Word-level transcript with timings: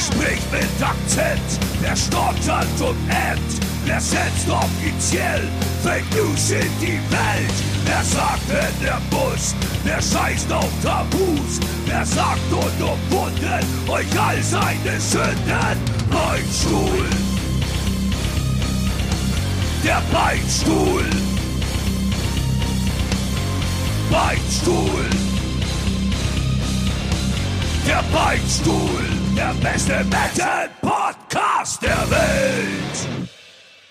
Wer 0.00 0.16
spricht 0.16 0.52
mit 0.52 0.82
Akzent? 0.82 1.60
Wer 1.80 1.94
stottert 1.94 2.80
und 2.80 2.96
ämmt? 3.10 3.60
Wer 3.84 4.00
setzt 4.00 4.48
offiziell 4.48 5.42
Fake 5.82 6.04
News 6.14 6.50
in 6.52 6.70
die 6.80 6.98
Welt? 7.10 7.54
Wer 7.84 8.02
sagt, 8.02 8.48
wenn 8.48 8.88
er 8.88 9.00
muss? 9.10 9.54
Wer 9.84 10.00
scheißt 10.00 10.50
auf 10.52 10.70
Tabus? 10.82 11.60
Wer 11.84 12.06
sagt 12.06 12.50
und 12.50 12.82
umwunden 12.82 13.90
euch 13.90 14.20
all 14.20 14.42
seine 14.42 15.00
Sünden? 15.00 15.78
Beinstuhl! 16.10 17.04
Der 19.84 20.02
Beinstuhl! 20.10 21.04
Beinstuhl! 24.10 25.10
Der 27.86 28.02
Beinstuhl! 28.12 29.19
Der 29.36 29.54
beste 29.62 30.04
Metal-Podcast 30.04 31.82
der 31.82 32.10
Welt! 32.10 33.28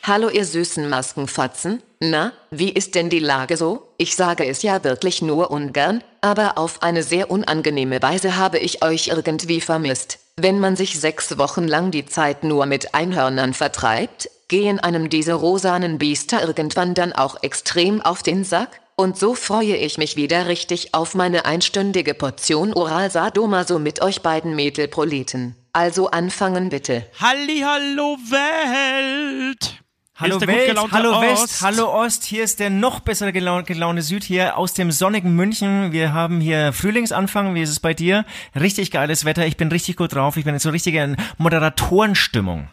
Hallo 0.03 0.29
ihr 0.29 0.43
süßen 0.43 0.89
Maskenfatzen, 0.89 1.81
na, 1.99 2.33
wie 2.51 2.69
ist 2.69 2.95
denn 2.95 3.09
die 3.09 3.19
Lage 3.19 3.55
so? 3.55 3.93
Ich 3.97 4.15
sage 4.15 4.45
es 4.45 4.63
ja 4.63 4.83
wirklich 4.83 5.21
nur 5.21 5.51
ungern, 5.51 6.03
aber 6.21 6.57
auf 6.57 6.83
eine 6.83 7.03
sehr 7.03 7.31
unangenehme 7.31 8.01
Weise 8.01 8.37
habe 8.37 8.57
ich 8.57 8.83
euch 8.83 9.07
irgendwie 9.07 9.61
vermisst. 9.61 10.19
Wenn 10.37 10.59
man 10.59 10.75
sich 10.75 10.99
sechs 10.99 11.37
Wochen 11.37 11.67
lang 11.67 11.91
die 11.91 12.05
Zeit 12.05 12.43
nur 12.43 12.65
mit 12.65 12.93
Einhörnern 12.93 13.53
vertreibt, 13.53 14.29
gehen 14.49 14.79
einem 14.79 15.09
diese 15.09 15.33
rosanen 15.33 15.99
Biester 15.99 16.41
irgendwann 16.41 16.95
dann 16.95 17.13
auch 17.13 17.43
extrem 17.43 18.01
auf 18.01 18.23
den 18.23 18.43
Sack? 18.43 18.81
Und 18.99 19.17
so 19.17 19.33
freue 19.33 19.77
ich 19.77 19.97
mich 19.97 20.17
wieder 20.17 20.49
richtig 20.49 20.93
auf 20.93 21.15
meine 21.15 21.45
einstündige 21.45 22.13
Portion 22.13 22.73
Oral-Sadomaso 22.73 23.79
mit 23.79 24.01
euch 24.01 24.21
beiden 24.21 24.57
Metelproleten. 24.57 25.55
Also 25.71 26.11
anfangen 26.11 26.67
bitte. 26.67 27.05
Hallihallo 27.17 28.17
Welt! 28.29 29.81
Hallo 30.15 30.41
Welt, 30.41 30.77
hallo 30.91 31.21
West, 31.21 31.61
hallo 31.61 31.87
Ost, 31.93 32.25
hier 32.25 32.43
ist 32.43 32.59
der 32.59 32.69
noch 32.69 32.99
bessere 32.99 33.31
gelaune, 33.31 33.63
gelaune 33.63 34.01
Süd 34.01 34.25
hier 34.25 34.57
aus 34.57 34.73
dem 34.73 34.91
sonnigen 34.91 35.33
München. 35.33 35.93
Wir 35.93 36.11
haben 36.11 36.41
hier 36.41 36.73
Frühlingsanfang, 36.73 37.55
wie 37.55 37.61
ist 37.61 37.69
es 37.69 37.79
bei 37.79 37.93
dir? 37.93 38.25
Richtig 38.53 38.91
geiles 38.91 39.23
Wetter, 39.23 39.45
ich 39.45 39.55
bin 39.55 39.69
richtig 39.69 39.95
gut 39.95 40.13
drauf, 40.13 40.35
ich 40.35 40.43
bin 40.43 40.55
jetzt 40.55 40.63
so 40.63 40.71
richtig 40.71 40.95
in 40.95 41.15
Moderatorenstimmung. 41.37 42.67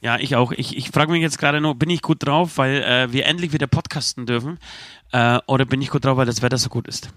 Ja, 0.00 0.16
ich 0.18 0.36
auch. 0.36 0.52
Ich, 0.52 0.76
ich 0.76 0.90
frage 0.90 1.10
mich 1.10 1.22
jetzt 1.22 1.38
gerade 1.38 1.60
nur, 1.60 1.74
bin 1.74 1.90
ich 1.90 2.02
gut 2.02 2.24
drauf, 2.24 2.56
weil 2.56 2.82
äh, 2.82 3.12
wir 3.12 3.26
endlich 3.26 3.52
wieder 3.52 3.66
podcasten 3.66 4.26
dürfen? 4.26 4.58
Äh, 5.12 5.38
oder 5.46 5.64
bin 5.64 5.82
ich 5.82 5.90
gut 5.90 6.04
drauf, 6.04 6.16
weil 6.16 6.26
das 6.26 6.42
Wetter 6.42 6.58
so 6.58 6.68
gut 6.68 6.88
ist? 6.88 7.10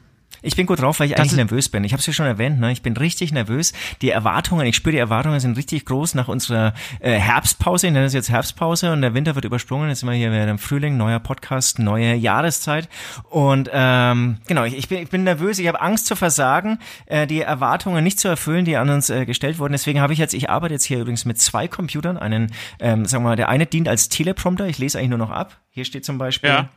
Ich 0.43 0.55
bin 0.55 0.65
gut 0.65 0.81
drauf, 0.81 0.99
weil 0.99 1.07
ich 1.07 1.13
das 1.13 1.21
eigentlich 1.21 1.37
nervös 1.37 1.69
bin. 1.69 1.83
Ich 1.83 1.93
habe 1.93 1.99
es 1.99 2.07
ja 2.07 2.13
schon 2.13 2.25
erwähnt, 2.25 2.59
ne? 2.59 2.71
ich 2.71 2.81
bin 2.81 2.97
richtig 2.97 3.31
nervös. 3.31 3.73
Die 4.01 4.09
Erwartungen, 4.09 4.65
ich 4.65 4.75
spüre 4.75 4.93
die 4.93 4.97
Erwartungen 4.97 5.39
sind 5.39 5.55
richtig 5.55 5.85
groß 5.85 6.15
nach 6.15 6.27
unserer 6.27 6.73
äh, 6.99 7.11
Herbstpause. 7.11 7.87
Ich 7.87 7.93
nenne 7.93 8.05
das 8.05 8.13
jetzt 8.13 8.29
Herbstpause 8.29 8.91
und 8.91 9.01
der 9.01 9.13
Winter 9.13 9.35
wird 9.35 9.45
übersprungen. 9.45 9.89
Jetzt 9.89 9.99
sind 9.99 10.09
wir 10.09 10.15
hier 10.15 10.31
wieder 10.31 10.49
im 10.49 10.57
Frühling, 10.57 10.97
neuer 10.97 11.19
Podcast, 11.19 11.77
neue 11.77 12.15
Jahreszeit. 12.15 12.89
Und 13.29 13.69
ähm, 13.71 14.37
genau, 14.47 14.63
ich, 14.63 14.75
ich, 14.75 14.87
bin, 14.87 14.99
ich 14.99 15.09
bin 15.09 15.23
nervös, 15.23 15.59
ich 15.59 15.67
habe 15.67 15.79
Angst 15.79 16.07
zu 16.07 16.15
versagen, 16.15 16.79
äh, 17.05 17.27
die 17.27 17.41
Erwartungen 17.41 18.03
nicht 18.03 18.19
zu 18.19 18.27
erfüllen, 18.27 18.65
die 18.65 18.77
an 18.77 18.89
uns 18.89 19.11
äh, 19.11 19.25
gestellt 19.25 19.59
wurden. 19.59 19.73
Deswegen 19.73 20.01
habe 20.01 20.13
ich 20.13 20.19
jetzt, 20.19 20.33
ich 20.33 20.49
arbeite 20.49 20.73
jetzt 20.73 20.85
hier 20.85 20.99
übrigens 20.99 21.25
mit 21.25 21.39
zwei 21.39 21.67
Computern. 21.67 22.17
Einen, 22.17 22.51
ähm, 22.79 23.05
sagen 23.05 23.23
wir 23.23 23.29
mal, 23.29 23.35
der 23.35 23.49
eine 23.49 23.67
dient 23.67 23.87
als 23.87 24.09
Teleprompter, 24.09 24.67
ich 24.67 24.79
lese 24.79 24.97
eigentlich 24.97 25.09
nur 25.09 25.19
noch 25.19 25.29
ab. 25.31 25.59
Hier 25.69 25.85
steht 25.85 26.03
zum 26.03 26.17
Beispiel. 26.17 26.49
Ja 26.49 26.69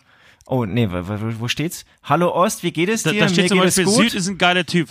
Oh, 0.46 0.64
nee, 0.64 0.90
wo, 0.90 1.40
wo 1.40 1.48
steht's? 1.48 1.84
Hallo 2.02 2.34
Ost, 2.34 2.62
wie 2.62 2.72
geht 2.72 2.88
es 2.88 3.02
dir? 3.02 3.14
Da, 3.14 3.20
da 3.20 3.28
steht 3.28 3.44
Mir 3.44 3.48
zum 3.48 3.58
Beispiel, 3.60 3.88
Süd 3.88 4.14
ist 4.14 4.28
ein 4.28 4.38
geiler 4.38 4.66
Typ. 4.66 4.88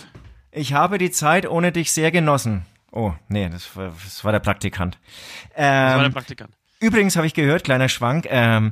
Ich 0.50 0.72
habe 0.72 0.98
die 0.98 1.10
Zeit 1.10 1.48
ohne 1.48 1.72
dich 1.72 1.92
sehr 1.92 2.10
genossen. 2.10 2.66
Oh, 2.90 3.12
nee, 3.28 3.48
das 3.48 3.76
war, 3.76 3.92
das 4.04 4.24
war 4.24 4.32
der 4.32 4.40
Praktikant. 4.40 4.98
Ähm, 5.56 5.64
das 5.64 5.96
war 5.96 6.02
der 6.02 6.10
Praktikant. 6.10 6.54
Übrigens 6.80 7.16
habe 7.16 7.26
ich 7.26 7.34
gehört, 7.34 7.64
kleiner 7.64 7.88
Schwank, 7.88 8.26
ähm, 8.28 8.70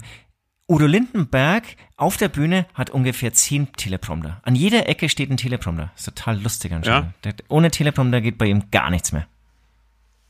Udo 0.69 0.87
Lindenberg 0.87 1.65
auf 1.97 2.17
der 2.17 2.29
Bühne 2.29 2.67
hat 2.75 2.91
ungefähr 2.91 3.33
zehn 3.33 3.73
Teleprompter. 3.73 4.41
An 4.43 4.55
jeder 4.55 4.89
Ecke 4.89 5.09
steht 5.09 5.31
ein 5.31 5.37
Teleprompter. 5.37 5.93
Ist 5.97 6.05
total 6.05 6.41
lustig 6.41 6.73
anscheinend. 6.73 7.13
Ja. 7.25 7.33
Ohne 7.49 7.71
Teleprompter 7.71 8.21
geht 8.21 8.39
bei 8.39 8.47
ihm 8.47 8.71
gar 8.71 8.91
nichts 8.91 9.13
mehr. 9.13 9.27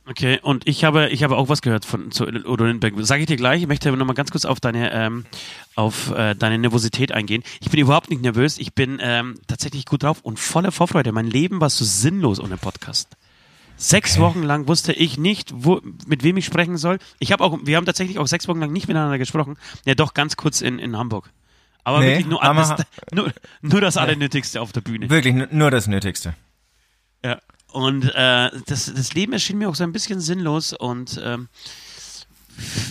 Okay, 0.05 0.39
und 0.41 0.67
ich 0.67 0.83
habe, 0.83 1.09
ich 1.09 1.23
habe 1.23 1.37
auch 1.37 1.47
was 1.47 1.61
gehört 1.61 1.85
von 1.85 2.11
zu 2.11 2.25
Udo 2.25 2.65
Lindenberg. 2.65 2.93
Sage 3.05 3.21
ich 3.21 3.27
dir 3.27 3.37
gleich. 3.37 3.61
Ich 3.61 3.67
möchte 3.67 3.89
noch 3.91 4.05
mal 4.05 4.13
ganz 4.13 4.31
kurz 4.31 4.43
auf 4.43 4.59
deine, 4.59 4.91
ähm, 4.91 5.25
auf 5.75 6.11
äh, 6.11 6.35
deine 6.35 6.57
Nervosität 6.57 7.13
eingehen. 7.13 7.41
Ich 7.61 7.69
bin 7.69 7.79
überhaupt 7.79 8.09
nicht 8.09 8.21
nervös. 8.21 8.57
Ich 8.57 8.73
bin 8.73 8.99
ähm, 9.01 9.35
tatsächlich 9.47 9.85
gut 9.85 10.03
drauf 10.03 10.19
und 10.21 10.39
voller 10.39 10.73
Vorfreude. 10.73 11.13
Mein 11.13 11.27
Leben 11.27 11.61
war 11.61 11.69
so 11.69 11.85
sinnlos 11.85 12.41
ohne 12.41 12.57
Podcast. 12.57 13.15
Sechs. 13.77 14.19
Wochen 14.19 14.43
lang 14.43 14.67
wusste 14.67 14.93
ich 14.93 15.17
nicht, 15.17 15.51
wo, 15.55 15.81
mit 16.05 16.23
wem 16.23 16.37
ich 16.37 16.45
sprechen 16.45 16.77
soll. 16.77 16.99
Ich 17.19 17.31
habe 17.31 17.43
auch, 17.43 17.57
wir 17.63 17.77
haben 17.77 17.85
tatsächlich 17.85 18.19
auch 18.19 18.27
sechs 18.27 18.47
Wochen 18.47 18.59
lang 18.59 18.71
nicht 18.71 18.87
miteinander 18.87 19.17
gesprochen. 19.17 19.57
Ja, 19.85 19.95
doch 19.95 20.13
ganz 20.13 20.35
kurz 20.35 20.61
in, 20.61 20.79
in 20.79 20.97
Hamburg. 20.97 21.29
Aber 21.83 21.99
nee, 21.99 22.07
wirklich 22.07 22.27
nur, 22.27 22.41
das, 22.41 22.75
nur, 23.11 23.33
nur 23.61 23.81
das 23.81 23.97
Allernötigste 23.97 24.61
auf 24.61 24.71
der 24.73 24.81
Bühne. 24.81 25.09
Wirklich 25.09 25.33
nur 25.51 25.71
das 25.71 25.87
Nötigste. 25.87 26.35
Ja. 27.23 27.39
Und 27.73 28.05
äh, 28.13 28.51
das, 28.67 28.93
das 28.93 29.13
Leben 29.15 29.33
erschien 29.33 29.57
mir 29.57 29.67
auch 29.67 29.75
so 29.75 29.83
ein 29.83 29.91
bisschen 29.91 30.21
sinnlos 30.21 30.73
und 30.73 31.19
ähm, 31.23 31.49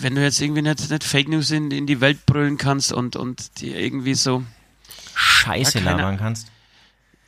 wenn 0.00 0.16
du 0.16 0.22
jetzt 0.22 0.41
irgendwie 0.41 0.62
nicht, 0.62 0.91
nicht 0.91 1.04
Fake 1.04 1.28
News 1.28 1.53
in, 1.53 1.70
in 1.70 1.87
die 1.87 2.00
Welt 2.00 2.26
brüllen 2.26 2.59
kannst 2.59 2.93
und, 2.93 3.15
und 3.15 3.60
dir 3.60 3.78
irgendwie 3.78 4.15
so 4.15 4.43
Scheiße 5.15 5.78
labern 5.78 6.19
kannst. 6.19 6.48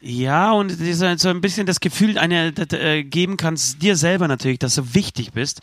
Ja, 0.01 0.51
und 0.51 0.71
so, 0.71 1.17
so 1.17 1.29
ein 1.29 1.41
bisschen 1.41 1.65
das 1.65 1.79
Gefühl 1.79 2.19
eine, 2.19 2.49
äh, 2.73 3.05
geben 3.05 3.37
kannst, 3.37 3.81
dir 3.83 3.95
selber 3.95 4.27
natürlich, 4.27 4.59
dass 4.59 4.75
du 4.75 4.93
wichtig 4.93 5.31
bist, 5.33 5.61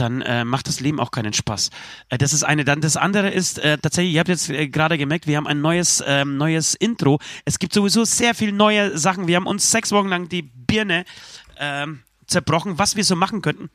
dann 0.00 0.22
äh, 0.22 0.44
macht 0.44 0.68
das 0.68 0.80
Leben 0.80 1.00
auch 1.00 1.10
keinen 1.10 1.32
Spaß. 1.32 1.70
Äh, 2.08 2.18
das 2.18 2.32
ist 2.32 2.44
eine. 2.44 2.64
Dann 2.64 2.80
das 2.80 2.96
andere 2.96 3.30
ist 3.30 3.58
äh, 3.58 3.78
tatsächlich, 3.78 4.14
ihr 4.14 4.20
habt 4.20 4.28
jetzt 4.28 4.48
äh, 4.50 4.68
gerade 4.68 4.98
gemerkt, 4.98 5.26
wir 5.26 5.36
haben 5.36 5.46
ein 5.46 5.60
neues, 5.60 6.02
ähm, 6.06 6.36
neues 6.36 6.74
Intro. 6.74 7.18
Es 7.44 7.58
gibt 7.58 7.72
sowieso 7.72 8.04
sehr 8.04 8.34
viel 8.34 8.52
neue 8.52 8.96
Sachen. 8.98 9.26
Wir 9.26 9.36
haben 9.36 9.46
uns 9.46 9.70
sechs 9.70 9.92
Wochen 9.92 10.08
lang 10.08 10.28
die 10.28 10.42
Birne 10.42 11.04
ähm, 11.58 12.00
zerbrochen, 12.26 12.78
was 12.78 12.96
wir 12.96 13.04
so 13.04 13.16
machen 13.16 13.42
könnten. 13.42 13.70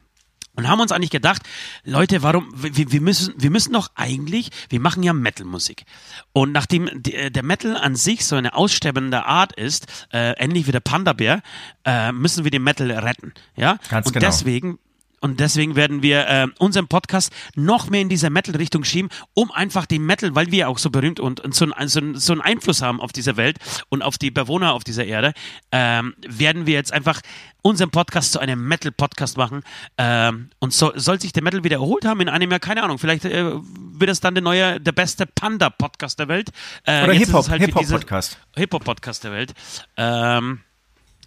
Und 0.55 0.67
haben 0.67 0.81
uns 0.81 0.91
eigentlich 0.91 1.09
gedacht, 1.09 1.41
Leute, 1.83 2.21
warum, 2.21 2.47
wir, 2.53 2.91
wir, 2.91 3.01
müssen, 3.01 3.33
wir 3.37 3.49
müssen 3.49 3.73
doch 3.73 3.89
eigentlich, 3.95 4.51
wir 4.69 4.79
machen 4.79 5.01
ja 5.01 5.11
Metal-Musik. 5.11 5.83
Und 6.31 6.51
nachdem 6.51 6.87
äh, 6.87 7.31
der 7.31 7.43
Metal 7.43 7.75
an 7.75 7.95
sich 7.95 8.23
so 8.23 8.35
eine 8.35 8.53
aussterbende 8.53 9.25
Art 9.25 9.53
ist, 9.53 9.87
äh, 10.13 10.33
ähnlich 10.33 10.67
wie 10.67 10.71
der 10.71 10.79
Panda-Bär, 10.79 11.41
äh, 11.85 12.11
müssen 12.11 12.43
wir 12.43 12.51
den 12.51 12.63
Metal 12.63 12.91
retten. 12.91 13.33
Ja? 13.55 13.79
Ganz 13.89 14.05
Und 14.05 14.13
genau. 14.13 14.27
deswegen 14.27 14.77
und 15.23 15.39
deswegen 15.39 15.77
werden 15.77 16.03
wir 16.03 16.27
äh, 16.27 16.47
unseren 16.59 16.89
Podcast 16.89 17.31
noch 17.55 17.89
mehr 17.89 18.01
in 18.01 18.09
diese 18.09 18.29
Metal-Richtung 18.29 18.83
schieben, 18.83 19.09
um 19.33 19.51
einfach 19.51 19.85
den 19.85 20.05
Metal, 20.05 20.35
weil 20.35 20.51
wir 20.51 20.67
auch 20.67 20.77
so 20.77 20.89
berühmt 20.89 21.21
und, 21.21 21.39
und 21.39 21.55
so, 21.55 21.65
ein, 21.73 21.87
so, 21.87 22.01
so 22.15 22.33
einen 22.33 22.41
Einfluss 22.41 22.81
haben 22.81 22.99
auf 22.99 23.13
dieser 23.13 23.37
Welt 23.37 23.57
und 23.87 24.01
auf 24.01 24.17
die 24.17 24.31
Bewohner 24.31 24.73
auf 24.73 24.83
dieser 24.83 25.05
Erde, 25.05 25.33
ähm, 25.71 26.13
werden 26.27 26.65
wir 26.65 26.73
jetzt 26.73 26.91
einfach 26.91 27.21
unseren 27.61 27.89
Podcast 27.89 28.33
zu 28.33 28.39
einem 28.39 28.67
Metal-Podcast 28.67 29.37
machen. 29.37 29.61
Ähm, 29.97 30.49
und 30.59 30.73
so, 30.73 30.91
soll 30.95 31.21
sich 31.21 31.31
der 31.31 31.41
Metal 31.41 31.63
wieder 31.63 31.77
erholt 31.77 32.03
haben 32.03 32.19
in 32.19 32.27
einem 32.27 32.51
Jahr, 32.51 32.59
keine 32.59 32.83
Ahnung, 32.83 32.99
vielleicht 32.99 33.23
äh, 33.23 33.53
wird 33.53 34.11
es 34.11 34.19
dann 34.19 34.35
der 34.35 34.43
neue, 34.43 34.81
der 34.81 34.91
beste 34.91 35.25
Panda-Podcast 35.25 36.19
der 36.19 36.27
Welt. 36.27 36.49
Äh, 36.83 37.03
Oder 37.03 37.13
halt 37.13 37.61
Hip-Hop-Podcast. 37.61 38.37
Hip-Hop-Podcast 38.57 39.23
der 39.23 39.31
Welt. 39.31 39.53
Ähm, 39.95 40.59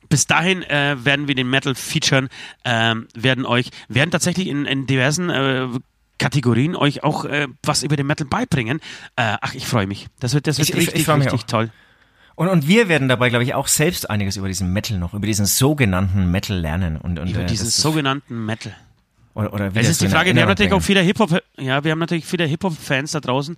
bis 0.09 0.27
dahin 0.27 0.63
äh, 0.63 0.97
werden 1.05 1.29
wir 1.29 1.35
den 1.35 1.49
Metal 1.49 1.75
featuren, 1.75 2.29
ähm, 2.65 3.09
werden 3.15 3.47
euch, 3.47 3.71
werden 3.89 4.11
tatsächlich 4.11 4.49
in, 4.49 4.67
in 4.67 4.87
diversen 4.87 5.31
äh, 5.31 5.69
Kategorien 6.19 6.77
euch 6.77 7.05
auch 7.05 7.25
äh, 7.25 7.49
was 7.63 7.83
über 7.83 7.97
den 7.97 8.07
Metal 8.07 8.27
beibringen. 8.27 8.81
Äh, 9.17 9.37
ach, 9.41 9.55
ich 9.55 9.67
freue 9.67 9.87
mich. 9.87 10.07
Das 10.21 10.35
wird, 10.35 10.47
das 10.47 10.59
wird 10.59 10.71
ich, 10.71 10.77
richtig, 10.77 11.01
ich, 11.01 11.09
ich 11.09 11.09
richtig 11.09 11.47
toll. 11.47 11.71
Und, 12.37 12.49
und 12.49 12.69
wir 12.69 12.89
werden 12.89 13.09
dabei, 13.09 13.31
glaube 13.31 13.45
ich, 13.45 13.55
auch 13.55 13.67
selbst 13.67 14.09
einiges 14.11 14.37
über 14.37 14.49
diesen 14.49 14.73
Metal 14.73 14.99
noch, 14.99 15.15
über 15.15 15.27
diesen 15.27 15.47
sogenannten 15.47 16.31
Metal 16.31 16.57
lernen. 16.57 16.97
Und, 16.99 17.19
und, 17.19 17.31
über 17.31 17.43
äh, 17.43 17.47
diesen 17.47 17.69
sogenannten 17.69 18.45
Metal. 18.45 18.75
Oder, 19.35 19.53
oder 19.53 19.75
wie 19.75 19.81
das 19.81 19.89
ist 19.89 20.01
die 20.01 20.09
Frage, 20.09 20.35
wir 20.35 20.43
haben 20.43 20.49
natürlich 20.49 20.73
auch 20.73 20.81
viele 20.81 21.01
Hip-Hop, 21.01 21.43
ja, 21.59 21.85
wir 21.85 21.93
haben 21.93 21.99
natürlich 21.99 22.25
viele 22.25 22.47
Hip-Hop-Fans 22.47 23.13
da 23.13 23.21
draußen, 23.21 23.57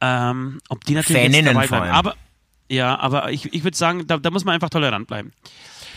ähm, 0.00 0.60
ob 0.68 0.84
die 0.84 0.94
natürlich 0.94 1.22
Faninnen 1.22 1.54
dabei 1.54 1.66
bleiben. 1.66 1.90
Aber, 1.90 2.14
ja, 2.68 2.96
aber 2.96 3.32
ich, 3.32 3.52
ich 3.52 3.64
würde 3.64 3.76
sagen, 3.76 4.06
da, 4.06 4.18
da 4.18 4.30
muss 4.30 4.44
man 4.44 4.54
einfach 4.54 4.70
tolerant 4.70 5.08
bleiben. 5.08 5.32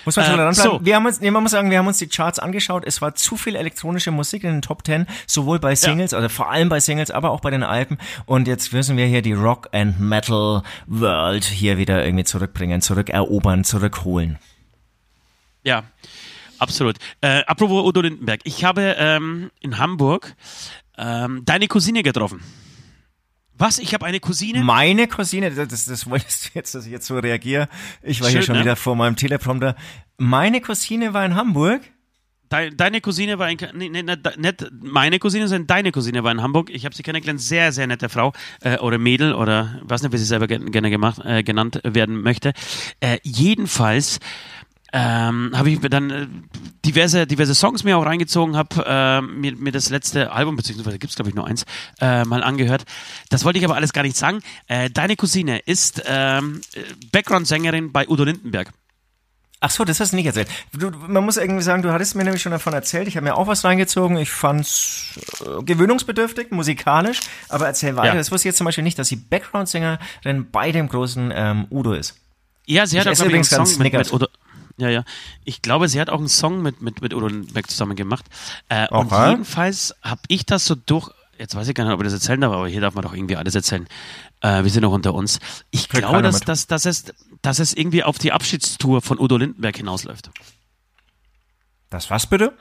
Muss 0.05 0.15
man 0.15 0.25
schon 0.25 0.39
äh. 0.39 0.53
So. 0.53 0.79
Wir 0.83 0.95
haben 0.95 1.05
uns, 1.05 1.21
nee, 1.21 1.31
man 1.31 1.43
muss 1.43 1.51
sagen, 1.51 1.69
wir 1.71 1.77
haben 1.77 1.87
uns 1.87 1.97
die 1.97 2.07
Charts 2.07 2.39
angeschaut. 2.39 2.83
Es 2.85 3.01
war 3.01 3.15
zu 3.15 3.37
viel 3.37 3.55
elektronische 3.55 4.11
Musik 4.11 4.43
in 4.43 4.51
den 4.51 4.61
Top 4.61 4.83
Ten, 4.83 5.07
sowohl 5.27 5.59
bei 5.59 5.75
Singles, 5.75 6.11
ja. 6.11 6.17
also 6.17 6.29
vor 6.29 6.49
allem 6.49 6.69
bei 6.69 6.79
Singles, 6.79 7.11
aber 7.11 7.31
auch 7.31 7.41
bei 7.41 7.51
den 7.51 7.63
Alben. 7.63 7.97
Und 8.25 8.47
jetzt 8.47 8.73
müssen 8.73 8.97
wir 8.97 9.05
hier 9.05 9.21
die 9.21 9.33
Rock 9.33 9.69
and 9.71 9.99
Metal 9.99 10.63
World 10.87 11.45
hier 11.45 11.77
wieder 11.77 12.03
irgendwie 12.05 12.23
zurückbringen, 12.23 12.81
zurückerobern, 12.81 13.63
zurückholen. 13.63 14.39
Ja, 15.63 15.83
absolut. 16.57 16.97
Äh, 17.21 17.43
apropos 17.45 17.85
Udo 17.85 18.01
Lindenberg, 18.01 18.41
ich 18.43 18.63
habe 18.63 18.95
ähm, 18.97 19.51
in 19.59 19.77
Hamburg 19.77 20.35
ähm, 20.97 21.43
deine 21.45 21.67
Cousine 21.67 22.03
getroffen. 22.03 22.41
Was? 23.59 23.77
Ich 23.77 23.93
habe 23.93 24.05
eine 24.05 24.21
Cousine? 24.21 24.63
Meine 24.63 25.07
Cousine, 25.07 25.51
das, 25.51 25.85
das 25.85 26.09
wolltest 26.09 26.45
du 26.45 26.49
jetzt, 26.53 26.73
dass 26.73 26.85
ich 26.85 26.91
jetzt 26.91 27.05
so 27.05 27.19
reagiere. 27.19 27.67
Ich 28.01 28.21
war 28.21 28.29
Schön, 28.29 28.37
hier 28.37 28.41
schon 28.43 28.55
ne? 28.55 28.61
wieder 28.61 28.75
vor 28.77 28.95
meinem 28.95 29.17
Teleprompter. 29.17 29.75
Meine 30.17 30.61
Cousine 30.61 31.13
war 31.13 31.25
in 31.25 31.35
Hamburg. 31.35 31.81
Deine, 32.47 32.75
deine 32.75 33.01
Cousine 33.01 33.37
war 33.37 33.49
in, 33.51 33.57
nee, 33.75 33.89
nee, 33.89 34.01
nicht 34.01 34.71
meine 34.81 35.19
Cousine, 35.19 35.47
sondern 35.47 35.67
deine 35.67 35.91
Cousine 35.91 36.23
war 36.23 36.31
in 36.31 36.41
Hamburg. 36.41 36.71
Ich 36.71 36.85
habe 36.85 36.95
sie 36.95 37.03
kennengelernt, 37.03 37.41
sehr, 37.41 37.71
sehr 37.71 37.85
nette 37.85 38.09
Frau 38.09 38.33
äh, 38.61 38.77
oder 38.79 38.97
Mädel 38.97 39.33
oder 39.33 39.79
weiß 39.83 40.01
nicht, 40.01 40.13
wie 40.13 40.17
sie 40.17 40.25
selber 40.25 40.47
gerne 40.47 40.89
gemacht, 40.89 41.21
äh, 41.23 41.43
genannt 41.43 41.81
werden 41.83 42.21
möchte. 42.21 42.53
Äh, 43.01 43.19
jedenfalls 43.23 44.19
ähm, 44.93 45.51
habe 45.55 45.69
ich 45.69 45.79
dann 45.79 46.09
äh, 46.09 46.27
diverse, 46.85 47.27
diverse 47.27 47.55
Songs 47.55 47.83
mir 47.83 47.97
auch 47.97 48.05
reingezogen, 48.05 48.55
habe 48.55 48.83
äh, 48.85 49.21
mir, 49.21 49.55
mir 49.55 49.71
das 49.71 49.89
letzte 49.89 50.31
Album, 50.31 50.55
beziehungsweise 50.55 50.99
gibt's 50.99 51.15
glaube 51.15 51.29
ich 51.29 51.35
nur 51.35 51.45
eins, 51.45 51.65
äh, 52.01 52.23
mal 52.25 52.43
angehört. 52.43 52.85
Das 53.29 53.45
wollte 53.45 53.59
ich 53.59 53.65
aber 53.65 53.75
alles 53.75 53.93
gar 53.93 54.03
nicht 54.03 54.17
sagen. 54.17 54.39
Äh, 54.67 54.89
deine 54.89 55.15
Cousine 55.15 55.59
ist 55.59 56.03
ähm, 56.05 56.61
Background-Sängerin 57.11 57.91
bei 57.91 58.07
Udo 58.07 58.23
Lindenberg. 58.23 58.71
Ach 59.61 59.69
so, 59.69 59.83
das 59.83 59.99
hast 59.99 60.13
du 60.13 60.15
nicht 60.15 60.25
erzählt. 60.25 60.47
Du, 60.71 60.89
man 60.89 61.25
muss 61.25 61.35
irgendwie 61.35 61.63
sagen, 61.63 61.81
du 61.81 61.91
hattest 61.91 62.15
mir 62.15 62.23
nämlich 62.23 62.41
schon 62.41 62.53
davon 62.53 62.71
erzählt. 62.71 63.09
Ich 63.09 63.17
habe 63.17 63.25
mir 63.25 63.35
auch 63.35 63.47
was 63.47 63.65
reingezogen. 63.65 64.17
Ich 64.17 64.31
fand's 64.31 65.19
äh, 65.41 65.61
gewöhnungsbedürftig, 65.63 66.51
musikalisch. 66.51 67.19
Aber 67.49 67.67
erzähl 67.67 67.97
weiter. 67.97 68.09
Ja. 68.09 68.15
Das 68.15 68.31
wusste 68.31 68.47
ich 68.47 68.51
jetzt 68.51 68.57
zum 68.57 68.65
Beispiel 68.65 68.85
nicht, 68.85 68.97
dass 68.97 69.09
sie 69.09 69.17
Background-Sängerin 69.17 70.49
bei 70.49 70.71
dem 70.71 70.87
großen 70.87 71.33
ähm, 71.35 71.67
Udo 71.69 71.91
ist. 71.91 72.15
Ja, 72.67 72.85
sie 72.85 72.99
hat 72.99 73.07
ich 73.07 73.19
auch 73.19 73.25
übrigens 73.25 73.51
einen 73.51 73.65
Song 73.65 73.83
mit, 73.83 73.91
mit 73.91 74.13
Udo. 74.13 74.27
Ja, 74.79 74.89
ja. 74.89 75.03
Ich 75.43 75.61
glaube, 75.61 75.87
sie 75.87 75.99
hat 75.99 76.09
auch 76.09 76.19
einen 76.19 76.29
Song 76.29 76.61
mit, 76.61 76.81
mit, 76.81 77.01
mit 77.01 77.13
Udo 77.13 77.27
Lindenberg 77.27 77.69
zusammen 77.69 77.95
gemacht. 77.95 78.25
Äh, 78.69 78.87
okay. 78.89 78.97
Und 78.97 79.29
jedenfalls 79.29 79.93
habe 80.01 80.21
ich 80.27 80.45
das 80.45 80.65
so 80.65 80.75
durch, 80.75 81.09
jetzt 81.37 81.55
weiß 81.55 81.67
ich 81.67 81.75
gar 81.75 81.83
nicht, 81.83 81.93
ob 81.93 81.99
ich 81.99 82.05
das 82.05 82.13
erzählen 82.13 82.41
darf, 82.41 82.53
aber 82.53 82.67
hier 82.67 82.81
darf 82.81 82.95
man 82.95 83.03
doch 83.03 83.13
irgendwie 83.13 83.35
alles 83.35 83.55
erzählen. 83.55 83.87
Äh, 84.41 84.63
wir 84.63 84.71
sind 84.71 84.83
noch 84.83 84.93
unter 84.93 85.13
uns. 85.13 85.39
Ich 85.69 85.91
Hört 85.91 86.03
glaube, 86.03 86.21
dass, 86.21 86.39
dass, 86.39 86.67
dass, 86.67 86.85
es, 86.85 87.05
dass 87.41 87.59
es 87.59 87.73
irgendwie 87.73 88.03
auf 88.03 88.17
die 88.17 88.31
Abschiedstour 88.31 89.01
von 89.01 89.19
Udo 89.19 89.37
Lindenberg 89.37 89.75
hinausläuft. 89.75 90.31
Das 91.89 92.09
was 92.09 92.27
bitte? 92.27 92.53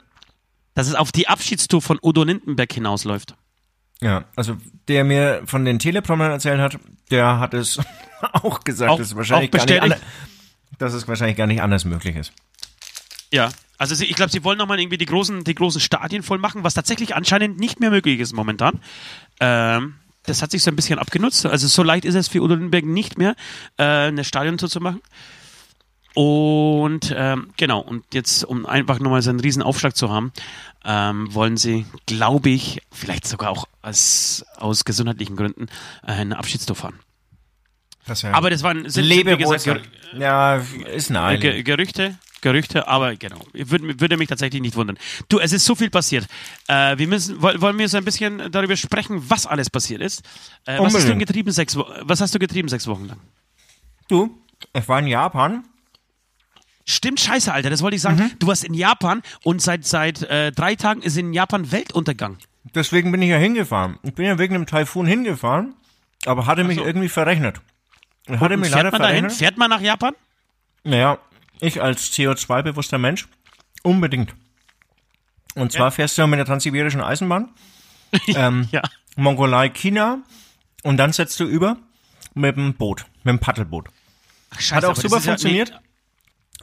Dass 0.73 0.87
es 0.87 0.95
auf 0.95 1.11
die 1.11 1.27
Abschiedstour 1.27 1.81
von 1.81 1.99
Udo 2.01 2.23
Lindenberg 2.23 2.71
hinausläuft. 2.71 3.35
Ja, 4.01 4.25
also 4.35 4.57
der 4.87 5.03
mir 5.03 5.41
von 5.45 5.65
den 5.65 5.79
Teleprommern 5.79 6.31
erzählt 6.31 6.59
hat, 6.59 6.79
der 7.11 7.39
hat 7.39 7.53
es 7.53 7.79
auch 8.33 8.61
gesagt, 8.61 8.91
auch, 8.91 8.97
dass, 8.97 9.07
es 9.07 9.15
wahrscheinlich 9.15 9.51
gar 9.51 9.65
nicht 9.65 9.81
anders, 9.81 9.99
dass 10.77 10.93
es 10.93 11.07
wahrscheinlich 11.07 11.37
gar 11.37 11.47
nicht 11.47 11.61
anders 11.61 11.85
möglich 11.85 12.15
ist. 12.15 12.33
Ja, 13.31 13.49
also 13.77 14.03
ich 14.03 14.15
glaube, 14.15 14.31
sie 14.31 14.43
wollen 14.43 14.57
nochmal 14.57 14.79
irgendwie 14.79 14.97
die 14.97 15.05
großen, 15.05 15.43
die 15.43 15.55
großen 15.55 15.81
Stadien 15.81 16.23
voll 16.23 16.37
machen, 16.37 16.63
was 16.63 16.73
tatsächlich 16.73 17.15
anscheinend 17.15 17.59
nicht 17.59 17.79
mehr 17.79 17.91
möglich 17.91 18.19
ist 18.19 18.33
momentan. 18.33 18.79
Ähm, 19.39 19.95
das 20.23 20.41
hat 20.41 20.51
sich 20.51 20.63
so 20.63 20.71
ein 20.71 20.75
bisschen 20.75 20.99
abgenutzt. 20.99 21.45
Also 21.45 21.67
so 21.67 21.83
leicht 21.83 22.05
ist 22.05 22.15
es 22.15 22.27
für 22.27 22.41
Udo 22.41 22.55
Lindenberg 22.55 22.85
nicht 22.85 23.17
mehr, 23.17 23.35
äh, 23.77 23.83
eine 23.83 24.23
Stadiontour 24.23 24.69
zu 24.69 24.81
machen. 24.81 25.01
Und 26.15 27.13
ähm, 27.15 27.51
genau, 27.55 27.79
und 27.79 28.03
jetzt, 28.13 28.43
um 28.43 28.65
einfach 28.65 28.99
nochmal 28.99 29.21
so 29.21 29.29
einen 29.29 29.39
riesen 29.39 29.61
Aufschlag 29.61 29.95
zu 29.95 30.09
haben, 30.09 30.33
ähm, 30.83 31.33
wollen 31.33 31.55
sie, 31.55 31.85
glaube 32.07 32.49
ich, 32.49 32.81
vielleicht 32.91 33.27
sogar 33.27 33.51
auch 33.51 33.65
als, 33.81 34.43
aus 34.57 34.85
gesundheitlichen 34.85 35.35
Gründen 35.35 35.67
äh, 36.03 36.13
eine 36.13 36.37
Abschiedstour 36.37 36.75
fahren. 36.75 36.99
Das 38.09 38.23
ja 38.23 38.33
aber 38.33 38.49
das 38.49 38.63
waren 38.63 38.89
sind, 38.89 39.05
Lebe 39.05 39.37
wie 39.37 39.43
gesagt, 39.43 39.81
ja, 40.17 40.61
ist 40.91 41.11
eine 41.11 41.37
Ge 41.37 41.61
Gerüchte, 41.63 42.15
Gerüchte, 42.41 42.87
aber 42.87 43.15
genau, 43.15 43.39
würde, 43.53 43.99
würde 43.99 44.17
mich 44.17 44.27
tatsächlich 44.27 44.61
nicht 44.61 44.75
wundern. 44.75 44.97
Du, 45.27 45.39
es 45.39 45.53
ist 45.53 45.65
so 45.65 45.75
viel 45.75 45.89
passiert. 45.89 46.25
Äh, 46.67 46.97
wir 46.97 47.07
müssen, 47.07 47.41
wollen 47.41 47.77
wir 47.77 47.87
so 47.89 47.97
ein 47.97 48.05
bisschen 48.05 48.51
darüber 48.51 48.75
sprechen, 48.75 49.29
was 49.29 49.45
alles 49.45 49.69
passiert 49.69 50.01
ist. 50.01 50.23
Äh, 50.65 50.79
was 50.79 50.93
hast 50.95 51.07
du 51.07 51.15
getrieben 51.17 51.51
sechs 51.51 51.75
Was 51.75 52.21
hast 52.21 52.33
du 52.33 52.39
getrieben 52.39 52.69
sechs 52.69 52.87
Wochen 52.87 53.05
lang? 53.05 53.19
Du, 54.07 54.41
ich 54.73 54.87
war 54.87 54.99
in 54.99 55.07
Japan. 55.07 55.63
Stimmt, 56.85 57.19
scheiße, 57.19 57.53
Alter, 57.53 57.69
das 57.69 57.83
wollte 57.83 57.97
ich 57.97 58.01
sagen. 58.01 58.17
Mhm. 58.17 58.31
Du 58.39 58.47
warst 58.47 58.63
in 58.63 58.73
Japan 58.73 59.21
und 59.43 59.61
seit, 59.61 59.85
seit 59.85 60.23
äh, 60.23 60.51
drei 60.51 60.75
Tagen 60.75 61.03
ist 61.03 61.17
in 61.17 61.33
Japan 61.33 61.71
Weltuntergang. 61.71 62.37
Deswegen 62.73 63.11
bin 63.11 63.21
ich 63.21 63.29
ja 63.29 63.37
hingefahren. 63.37 63.99
Ich 64.01 64.15
bin 64.15 64.25
ja 64.25 64.39
wegen 64.39 64.55
einem 64.55 64.65
Taifun 64.65 65.05
hingefahren, 65.05 65.75
aber 66.25 66.47
hatte 66.47 66.63
mich 66.63 66.77
so. 66.77 66.85
irgendwie 66.85 67.09
verrechnet. 67.09 67.61
Hatte 68.29 68.57
mich 68.57 68.71
fährt 68.71 68.91
man 68.91 69.01
dahin? 69.01 69.29
Fährt 69.29 69.57
man 69.57 69.69
nach 69.69 69.81
Japan? 69.81 70.13
Naja, 70.83 71.17
ich 71.59 71.81
als 71.81 72.11
CO2-bewusster 72.13 72.97
Mensch 72.97 73.27
unbedingt. 73.83 74.33
Und 75.55 75.71
zwar 75.71 75.87
ja. 75.87 75.91
fährst 75.91 76.17
du 76.17 76.27
mit 76.27 76.37
der 76.37 76.45
transsibirischen 76.45 77.01
Eisenbahn, 77.01 77.49
ähm, 78.27 78.69
ja. 78.71 78.81
Mongolei, 79.15 79.69
China 79.69 80.19
und 80.83 80.97
dann 80.97 81.11
setzt 81.11 81.39
du 81.39 81.45
über 81.45 81.77
mit 82.33 82.55
dem 82.55 82.75
Boot, 82.75 83.05
mit 83.23 83.33
dem 83.33 83.39
Paddelboot. 83.39 83.87
Ach, 84.51 84.59
scheiße, 84.59 84.75
Hat 84.75 84.85
auch 84.85 84.95
super 84.95 85.19
funktioniert. 85.19 85.69
Ja, 85.69 85.79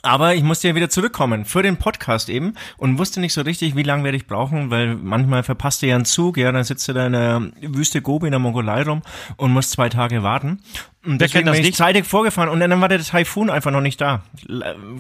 aber 0.03 0.35
ich 0.35 0.43
musste 0.43 0.69
ja 0.69 0.75
wieder 0.75 0.91
zurückkommen 0.91 1.45
für 1.45 1.63
den 1.63 1.79
Podcast 1.79 2.29
eben 2.29 2.55
und 2.77 2.99
wusste 2.99 3.21
nicht 3.21 3.33
so 3.33 3.41
richtig, 3.43 3.77
wie 3.77 3.83
lange 3.83 4.05
werde 4.05 4.17
ich 4.17 4.27
brauchen, 4.27 4.71
weil 4.71 4.95
manchmal 4.95 5.43
verpasst 5.43 5.83
du 5.83 5.87
ja 5.87 5.97
einen 5.97 6.05
Zug, 6.05 6.37
ja, 6.37 6.53
dann 6.53 6.65
sitzt 6.65 6.87
du 6.89 6.93
da 6.93 7.07
in 7.07 7.13
der 7.13 7.51
Wüste 7.61 8.03
Gobi 8.03 8.27
in 8.27 8.33
der 8.33 8.39
Mongolei 8.39 8.83
rum 8.83 9.03
und 9.37 9.53
musst 9.53 9.73
zwei 9.73 9.89
Tage 9.89 10.23
warten. 10.23 10.61
Und 11.05 11.21
deswegen 11.21 11.47
bin 11.47 11.55
ich 11.55 11.63
nicht? 11.63 11.77
zeitig 11.77 12.05
vorgefahren 12.05 12.49
und 12.49 12.61
dann 12.61 12.81
war 12.81 12.89
der 12.89 13.03
Taifun 13.03 13.51
einfach 13.51 13.71
noch 13.71 13.81
nicht 13.81 14.01
da. 14.01 14.23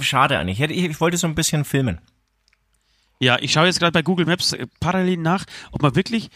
Schade 0.00 0.38
eigentlich. 0.38 0.60
Ich, 0.60 0.84
ich 0.84 1.00
wollte 1.00 1.16
so 1.16 1.26
ein 1.26 1.34
bisschen 1.34 1.64
filmen. 1.64 2.00
Ja, 3.18 3.38
ich 3.40 3.52
schaue 3.52 3.66
jetzt 3.66 3.78
gerade 3.78 3.92
bei 3.92 4.02
Google 4.02 4.26
Maps 4.26 4.52
äh, 4.52 4.66
parallel 4.80 5.16
nach, 5.16 5.44
ob 5.72 5.82
man 5.82 5.96
wirklich 5.96 6.28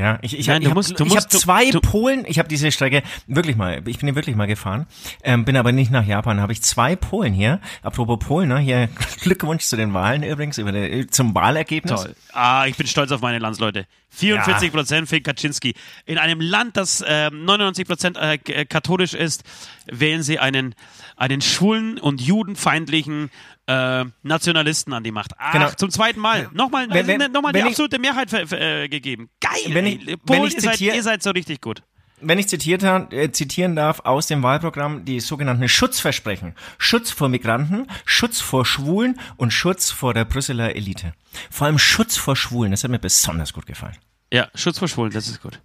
ja, 0.00 0.18
ich, 0.22 0.38
ich, 0.38 0.46
Nein, 0.46 0.62
ich 0.62 0.70
habe 0.70 0.80
hab 0.80 1.30
zwei 1.30 1.70
du, 1.70 1.80
Polen, 1.80 2.24
ich 2.26 2.38
habe 2.38 2.48
diese 2.48 2.72
Strecke 2.72 3.02
wirklich 3.26 3.54
mal, 3.54 3.82
ich 3.86 3.98
bin 3.98 4.06
hier 4.08 4.14
wirklich 4.14 4.34
mal 4.34 4.46
gefahren, 4.46 4.86
ähm, 5.22 5.44
bin 5.44 5.58
aber 5.58 5.72
nicht 5.72 5.90
nach 5.90 6.06
Japan, 6.06 6.40
habe 6.40 6.54
ich 6.54 6.62
zwei 6.62 6.96
Polen 6.96 7.34
hier. 7.34 7.60
Apropos 7.82 8.18
Polen, 8.18 8.48
ne, 8.48 8.58
hier 8.58 8.88
Glückwunsch 9.20 9.64
zu 9.64 9.76
den 9.76 9.92
Wahlen 9.92 10.22
übrigens, 10.22 10.56
über 10.56 10.72
der, 10.72 11.08
zum 11.08 11.34
Wahlergebnis. 11.34 12.02
Toll. 12.02 12.16
Ah, 12.32 12.64
ich 12.66 12.76
bin 12.76 12.86
stolz 12.86 13.12
auf 13.12 13.20
meine 13.20 13.38
Landsleute. 13.38 13.86
44 14.08 14.72
Prozent 14.72 15.10
ja. 15.10 15.16
für 15.16 15.20
Kaczynski. 15.20 15.74
In 16.06 16.18
einem 16.18 16.40
Land, 16.40 16.76
das 16.76 17.02
äh, 17.02 17.30
99 17.30 17.86
Prozent 17.86 18.16
äh, 18.16 18.38
katholisch 18.64 19.12
ist, 19.12 19.44
wählen 19.86 20.22
sie 20.22 20.38
einen, 20.38 20.74
einen 21.20 21.40
schwulen 21.40 21.98
und 21.98 22.20
judenfeindlichen 22.20 23.30
äh, 23.66 24.04
Nationalisten 24.22 24.92
an 24.92 25.04
die 25.04 25.12
Macht. 25.12 25.32
Ach, 25.38 25.52
genau. 25.52 25.70
zum 25.70 25.90
zweiten 25.90 26.18
Mal. 26.18 26.48
Nochmal, 26.52 26.88
wenn, 26.90 27.06
wenn, 27.06 27.30
nochmal 27.30 27.52
die 27.52 27.62
absolute 27.62 27.96
ich, 27.96 28.02
Mehrheit 28.02 28.32
äh, 28.52 28.88
gegeben. 28.88 29.30
Geil. 29.40 29.52
Wenn 29.68 29.86
ich, 29.86 29.98
Polen, 30.06 30.18
wenn 30.26 30.44
ich 30.44 30.58
zitiere, 30.58 30.72
ihr, 30.72 30.76
seid, 30.76 30.96
ihr 30.96 31.02
seid 31.02 31.22
so 31.22 31.30
richtig 31.30 31.60
gut 31.60 31.82
wenn 32.22 32.38
ich 32.38 32.48
zitiert, 32.48 32.82
äh, 32.82 33.32
zitieren 33.32 33.76
darf 33.76 34.00
aus 34.00 34.26
dem 34.26 34.42
Wahlprogramm 34.42 35.04
die 35.04 35.20
sogenannten 35.20 35.68
Schutzversprechen. 35.68 36.54
Schutz 36.78 37.10
vor 37.10 37.28
Migranten, 37.28 37.86
Schutz 38.04 38.40
vor 38.40 38.66
Schwulen 38.66 39.18
und 39.36 39.52
Schutz 39.52 39.90
vor 39.90 40.14
der 40.14 40.24
Brüsseler 40.24 40.76
Elite. 40.76 41.14
Vor 41.50 41.66
allem 41.66 41.78
Schutz 41.78 42.16
vor 42.16 42.36
Schwulen, 42.36 42.70
das 42.70 42.84
hat 42.84 42.90
mir 42.90 42.98
besonders 42.98 43.52
gut 43.52 43.66
gefallen. 43.66 43.96
Ja, 44.32 44.48
Schutz 44.54 44.78
vor 44.78 44.88
Schwulen, 44.88 45.12
das 45.12 45.28
ist 45.28 45.42
gut. 45.42 45.60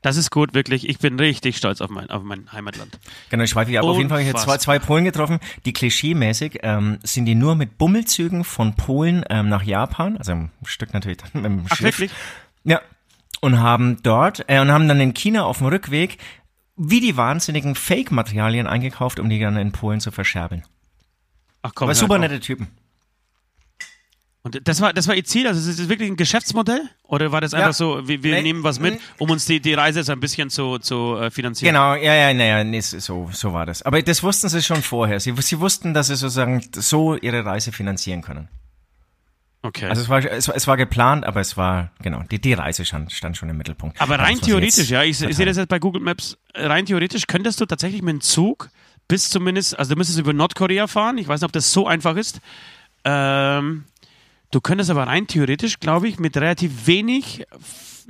Das 0.00 0.16
ist 0.16 0.30
gut, 0.30 0.54
wirklich. 0.54 0.88
Ich 0.88 0.98
bin 0.98 1.18
richtig 1.18 1.56
stolz 1.56 1.80
auf 1.80 1.90
mein, 1.90 2.08
auf 2.10 2.22
mein 2.22 2.52
Heimatland. 2.52 2.98
Genau, 3.30 3.42
ich 3.42 3.50
schweife 3.50 3.76
ab. 3.76 3.84
Auf 3.84 3.96
jeden 3.96 4.08
Fall 4.08 4.18
habe 4.18 4.28
ich 4.28 4.32
jetzt 4.32 4.44
zwei, 4.44 4.58
zwei 4.58 4.78
Polen 4.78 5.04
getroffen, 5.04 5.40
die 5.64 5.72
klischeemäßig 5.72 6.60
ähm, 6.62 6.98
sind 7.02 7.24
die 7.24 7.34
nur 7.34 7.56
mit 7.56 7.78
Bummelzügen 7.78 8.44
von 8.44 8.74
Polen 8.74 9.24
ähm, 9.28 9.48
nach 9.48 9.64
Japan, 9.64 10.16
also 10.16 10.32
ein 10.32 10.50
Stück 10.64 10.94
natürlich 10.94 11.18
dann 11.18 11.42
mit 11.42 11.44
dem 11.44 11.66
Ach, 11.68 11.76
Schiff. 11.76 11.84
Wirklich? 11.84 12.12
Ja. 12.64 12.80
Und 13.40 13.58
haben 13.60 14.02
dort, 14.02 14.44
äh, 14.48 14.60
und 14.60 14.70
haben 14.70 14.88
dann 14.88 15.00
in 15.00 15.14
China 15.14 15.44
auf 15.44 15.58
dem 15.58 15.66
Rückweg 15.66 16.18
wie 16.76 17.00
die 17.00 17.16
wahnsinnigen 17.16 17.74
Fake-Materialien 17.74 18.68
eingekauft, 18.68 19.18
um 19.18 19.28
die 19.28 19.40
dann 19.40 19.56
in 19.56 19.72
Polen 19.72 20.00
zu 20.00 20.12
verscherbeln. 20.12 20.62
Ach 21.62 21.72
komm. 21.74 21.86
Aber 21.86 21.94
super 21.96 22.18
nette 22.18 22.38
Typen. 22.38 22.68
Und 24.54 24.66
das 24.66 24.80
war, 24.80 24.92
das 24.92 25.06
war 25.08 25.14
ihr 25.14 25.24
Ziel? 25.24 25.46
Also 25.46 25.68
ist 25.68 25.78
das 25.78 25.88
wirklich 25.88 26.10
ein 26.10 26.16
Geschäftsmodell? 26.16 26.82
Oder 27.04 27.32
war 27.32 27.40
das 27.40 27.52
einfach 27.52 27.68
ja. 27.68 27.72
so, 27.72 28.08
wir, 28.08 28.22
wir 28.22 28.34
nee, 28.36 28.42
nehmen 28.42 28.62
was 28.62 28.80
mit, 28.80 28.98
um 29.18 29.30
uns 29.30 29.44
die, 29.44 29.60
die 29.60 29.74
Reise 29.74 30.02
so 30.02 30.12
ein 30.12 30.20
bisschen 30.20 30.48
zu, 30.48 30.78
zu 30.78 31.16
äh, 31.16 31.30
finanzieren? 31.30 31.74
Genau, 31.74 31.94
ja, 31.94 32.14
ja, 32.14 32.32
naja, 32.32 32.64
nee, 32.64 32.80
so, 32.80 33.28
so 33.32 33.52
war 33.52 33.66
das. 33.66 33.82
Aber 33.82 34.00
das 34.00 34.22
wussten 34.22 34.48
sie 34.48 34.62
schon 34.62 34.82
vorher. 34.82 35.20
Sie, 35.20 35.34
sie 35.38 35.60
wussten, 35.60 35.92
dass 35.92 36.06
sie 36.06 36.16
sozusagen 36.16 36.62
so 36.72 37.16
ihre 37.16 37.44
Reise 37.44 37.72
finanzieren 37.72 38.22
können. 38.22 38.48
Okay. 39.60 39.86
Also 39.86 40.02
es 40.02 40.08
war, 40.08 40.24
es, 40.24 40.48
es 40.48 40.66
war 40.66 40.76
geplant, 40.76 41.26
aber 41.26 41.40
es 41.40 41.56
war, 41.56 41.90
genau, 42.00 42.22
die, 42.30 42.40
die 42.40 42.52
Reise 42.54 42.84
stand, 42.84 43.12
stand 43.12 43.36
schon 43.36 43.48
im 43.48 43.58
Mittelpunkt. 43.58 44.00
Aber 44.00 44.18
rein 44.18 44.40
theoretisch, 44.40 44.88
ja, 44.88 45.02
ich, 45.02 45.20
ich 45.20 45.36
sehe 45.36 45.46
das 45.46 45.56
jetzt 45.56 45.68
bei 45.68 45.78
Google 45.78 46.00
Maps, 46.00 46.38
rein 46.54 46.86
theoretisch 46.86 47.26
könntest 47.26 47.60
du 47.60 47.66
tatsächlich 47.66 48.00
mit 48.00 48.12
dem 48.12 48.20
Zug 48.20 48.70
bis 49.08 49.28
zumindest, 49.30 49.78
also 49.78 49.94
du 49.94 49.98
müsstest 49.98 50.20
über 50.20 50.32
Nordkorea 50.32 50.86
fahren, 50.86 51.18
ich 51.18 51.26
weiß 51.26 51.40
nicht, 51.40 51.46
ob 51.46 51.52
das 51.52 51.72
so 51.72 51.86
einfach 51.86 52.16
ist, 52.16 52.40
ähm, 53.04 53.84
Du 54.50 54.60
könntest 54.60 54.90
aber 54.90 55.06
rein 55.06 55.26
theoretisch, 55.26 55.78
glaube 55.78 56.08
ich, 56.08 56.18
mit 56.18 56.36
relativ 56.36 56.86
wenig 56.86 57.46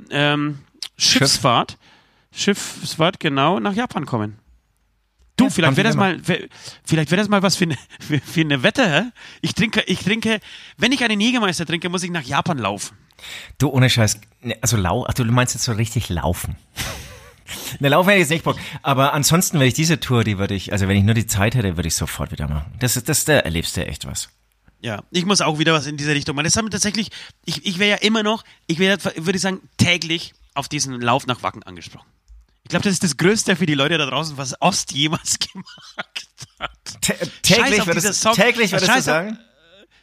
ähm, 0.09 0.59
Schiffsfahrt, 0.97 1.77
Schiffsfahrt 2.31 3.19
genau 3.19 3.59
nach 3.59 3.73
Japan 3.73 4.05
kommen. 4.05 4.39
Du, 5.35 5.45
ja, 5.45 5.49
vielleicht 5.51 5.77
wäre 5.77 5.87
das 5.87 5.95
mal, 5.95 6.19
vielleicht 6.83 7.11
wäre 7.11 7.21
das 7.21 7.29
mal 7.29 7.41
was 7.41 7.55
für 7.55 7.63
eine, 7.65 7.77
für, 7.99 8.41
eine 8.41 8.61
Wette. 8.61 8.89
Hä? 8.89 9.03
Ich 9.41 9.53
trinke, 9.53 9.81
ich 9.87 9.99
trinke, 9.99 10.39
wenn 10.77 10.91
ich 10.91 11.03
einen 11.03 11.19
Jägermeister 11.19 11.65
trinke, 11.65 11.87
muss 11.89 12.03
ich 12.03 12.11
nach 12.11 12.23
Japan 12.23 12.57
laufen. 12.57 12.97
Du, 13.57 13.69
ohne 13.69 13.89
Scheiß, 13.89 14.19
ne, 14.41 14.57
also 14.61 14.75
lau, 14.75 15.05
ach, 15.07 15.13
du 15.13 15.23
meinst 15.25 15.53
jetzt 15.53 15.65
so 15.65 15.73
richtig 15.73 16.09
laufen. 16.09 16.55
Ne, 17.79 17.89
laufen 17.89 18.09
hätte 18.09 18.17
ich 18.19 18.25
jetzt 18.25 18.29
nicht 18.29 18.43
Bock. 18.43 18.57
Aber 18.83 19.13
ansonsten, 19.13 19.59
wenn 19.59 19.67
ich 19.67 19.73
diese 19.73 19.99
Tour, 19.99 20.23
die 20.23 20.37
würde 20.37 20.53
ich, 20.53 20.71
also 20.71 20.87
wenn 20.87 20.95
ich 20.95 21.03
nur 21.03 21.15
die 21.15 21.25
Zeit 21.25 21.55
hätte, 21.55 21.77
würde 21.77 21.87
ich 21.87 21.95
sofort 21.95 22.31
wieder 22.31 22.47
machen. 22.47 22.71
Das 22.77 22.95
ist, 22.95 23.09
das, 23.09 23.25
da 23.25 23.39
erlebst 23.39 23.75
du 23.75 23.83
echt 23.83 24.05
was. 24.05 24.29
Ja, 24.81 25.03
ich 25.11 25.25
muss 25.25 25.41
auch 25.41 25.59
wieder 25.59 25.73
was 25.73 25.87
in 25.87 25.97
diese 25.97 26.11
Richtung 26.11 26.35
machen. 26.35 26.45
Das 26.45 26.55
haben 26.55 26.65
wir 26.65 26.71
tatsächlich, 26.71 27.09
ich, 27.45 27.65
ich 27.65 27.79
wäre 27.79 27.91
ja 27.91 27.95
immer 27.97 28.23
noch, 28.23 28.43
ich 28.67 28.79
wäre, 28.79 28.97
würde 29.17 29.35
ich 29.35 29.41
sagen, 29.41 29.61
täglich 29.77 30.33
auf 30.53 30.69
diesen 30.69 31.01
Lauf 31.01 31.27
nach 31.27 31.43
Wacken 31.43 31.63
angesprochen. 31.63 32.07
Ich 32.63 32.69
glaube, 32.69 32.83
das 32.83 32.93
ist 32.93 33.03
das 33.03 33.17
Größte 33.17 33.55
für 33.55 33.65
die 33.65 33.73
Leute 33.73 33.97
da 33.97 34.05
draußen, 34.05 34.37
was 34.37 34.61
Ost 34.61 34.91
jemals 34.93 35.39
gemacht 35.53 36.29
hat. 36.59 37.01
Tä 37.01 37.15
täglich 37.41 37.85
würdest, 37.85 38.21
Song, 38.21 38.35
täglich 38.35 38.71
würdest 38.71 38.95
du 38.95 39.01
sagen? 39.01 39.31
Auf, 39.31 39.37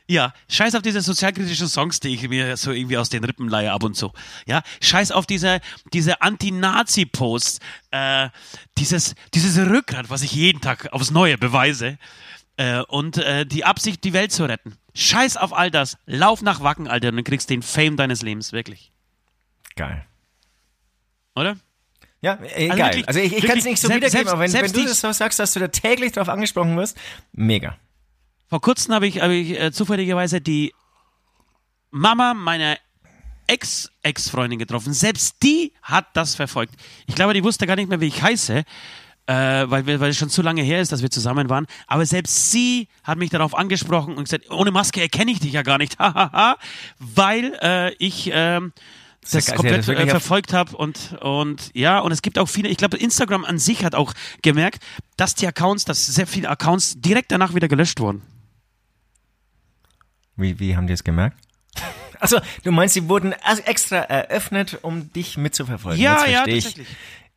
ja, 0.09 0.33
scheiß 0.49 0.75
auf 0.75 0.83
diese 0.83 1.01
sozialkritischen 1.01 1.69
Songs, 1.69 2.01
die 2.01 2.09
ich 2.15 2.29
mir 2.29 2.57
so 2.57 2.71
irgendwie 2.71 2.99
aus 2.99 3.09
den 3.09 3.25
Rippen 3.25 3.49
leihe 3.49 3.73
ab 3.73 3.83
und 3.83 3.97
zu. 3.97 4.13
Ja, 4.47 4.63
scheiß 4.81 5.11
auf 5.11 5.27
diese, 5.27 5.61
diese 5.93 6.23
Anti-Nazi-Posts, 6.23 7.59
äh, 7.91 8.29
dieses, 8.79 9.15
dieses 9.35 9.59
Rückgrat, 9.59 10.09
was 10.09 10.23
ich 10.23 10.33
jeden 10.33 10.61
Tag 10.61 10.93
aufs 10.93 11.11
Neue 11.11 11.39
beweise 11.39 11.99
äh, 12.57 12.81
und 12.83 13.19
äh, 13.19 13.45
die 13.47 13.65
Absicht, 13.65 14.05
die 14.05 14.13
Welt 14.13 14.33
zu 14.33 14.45
retten. 14.45 14.77
Scheiß 14.95 15.37
auf 15.37 15.53
all 15.53 15.71
das. 15.71 15.99
Lauf 16.07 16.41
nach 16.43 16.61
Wacken, 16.63 16.89
Alter, 16.89 17.09
und 17.09 17.17
du 17.17 17.23
kriegst 17.23 17.51
den 17.51 17.63
Fame 17.63 17.97
deines 17.97 18.23
Lebens, 18.23 18.53
wirklich. 18.53 18.93
Geil. 19.77 20.07
Oder? 21.35 21.57
Ja, 22.23 22.39
egal. 22.55 22.81
Also, 22.81 22.97
wirklich- 22.97 23.09
also 23.09 23.21
ich, 23.21 23.33
ich 23.37 23.45
kann 23.45 23.59
es 23.59 23.65
nicht 23.65 23.81
so 23.81 23.89
selbst- 23.89 24.07
wiedergeben, 24.13 24.29
aber 24.33 24.41
wenn, 24.41 24.45
wenn 24.47 24.51
selbst 24.61 24.77
du 24.77 24.85
das 24.85 25.01
so 25.01 25.13
sagst, 25.13 25.39
dass 25.39 25.53
du 25.53 25.61
da 25.61 25.69
täglich 25.69 26.13
drauf 26.13 26.29
angesprochen 26.31 26.77
wirst, 26.77 26.97
mega. 27.33 27.77
Vor 28.49 28.61
kurzem 28.61 28.95
habe 28.95 29.07
ich, 29.07 29.21
hab 29.21 29.31
ich 29.31 29.51
äh, 29.61 29.71
zufälligerweise 29.73 30.41
die 30.41 30.73
Mama 31.91 32.33
meiner 32.35 32.79
Ex-Ex-Freundin 33.49 34.59
getroffen. 34.59 34.93
Selbst 34.93 35.43
die 35.43 35.73
hat 35.83 36.07
das 36.17 36.35
verfolgt. 36.35 36.75
Ich 37.07 37.15
glaube, 37.15 37.35
die 37.35 37.45
wusste 37.45 37.67
gar 37.67 37.77
nicht 37.77 37.89
mehr, 37.89 38.01
wie 38.01 38.07
ich 38.07 38.23
heiße, 38.23 38.65
äh, 39.27 39.35
weil, 39.69 39.87
wir, 39.87 40.01
weil 40.01 40.11
es 40.11 40.19
schon 40.19 40.31
zu 40.31 40.43
lange 40.43 40.63
her 40.63 40.81
ist, 40.81 40.93
dass 40.93 41.03
wir 41.03 41.11
zusammen 41.11 41.49
waren. 41.49 41.67
Aber 41.87 42.07
selbst 42.07 42.51
sie 42.51 42.89
hat 43.03 43.19
mich 43.19 43.31
darauf 43.31 43.55
angesprochen 43.55 44.17
und 44.17 44.25
gesagt, 44.25 44.51
ohne 44.51 44.71
Maske 44.71 45.01
erkenne 45.01 45.31
ich 45.31 45.41
dich 45.41 45.53
ja 45.53 45.63
gar 45.63 45.79
nicht, 45.79 45.97
weil 46.99 47.59
äh, 47.63 47.95
ich 47.95 48.31
ähm, 48.33 48.73
ja 48.77 48.83
das 49.33 49.55
komplett 49.55 49.89
äh, 49.89 50.07
verfolgt 50.07 50.53
habe 50.53 50.77
und 50.77 51.17
und 51.21 51.71
ja 51.75 51.99
und 51.99 52.13
es 52.13 52.23
gibt 52.23 52.39
auch 52.39 52.47
viele 52.47 52.69
ich 52.69 52.77
glaube 52.77 52.97
Instagram 52.97 53.45
an 53.45 53.59
sich 53.59 53.85
hat 53.85 53.97
auch 53.97 54.13
gemerkt 54.43 54.85
dass 55.17 55.35
die 55.35 55.49
Accounts 55.49 55.85
dass 55.85 56.07
sehr 56.07 56.29
viele 56.29 56.49
Accounts 56.49 57.01
direkt 57.01 57.33
danach 57.33 57.53
wieder 57.53 57.67
gelöscht 57.67 57.99
wurden 57.99 58.23
Wie, 60.37 60.61
wie 60.61 60.77
haben 60.77 60.87
die 60.87 60.93
es 60.93 61.03
gemerkt? 61.03 61.39
Also, 62.19 62.41
du 62.63 62.73
meinst, 62.73 62.95
sie 62.95 63.09
wurden 63.09 63.33
extra 63.65 63.99
eröffnet, 63.99 64.79
um 64.83 65.13
dich 65.13 65.37
mitzuverfolgen. 65.37 66.01
ja 66.01 66.25
Jetzt 66.25 66.29
ja 66.29 66.45
verstehe 66.45 66.85
ich. 66.85 66.89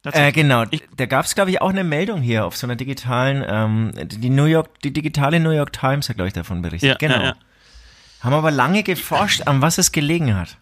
Äh, 0.06 0.32
genau, 0.32 0.64
Ich- 0.72 0.84
da 0.96 1.06
gab 1.08 1.26
es, 1.26 1.36
glaube 1.36 1.52
ich, 1.52 1.62
auch 1.62 1.70
eine 1.70 1.84
Meldung 1.84 2.22
hier 2.22 2.46
auf 2.46 2.56
so 2.56 2.66
einer 2.66 2.76
digitalen, 2.78 3.44
ähm, 3.46 3.92
die 4.10 4.30
New 4.30 4.46
York, 4.46 4.80
die 4.82 4.92
digitale 4.94 5.40
New 5.40 5.52
York 5.52 5.74
Times 5.74 6.08
hat, 6.10 6.16
glaube 6.16 6.30
ich, 6.30 6.34
davon 6.34 6.62
berichtet. 6.62 6.90
Ja, 6.90 6.96
genau. 6.96 7.16
ja, 7.22 7.24
ja. 7.30 7.36
Haben 8.22 8.34
aber 8.34 8.52
lange 8.52 8.84
geforscht, 8.84 9.48
an 9.48 9.62
was 9.62 9.78
es 9.78 9.92
gelegen 9.92 10.36
hat. 10.36 10.58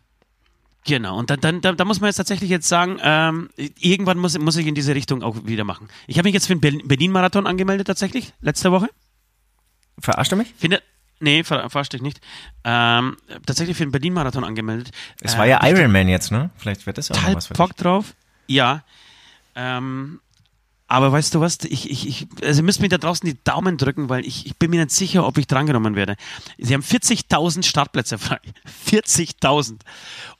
Genau, 0.85 1.17
und 1.19 1.29
dann, 1.29 1.39
dann 1.41 1.61
da, 1.61 1.73
da 1.73 1.85
muss 1.85 1.99
man 1.99 2.07
jetzt 2.07 2.15
tatsächlich 2.15 2.49
jetzt 2.49 2.67
sagen, 2.69 2.97
ähm, 3.01 3.49
irgendwann 3.79 4.17
muss, 4.17 4.37
muss 4.39 4.55
ich 4.55 4.65
in 4.67 4.73
diese 4.75 4.95
Richtung 4.95 5.21
auch 5.21 5.35
wieder 5.45 5.65
machen. 5.65 5.89
Ich 6.07 6.17
habe 6.17 6.27
mich 6.27 6.33
jetzt 6.33 6.47
für 6.47 6.55
den 6.55 6.61
Berlin- 6.61 6.87
Berlin-Marathon 6.87 7.45
angemeldet 7.45 7.87
tatsächlich, 7.87 8.33
letzte 8.41 8.71
Woche. 8.71 8.87
Verarscht 9.99 10.31
du 10.31 10.35
mich? 10.35 10.53
Finde, 10.57 10.81
nee, 11.19 11.43
ver, 11.43 11.69
verarscht 11.69 11.93
dich 11.93 12.01
nicht. 12.01 12.21
Ähm, 12.63 13.17
tatsächlich 13.45 13.75
für 13.75 13.85
den 13.85 13.91
Berlin-Marathon 13.91 14.43
angemeldet. 14.43 14.91
Es 15.21 15.37
war 15.37 15.45
ja 15.45 15.59
ich 15.63 15.71
Iron 15.77 15.91
Man 15.91 16.07
jetzt, 16.07 16.31
ne? 16.31 16.51
Vielleicht 16.57 16.85
wird 16.85 16.97
das 16.97 17.11
auch 17.11 17.21
noch 17.21 17.35
was 17.35 17.47
für 17.47 17.53
dich. 17.53 17.57
Bock 17.57 17.75
drauf. 17.75 18.13
Ja. 18.47 18.83
Ähm, 19.57 20.21
aber 20.87 21.11
weißt 21.11 21.35
du 21.35 21.41
was, 21.41 21.57
ich, 21.65 21.89
ich, 21.89 22.07
ich, 22.07 22.27
also 22.41 22.61
ihr 22.61 22.63
müsst 22.63 22.79
mir 22.79 22.87
da 22.87 22.97
draußen 22.97 23.27
die 23.27 23.37
Daumen 23.43 23.77
drücken, 23.77 24.07
weil 24.07 24.25
ich, 24.25 24.45
ich 24.45 24.55
bin 24.55 24.69
mir 24.69 24.79
nicht 24.79 24.91
sicher, 24.91 25.27
ob 25.27 25.37
ich 25.37 25.45
drangenommen 25.45 25.95
werde. 25.95 26.15
Sie 26.57 26.73
haben 26.73 26.81
40.000 26.81 27.63
Startplätze 27.63 28.17
frei. 28.17 28.39
40.000. 28.89 29.79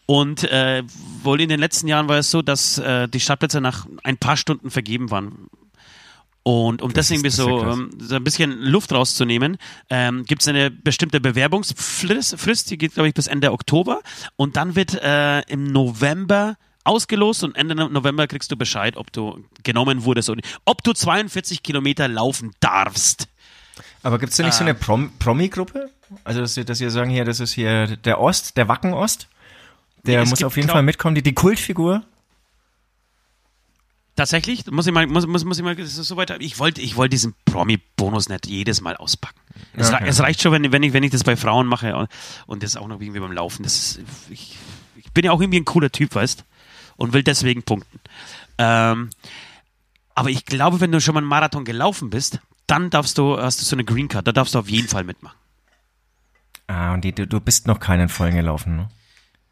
Und 0.05 0.43
äh, 0.45 0.83
wohl 1.23 1.41
in 1.41 1.49
den 1.49 1.59
letzten 1.59 1.87
Jahren 1.87 2.07
war 2.07 2.19
es 2.19 2.31
so, 2.31 2.41
dass 2.41 2.77
äh, 2.77 3.09
die 3.09 3.19
Startplätze 3.19 3.59
nach 3.59 3.87
ein 4.03 4.17
paar 4.17 4.37
Stunden 4.37 4.71
vergeben 4.71 5.11
waren. 5.11 5.49
Und 6.43 6.81
um 6.81 6.93
das, 6.93 7.11
irgendwie 7.11 7.27
das 7.27 7.39
ja 7.39 7.43
so, 7.43 7.63
ähm, 7.65 7.89
so 7.99 8.15
ein 8.15 8.23
bisschen 8.23 8.61
Luft 8.61 8.93
rauszunehmen, 8.93 9.57
ähm, 9.89 10.23
gibt 10.23 10.43
es 10.43 10.47
eine 10.47 10.71
bestimmte 10.71 11.19
Bewerbungsfrist, 11.19 12.39
Frist, 12.39 12.71
die 12.71 12.77
geht, 12.77 12.93
glaube 12.93 13.09
ich, 13.09 13.13
bis 13.13 13.27
Ende 13.27 13.51
Oktober. 13.51 13.99
Und 14.37 14.55
dann 14.55 14.77
wird 14.77 14.93
äh, 14.93 15.41
im 15.51 15.65
November 15.65 16.55
ausgelost 16.87 17.43
und 17.43 17.55
Ende 17.55 17.75
November 17.75 18.27
kriegst 18.27 18.51
du 18.51 18.55
Bescheid, 18.57 18.97
ob 18.97 19.11
du 19.13 19.43
genommen 19.63 20.03
wurdest 20.03 20.29
oder 20.29 20.37
nicht. 20.37 20.59
Ob 20.65 20.83
du 20.83 20.93
42 20.93 21.61
Kilometer 21.63 22.07
laufen 22.07 22.51
darfst. 22.59 23.27
Aber 24.03 24.17
gibt's 24.19 24.37
da 24.37 24.43
nicht 24.43 24.53
so 24.55 24.59
Ah. 24.63 24.67
eine 24.67 24.73
Prom 24.73 25.11
Promi-Gruppe? 25.19 25.89
Also, 26.23 26.39
dass 26.41 26.55
dass 26.55 26.79
ihr 26.81 26.89
sagen, 26.89 27.09
hier, 27.09 27.25
das 27.25 27.39
ist 27.39 27.51
hier 27.53 27.97
der 27.97 28.19
Ost, 28.21 28.55
der 28.57 28.67
Wacken-Ost. 28.67 29.27
Der 30.05 30.17
Nee, 30.19 30.23
es 30.23 30.29
muss 30.29 30.39
gibt, 30.39 30.47
auf 30.47 30.55
jeden 30.55 30.69
Fall 30.69 30.83
mitkommen, 30.83 31.15
die, 31.15 31.21
die 31.21 31.33
Kultfigur. 31.33 32.03
Tatsächlich, 34.15 34.65
muss 34.71 34.87
ich 34.87 34.93
mal, 34.93 35.05
muss, 35.05 35.27
muss, 35.27 35.45
muss 35.45 35.57
ich 35.59 35.63
mal, 35.63 35.75
so 35.85 36.17
weiter. 36.17 36.41
Ich 36.41 36.57
wollte, 36.57 36.81
ich 36.81 36.95
wollte 36.95 37.11
diesen 37.11 37.35
Promi-Bonus 37.45 38.29
nicht 38.29 38.47
jedes 38.47 38.81
Mal 38.81 38.97
auspacken. 38.97 39.39
Es, 39.75 39.91
Okay. 39.93 40.05
es 40.07 40.19
reicht 40.21 40.41
schon, 40.41 40.51
wenn, 40.53 40.71
wenn 40.71 40.81
ich, 40.81 40.93
wenn 40.93 41.03
ich 41.03 41.11
das 41.11 41.23
bei 41.23 41.35
Frauen 41.35 41.67
mache 41.67 41.95
und, 41.95 42.09
und 42.47 42.63
das 42.63 42.77
auch 42.77 42.87
noch 42.87 42.99
irgendwie 42.99 43.19
beim 43.19 43.31
Laufen. 43.31 43.61
Das 43.61 43.75
ist, 43.77 43.99
ich, 44.31 44.57
ich 44.95 45.11
bin 45.11 45.23
ja 45.25 45.31
auch 45.31 45.39
irgendwie 45.39 45.59
ein 45.59 45.65
cooler 45.65 45.91
Typ, 45.91 46.15
weißt, 46.15 46.45
und 46.97 47.13
will 47.13 47.23
deswegen 47.23 47.63
punkten. 47.63 47.99
Ähm, 48.57 49.09
aber 50.15 50.29
ich 50.29 50.45
glaube, 50.45 50.79
wenn 50.81 50.91
du 50.91 50.99
schon 50.99 51.13
mal 51.13 51.19
einen 51.21 51.27
Marathon 51.29 51.63
gelaufen 51.65 52.09
bist, 52.09 52.39
dann 52.65 52.89
darfst 52.89 53.17
du, 53.17 53.37
hast 53.37 53.61
du 53.61 53.65
so 53.65 53.75
eine 53.75 53.85
Green 53.85 54.07
Card, 54.07 54.27
da 54.27 54.31
darfst 54.31 54.55
du 54.55 54.59
auf 54.59 54.69
jeden 54.69 54.87
Fall 54.87 55.03
mitmachen. 55.03 55.37
Ah, 56.67 56.93
und 56.93 57.03
die, 57.03 57.13
du, 57.13 57.39
bist 57.39 57.65
noch 57.67 57.79
keinen 57.79 58.09
vollen 58.09 58.35
gelaufen, 58.35 58.75
ne? 58.75 58.89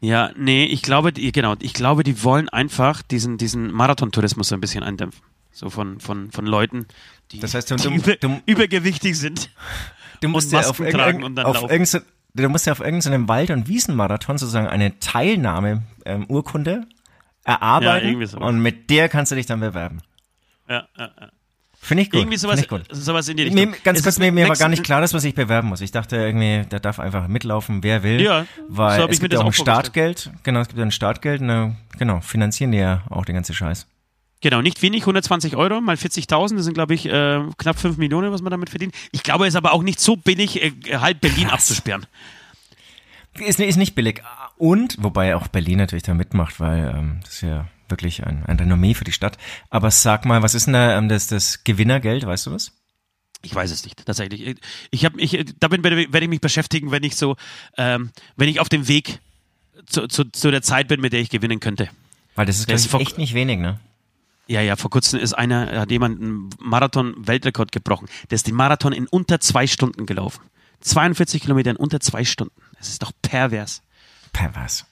Ja, 0.00 0.30
nee, 0.36 0.64
ich 0.66 0.82
glaube, 0.82 1.12
die, 1.12 1.32
genau, 1.32 1.54
ich 1.60 1.72
glaube, 1.72 2.02
die 2.04 2.22
wollen 2.22 2.48
einfach 2.50 3.00
diesen, 3.00 3.38
diesen 3.38 3.72
Marathon-Tourismus 3.72 4.48
so 4.48 4.54
ein 4.54 4.60
bisschen 4.60 4.82
eindämpfen. 4.84 5.22
So 5.52 5.70
von, 5.70 6.00
von, 6.00 6.30
von 6.30 6.44
Leuten, 6.44 6.86
die, 7.32 7.40
Das 7.40 7.54
heißt, 7.54 7.70
du- 7.70 7.76
die 7.76 7.84
du- 7.84 7.94
über, 7.94 8.16
du- 8.16 8.42
übergewichtig 8.46 9.18
sind. 9.18 9.50
Du 10.22 10.28
musst 10.30 10.50
ja 10.50 10.60
auf, 10.60 10.78
dann 10.78 11.36
auf 11.44 11.70
irgendein, 11.70 12.02
du 12.34 12.48
musst 12.48 12.64
ja 12.64 12.72
auf 12.72 12.80
irgendeinem 12.80 13.28
Wald- 13.28 13.50
und 13.50 13.68
Wiesenmarathon 13.68 14.38
sozusagen 14.38 14.66
eine 14.66 14.98
Teilnahme-Urkunde 14.98 16.86
erarbeiten 17.46 18.20
Ja, 18.20 18.26
so. 18.26 18.38
und 18.38 18.60
mit 18.60 18.90
der 18.90 19.08
kannst 19.08 19.32
du 19.32 19.36
dich 19.36 19.46
dann 19.46 19.60
bewerben. 19.60 19.98
Ja, 20.68 20.86
ja, 20.98 21.10
ja. 21.20 21.28
Finde 21.78 22.02
ich 22.02 22.10
gut. 22.10 22.18
Irgendwie 22.20 22.36
sowas, 22.36 22.58
Find 22.60 22.64
ich 22.82 22.88
gut. 22.88 22.96
sowas 22.96 23.28
in 23.28 23.36
die 23.36 23.44
Richtung. 23.44 23.70
Mir, 23.70 23.76
ganz 23.84 23.98
Es 23.98 24.04
kurz, 24.04 24.18
mir, 24.18 24.32
mir 24.32 24.40
war 24.42 24.48
nächsten- 24.48 24.62
gar 24.62 24.68
nicht 24.70 24.82
klar, 24.82 25.00
dass 25.00 25.12
man 25.12 25.20
sich 25.20 25.34
bewerben 25.36 25.68
muss. 25.68 25.80
Ich 25.80 25.92
dachte 25.92 26.16
irgendwie, 26.16 26.64
da 26.68 26.80
darf 26.80 26.98
einfach 26.98 27.28
mitlaufen, 27.28 27.84
wer 27.84 28.02
will. 28.02 28.20
Ja, 28.20 28.44
weil 28.68 28.98
so 29.00 29.06
es 29.06 29.14
ich 29.14 29.20
gibt 29.20 29.32
ja 29.32 29.38
auch 29.40 29.44
ein. 29.46 29.52
Startgeld. 29.52 30.32
Genau, 30.42 30.60
es 30.60 30.68
gibt 30.68 30.78
ja 30.80 30.84
ein 30.84 30.90
Startgeld. 30.90 31.42
Äh, 31.42 31.70
genau, 31.96 32.20
finanzieren 32.22 32.72
die 32.72 32.78
ja 32.78 33.02
auch 33.08 33.24
den 33.24 33.36
ganzen 33.36 33.54
Scheiß. 33.54 33.86
Genau, 34.40 34.60
nicht 34.62 34.82
wenig, 34.82 35.02
120 35.02 35.54
Euro 35.56 35.80
mal 35.80 35.96
40.000, 35.96 36.56
das 36.56 36.64
sind, 36.64 36.74
glaube 36.74 36.94
ich, 36.94 37.06
äh, 37.06 37.40
knapp 37.56 37.78
5 37.78 37.96
Millionen, 37.98 38.32
was 38.32 38.42
man 38.42 38.50
damit 38.50 38.68
verdient. 38.70 38.94
Ich 39.12 39.22
glaube, 39.22 39.44
es 39.46 39.54
ist 39.54 39.56
aber 39.56 39.72
auch 39.72 39.82
nicht 39.82 40.00
so 40.00 40.16
billig, 40.16 40.60
äh, 40.62 40.72
halb 40.98 41.20
Berlin 41.20 41.44
Krass. 41.48 41.54
abzusperren. 41.70 42.04
Ist, 43.40 43.60
ist 43.60 43.76
nicht 43.76 43.94
billig. 43.94 44.22
Und, 44.56 44.96
wobei 45.00 45.36
auch 45.36 45.48
Berlin 45.48 45.78
natürlich 45.78 46.02
da 46.04 46.14
mitmacht, 46.14 46.60
weil 46.60 46.94
ähm, 46.96 47.20
das 47.24 47.34
ist 47.34 47.40
ja 47.42 47.68
wirklich 47.88 48.24
ein, 48.26 48.44
ein 48.46 48.58
Renommee 48.58 48.94
für 48.94 49.04
die 49.04 49.12
Stadt. 49.12 49.38
Aber 49.70 49.90
sag 49.90 50.24
mal, 50.24 50.42
was 50.42 50.54
ist 50.54 50.66
denn 50.66 50.74
da 50.74 50.96
ähm, 50.98 51.08
das, 51.08 51.26
das 51.26 51.62
Gewinnergeld, 51.64 52.26
weißt 52.26 52.46
du 52.46 52.52
was? 52.52 52.72
Ich 53.42 53.54
weiß 53.54 53.70
es 53.70 53.84
nicht, 53.84 54.04
tatsächlich. 54.04 54.56
Ich 54.90 55.04
habe 55.04 55.20
ich, 55.20 55.54
damit 55.60 55.84
werde 55.84 56.20
ich 56.20 56.28
mich 56.28 56.40
beschäftigen, 56.40 56.90
wenn 56.90 57.04
ich 57.04 57.16
so, 57.16 57.36
ähm, 57.76 58.10
wenn 58.36 58.48
ich 58.48 58.58
auf 58.60 58.68
dem 58.68 58.88
Weg 58.88 59.20
zu, 59.86 60.08
zu, 60.08 60.24
zu 60.24 60.50
der 60.50 60.62
Zeit 60.62 60.88
bin, 60.88 61.00
mit 61.00 61.12
der 61.12 61.20
ich 61.20 61.30
gewinnen 61.30 61.60
könnte. 61.60 61.88
Weil 62.34 62.46
das 62.46 62.58
ist, 62.58 62.66
glaub 62.66 62.76
ist 62.76 62.86
vor- 62.90 63.00
echt 63.00 63.18
nicht 63.18 63.34
wenig, 63.34 63.58
ne? 63.58 63.78
Ja, 64.48 64.60
ja, 64.60 64.76
vor 64.76 64.90
kurzem 64.90 65.20
ist 65.20 65.32
einer, 65.32 65.80
hat 65.80 65.90
jemand 65.90 66.20
einen 66.20 66.50
Marathon-Weltrekord 66.60 67.72
gebrochen. 67.72 68.08
Der 68.30 68.36
ist 68.36 68.46
den 68.46 68.54
Marathon 68.54 68.92
in 68.92 69.06
unter 69.08 69.40
zwei 69.40 69.66
Stunden 69.66 70.06
gelaufen. 70.06 70.40
42 70.80 71.42
Kilometer 71.42 71.70
in 71.70 71.76
unter 71.76 72.00
zwei 72.00 72.24
Stunden. 72.24 72.54
Das 72.78 72.88
ist 72.88 73.02
doch 73.02 73.12
pervers. 73.22 73.82
Pervers. 74.32 74.86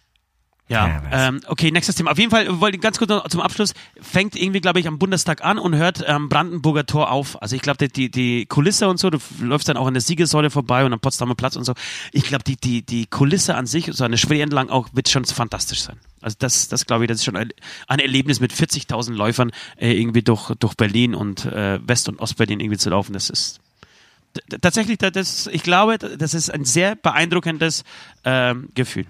Ja, 0.66 1.02
ähm, 1.12 1.40
okay, 1.48 1.70
nächstes 1.70 1.94
Thema. 1.94 2.10
Auf 2.10 2.18
jeden 2.18 2.30
Fall 2.30 2.58
wollte 2.58 2.76
ich 2.76 2.82
ganz 2.82 2.96
kurz 2.96 3.10
noch 3.10 3.28
zum 3.28 3.42
Abschluss, 3.42 3.74
fängt 4.00 4.34
irgendwie, 4.34 4.62
glaube 4.62 4.80
ich, 4.80 4.88
am 4.88 4.98
Bundestag 4.98 5.44
an 5.44 5.58
und 5.58 5.74
hört 5.74 6.06
am 6.06 6.30
Brandenburger 6.30 6.86
Tor 6.86 7.10
auf. 7.10 7.40
Also 7.42 7.54
ich 7.54 7.60
glaube, 7.60 7.86
die, 7.86 8.10
die, 8.10 8.46
Kulisse 8.46 8.88
und 8.88 8.98
so, 8.98 9.10
du 9.10 9.18
läufst 9.42 9.68
dann 9.68 9.76
auch 9.76 9.86
an 9.86 9.92
der 9.92 10.00
Siegessäule 10.00 10.48
vorbei 10.48 10.86
und 10.86 10.94
am 10.94 11.00
Potsdamer 11.00 11.34
Platz 11.34 11.56
und 11.56 11.64
so. 11.64 11.74
Ich 12.12 12.24
glaube, 12.24 12.44
die, 12.44 12.56
die, 12.56 12.80
die 12.80 13.04
Kulisse 13.04 13.56
an 13.56 13.66
sich, 13.66 13.90
so 13.92 14.04
eine 14.04 14.16
Spree 14.16 14.40
entlang 14.40 14.70
auch, 14.70 14.88
wird 14.94 15.10
schon 15.10 15.26
fantastisch 15.26 15.82
sein. 15.82 15.98
Also 16.22 16.36
das, 16.38 16.68
das 16.68 16.86
glaube 16.86 17.04
ich, 17.04 17.08
das 17.08 17.18
ist 17.18 17.24
schon 17.24 17.36
ein, 17.36 17.50
ein 17.86 17.98
Erlebnis 17.98 18.40
mit 18.40 18.50
40.000 18.50 19.12
Läufern 19.12 19.50
äh, 19.76 19.92
irgendwie 19.92 20.22
durch, 20.22 20.50
durch 20.58 20.76
Berlin 20.76 21.14
und 21.14 21.44
äh, 21.44 21.78
West- 21.86 22.08
und 22.08 22.20
Ostberlin 22.20 22.60
irgendwie 22.60 22.78
zu 22.78 22.88
laufen. 22.88 23.12
Das 23.12 23.28
ist 23.28 23.60
tatsächlich, 24.60 24.98
das- 24.98 25.46
ich 25.48 25.62
glaube, 25.62 25.98
das 25.98 26.34
ist 26.34 26.50
ein 26.50 26.64
sehr 26.64 26.96
beeindruckendes 26.96 27.84
ähm, 28.24 28.68
Gefühl. 28.74 29.06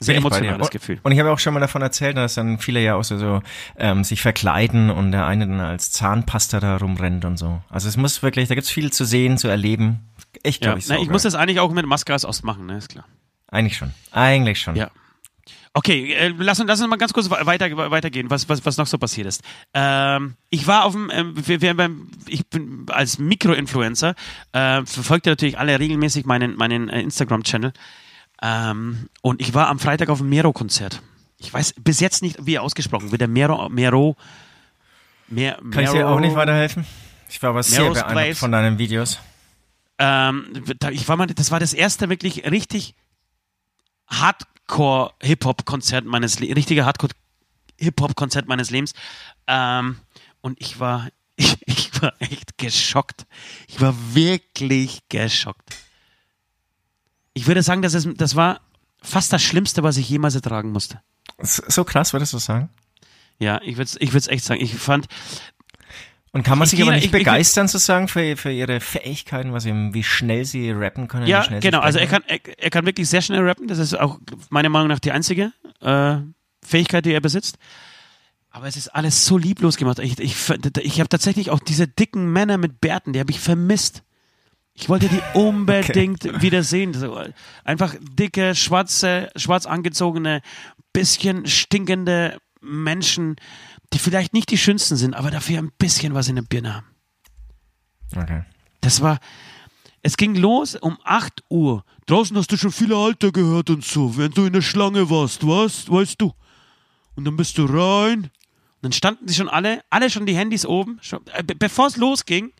Sehr 0.00 0.16
emotionales 0.16 0.70
Gefühl. 0.70 0.98
Und 1.04 1.12
ich 1.12 1.20
habe 1.20 1.30
auch 1.30 1.38
schon 1.38 1.54
mal 1.54 1.60
davon 1.60 1.80
erzählt, 1.80 2.16
dass 2.16 2.34
dann 2.34 2.58
viele 2.58 2.80
ja 2.80 2.96
auch 2.96 3.04
so, 3.04 3.18
so 3.18 3.40
ähm, 3.78 4.02
sich 4.02 4.20
verkleiden 4.20 4.90
und 4.90 5.12
der 5.12 5.26
eine 5.26 5.46
dann 5.46 5.60
als 5.60 5.92
Zahnpasta 5.92 6.58
da 6.58 6.76
rumrennt 6.76 7.24
und 7.24 7.36
so. 7.36 7.62
Also 7.70 7.88
es 7.88 7.96
muss 7.96 8.20
wirklich, 8.20 8.48
da 8.48 8.56
gibt's 8.56 8.70
viel 8.70 8.92
zu 8.92 9.04
sehen, 9.04 9.38
zu 9.38 9.46
erleben. 9.46 10.00
echt, 10.42 10.62
glaube 10.62 10.80
ja. 10.80 10.96
ich. 10.96 11.02
ich 11.02 11.08
muss 11.08 11.22
das 11.22 11.36
eigentlich 11.36 11.60
auch 11.60 11.70
mit 11.72 11.86
Maske 11.86 12.12
als 12.12 12.24
Ost 12.24 12.42
machen, 12.42 12.66
ne? 12.66 12.78
Ist 12.78 12.88
klar. 12.88 13.04
Eigentlich 13.48 13.76
schon. 13.76 13.92
Eigentlich 14.10 14.60
schon. 14.60 14.74
Ja. 14.74 14.90
Okay, 15.74 16.12
äh, 16.12 16.34
lass, 16.36 16.60
uns, 16.60 16.68
lass 16.68 16.80
uns 16.80 16.90
mal 16.90 16.96
ganz 16.96 17.12
kurz 17.14 17.30
weiter, 17.30 17.90
weitergehen, 17.90 18.28
was, 18.28 18.48
was, 18.48 18.64
was 18.66 18.76
noch 18.76 18.86
so 18.86 18.98
passiert 18.98 19.26
ist. 19.26 19.42
Ähm, 19.72 20.36
ich 20.50 20.66
war 20.66 20.84
auf 20.84 20.92
dem, 20.92 21.10
ähm, 21.10 21.34
wir, 21.34 21.62
wir, 21.62 21.90
ich 22.26 22.46
bin 22.46 22.84
als 22.90 23.18
Mikroinfluencer, 23.18 24.14
äh, 24.52 24.84
verfolgte 24.84 25.30
natürlich 25.30 25.58
alle 25.58 25.78
regelmäßig 25.78 26.26
meinen, 26.26 26.56
meinen 26.56 26.90
äh, 26.90 27.00
Instagram-Channel. 27.00 27.72
Ähm, 28.42 29.08
und 29.22 29.40
ich 29.40 29.54
war 29.54 29.68
am 29.68 29.78
Freitag 29.78 30.10
auf 30.10 30.18
dem 30.18 30.28
Mero-Konzert. 30.28 31.00
Ich 31.38 31.52
weiß 31.52 31.74
bis 31.80 32.00
jetzt 32.00 32.22
nicht, 32.22 32.44
wie 32.44 32.54
er 32.54 32.62
ausgesprochen 32.62 33.10
wird. 33.10 33.20
Der 33.20 33.28
Mero, 33.28 33.68
Mero, 33.70 34.16
Mer, 35.28 35.58
Mero 35.62 35.70
Kann 35.70 35.84
ich 35.84 35.90
dir 35.90 36.08
auch 36.08 36.20
nicht 36.20 36.34
weiterhelfen? 36.34 36.84
Ich 37.30 37.42
war 37.42 37.50
aber 37.50 37.62
sehr 37.62 37.80
Mero's 37.80 37.98
beeindruckt 37.98 38.24
Place. 38.24 38.38
von 38.38 38.52
deinen 38.52 38.78
Videos. 38.78 39.18
Ähm, 39.98 40.44
ich 40.90 41.08
war 41.08 41.16
mal, 41.16 41.26
das 41.26 41.50
war 41.50 41.60
das 41.60 41.72
erste 41.72 42.10
wirklich 42.10 42.44
richtig 42.50 42.94
Hardcore-Hip-Hop-Konzert 44.12 46.04
meines 46.04 46.38
Lebens, 46.38 46.56
richtige 46.56 46.84
Hardcore-Hip-Hop-Konzert 46.84 48.46
meines 48.48 48.70
Lebens. 48.70 48.92
Ähm, 49.46 49.96
und 50.40 50.60
ich 50.60 50.78
war, 50.78 51.08
ich, 51.36 51.56
ich 51.66 52.02
war 52.02 52.12
echt 52.20 52.58
geschockt. 52.58 53.26
Ich 53.68 53.80
war 53.80 53.94
wirklich 54.14 55.00
geschockt. 55.08 55.76
Ich 57.34 57.46
würde 57.46 57.62
sagen, 57.62 57.82
das, 57.82 57.94
ist, 57.94 58.08
das 58.16 58.36
war 58.36 58.60
fast 59.00 59.32
das 59.32 59.42
Schlimmste, 59.42 59.82
was 59.82 59.96
ich 59.96 60.08
jemals 60.08 60.34
ertragen 60.34 60.70
musste. 60.70 61.00
So 61.38 61.84
krass, 61.84 62.12
würdest 62.12 62.34
du 62.34 62.38
sagen? 62.38 62.68
Ja, 63.38 63.60
ich 63.62 63.76
würde 63.76 63.90
es 63.90 63.96
ich 63.98 64.14
echt 64.28 64.44
sagen. 64.44 64.60
Ich 64.60 64.74
fand, 64.74 65.06
und 66.34 66.44
kann 66.44 66.58
man 66.58 66.66
sich 66.66 66.80
aber 66.80 66.92
nicht 66.92 67.06
ich, 67.06 67.10
begeistern, 67.10 67.66
ich, 67.66 67.72
sozusagen, 67.72 68.08
für, 68.08 68.38
für 68.38 68.50
ihre 68.50 68.80
Fähigkeiten, 68.80 69.52
was 69.52 69.66
eben, 69.66 69.92
wie 69.92 70.02
schnell 70.02 70.46
sie 70.46 70.70
rappen 70.70 71.06
können? 71.06 71.26
Ja, 71.26 71.46
genau. 71.60 71.80
Also 71.80 71.98
er 71.98 72.06
kann, 72.06 72.22
er, 72.26 72.40
er, 72.56 72.70
kann 72.70 72.86
wirklich 72.86 73.08
sehr 73.08 73.20
schnell 73.20 73.40
rappen. 73.40 73.68
Das 73.68 73.78
ist 73.78 73.98
auch 73.98 74.18
meiner 74.48 74.70
Meinung 74.70 74.88
nach 74.88 74.98
die 74.98 75.12
einzige 75.12 75.52
äh, 75.82 76.16
Fähigkeit, 76.64 77.04
die 77.04 77.12
er 77.12 77.20
besitzt. 77.20 77.58
Aber 78.50 78.66
es 78.66 78.76
ist 78.76 78.88
alles 78.88 79.26
so 79.26 79.36
lieblos 79.36 79.76
gemacht. 79.76 79.98
Ich, 79.98 80.18
ich, 80.18 80.36
ich 80.80 81.00
habe 81.00 81.08
tatsächlich 81.08 81.50
auch 81.50 81.60
diese 81.60 81.86
dicken 81.86 82.32
Männer 82.32 82.56
mit 82.56 82.80
Bärten, 82.80 83.12
die 83.12 83.20
habe 83.20 83.30
ich 83.30 83.40
vermisst. 83.40 84.02
Ich 84.72 84.88
wollte 84.88 85.08
die 85.08 85.20
unbedingt 85.38 86.24
okay. 86.24 86.40
wiedersehen. 86.40 86.94
So, 86.94 87.22
einfach 87.62 87.94
dicke, 88.00 88.54
schwarze, 88.54 89.30
schwarz 89.36 89.66
angezogene, 89.66 90.40
bisschen 90.94 91.46
stinkende 91.46 92.38
Menschen, 92.62 93.36
die 93.92 93.98
vielleicht 93.98 94.32
nicht 94.32 94.50
die 94.50 94.58
schönsten 94.58 94.96
sind, 94.96 95.14
aber 95.14 95.30
dafür 95.30 95.58
ein 95.58 95.72
bisschen 95.78 96.14
was 96.14 96.28
in 96.28 96.36
der 96.36 96.42
Birne 96.42 96.74
haben. 96.74 96.86
Okay. 98.16 98.42
Das 98.80 99.00
war, 99.00 99.18
es 100.02 100.16
ging 100.16 100.34
los 100.34 100.74
um 100.74 100.98
8 101.04 101.44
Uhr. 101.48 101.84
Draußen 102.06 102.36
hast 102.36 102.50
du 102.50 102.56
schon 102.56 102.72
viele 102.72 102.96
Alter 102.96 103.32
gehört 103.32 103.70
und 103.70 103.84
so, 103.84 104.16
wenn 104.16 104.32
du 104.32 104.46
in 104.46 104.52
der 104.52 104.62
Schlange 104.62 105.08
warst, 105.08 105.46
was, 105.46 105.90
weißt 105.90 106.20
du? 106.20 106.32
Und 107.14 107.24
dann 107.24 107.36
bist 107.36 107.58
du 107.58 107.64
rein. 107.64 108.24
Und 108.24 108.30
dann 108.82 108.92
standen 108.92 109.28
sie 109.28 109.34
schon 109.34 109.48
alle, 109.48 109.84
alle 109.90 110.10
schon 110.10 110.26
die 110.26 110.36
Handys 110.36 110.66
oben, 110.66 110.98
schon, 111.02 111.20
äh, 111.34 111.44
bevor 111.44 111.86
es 111.86 111.96
losging. 111.96 112.52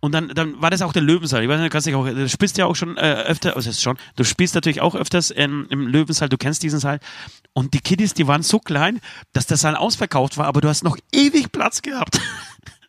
Und 0.00 0.12
dann, 0.12 0.28
dann 0.28 0.62
war 0.62 0.70
das 0.70 0.82
auch 0.82 0.92
der 0.92 1.02
Löwensaal. 1.02 1.42
Ich 1.42 1.48
weiß 1.48 1.58
nicht, 1.58 1.66
du, 1.66 1.72
kannst 1.72 1.86
dich 1.86 1.94
auch, 1.94 2.06
du 2.06 2.28
spielst 2.28 2.56
ja 2.56 2.66
auch 2.66 2.76
schon 2.76 2.96
äh, 2.96 3.24
öfter, 3.26 3.56
also 3.56 3.72
schon, 3.72 3.98
du 4.14 4.22
spielst 4.22 4.54
natürlich 4.54 4.80
auch 4.80 4.94
öfters 4.94 5.30
in, 5.30 5.66
im 5.70 5.88
Löwensaal, 5.88 6.28
du 6.28 6.36
kennst 6.36 6.62
diesen 6.62 6.78
Saal. 6.78 7.00
Und 7.52 7.74
die 7.74 7.80
Kiddies, 7.80 8.14
die 8.14 8.28
waren 8.28 8.44
so 8.44 8.60
klein, 8.60 9.00
dass 9.32 9.46
der 9.46 9.56
Saal 9.56 9.74
ausverkauft 9.74 10.38
war, 10.38 10.46
aber 10.46 10.60
du 10.60 10.68
hast 10.68 10.84
noch 10.84 10.96
ewig 11.12 11.52
Platz 11.52 11.82
gehabt. 11.82 12.20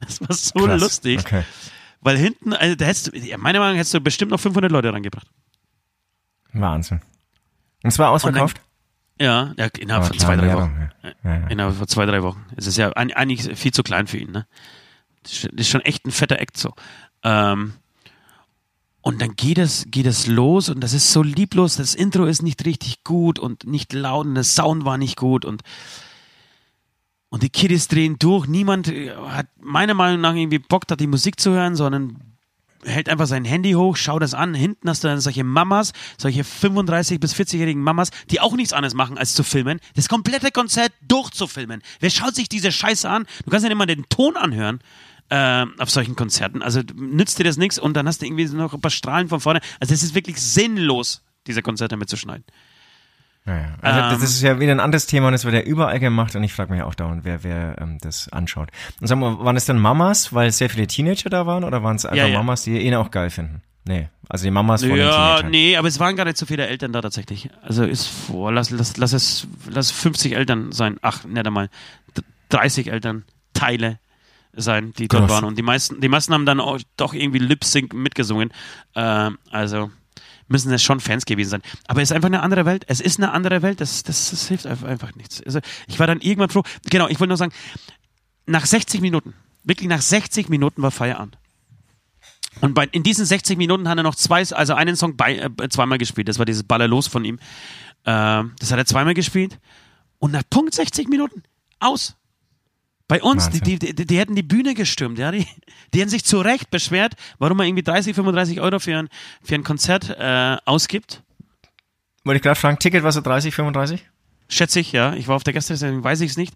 Das 0.01 0.21
war 0.21 0.33
so 0.33 0.65
Krass. 0.65 0.79
lustig. 0.79 1.19
Okay. 1.19 1.43
Weil 1.99 2.15
hinten, 2.17 2.53
also 2.53 2.73
da 2.73 2.85
hättest 2.85 3.07
du, 3.07 3.37
meiner 3.37 3.59
Meinung 3.59 3.73
nach 3.73 3.79
hättest 3.79 3.93
du 3.93 3.99
bestimmt 3.99 4.31
noch 4.31 4.39
500 4.39 4.71
Leute 4.71 4.93
rangebracht. 4.93 5.27
Wahnsinn. 6.53 7.01
Und 7.83 7.91
zwar 7.91 8.11
ausverkauft? 8.11 8.61
Dann, 9.17 9.25
ja, 9.25 9.53
ja, 9.57 9.69
innerhalb 9.77 10.05
von 10.05 10.17
zwei, 10.17 10.37
drei 10.37 10.53
Wochen. 10.53 10.89
Ja. 11.03 11.09
Ja, 11.23 11.39
ja. 11.41 11.47
Innerhalb 11.47 11.75
von 11.75 11.87
zwei, 11.87 12.05
drei 12.05 12.23
Wochen. 12.23 12.45
Es 12.55 12.67
ist 12.67 12.77
ja 12.77 12.91
eigentlich 12.93 13.57
viel 13.59 13.73
zu 13.73 13.83
klein 13.83 14.07
für 14.07 14.17
ihn, 14.17 14.31
ne? 14.31 14.47
Das 15.23 15.43
ist 15.43 15.69
schon 15.69 15.81
echt 15.81 16.05
ein 16.05 16.11
fetter 16.11 16.39
Act 16.39 16.57
so. 16.57 16.73
Ähm, 17.23 17.73
und 19.01 19.21
dann 19.21 19.35
geht 19.35 19.57
es, 19.57 19.85
geht 19.89 20.05
es 20.05 20.27
los 20.27 20.69
und 20.69 20.81
das 20.81 20.93
ist 20.93 21.11
so 21.11 21.23
lieblos. 21.23 21.77
Das 21.77 21.95
Intro 21.95 22.25
ist 22.25 22.41
nicht 22.41 22.65
richtig 22.65 23.03
gut 23.03 23.39
und 23.39 23.65
nicht 23.65 23.93
laut 23.93 24.25
und 24.25 24.35
der 24.35 24.43
Sound 24.43 24.85
war 24.85 24.97
nicht 24.97 25.15
gut 25.15 25.45
und, 25.45 25.61
und 27.29 27.43
die 27.43 27.49
Kiddies 27.49 27.87
drehen 27.87 28.17
durch. 28.19 28.47
Niemand 28.47 28.89
äh, 28.89 29.15
hat 29.15 29.47
meiner 29.59 29.93
Meinung 29.93 30.21
nach 30.21 30.35
irgendwie 30.35 30.59
Bock, 30.59 30.85
da 30.85 30.95
die 30.95 31.07
Musik 31.07 31.39
zu 31.39 31.51
hören, 31.51 31.75
sondern 31.75 32.17
hält 32.83 33.09
einfach 33.09 33.27
sein 33.27 33.45
Handy 33.45 33.71
hoch, 33.71 33.95
schaut 33.95 34.21
das 34.21 34.33
an. 34.33 34.53
Hinten 34.53 34.89
hast 34.89 35.03
du 35.03 35.07
dann 35.07 35.19
solche 35.21 35.43
Mamas, 35.43 35.93
solche 36.17 36.43
35- 36.43 37.19
bis 37.19 37.33
40-jährigen 37.33 37.81
Mamas, 37.81 38.09
die 38.31 38.39
auch 38.41 38.55
nichts 38.55 38.73
anderes 38.73 38.93
machen, 38.93 39.17
als 39.17 39.33
zu 39.33 39.43
filmen. 39.43 39.79
Das 39.95 40.07
komplette 40.07 40.51
Konzert 40.51 40.91
durchzufilmen. 41.07 41.81
Wer 41.99 42.09
schaut 42.09 42.35
sich 42.35 42.49
diese 42.49 42.71
Scheiße 42.71 43.09
an? 43.09 43.25
Du 43.43 43.51
kannst 43.51 43.63
ja 43.63 43.69
nicht 43.69 43.77
mal 43.77 43.85
den 43.85 44.05
Ton 44.09 44.37
anhören 44.37 44.79
äh, 45.29 45.65
auf 45.77 45.89
solchen 45.89 46.15
Konzerten. 46.15 46.61
Also 46.61 46.81
nützt 46.95 47.39
dir 47.39 47.43
das 47.43 47.57
nichts 47.57 47.79
und 47.79 47.95
dann 47.95 48.07
hast 48.07 48.21
du 48.21 48.25
irgendwie 48.25 48.45
noch 48.45 48.73
ein 48.73 48.81
paar 48.81 48.91
Strahlen 48.91 49.29
von 49.29 49.39
vorne. 49.39 49.61
Also 49.79 49.93
es 49.93 50.03
ist 50.03 50.15
wirklich 50.15 50.41
sinnlos, 50.41 51.23
diese 51.47 51.61
Konzerte 51.61 51.97
mitzuschneiden. 51.97 52.45
Naja. 53.45 53.75
Also 53.81 53.99
ähm, 53.99 54.09
das 54.11 54.23
ist 54.23 54.41
ja 54.41 54.59
wieder 54.59 54.71
ein 54.71 54.79
anderes 54.79 55.07
Thema 55.07 55.29
und 55.29 55.33
es 55.33 55.45
wird 55.45 55.55
ja 55.55 55.61
überall 55.61 55.99
gemacht 55.99 56.35
und 56.35 56.43
ich 56.43 56.53
frage 56.53 56.71
mich 56.71 56.83
auch 56.83 56.95
dauernd, 56.95 57.23
wer, 57.23 57.43
wer 57.43 57.77
ähm, 57.81 57.97
das 58.01 58.29
anschaut. 58.29 58.69
Und 59.01 59.07
sag 59.07 59.17
mal, 59.17 59.39
waren 59.39 59.55
es 59.55 59.65
dann 59.65 59.79
Mamas, 59.79 60.33
weil 60.33 60.51
sehr 60.51 60.69
viele 60.69 60.87
Teenager 60.87 61.29
da 61.29 61.45
waren 61.45 61.63
oder 61.63 61.81
waren 61.83 61.95
es 61.95 62.05
einfach 62.05 62.17
ja, 62.17 62.27
ja. 62.27 62.37
Mamas, 62.37 62.63
die 62.63 62.77
ihn 62.77 62.95
auch 62.95 63.11
geil 63.11 63.29
finden? 63.29 63.61
Nee, 63.85 64.09
also 64.27 64.43
die 64.43 64.51
Mamas 64.51 64.81
von 64.81 64.91
ja, 64.91 64.95
den 64.95 65.11
Teenagern. 65.11 65.51
nee, 65.51 65.77
aber 65.77 65.87
es 65.87 65.99
waren 65.99 66.15
gar 66.15 66.25
nicht 66.25 66.37
so 66.37 66.45
viele 66.45 66.67
Eltern 66.67 66.91
da 66.91 67.01
tatsächlich. 67.01 67.49
Also 67.63 67.83
ist 67.85 68.05
vor, 68.05 68.51
lass, 68.51 68.69
lass, 68.69 68.97
lass 68.97 69.13
es 69.13 69.47
lass 69.67 69.89
50 69.89 70.33
Eltern 70.33 70.71
sein. 70.71 70.97
Ach, 71.01 71.23
nicht 71.23 71.47
einmal 71.47 71.69
30 72.49 72.91
Eltern 72.91 73.23
Teile 73.53 73.99
sein, 74.53 74.93
die 74.93 75.07
dort 75.07 75.27
Krass. 75.27 75.31
waren. 75.31 75.45
Und 75.45 75.57
die 75.57 75.61
meisten, 75.63 76.01
die 76.01 76.09
meisten 76.09 76.33
haben 76.33 76.45
dann 76.45 76.59
auch 76.59 76.79
doch 76.97 77.13
irgendwie 77.13 77.39
Lip 77.39 77.63
Sync 77.63 77.93
mitgesungen. 77.93 78.51
Äh, 78.95 79.31
also 79.51 79.91
müssen 80.47 80.73
es 80.73 80.83
schon 80.83 80.99
Fans 80.99 81.25
gewesen 81.25 81.49
sein. 81.51 81.61
Aber 81.87 82.01
es 82.01 82.09
ist 82.09 82.15
einfach 82.15 82.27
eine 82.27 82.41
andere 82.41 82.65
Welt. 82.65 82.83
Es 82.87 82.99
ist 82.99 83.19
eine 83.19 83.31
andere 83.31 83.61
Welt. 83.61 83.79
Das, 83.79 84.03
das, 84.03 84.31
das 84.31 84.47
hilft 84.47 84.65
einfach 84.65 85.15
nichts. 85.15 85.41
Also 85.43 85.59
ich 85.87 85.99
war 85.99 86.07
dann 86.07 86.21
irgendwann 86.21 86.49
froh. 86.49 86.63
Genau, 86.89 87.07
ich 87.07 87.19
wollte 87.19 87.29
nur 87.29 87.37
sagen, 87.37 87.53
nach 88.45 88.65
60 88.65 89.01
Minuten, 89.01 89.33
wirklich 89.63 89.87
nach 89.87 90.01
60 90.01 90.49
Minuten 90.49 90.81
war 90.81 90.91
Feierabend. 90.91 91.37
Und 92.61 92.73
bei, 92.73 92.85
in 92.91 93.03
diesen 93.03 93.25
60 93.25 93.57
Minuten 93.57 93.87
hat 93.87 93.97
er 93.97 94.03
noch 94.03 94.15
zwei, 94.15 94.39
also 94.39 94.73
einen 94.73 94.95
Song 94.95 95.15
bei, 95.15 95.37
äh, 95.37 95.69
zweimal 95.69 95.97
gespielt. 95.97 96.27
Das 96.27 96.39
war 96.39 96.45
dieses 96.45 96.63
Ballerlos 96.63 97.07
von 97.07 97.23
ihm. 97.23 97.35
Äh, 98.03 98.43
das 98.59 98.71
hat 98.71 98.79
er 98.79 98.85
zweimal 98.85 99.13
gespielt. 99.13 99.59
Und 100.17 100.31
nach 100.31 100.43
Punkt 100.49 100.73
60 100.73 101.07
Minuten 101.07 101.43
aus. 101.79 102.15
Bei 103.09 103.23
uns, 103.23 103.49
die, 103.49 103.59
die, 103.59 103.79
die, 103.79 104.05
die, 104.05 104.17
hätten 104.19 104.35
die 104.35 104.43
Bühne 104.43 104.75
gestürmt, 104.75 105.17
ja, 105.17 105.31
die, 105.31 105.47
die 105.93 105.99
hätten 105.99 106.11
sich 106.11 106.23
zu 106.23 106.41
Recht 106.41 106.69
beschwert, 106.69 107.15
warum 107.39 107.57
man 107.57 107.65
irgendwie 107.65 107.81
30, 107.81 108.13
35 108.13 108.61
Euro 108.61 108.77
für 108.77 108.95
ein, 108.95 109.09
für 109.41 109.55
ein 109.55 109.63
Konzert 109.63 110.11
äh, 110.11 110.57
ausgibt. 110.65 111.23
Wollte 112.23 112.37
ich 112.37 112.43
gerade 112.43 112.59
fragen, 112.59 112.77
Ticket 112.77 113.01
war 113.01 113.11
so 113.11 113.21
30, 113.21 113.53
35? 113.53 114.07
Schätze 114.47 114.79
ich, 114.79 114.91
ja. 114.91 115.15
Ich 115.15 115.27
war 115.27 115.35
auf 115.35 115.43
der 115.43 115.53
Gäste, 115.53 115.73
deswegen 115.73 116.03
weiß 116.03 116.21
ich 116.21 116.29
es 116.29 116.37
nicht. 116.37 116.53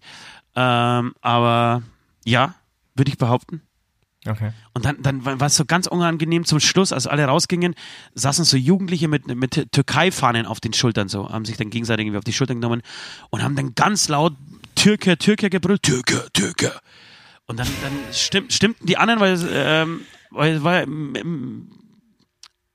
Ähm, 0.54 1.14
aber 1.20 1.82
ja, 2.24 2.54
würde 2.94 3.10
ich 3.10 3.18
behaupten. 3.18 3.60
Okay. 4.24 4.52
Und 4.74 4.84
dann, 4.84 5.02
dann 5.02 5.24
war 5.24 5.42
es 5.42 5.56
so 5.56 5.64
ganz 5.64 5.88
unangenehm 5.88 6.44
zum 6.44 6.60
Schluss, 6.60 6.92
als 6.92 7.08
alle 7.08 7.24
rausgingen, 7.24 7.74
saßen 8.14 8.44
so 8.44 8.56
Jugendliche 8.56 9.08
mit, 9.08 9.26
mit 9.26 9.72
Türkei-Fahnen 9.72 10.46
auf 10.46 10.60
den 10.60 10.72
Schultern 10.72 11.08
so, 11.08 11.28
haben 11.28 11.44
sich 11.44 11.56
dann 11.56 11.70
gegenseitig 11.70 12.06
irgendwie 12.06 12.18
auf 12.18 12.24
die 12.24 12.32
Schultern 12.32 12.60
genommen 12.60 12.82
und 13.30 13.42
haben 13.42 13.56
dann 13.56 13.74
ganz 13.74 14.08
laut 14.08 14.34
Türke, 14.74 15.16
Türke 15.18 15.50
gebrüllt, 15.50 15.82
Türke, 15.82 16.28
Türke. 16.32 16.72
Und 17.46 17.58
dann, 17.58 17.68
dann 17.82 17.92
stimmt, 18.12 18.52
stimmten 18.52 18.86
die 18.86 18.96
anderen, 18.96 19.20
weil, 19.20 19.38
ähm, 19.52 20.00
weil, 20.30 20.64
weil 20.64 20.82
ähm, 20.84 21.68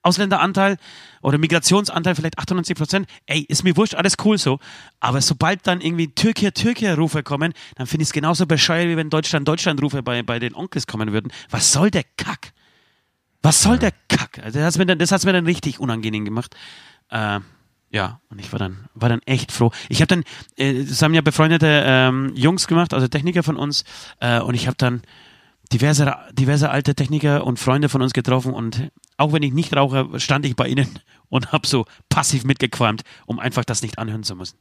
Ausländeranteil 0.01 0.77
oder 1.21 1.37
Migrationsanteil 1.37 2.15
vielleicht 2.15 2.37
98 2.37 2.75
Prozent. 2.75 3.07
Ey, 3.25 3.41
ist 3.41 3.63
mir 3.63 3.75
wurscht, 3.75 3.95
alles 3.95 4.15
cool 4.23 4.37
so. 4.37 4.59
Aber 4.99 5.21
sobald 5.21 5.67
dann 5.67 5.81
irgendwie 5.81 6.07
Türkei, 6.07 6.51
Türkei-Rufe 6.51 7.23
kommen, 7.23 7.53
dann 7.75 7.87
finde 7.87 8.03
ich 8.03 8.09
es 8.09 8.13
genauso 8.13 8.45
bescheuert, 8.45 8.87
wie 8.87 8.97
wenn 8.97 9.09
Deutschland, 9.09 9.47
Deutschland-Rufe 9.47 10.01
bei, 10.03 10.23
bei 10.23 10.39
den 10.39 10.55
Onkels 10.55 10.87
kommen 10.87 11.11
würden. 11.11 11.31
Was 11.49 11.71
soll 11.73 11.91
der 11.91 12.03
Kack? 12.15 12.53
Was 13.41 13.61
soll 13.61 13.77
der 13.77 13.93
Kack? 14.07 14.39
Also 14.43 14.59
das 14.59 14.75
hat 14.75 14.79
mir 14.79 14.85
dann, 14.85 14.99
das 14.99 15.11
hat's 15.11 15.25
mir 15.25 15.33
dann 15.33 15.45
richtig 15.45 15.79
unangenehm 15.79 16.25
gemacht. 16.25 16.55
Äh, 17.09 17.39
ja, 17.91 18.19
und 18.29 18.39
ich 18.39 18.51
war 18.51 18.59
dann, 18.59 18.85
war 18.93 19.09
dann 19.09 19.21
echt 19.25 19.51
froh. 19.51 19.71
Ich 19.89 20.01
habe 20.01 20.07
dann, 20.07 20.23
äh, 20.57 20.83
das 20.83 21.01
haben 21.01 21.13
ja 21.13 21.21
befreundete 21.21 21.83
ähm, 21.85 22.31
Jungs 22.35 22.67
gemacht, 22.67 22.93
also 22.93 23.07
Techniker 23.07 23.43
von 23.43 23.57
uns, 23.57 23.83
äh, 24.19 24.39
und 24.39 24.53
ich 24.53 24.67
habe 24.67 24.77
dann 24.77 25.01
diverse, 25.71 26.15
diverse 26.33 26.69
alte 26.69 26.95
Techniker 26.95 27.45
und 27.45 27.59
Freunde 27.59 27.89
von 27.89 28.01
uns 28.01 28.13
getroffen 28.13 28.53
und 28.53 28.91
auch 29.17 29.33
wenn 29.33 29.43
ich 29.43 29.53
nicht 29.53 29.75
rauche, 29.75 30.19
stand 30.19 30.45
ich 30.45 30.55
bei 30.55 30.67
ihnen 30.67 30.99
und 31.29 31.51
habe 31.51 31.67
so 31.67 31.85
passiv 32.09 32.43
mitgequalmt, 32.43 33.03
um 33.25 33.39
einfach 33.39 33.65
das 33.65 33.81
nicht 33.81 33.97
anhören 33.99 34.23
zu 34.23 34.35
müssen. 34.35 34.57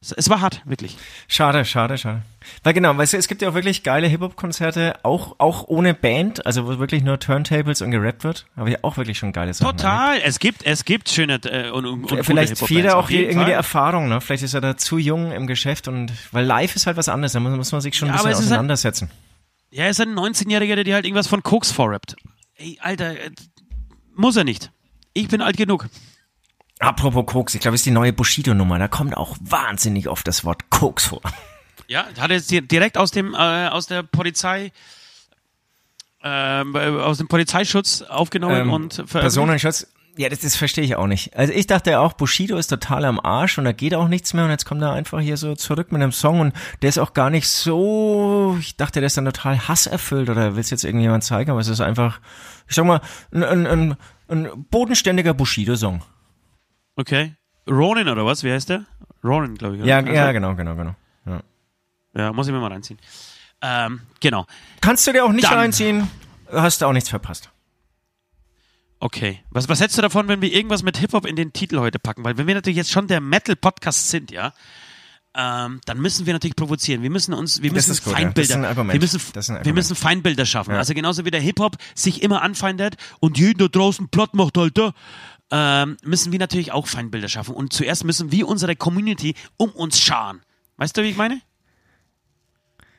Es, 0.00 0.28
war 0.28 0.40
hart, 0.40 0.62
wirklich. 0.64 0.96
Schade, 1.26 1.64
schade, 1.64 1.98
schade. 1.98 2.22
Weil 2.62 2.74
genau, 2.74 2.96
weißt 2.96 3.14
du, 3.14 3.16
es 3.16 3.28
gibt 3.28 3.42
ja 3.42 3.48
auch 3.48 3.54
wirklich 3.54 3.82
geile 3.82 4.06
Hip-Hop-Konzerte, 4.06 5.00
auch, 5.02 5.36
auch 5.38 5.64
ohne 5.68 5.94
Band, 5.94 6.46
also 6.46 6.66
wo 6.66 6.78
wirklich 6.78 7.02
nur 7.02 7.18
Turntables 7.18 7.82
und 7.82 7.90
gerappt 7.90 8.22
wird. 8.22 8.46
Habe 8.56 8.70
ich 8.70 8.84
auch 8.84 8.96
wirklich 8.96 9.18
schon 9.18 9.32
geile 9.32 9.52
Sachen. 9.52 9.76
Total. 9.76 10.18
Es 10.22 10.38
gibt, 10.38 10.64
es 10.64 10.84
gibt 10.84 11.08
schöne 11.08 11.40
äh, 11.44 11.70
und, 11.70 11.86
und 11.86 12.02
gute 12.02 12.22
Vielleicht 12.24 12.58
fehlt 12.58 12.84
er 12.84 12.98
auch 12.98 13.10
irgendwie 13.10 13.38
die 13.38 13.44
Fall. 13.44 13.50
Erfahrung, 13.52 14.08
ne? 14.08 14.20
Vielleicht 14.20 14.44
ist 14.44 14.54
er 14.54 14.60
da 14.60 14.76
zu 14.76 14.98
jung 14.98 15.32
im 15.32 15.46
Geschäft 15.46 15.88
und 15.88 16.12
weil 16.30 16.44
live 16.44 16.76
ist 16.76 16.86
halt 16.86 16.96
was 16.96 17.08
anderes, 17.08 17.32
da 17.32 17.40
muss, 17.40 17.56
muss 17.56 17.72
man 17.72 17.80
sich 17.80 17.96
schon 17.96 18.08
ein 18.08 18.14
Ja, 18.14 18.20
aber 18.20 18.28
bisschen 18.28 18.44
auseinandersetzen. 18.44 19.10
Ja, 19.70 19.84
er 19.84 19.90
ist 19.90 20.00
ein 20.00 20.14
19-Jähriger, 20.14 20.76
der 20.76 20.84
dir 20.84 20.94
halt 20.94 21.04
irgendwas 21.04 21.26
von 21.26 21.42
Koks 21.42 21.72
vorrappt. 21.72 22.16
Ey, 22.56 22.78
Alter, 22.80 23.12
äh, 23.12 23.30
muss 24.14 24.36
er 24.36 24.44
nicht. 24.44 24.70
Ich 25.14 25.28
bin 25.28 25.40
alt 25.40 25.56
genug. 25.56 25.88
Apropos 26.78 27.24
Koks, 27.26 27.54
ich 27.54 27.60
glaube, 27.60 27.74
es 27.74 27.80
ist 27.80 27.86
die 27.86 27.90
neue 27.90 28.12
Bushido-Nummer, 28.12 28.78
da 28.78 28.88
kommt 28.88 29.16
auch 29.16 29.36
wahnsinnig 29.40 30.08
oft 30.08 30.28
das 30.28 30.44
Wort 30.44 30.68
Koks 30.70 31.06
vor. 31.06 31.22
Ja, 31.88 32.04
hat 32.18 32.30
er 32.30 32.40
direkt 32.40 32.98
aus 32.98 33.12
dem 33.12 33.34
äh, 33.34 33.68
aus 33.68 33.86
der 33.86 34.02
Polizei 34.02 34.72
ähm, 36.22 36.74
äh, 36.74 36.88
aus 36.88 37.18
dem 37.18 37.28
Polizeischutz 37.28 38.02
aufgenommen 38.02 38.62
Ähm, 38.62 38.72
und 38.72 38.94
veröffentlicht. 38.94 39.22
Personenschutz, 39.22 39.86
ja, 40.18 40.28
das, 40.28 40.40
das 40.40 40.56
verstehe 40.56 40.82
ich 40.82 40.96
auch 40.96 41.06
nicht. 41.06 41.36
Also 41.36 41.52
ich 41.52 41.66
dachte 41.66 41.90
ja 41.90 42.00
auch, 42.00 42.14
Bushido 42.14 42.56
ist 42.56 42.68
total 42.68 43.04
am 43.04 43.20
Arsch 43.20 43.58
und 43.58 43.64
da 43.64 43.72
geht 43.72 43.94
auch 43.94 44.08
nichts 44.08 44.34
mehr 44.34 44.44
und 44.44 44.50
jetzt 44.50 44.64
kommt 44.64 44.82
er 44.82 44.92
einfach 44.92 45.20
hier 45.20 45.36
so 45.36 45.54
zurück 45.54 45.92
mit 45.92 46.02
einem 46.02 46.12
Song 46.12 46.40
und 46.40 46.54
der 46.82 46.88
ist 46.88 46.98
auch 46.98 47.12
gar 47.12 47.30
nicht 47.30 47.48
so, 47.48 48.56
ich 48.58 48.76
dachte, 48.76 49.00
der 49.00 49.06
ist 49.06 49.16
dann 49.16 49.26
total 49.26 49.68
hasserfüllt 49.68 50.28
oder 50.28 50.54
will 50.54 50.60
es 50.60 50.70
jetzt 50.70 50.84
irgendjemand 50.84 51.22
zeigen, 51.22 51.50
aber 51.50 51.60
es 51.60 51.68
ist 51.68 51.80
einfach, 51.80 52.20
ich 52.66 52.74
sag 52.74 52.86
mal, 52.86 53.00
ein, 53.30 53.44
ein, 53.44 53.66
ein, 53.66 53.96
ein 54.28 54.66
bodenständiger 54.70 55.34
Bushido-Song. 55.34 56.02
Okay. 56.96 57.34
Ronin 57.68 58.08
oder 58.08 58.24
was? 58.24 58.42
Wie 58.42 58.50
heißt 58.50 58.68
der? 58.68 58.86
Ronin, 59.22 59.54
glaube 59.56 59.76
ich. 59.76 59.84
Ja, 59.84 59.98
Also, 59.98 60.12
ja, 60.12 60.32
genau, 60.32 60.54
genau, 60.54 60.74
genau. 60.74 60.94
Ja. 61.26 61.40
Ja, 62.14 62.32
muss 62.32 62.46
ich 62.46 62.52
mir 62.52 62.60
mal 62.60 62.72
reinziehen. 62.72 62.98
Ähm, 63.62 64.00
genau. 64.20 64.46
Kannst 64.80 65.06
du 65.06 65.12
dir 65.12 65.24
auch 65.24 65.32
nicht 65.32 65.44
Dann. 65.44 65.58
reinziehen, 65.58 66.10
hast 66.52 66.80
du 66.82 66.86
auch 66.86 66.92
nichts 66.92 67.08
verpasst. 67.08 67.50
Okay. 68.98 69.40
Was, 69.50 69.68
was 69.68 69.80
hältst 69.80 69.98
du 69.98 70.02
davon, 70.02 70.28
wenn 70.28 70.40
wir 70.40 70.52
irgendwas 70.52 70.82
mit 70.82 70.96
Hip-Hop 70.96 71.26
in 71.26 71.36
den 71.36 71.52
Titel 71.52 71.78
heute 71.78 71.98
packen? 71.98 72.24
Weil 72.24 72.38
wenn 72.38 72.46
wir 72.46 72.54
natürlich 72.54 72.78
jetzt 72.78 72.90
schon 72.90 73.06
der 73.08 73.20
Metal-Podcast 73.20 74.08
sind, 74.08 74.30
ja, 74.30 74.52
ähm, 75.34 75.80
dann 75.84 75.98
müssen 75.98 76.24
wir 76.24 76.32
natürlich 76.32 76.56
provozieren. 76.56 77.02
Wir 77.02 77.10
müssen 77.10 77.34
uns, 77.34 77.60
wir 77.60 77.70
müssen 77.70 77.94
gut, 77.94 78.06
ja. 78.06 78.12
Feindbilder, 78.12 78.68
Argument. 78.68 78.92
wir 78.94 79.00
müssen, 79.00 79.20
wir 79.64 79.74
müssen 79.74 79.94
Feindbilder 79.96 80.46
schaffen. 80.46 80.72
Ja. 80.72 80.78
Also 80.78 80.94
genauso 80.94 81.26
wie 81.26 81.30
der 81.30 81.42
Hip-Hop 81.42 81.76
sich 81.94 82.22
immer 82.22 82.40
anfeindet 82.40 82.96
und 83.20 83.36
jeden 83.36 83.58
da 83.58 83.68
draußen 83.68 84.08
platt 84.08 84.32
macht, 84.32 84.56
Alter, 84.56 84.94
ähm, 85.50 85.96
müssen 86.02 86.32
wir 86.32 86.38
natürlich 86.38 86.72
auch 86.72 86.86
Feindbilder 86.86 87.28
schaffen. 87.28 87.54
Und 87.54 87.72
zuerst 87.72 88.04
müssen 88.04 88.32
wir 88.32 88.48
unsere 88.48 88.76
Community 88.76 89.34
um 89.56 89.70
uns 89.70 90.00
scharen. 90.00 90.40
Weißt 90.76 90.96
du, 90.96 91.02
wie 91.02 91.08
ich 91.10 91.16
meine? 91.16 91.40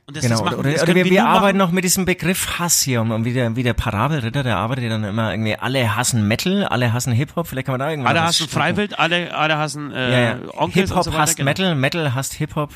Und 0.05 0.15
das, 0.15 0.23
Genau, 0.23 0.35
das 0.37 0.45
machen, 0.45 0.59
oder, 0.59 0.81
oder 0.83 0.95
wir, 0.95 1.03
wir 1.05 1.25
arbeiten 1.25 1.57
machen. 1.57 1.67
noch 1.67 1.73
mit 1.73 1.83
diesem 1.83 2.05
Begriff 2.05 2.57
Hass 2.59 2.81
hier, 2.81 3.01
um 3.01 3.25
wie, 3.25 3.33
der, 3.33 3.57
wie 3.57 3.63
der 3.63 3.73
Parabelritter, 3.73 4.41
der 4.41 4.55
arbeitet 4.55 4.85
ja 4.85 4.89
dann 4.91 5.03
immer 5.03 5.31
irgendwie, 5.31 5.57
alle 5.57 5.97
hassen 5.97 6.25
Metal, 6.29 6.63
alle 6.63 6.93
hassen 6.93 7.11
Hip-Hop, 7.11 7.45
vielleicht 7.45 7.65
kann 7.65 7.73
man 7.73 7.79
da 7.81 7.89
irgendwas 7.89 8.11
Alle 8.11 8.21
hassen. 8.23 8.47
Freiwild, 8.47 8.97
alle, 8.97 9.35
alle 9.35 9.57
hassen 9.57 9.91
äh, 9.91 10.11
Ja, 10.11 10.19
ja. 10.39 10.67
Hip-Hop 10.69 10.97
und 10.97 11.03
so 11.03 11.13
hasst 11.17 11.35
genau. 11.35 11.49
Metal, 11.49 11.75
Metal 11.75 12.15
hasst 12.15 12.33
Hip-Hop. 12.35 12.73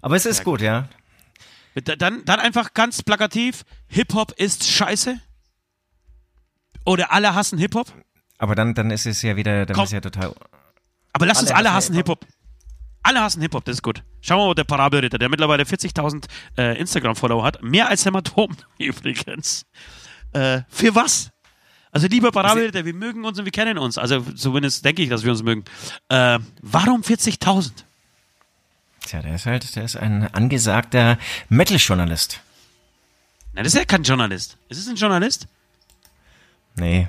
Aber 0.00 0.14
es 0.14 0.26
ist 0.26 0.44
gut, 0.44 0.60
ja. 0.60 0.88
Da- 1.82 1.96
Dann, 1.96 2.24
dann 2.24 2.38
einfach 2.38 2.72
ganz 2.72 3.02
plakativ, 3.02 3.64
Hip-Hop 3.88 4.30
ist 4.36 4.64
scheiße. 4.70 5.18
Oder 6.86 7.10
alle 7.12 7.34
hassen 7.34 7.58
Hip-Hop. 7.58 7.92
Aber 8.38 8.54
dann, 8.54 8.74
dann 8.74 8.90
ist 8.90 9.06
es 9.06 9.22
ja 9.22 9.36
wieder, 9.36 9.66
dann 9.66 9.74
Komm. 9.74 9.84
ist 9.84 9.90
es 9.90 9.94
ja 9.94 10.00
total. 10.00 10.34
Aber 11.12 11.26
lass 11.26 11.40
uns 11.40 11.50
Alle 11.50 11.72
hassen 11.72 11.94
Hip-Hop. 11.94 12.26
Alle 13.02 13.20
hassen 13.20 13.40
Hip-Hop, 13.42 13.64
das 13.64 13.76
ist 13.76 13.82
gut. 13.82 14.02
Schauen 14.20 14.38
wir 14.38 14.46
mal, 14.46 14.54
der 14.54 14.64
Parabelritter, 14.64 15.18
der 15.18 15.28
mittlerweile 15.28 15.64
40.000 15.64 16.24
äh, 16.58 16.78
Instagram-Follower 16.78 17.44
hat. 17.44 17.62
Mehr 17.62 17.88
als 17.88 18.04
Hämatom 18.04 18.56
übrigens. 18.78 19.66
Äh, 20.32 20.62
für 20.68 20.94
was? 20.94 21.30
Also 21.92 22.08
lieber 22.08 22.32
Parabelritter, 22.32 22.84
wir 22.84 22.94
mögen 22.94 23.24
uns 23.24 23.38
und 23.38 23.44
wir 23.44 23.52
kennen 23.52 23.78
uns. 23.78 23.98
Also 23.98 24.20
zumindest 24.20 24.84
denke 24.84 25.02
ich, 25.02 25.10
dass 25.10 25.22
wir 25.22 25.30
uns 25.30 25.44
mögen. 25.44 25.64
Äh, 26.08 26.40
warum 26.60 27.02
40.000? 27.02 27.70
Tja, 29.06 29.22
der 29.22 29.36
ist 29.36 29.46
halt, 29.46 29.76
der 29.76 29.84
ist 29.84 29.96
ein 29.96 30.26
angesagter 30.34 31.18
Metal-Journalist. 31.50 32.40
Na, 33.52 33.62
das 33.62 33.74
ist 33.74 33.78
ja 33.78 33.84
kein 33.84 34.02
Journalist. 34.02 34.56
Ist 34.68 34.78
es 34.78 34.88
ein 34.88 34.96
Journalist? 34.96 35.46
Nee. 36.74 37.06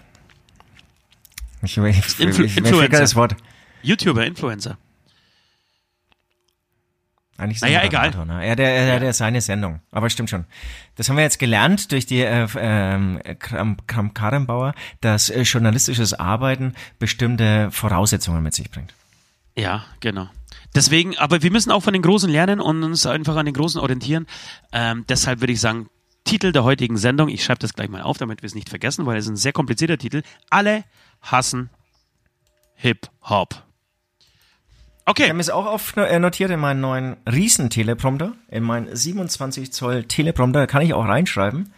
Ich, 1.65 1.77
ich, 1.77 1.83
Influ- 1.83 2.43
ich, 2.45 2.57
Influencer. 2.57 2.99
das 2.99 3.15
Wort. 3.15 3.35
YouTuber, 3.83 4.25
Influencer. 4.25 4.77
Eigentlich 7.37 7.57
ist 7.57 7.61
Naja, 7.63 7.79
er 7.79 7.85
egal. 7.85 8.07
Moderator, 8.11 8.25
Ne? 8.37 8.47
Ja, 8.47 8.55
der, 8.55 8.85
der, 8.85 8.99
der 9.01 9.09
ist 9.09 9.17
seine 9.17 9.41
Sendung. 9.41 9.81
Aber 9.91 10.09
stimmt 10.09 10.29
schon. 10.29 10.45
Das 10.95 11.09
haben 11.09 11.17
wir 11.17 11.23
jetzt 11.23 11.37
gelernt 11.37 11.91
durch 11.91 12.05
die 12.05 12.21
äh, 12.21 12.47
Kram, 13.35 13.77
Kram 13.87 14.13
Karrenbauer, 14.13 14.73
dass 15.01 15.29
äh, 15.29 15.41
journalistisches 15.41 16.13
Arbeiten 16.13 16.73
bestimmte 16.97 17.69
Voraussetzungen 17.71 18.41
mit 18.41 18.53
sich 18.53 18.71
bringt. 18.71 18.93
Ja, 19.57 19.85
genau. 19.99 20.29
Deswegen, 20.75 21.17
aber 21.17 21.41
wir 21.43 21.51
müssen 21.51 21.71
auch 21.71 21.83
von 21.83 21.93
den 21.93 22.01
Großen 22.01 22.29
lernen 22.29 22.61
und 22.61 22.83
uns 22.83 23.05
einfach 23.05 23.35
an 23.35 23.45
den 23.45 23.53
Großen 23.55 23.81
orientieren. 23.81 24.27
Ähm, 24.71 25.03
deshalb 25.09 25.41
würde 25.41 25.53
ich 25.53 25.59
sagen, 25.59 25.89
Titel 26.23 26.53
der 26.53 26.63
heutigen 26.63 26.97
Sendung, 26.97 27.27
ich 27.29 27.43
schreibe 27.43 27.59
das 27.59 27.73
gleich 27.73 27.89
mal 27.89 28.01
auf, 28.01 28.17
damit 28.17 28.41
wir 28.41 28.47
es 28.47 28.55
nicht 28.55 28.69
vergessen, 28.69 29.05
weil 29.05 29.17
es 29.17 29.25
ist 29.25 29.31
ein 29.31 29.37
sehr 29.37 29.53
komplizierter 29.53 29.97
Titel. 29.97 30.23
Alle 30.49 30.83
hassen 31.31 31.69
Hip-Hop. 32.75 33.53
Ich 33.53 33.61
Okay, 35.07 35.29
habe 35.29 35.39
es 35.39 35.51
auch 35.51 35.67
auf, 35.67 35.95
äh, 35.97 36.17
notiert 36.19 36.49
in 36.49 36.59
meinen 36.59 36.81
neuen 36.81 37.17
Riesen-Teleprompter, 37.31 38.33
in 38.49 38.63
meinen 38.63 38.93
27 38.95 39.71
Zoll 39.71 40.05
Teleprompter, 40.05 40.61
da 40.61 40.67
kann 40.67 40.81
ich 40.81 40.93
auch 40.95 41.05
reinschreiben. 41.05 41.73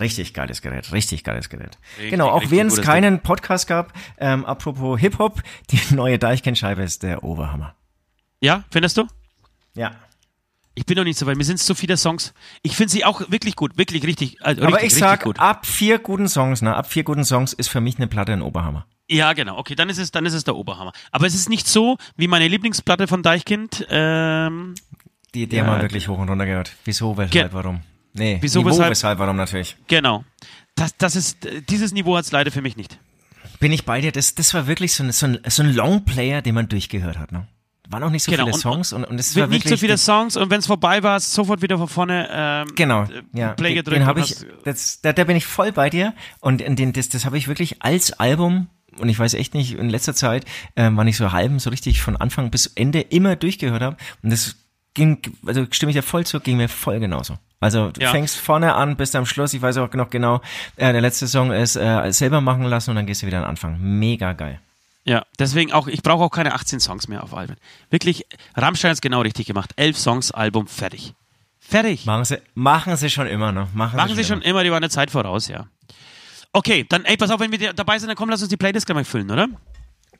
Richtig 0.00 0.32
geiles 0.32 0.62
Gerät, 0.62 0.90
richtig 0.92 1.22
geiles 1.22 1.50
Gerät. 1.50 1.76
genau, 2.08 2.30
auch 2.30 2.36
richtig 2.40 2.56
während 2.56 2.72
es 2.72 2.80
keinen 2.80 3.20
Podcast 3.20 3.66
gab, 3.66 3.92
ähm, 4.16 4.46
apropos 4.46 4.98
Hip-Hop, 4.98 5.42
die 5.70 5.80
neue 5.94 6.18
Deichkennscheibe 6.18 6.82
ist 6.82 7.02
der 7.02 7.22
Oberhammer. 7.24 7.74
ja, 8.40 8.64
findest 8.70 8.96
du? 8.96 9.06
Ja. 9.74 9.92
Ich 10.74 10.86
bin 10.86 10.96
noch 10.96 11.04
nicht 11.04 11.18
so 11.18 11.26
weit, 11.26 11.36
mir 11.36 11.44
sind 11.44 11.58
zu 11.58 11.74
viele 11.74 11.96
Songs. 11.98 12.32
Ich 12.62 12.76
finde 12.76 12.90
sie 12.92 13.04
auch 13.04 13.20
wirklich 13.30 13.56
gut, 13.56 13.76
wirklich 13.76 14.04
richtig, 14.04 14.42
also 14.42 14.62
Aber 14.62 14.76
richtig, 14.76 14.92
ich 14.94 14.98
sag, 14.98 15.24
gut. 15.24 15.38
ab 15.38 15.66
vier 15.66 15.98
guten 15.98 16.28
Songs, 16.28 16.62
ne, 16.62 16.74
ab 16.74 16.90
vier 16.90 17.04
guten 17.04 17.24
Songs 17.24 17.52
ist 17.52 17.68
für 17.68 17.80
mich 17.82 17.96
eine 17.98 18.06
Platte 18.06 18.32
ein 18.32 18.40
Oberhammer. 18.42 18.86
Ja, 19.08 19.34
genau. 19.34 19.58
Okay, 19.58 19.74
dann 19.74 19.90
ist 19.90 19.98
es, 19.98 20.10
dann 20.12 20.24
ist 20.24 20.32
es 20.32 20.44
der 20.44 20.56
Oberhammer. 20.56 20.92
Aber 21.10 21.26
es 21.26 21.34
ist 21.34 21.50
nicht 21.50 21.68
so 21.68 21.98
wie 22.16 22.26
meine 22.28 22.48
Lieblingsplatte 22.48 23.06
von 23.06 23.22
Deichkind. 23.22 23.86
Ähm, 23.90 24.74
Die, 25.34 25.46
die 25.46 25.56
Ja, 25.56 25.66
haben 25.66 25.76
wir 25.76 25.82
wirklich 25.82 26.08
hoch 26.08 26.18
und 26.18 26.28
runter 26.30 26.46
gehört. 26.46 26.72
Wieso, 26.86 27.16
weshalb, 27.18 27.30
Ge- 27.32 27.48
warum? 27.52 27.80
Nee, 28.14 28.38
Wieso, 28.40 28.60
Niveau, 28.60 28.70
weshalb? 28.70 28.90
weshalb, 28.90 29.18
warum 29.18 29.36
natürlich. 29.36 29.76
genau. 29.88 30.24
Das, 30.74 30.96
das 30.96 31.16
ist, 31.16 31.46
dieses 31.68 31.92
Niveau 31.92 32.16
hat 32.16 32.24
es 32.24 32.32
leider 32.32 32.50
für 32.50 32.62
mich 32.62 32.76
nicht. 32.78 32.98
Bin 33.60 33.72
ich 33.72 33.84
bei 33.84 34.00
dir, 34.00 34.10
das, 34.12 34.34
das 34.34 34.54
war 34.54 34.66
wirklich 34.66 34.94
so 34.94 35.02
ein, 35.04 35.12
so 35.12 35.26
ein, 35.26 35.38
so 35.46 35.62
ein 35.62 35.74
Longplayer, 35.74 36.40
den 36.40 36.54
man 36.54 36.68
durchgehört 36.68 37.18
hat, 37.18 37.30
ne? 37.32 37.46
Waren 37.88 38.04
auch 38.04 38.10
nicht 38.10 38.22
so 38.24 38.30
Genau, 38.30 38.44
viele 38.44 38.54
und- 38.54 38.60
Songs 38.60 38.92
und, 38.92 39.04
und 39.04 39.18
es 39.18 39.34
Wird 39.34 39.42
war 39.44 39.48
nicht 39.48 39.64
wirklich... 39.64 39.70
so 39.80 39.84
viele 39.86 39.98
Songs 39.98 40.36
und 40.36 40.50
wenn 40.50 40.60
es 40.60 40.66
vorbei 40.66 41.02
war, 41.02 41.16
ist 41.16 41.32
sofort 41.32 41.62
wieder 41.62 41.76
von 41.78 41.88
vorne 41.88 42.28
ähm, 42.30 42.68
Genau, 42.76 43.02
äh, 43.04 43.22
ja. 43.34 43.52
Play 43.54 43.70
Den, 43.70 43.74
gedrückt. 43.76 43.96
den 43.96 44.02
und 44.02 44.08
habe 44.08 44.20
ich, 44.20 44.36
das, 44.64 45.00
da, 45.00 45.12
da 45.12 45.24
bin 45.24 45.36
ich 45.36 45.46
voll 45.46 45.72
bei 45.72 45.90
dir 45.90 46.14
und 46.40 46.60
den, 46.60 46.92
das, 46.92 47.08
das 47.08 47.24
habe 47.24 47.36
ich 47.38 47.48
wirklich 47.48 47.82
als 47.82 48.12
Album 48.12 48.68
und 48.98 49.08
ich 49.08 49.18
weiß 49.18 49.34
echt 49.34 49.54
nicht, 49.54 49.74
in 49.74 49.90
letzter 49.90 50.14
Zeit, 50.14 50.44
ähm, 50.76 50.96
wann 50.96 51.08
ich 51.08 51.16
so 51.16 51.32
halben, 51.32 51.58
so 51.58 51.70
richtig 51.70 52.00
von 52.02 52.16
Anfang 52.16 52.50
bis 52.50 52.66
Ende 52.66 53.00
immer 53.00 53.36
durchgehört 53.36 53.82
habe 53.82 53.96
und 54.22 54.30
das 54.30 54.56
ging, 54.94 55.18
also 55.46 55.66
stimme 55.70 55.90
ich 55.90 55.96
dir 55.96 56.02
voll 56.02 56.24
zu, 56.24 56.38
ging 56.40 56.58
mir 56.58 56.68
voll 56.68 57.00
genauso. 57.00 57.36
Also 57.60 57.90
du 57.90 58.00
Ja. 58.00 58.10
fängst 58.10 58.36
vorne 58.38 58.74
an, 58.74 58.96
bis 58.96 59.14
am 59.14 59.24
Schluss, 59.26 59.54
ich 59.54 59.62
weiß 59.62 59.76
auch 59.78 59.92
noch 59.94 60.10
genau, 60.10 60.40
äh, 60.76 60.92
der 60.92 61.00
letzte 61.00 61.26
Song 61.28 61.50
ist 61.52 61.76
äh, 61.76 62.10
selber 62.12 62.40
machen 62.40 62.64
lassen 62.64 62.90
und 62.90 62.96
dann 62.96 63.06
gehst 63.06 63.22
du 63.22 63.26
wieder 63.26 63.38
an 63.38 63.44
den 63.44 63.50
Anfang. 63.50 63.78
Mega 63.80 64.32
geil. 64.34 64.60
Ja, 65.04 65.24
deswegen 65.38 65.72
auch, 65.72 65.88
ich 65.88 66.02
brauche 66.02 66.22
auch 66.24 66.30
keine 66.30 66.54
18 66.54 66.78
Songs 66.80 67.08
mehr 67.08 67.22
auf 67.24 67.34
Alben. 67.34 67.56
Wirklich, 67.90 68.24
Rammstein 68.56 68.90
hat 68.90 68.96
es 68.96 69.00
genau 69.00 69.20
richtig 69.22 69.46
gemacht. 69.46 69.72
Elf 69.76 69.98
Songs, 69.98 70.30
Album, 70.30 70.66
fertig. 70.68 71.14
Fertig. 71.58 72.06
Machen 72.06 72.24
sie, 72.24 72.38
machen 72.54 72.96
sie 72.96 73.10
schon 73.10 73.26
immer, 73.26 73.50
ne? 73.50 73.68
Machen, 73.74 73.96
Machen 73.96 74.08
sie 74.10 74.20
immer. 74.20 74.24
schon 74.24 74.42
immer, 74.42 74.62
die 74.62 74.70
waren 74.70 74.82
eine 74.82 74.90
Zeit 74.90 75.10
voraus, 75.10 75.48
ja. 75.48 75.66
Okay, 76.52 76.84
dann, 76.88 77.04
ey, 77.04 77.16
pass 77.16 77.30
auf, 77.30 77.40
wenn 77.40 77.50
wir 77.50 77.72
dabei 77.72 77.98
sind, 77.98 78.08
dann 78.08 78.16
komm, 78.16 78.28
lass 78.28 78.42
uns 78.42 78.50
die 78.50 78.56
Playlist 78.56 78.86
gleich 78.86 78.94
mal 78.94 79.04
füllen, 79.04 79.30
oder? 79.30 79.48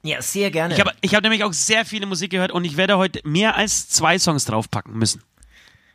Ja, 0.03 0.21
sehr 0.21 0.51
gerne. 0.51 0.75
Ich 0.75 0.81
habe 0.81 0.93
ich 1.01 1.15
hab 1.15 1.23
nämlich 1.23 1.45
auch 1.45 1.53
sehr 1.53 1.85
viele 1.85 2.07
Musik 2.07 2.31
gehört 2.33 2.51
und 2.51 2.65
ich 2.65 2.77
werde 2.77 2.97
heute 2.99 3.21
mehr 3.25 3.55
als 3.57 3.89
zwei 3.89 4.19
Songs 4.19 4.45
draufpacken 4.47 4.95
müssen. 4.99 5.23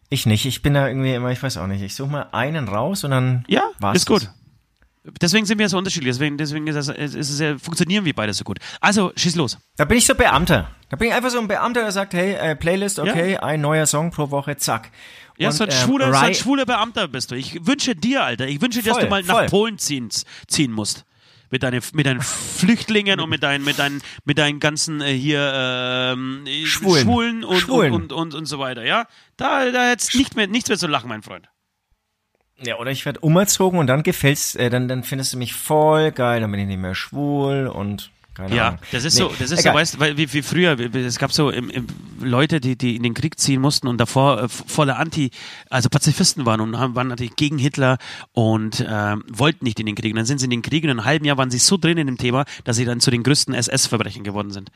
Ich 0.10 0.26
nicht. 0.26 0.46
Ich 0.46 0.62
bin 0.62 0.74
da 0.76 0.88
irgendwie 0.88 1.14
immer, 1.14 1.32
ich 1.32 1.44
weiß 1.44 1.58
auch 1.58 1.68
nicht. 1.68 1.82
Ich 1.82 1.94
suche 1.94 2.10
mal 2.10 2.30
einen 2.32 2.70
raus 2.70 3.04
und 3.04 3.12
dann 3.12 3.44
Ja, 3.50 3.64
war's 3.80 3.98
ist 3.98 4.06
gut. 4.06 4.22
das. 4.24 4.34
Deswegen 5.22 5.46
sind 5.46 5.58
wir 5.60 5.70
so 5.70 5.78
unterschiedlich, 5.78 6.14
deswegen, 6.16 6.38
deswegen 6.38 6.68
ist 6.68 6.76
es, 6.76 6.90
ist 6.90 7.30
es, 7.30 7.40
ja- 7.40 7.58
funktionieren 7.58 8.04
wir 8.06 8.14
beide 8.14 8.34
so 8.34 8.44
gut. 8.44 8.60
Also, 8.82 9.12
schieß 9.16 9.36
los. 9.36 9.58
Da 9.78 9.86
bin 9.86 9.98
ich 9.98 10.06
so 10.06 10.16
Beamter. 10.16 10.70
Da 10.90 10.98
bin 10.98 11.10
ich 11.10 11.14
einfach 11.14 11.30
so 11.30 11.40
ein 11.40 11.48
Beamter, 11.48 11.82
der 11.82 11.92
sagt, 11.92 12.14
hey, 12.14 12.34
äh, 12.34 12.56
Playlist, 12.56 13.00
okay, 13.00 13.38
ein 13.38 13.62
neuer 13.62 13.86
Song 13.86 14.12
pro 14.12 14.30
Woche, 14.32 14.58
zack. 14.58 14.92
Ja, 15.38 15.50
Und, 15.50 15.56
so 15.56 15.64
ein, 15.66 15.70
ähm, 15.70 15.76
schwuler, 15.78 16.14
so 16.14 16.20
ein 16.20 16.34
schwuler 16.34 16.66
Beamter 16.66 17.08
bist 17.08 17.32
du. 17.32 17.36
Ich 17.36 17.66
wünsche 17.66 17.96
dir, 17.96 18.24
Alter, 18.24 18.48
ich 18.48 18.60
wünsche 18.62 18.82
dir, 18.82 18.90
dass 18.92 19.00
du 19.00 19.08
mal 19.08 19.24
voll. 19.24 19.44
nach 19.44 19.50
Polen 19.50 19.78
ziehen, 19.78 20.10
ziehen 20.48 20.72
musst. 20.72 21.06
mit, 21.52 21.64
deine, 21.64 21.80
mit 21.94 22.06
deinen 22.06 22.22
Flüchtlingen 22.22 23.20
und 23.20 23.30
mit 23.30 23.44
deinen, 23.44 23.64
mit 23.64 23.80
deinen, 23.80 24.02
mit 24.26 24.38
deinen 24.38 24.60
ganzen 24.60 25.00
äh, 25.02 25.14
hier 25.14 25.52
ähm, 25.56 26.46
Schwulen. 26.66 27.04
Schwulen, 27.04 27.44
und, 27.44 27.60
Schwulen. 27.60 27.94
Und, 27.94 28.12
und, 28.12 28.20
und, 28.34 28.36
und 28.36 28.46
so 28.46 28.60
weiter, 28.60 28.84
ja? 28.84 29.06
Da, 29.38 29.70
da 29.72 29.90
jetzt 29.90 30.16
nicht 30.16 30.36
mehr, 30.36 30.48
nichts 30.48 30.68
mehr 30.70 30.78
zu 30.78 30.88
lachen, 30.88 31.08
mein 31.08 31.22
Freund. 31.22 31.48
Ja, 32.64 32.78
oder 32.80 32.92
ich 32.92 33.06
werde 33.06 33.20
umerzogen 33.20 33.80
und 33.80 33.88
dann 33.88 34.02
gefällt's, 34.04 34.56
äh, 34.56 34.70
dann, 34.70 34.88
dann 34.88 35.04
findest 35.04 35.34
du 35.34 35.38
mich 35.38 35.54
voll 35.54 36.12
geil, 36.12 36.42
dann 36.42 36.50
bin 36.52 36.60
ich 36.60 36.68
nicht 36.68 36.80
mehr 36.80 36.96
schwul 36.96 37.68
und 37.68 38.10
keine 38.34 38.56
Ja, 38.56 38.68
Ahnung. 38.70 38.80
das 38.92 39.04
ist 39.04 39.14
Nee, 39.16 39.22
so, 39.22 39.28
das 39.40 39.52
ist 39.52 39.60
egal. 39.60 39.74
so, 39.74 39.80
weißt 39.80 39.94
du, 39.96 40.00
weil 40.00 40.18
wie, 40.18 40.32
wie 40.34 40.42
früher, 40.42 40.80
es 40.96 41.18
gab 41.20 41.32
so 41.32 41.50
im, 41.52 41.70
im, 41.70 41.88
Leute, 42.20 42.60
die, 42.60 42.76
die 42.76 42.96
in 42.96 43.04
den 43.04 43.14
Krieg 43.14 43.40
ziehen 43.40 43.62
mussten 43.62 43.88
und 43.88 43.98
davor 44.00 44.44
äh, 44.44 44.48
voller 44.50 44.98
Anti, 44.98 45.32
also 45.70 45.90
Pazifisten 45.90 46.46
waren 46.46 46.60
und 46.62 46.78
haben, 46.80 46.96
waren 46.96 47.08
natürlich 47.08 47.36
gegen 47.36 47.58
Hitler 47.60 47.98
und 48.34 48.84
ähm, 48.88 49.24
wollten 49.28 49.66
nicht 49.66 49.80
in 49.80 49.86
den 49.88 49.96
Krieg. 49.96 50.12
Und 50.14 50.18
dann 50.18 50.26
sind 50.26 50.40
sie 50.40 50.46
in 50.46 50.52
den 50.52 50.62
Krieg 50.64 50.84
und 50.84 50.90
in 50.90 51.00
einem 51.00 51.06
halben 51.06 51.26
Jahr 51.26 51.38
waren 51.38 51.50
sie 51.52 51.58
so 51.60 51.78
drin 51.78 51.98
in 51.98 52.08
dem 52.08 52.18
Thema, 52.18 52.46
dass 52.64 52.78
sie 52.78 52.86
dann 52.86 53.00
zu 53.00 53.12
den 53.12 53.24
größten 53.24 53.54
SS-Verbrechern 53.56 54.24
geworden 54.24 54.52
sind. 54.52 54.70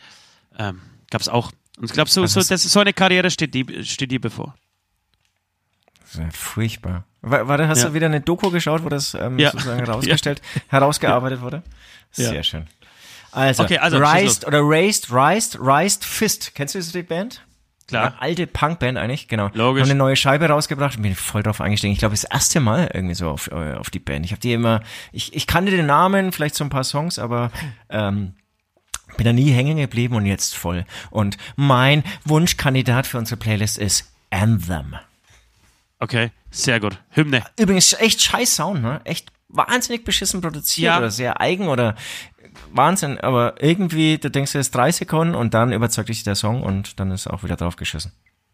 Ähm, 0.58 0.82
gab's 1.10 1.28
auch. 1.30 1.52
Und 1.78 1.86
ich 1.86 1.94
glaube, 1.94 2.10
so, 2.12 2.26
so, 2.28 2.42
das 2.42 2.64
so 2.64 2.80
eine 2.80 2.94
Karriere 2.94 3.30
steht 3.32 3.54
die, 3.54 3.84
steht 3.86 4.12
dir 4.12 4.22
bevor. 4.22 4.56
Das 6.02 6.14
ist 6.14 6.20
ja 6.20 6.30
furchtbar. 6.32 7.06
War, 7.22 7.48
war, 7.48 7.68
hast 7.68 7.84
Ja. 7.84 7.90
du 7.90 7.94
wieder 7.94 8.08
eine 8.08 8.22
Doku 8.22 8.50
geschaut, 8.52 8.84
wo 8.84 8.90
das 8.90 9.14
ähm, 9.14 9.38
Ja. 9.40 9.52
sozusagen 9.52 9.80
herausgestellt, 9.86 10.42
herausgearbeitet 10.70 11.42
wurde? 11.42 11.62
Sehr 12.12 12.34
Ja. 12.34 12.44
schön. 12.44 12.68
Also, 13.32 13.64
Okay, 13.64 13.78
also, 13.78 13.98
Raised 13.98 14.46
oder 14.46 14.60
Raised, 14.62 15.08
Raised, 15.12 15.58
Raised 15.62 16.04
Fist. 16.04 16.52
Kennst 16.54 16.76
du 16.76 16.80
diese 16.80 17.04
Band? 17.04 17.42
Klar. 17.88 18.08
Eine 18.08 18.22
alte 18.22 18.48
Punkband 18.48 18.98
eigentlich, 18.98 19.28
genau. 19.28 19.50
Logisch. 19.54 19.84
Haben 19.84 19.92
eine 19.92 19.98
neue 19.98 20.16
Scheibe 20.16 20.48
rausgebracht 20.50 20.98
und 20.98 21.04
bin 21.04 21.16
voll 21.16 21.44
drauf 21.44 21.62
eingestiegen. 21.62 21.94
Ich 21.94 22.00
glaube, 22.00 22.14
das 22.14 22.24
erste 22.26 22.60
Mal 22.60 22.90
irgendwie 22.94 23.16
so 23.16 23.30
auf, 23.30 23.50
äh, 23.52 23.74
auf 23.76 23.90
die 23.90 24.00
Band. 24.00 24.26
Ich 24.26 24.32
habe 24.32 24.40
die 24.42 24.54
immer, 24.54 24.82
ich, 25.12 25.34
ich 25.36 25.48
kannte 25.48 25.72
den 25.72 25.86
Namen, 25.86 26.32
vielleicht 26.32 26.56
so 26.56 26.64
ein 26.64 26.70
paar 26.70 26.84
Songs, 26.84 27.20
aber 27.20 27.52
ähm, 27.90 28.34
bin 29.18 29.26
da 29.26 29.34
nie 29.34 29.52
hängen 29.52 29.78
geblieben 29.78 30.16
und 30.16 30.26
jetzt 30.26 30.56
voll. 30.56 30.86
Und 31.10 31.38
mein 31.56 32.04
Wunschkandidat 32.26 33.08
für 33.08 33.18
unsere 33.18 33.38
Playlist 33.38 33.78
ist 33.78 34.12
Anthem. 34.30 34.96
Okay, 36.02 36.32
sehr 36.50 36.80
gut. 36.80 36.98
Hymne. 37.12 37.44
Übrigens 37.60 37.94
echt 37.94 38.22
scheiß 38.24 38.56
Sound, 38.56 38.82
ne? 38.82 39.02
Echt 39.04 39.32
wahnsinnig 39.50 40.04
beschissen 40.04 40.42
produziert 40.42 40.88
Ja. 40.94 40.98
oder 40.98 41.12
sehr 41.12 41.40
eigen 41.40 41.68
oder 41.68 41.96
Wahnsinn, 42.72 43.20
aber 43.20 43.62
irgendwie, 43.62 44.18
du 44.18 44.32
denkst, 44.32 44.56
ist 44.56 44.74
drei 44.74 44.92
Sekunden 44.92 45.36
und 45.36 45.54
dann 45.54 45.72
überzeugt 45.72 46.10
dich 46.10 46.24
der 46.24 46.34
Song 46.34 46.64
und 46.64 47.00
dann 47.00 47.12
ist 47.12 47.28
auch 47.28 47.44
wieder 47.44 47.56
drauf 47.56 47.76
geschissen. 47.76 48.12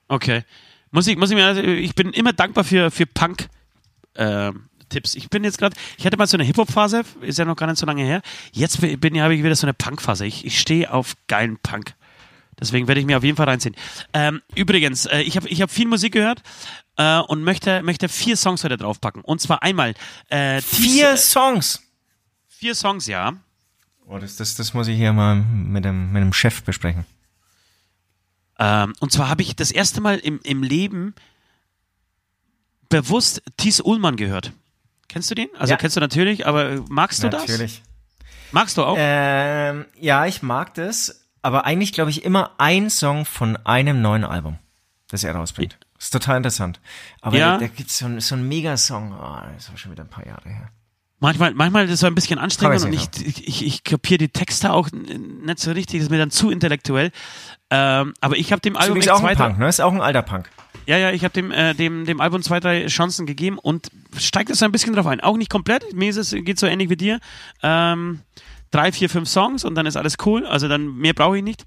Okay. 0.10 0.44
Muss 0.92 1.08
ich, 1.08 1.18
muss 1.18 1.30
ich 1.30 1.38
mir, 1.38 1.46
also, 1.46 1.62
ich 1.62 1.96
bin 1.96 2.12
immer 2.12 2.34
dankbar 2.34 2.66
für, 2.66 2.92
für 2.92 3.06
Punk, 3.06 3.48
ähm, 4.16 4.68
Tipps. 4.90 5.16
Ich 5.16 5.30
bin 5.30 5.46
jetzt 5.46 5.58
gerade, 5.58 5.76
ich 5.98 6.06
hatte 6.06 6.18
mal 6.18 6.28
so 6.28 6.36
eine 6.36 6.44
Hip-Hop-Phase, 6.44 7.04
ist 7.22 7.40
ja 7.40 7.46
noch 7.46 7.56
gar 7.56 7.68
nicht 7.68 7.80
so 7.80 7.86
lange 7.86 8.04
her. 8.04 8.22
Jetzt 8.52 8.82
bin, 8.82 9.00
bin 9.00 9.22
habe 9.22 9.36
ich 9.36 9.44
wieder 9.44 9.56
so 9.56 9.68
eine 9.68 9.74
Punk-Phase. 9.74 10.26
Ich, 10.26 10.46
ich 10.46 10.60
stehe 10.60 10.94
auf 10.94 11.16
geilen 11.28 11.58
Punk. 11.64 11.94
Deswegen 12.60 12.88
werde 12.88 13.00
ich 13.00 13.08
mir 13.08 13.18
auf 13.18 13.24
jeden 13.24 13.38
Fall 13.38 13.48
reinziehen. 13.48 13.76
Ähm, 14.14 14.42
übrigens, 14.56 15.06
äh, 15.06 15.22
ich 15.22 15.38
habe 15.38 15.48
ich 15.48 15.62
hab 15.62 15.72
viel 15.72 15.88
Musik 15.88 16.14
gehört 16.14 16.42
äh, 16.98 17.20
und 17.20 17.44
möchte, 17.44 17.82
möchte 17.84 18.10
vier 18.10 18.36
Songs 18.38 18.64
heute 18.64 18.78
draufpacken. 18.78 19.22
Und 19.24 19.40
zwar 19.42 19.64
einmal 19.64 19.94
äh, 20.30 20.62
Vier 20.62 21.14
dies- 21.14 21.32
Songs! 21.32 21.82
vier 22.48 22.74
Songs, 22.76 23.06
ja. 23.08 23.34
Oh, 24.08 24.18
das, 24.18 24.36
das, 24.38 24.56
das 24.56 24.74
muss 24.74 24.88
ich 24.88 24.98
hier 24.98 25.14
mal 25.14 25.36
mit 25.36 25.86
dem, 25.86 26.12
mit 26.12 26.22
dem 26.24 26.34
Chef 26.34 26.64
besprechen. 26.64 27.06
Ähm, 28.60 28.94
und 29.00 29.12
zwar 29.12 29.30
habe 29.30 29.42
ich 29.44 29.56
das 29.56 29.70
erste 29.70 30.02
Mal 30.02 30.18
im, 30.18 30.40
im 30.44 30.64
Leben 30.64 31.14
bewusst 32.90 33.44
Thies 33.58 33.82
Ullmann 33.82 34.16
gehört. 34.16 34.54
Kennst 35.08 35.30
du 35.32 35.36
den? 35.36 35.50
Also 35.58 35.72
Ja. 35.74 35.78
kennst 35.78 35.96
du 35.96 36.00
natürlich, 36.00 36.48
aber 36.48 36.70
äh, 36.72 36.82
magst 36.90 37.24
du 37.24 37.30
das? 37.30 37.42
Natürlich. 37.48 37.84
Magst 38.52 38.78
du 38.78 38.84
auch? 38.84 38.96
Ähm, 38.98 39.86
ja, 40.00 40.26
ich 40.26 40.42
mag 40.42 40.74
das, 40.74 41.28
aber 41.42 41.66
eigentlich 41.66 41.94
glaube 41.94 42.10
ich 42.12 42.24
immer 42.24 42.52
ein 42.58 42.90
Song 42.90 43.26
von 43.26 43.58
einem 43.66 44.02
neuen 44.02 44.24
Album, 44.24 44.58
das 45.10 45.24
er 45.24 45.36
rausbringt. 45.36 45.78
Ist 46.00 46.12
total 46.12 46.38
interessant. 46.38 46.80
Aber 47.22 47.38
Ja. 47.38 47.54
da, 47.54 47.60
da 47.60 47.68
gibt 47.68 47.90
so 47.90 48.08
es 48.08 48.28
so 48.28 48.36
einen 48.36 48.48
Megasong, 48.48 49.14
oh, 49.14 49.38
das 49.54 49.64
ist 49.64 49.70
aber 49.70 49.78
schon 49.78 49.92
wieder 49.92 50.04
ein 50.04 50.10
paar 50.10 50.26
Jahre 50.26 50.48
her. 50.50 50.70
Manchmal, 51.20 51.56
manchmal 51.56 51.86
ist 51.86 51.92
es 51.94 52.00
so 52.02 52.08
ein 52.08 52.14
bisschen 52.14 52.38
anstrengend 52.38 52.84
und 52.86 52.94
ich, 52.94 53.10
ich, 53.26 53.48
ich, 53.48 53.66
ich 53.66 53.84
kapiere 53.84 54.20
die 54.20 54.30
Texte 54.30 54.72
auch 54.72 54.90
nicht 54.92 55.58
so 55.58 55.72
richtig, 55.72 56.00
das 56.00 56.04
ist 56.06 56.12
mir 56.12 56.20
dann 56.20 56.30
zu 56.30 56.52
intellektuell. 56.52 57.12
Ähm, 57.72 58.14
aber 58.22 58.38
ich 58.38 58.52
habe 58.52 58.62
dem 58.62 58.76
Ist 58.76 58.82
Album 58.82 58.98
echt 58.98 59.10
auch 59.10 59.22
zwei, 59.22 59.30
ein 59.32 59.38
Punk, 59.38 59.58
ne? 59.58 59.68
Ist 59.68 59.82
auch 59.82 59.92
ein 59.94 60.02
alter 60.02 60.22
Punk. 60.22 60.48
Ja, 60.86 60.96
ja, 60.98 61.12
ich 61.12 61.24
habe 61.24 61.34
dem, 61.34 61.50
äh, 61.52 61.74
dem, 61.74 62.06
dem 62.06 62.22
Album 62.22 62.44
zwei, 62.44 62.60
drei 62.60 62.86
Chancen 62.86 63.26
gegeben 63.26 63.58
und 63.58 63.90
steigt 64.16 64.52
es 64.52 64.62
ein 64.62 64.72
bisschen 64.72 64.94
drauf 64.94 65.08
ein. 65.08 65.20
Auch 65.20 65.38
nicht 65.38 65.50
komplett, 65.50 65.92
mir 65.94 66.10
ist 66.12 66.18
es, 66.18 66.32
geht 66.32 66.60
so 66.60 66.68
ähnlich 66.68 66.90
wie 66.92 66.96
dir. 66.98 67.20
Ähm, 67.64 68.22
drei, 68.70 68.92
vier, 68.92 69.10
fünf 69.10 69.28
Songs 69.28 69.66
und 69.66 69.74
dann 69.74 69.88
ist 69.88 69.98
alles 69.98 70.18
cool. 70.26 70.46
Also 70.46 70.68
dann 70.68 70.96
mehr 70.98 71.14
brauche 71.14 71.38
ich 71.40 71.44
nicht. 71.44 71.64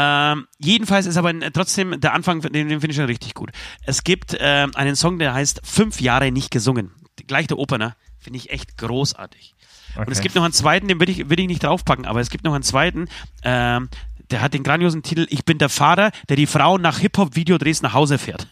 Ähm, 0.00 0.46
jedenfalls 0.58 1.06
ist 1.06 1.16
aber 1.16 1.32
trotzdem 1.52 2.00
der 2.00 2.12
Anfang, 2.14 2.40
den, 2.40 2.52
den 2.68 2.80
finde 2.80 2.90
ich 2.90 2.96
schon 2.96 3.06
richtig 3.06 3.34
gut. 3.34 3.50
Es 3.82 4.04
gibt 4.04 4.36
ähm, 4.38 4.70
einen 4.74 4.94
Song, 4.96 5.18
der 5.18 5.34
heißt 5.34 5.60
Fünf 5.64 6.00
Jahre 6.00 6.30
nicht 6.30 6.50
gesungen. 6.50 6.92
Gleich 7.26 7.46
der 7.48 7.58
Opener. 7.58 7.96
Finde 8.20 8.38
ich 8.38 8.50
echt 8.50 8.76
großartig. 8.78 9.54
Und 9.96 10.08
es 10.10 10.18
Okay. 10.18 10.24
gibt 10.24 10.34
noch 10.36 10.44
einen 10.44 10.52
zweiten, 10.52 10.86
den 10.88 11.00
will 11.00 11.08
ich, 11.08 11.28
will 11.30 11.40
ich 11.40 11.46
nicht 11.46 11.62
draufpacken, 11.64 12.04
aber 12.06 12.20
es 12.20 12.30
gibt 12.30 12.44
noch 12.44 12.54
einen 12.54 12.62
zweiten, 12.62 13.08
ähm, 13.42 13.88
der 14.30 14.42
hat 14.42 14.54
den 14.54 14.62
grandiosen 14.62 15.02
Titel 15.02 15.26
Ich 15.30 15.44
bin 15.44 15.58
der 15.58 15.68
Vater, 15.70 16.12
der 16.28 16.36
die 16.36 16.46
Frauen 16.46 16.82
nach 16.82 16.98
Hip-Hop-Videodrehs 16.98 17.82
nach 17.82 17.94
Hause 17.94 18.18
fährt. 18.18 18.46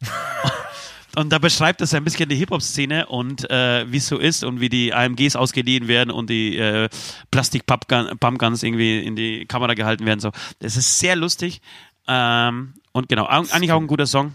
Und 1.18 1.30
da 1.30 1.38
beschreibt 1.38 1.80
es 1.80 1.92
ein 1.94 2.04
bisschen 2.04 2.28
die 2.28 2.36
Hip-Hop-Szene 2.36 3.06
und 3.06 3.50
äh, 3.50 3.90
wie 3.90 3.96
es 3.96 4.06
so 4.06 4.18
ist 4.18 4.44
und 4.44 4.60
wie 4.60 4.68
die 4.68 4.94
AMGs 4.94 5.34
ausgeliehen 5.34 5.88
werden 5.88 6.10
und 6.12 6.30
die 6.30 6.56
äh, 6.56 6.88
Plastik-Pumpguns 7.32 8.62
irgendwie 8.62 9.00
in 9.00 9.16
die 9.16 9.44
Kamera 9.46 9.74
gehalten 9.74 10.06
werden. 10.06 10.20
So. 10.20 10.30
Das 10.60 10.76
ist 10.76 10.98
sehr 11.00 11.16
lustig. 11.16 11.60
Ähm, 12.06 12.74
und 12.92 13.08
genau, 13.08 13.24
au- 13.24 13.44
eigentlich 13.50 13.72
auch 13.72 13.80
ein 13.80 13.88
guter 13.88 14.06
Song. 14.06 14.34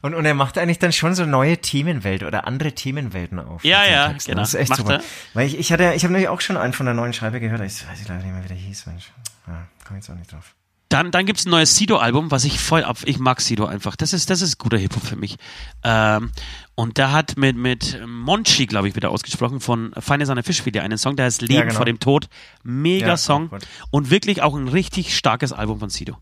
Und, 0.00 0.14
und 0.14 0.24
er 0.24 0.34
macht 0.34 0.56
eigentlich 0.58 0.78
dann 0.78 0.92
schon 0.92 1.14
so 1.14 1.26
neue 1.26 1.58
Themenwelt 1.58 2.22
oder 2.22 2.46
andere 2.46 2.72
Themenwelten 2.72 3.38
auf. 3.38 3.62
Ja, 3.62 3.84
ja, 3.84 4.08
Texten. 4.08 4.30
genau. 4.32 4.42
Das 4.42 4.54
ist 4.54 4.60
echt 4.60 4.70
Macht 4.70 4.78
super. 4.80 4.94
er. 4.94 5.02
Weil 5.34 5.46
ich, 5.46 5.58
ich 5.58 5.70
hatte, 5.70 5.92
ich 5.94 6.02
habe 6.02 6.12
nämlich 6.12 6.28
auch 6.28 6.40
schon 6.40 6.56
einen 6.56 6.72
von 6.72 6.86
der 6.86 6.94
neuen 6.94 7.12
Scheibe 7.12 7.38
gehört, 7.40 7.60
ich 7.60 7.86
weiß 7.86 8.00
ich 8.00 8.08
leider 8.08 8.22
nicht 8.24 8.32
mehr, 8.32 8.42
wie 8.42 8.48
der 8.48 8.56
hieß, 8.56 8.86
Mensch. 8.86 9.12
Ja, 9.46 9.68
komm 9.86 9.96
jetzt 9.96 10.10
auch 10.10 10.14
nicht 10.16 10.32
drauf. 10.32 10.54
Dann, 10.92 11.10
dann 11.10 11.24
gibt 11.24 11.38
es 11.38 11.46
ein 11.46 11.50
neues 11.50 11.74
Sido-Album, 11.74 12.30
was 12.30 12.44
ich 12.44 12.60
voll 12.60 12.84
ab. 12.84 12.98
Ich 13.06 13.18
mag 13.18 13.40
Sido 13.40 13.64
einfach. 13.64 13.96
Das 13.96 14.12
ist, 14.12 14.28
das 14.28 14.42
ist 14.42 14.58
guter 14.58 14.76
Hip-Hop 14.76 15.02
für 15.02 15.16
mich. 15.16 15.36
Ähm, 15.82 16.30
und 16.74 16.98
da 16.98 17.12
hat 17.12 17.38
mit, 17.38 17.56
mit 17.56 17.98
Monchi, 18.06 18.66
glaube 18.66 18.88
ich, 18.88 18.94
wieder 18.94 19.10
ausgesprochen, 19.10 19.60
von 19.60 19.94
Feine 19.98 20.26
Sahne 20.26 20.42
Fischfilet 20.42 20.80
einen 20.80 20.98
Song, 20.98 21.16
der 21.16 21.24
heißt 21.26 21.40
Leben 21.40 21.62
genau. 21.62 21.74
vor 21.74 21.86
dem 21.86 21.98
Tod. 21.98 22.28
Mega 22.62 23.06
Ja, 23.06 23.16
Song. 23.16 23.48
gut. 23.48 23.66
Und 23.90 24.10
wirklich 24.10 24.42
auch 24.42 24.54
ein 24.54 24.68
richtig 24.68 25.16
starkes 25.16 25.52
Album 25.52 25.80
von 25.80 25.88
Sido. 25.88 26.18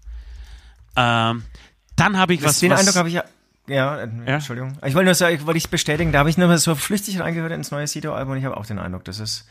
Ähm, 0.97 1.43
dann 1.97 2.17
habe 2.17 2.35
ich 2.35 2.43
Was, 2.43 2.51
was. 2.51 2.61
den 2.61 2.71
was 2.71 2.81
Eindruck 2.81 2.97
habe 2.97 3.09
ich 3.09 3.15
ja. 3.17 3.25
Ja, 3.69 3.99
äh, 4.01 4.09
Ja? 4.27 4.35
Entschuldigung. 4.35 4.73
Ich 4.85 4.95
wollte 4.95 5.05
nur 5.07 5.15
sagen, 5.15 5.37
ich 5.37 5.47
wollte 5.47 5.59
ich 5.59 5.69
bestätigen, 5.71 6.13
da 6.13 6.21
habe 6.21 6.31
ich 6.31 6.37
nur 6.39 6.49
mal 6.49 6.59
so 6.59 6.75
flüchtig 6.75 7.21
reingehört 7.21 7.53
ins 7.53 7.71
neue 7.71 7.87
Sido-Album 7.87 8.33
und 8.33 8.39
ich 8.39 8.45
habe 8.45 8.57
auch 8.57 8.67
den 8.67 8.79
Eindruck, 8.79 9.05
das 9.05 9.21
ist, 9.21 9.47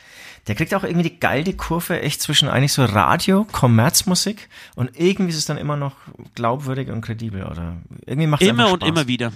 der 0.48 0.56
kriegt 0.56 0.74
auch 0.76 0.84
irgendwie 0.84 1.10
die 1.10 1.20
geile 1.20 1.54
Kurve 1.54 2.02
echt 2.02 2.22
zwischen 2.22 2.50
eigentlich 2.50 2.74
so 2.74 2.84
Radio, 2.84 3.46
Kommerzmusik 3.52 4.50
und 4.76 4.92
irgendwie 5.00 5.32
ist 5.32 5.38
es 5.38 5.46
dann 5.46 5.58
immer 5.58 5.78
noch 5.78 5.96
glaubwürdig 6.36 6.90
und 6.90 7.02
kredibel 7.02 7.44
oder 7.46 7.78
irgendwie 8.06 8.28
macht 8.28 8.42
es 8.42 8.48
Immer 8.50 8.72
und 8.72 8.82
Spaß. 8.82 8.90
immer 8.90 9.08
wieder. 9.08 9.32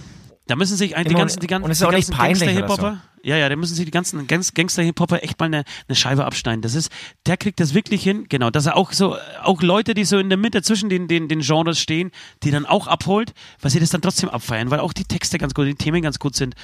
Da 0.46 0.56
müssen 0.56 0.76
sich 0.76 0.94
eigentlich 0.94 1.06
die 1.08 1.12
Immer 1.12 1.20
und- 1.20 1.28
ganzen, 1.28 1.40
die 1.40 1.46
ganzen, 1.46 1.64
und 1.64 1.70
es 1.70 1.78
ist 1.78 1.80
die 1.82 1.86
auch 1.86 1.92
nicht 1.92 2.08
ganzen 2.10 2.18
peinlich 2.18 2.42
oder 2.42 2.52
Gangster-Hip-Hopper, 2.66 3.02
ja, 3.22 3.36
ja, 3.38 3.48
da 3.48 3.56
müssen 3.56 3.74
sich 3.74 3.86
die 3.86 3.90
ganzen 3.90 4.26
Gangs- 4.26 4.52
Gangster-Hip-Hopper 4.52 5.22
echt 5.22 5.40
mal 5.40 5.46
eine, 5.46 5.64
eine 5.88 5.96
Scheibe 5.96 6.26
abschneiden. 6.26 6.60
Das 6.60 6.74
ist, 6.74 6.90
der 7.24 7.38
kriegt 7.38 7.58
das 7.60 7.72
wirklich 7.72 8.02
hin, 8.02 8.26
genau, 8.28 8.50
dass 8.50 8.66
er 8.66 8.76
auch 8.76 8.92
so, 8.92 9.16
auch 9.42 9.62
Leute, 9.62 9.94
die 9.94 10.04
so 10.04 10.18
in 10.18 10.28
der 10.28 10.36
Mitte 10.36 10.60
zwischen 10.60 10.90
den, 10.90 11.08
den, 11.08 11.28
den 11.28 11.40
Genres 11.40 11.78
stehen, 11.80 12.10
die 12.42 12.50
dann 12.50 12.66
auch 12.66 12.86
abholt, 12.86 13.32
weil 13.62 13.70
sie 13.70 13.80
das 13.80 13.88
dann 13.88 14.02
trotzdem 14.02 14.28
abfeiern, 14.28 14.70
weil 14.70 14.80
auch 14.80 14.92
die 14.92 15.04
Texte 15.04 15.38
ganz 15.38 15.54
gut, 15.54 15.66
die 15.66 15.74
Themen 15.76 16.02
ganz 16.02 16.18
gut 16.18 16.36
sind. 16.36 16.54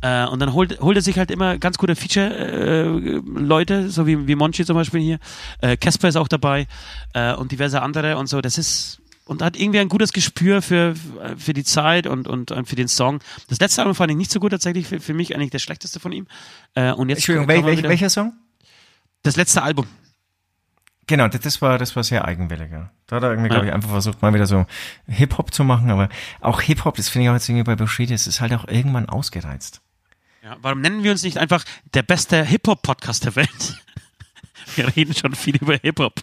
Äh, 0.00 0.26
und 0.26 0.40
dann 0.40 0.52
holt, 0.52 0.80
holt 0.80 0.96
er 0.96 1.02
sich 1.02 1.16
halt 1.18 1.30
immer 1.30 1.58
ganz 1.58 1.78
gute 1.78 1.94
Feature-Leute, 1.94 3.90
so 3.90 4.06
wie, 4.06 4.26
wie 4.26 4.34
Monchi 4.34 4.64
zum 4.64 4.74
Beispiel 4.76 5.00
hier. 5.00 5.18
Äh, 5.60 5.76
Casper 5.76 6.08
ist 6.08 6.16
auch 6.16 6.28
dabei 6.28 6.66
äh, 7.14 7.34
und 7.34 7.52
diverse 7.52 7.82
andere 7.82 8.16
und 8.16 8.26
so. 8.28 8.40
Das 8.40 8.58
ist, 8.58 9.00
und 9.28 9.42
hat 9.42 9.56
irgendwie 9.56 9.78
ein 9.78 9.88
gutes 9.88 10.12
Gespür 10.12 10.62
für, 10.62 10.94
für 11.36 11.52
die 11.52 11.64
Zeit 11.64 12.06
und, 12.06 12.26
und, 12.26 12.50
und 12.50 12.66
für 12.66 12.76
den 12.76 12.88
Song. 12.88 13.20
Das 13.48 13.60
letzte 13.60 13.82
Album 13.82 13.94
fand 13.94 14.10
ich 14.10 14.16
nicht 14.16 14.30
so 14.30 14.40
gut, 14.40 14.52
tatsächlich 14.52 14.86
für, 14.86 15.00
für 15.00 15.12
mich 15.12 15.34
eigentlich 15.34 15.50
das 15.50 15.62
schlechteste 15.62 16.00
von 16.00 16.12
ihm. 16.12 16.26
Äh, 16.74 16.92
und 16.92 17.10
jetzt 17.10 17.18
Entschuldigung, 17.18 17.48
wel, 17.48 17.64
wel, 17.64 17.82
welcher 17.82 18.08
Song? 18.08 18.32
Das 19.22 19.36
letzte 19.36 19.62
Album. 19.62 19.86
Genau, 21.06 21.28
das, 21.28 21.62
war 21.62 21.78
das 21.78 21.94
war 21.94 22.04
sehr 22.04 22.24
eigenwillig. 22.24 22.70
Ja. 22.70 22.90
Da 23.06 23.16
hat 23.16 23.22
er 23.22 23.30
irgendwie, 23.30 23.48
glaube 23.48 23.66
Ja. 23.66 23.70
ich, 23.70 23.74
einfach 23.74 23.90
versucht, 23.90 24.22
mal 24.22 24.32
wieder 24.32 24.46
so 24.46 24.66
Hip-Hop 25.06 25.52
zu 25.52 25.64
machen, 25.64 25.90
aber 25.90 26.08
auch 26.40 26.60
Hip-Hop, 26.62 26.96
das 26.96 27.08
finde 27.08 27.24
ich 27.24 27.30
auch 27.30 27.34
jetzt 27.34 27.48
irgendwie 27.48 27.64
bei 27.64 27.76
Bushido, 27.76 28.12
das 28.12 28.26
ist 28.26 28.40
halt 28.40 28.52
auch 28.54 28.66
irgendwann 28.68 29.08
ausgereizt. 29.08 29.80
Ja, 30.42 30.56
warum 30.62 30.80
nennen 30.80 31.02
wir 31.02 31.10
uns 31.10 31.22
nicht 31.22 31.36
einfach 31.38 31.64
der 31.94 32.02
beste 32.02 32.42
Hip-Hop-Podcast 32.44 33.24
der 33.26 33.36
Welt? 33.36 33.82
wir 34.76 34.96
reden 34.96 35.14
schon 35.14 35.34
viel 35.34 35.56
über 35.56 35.76
Hip-Hop. 35.76 36.22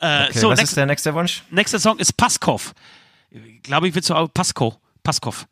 Äh, 0.00 0.24
Okay, 0.28 0.38
so, 0.38 0.48
was 0.48 0.58
next, 0.58 0.70
ist 0.70 0.76
der 0.76 0.86
nächste 0.86 1.14
Wunsch? 1.14 1.42
nächster 1.50 1.78
Song 1.78 1.98
ist 1.98 2.16
Paskov. 2.16 2.72
Glaube 3.62 3.88
ich, 3.88 3.94
wird 3.94 4.04
so 4.04 4.14
auch 4.14 4.28
Pasko. 4.32 4.80
Paskov. 5.02 5.46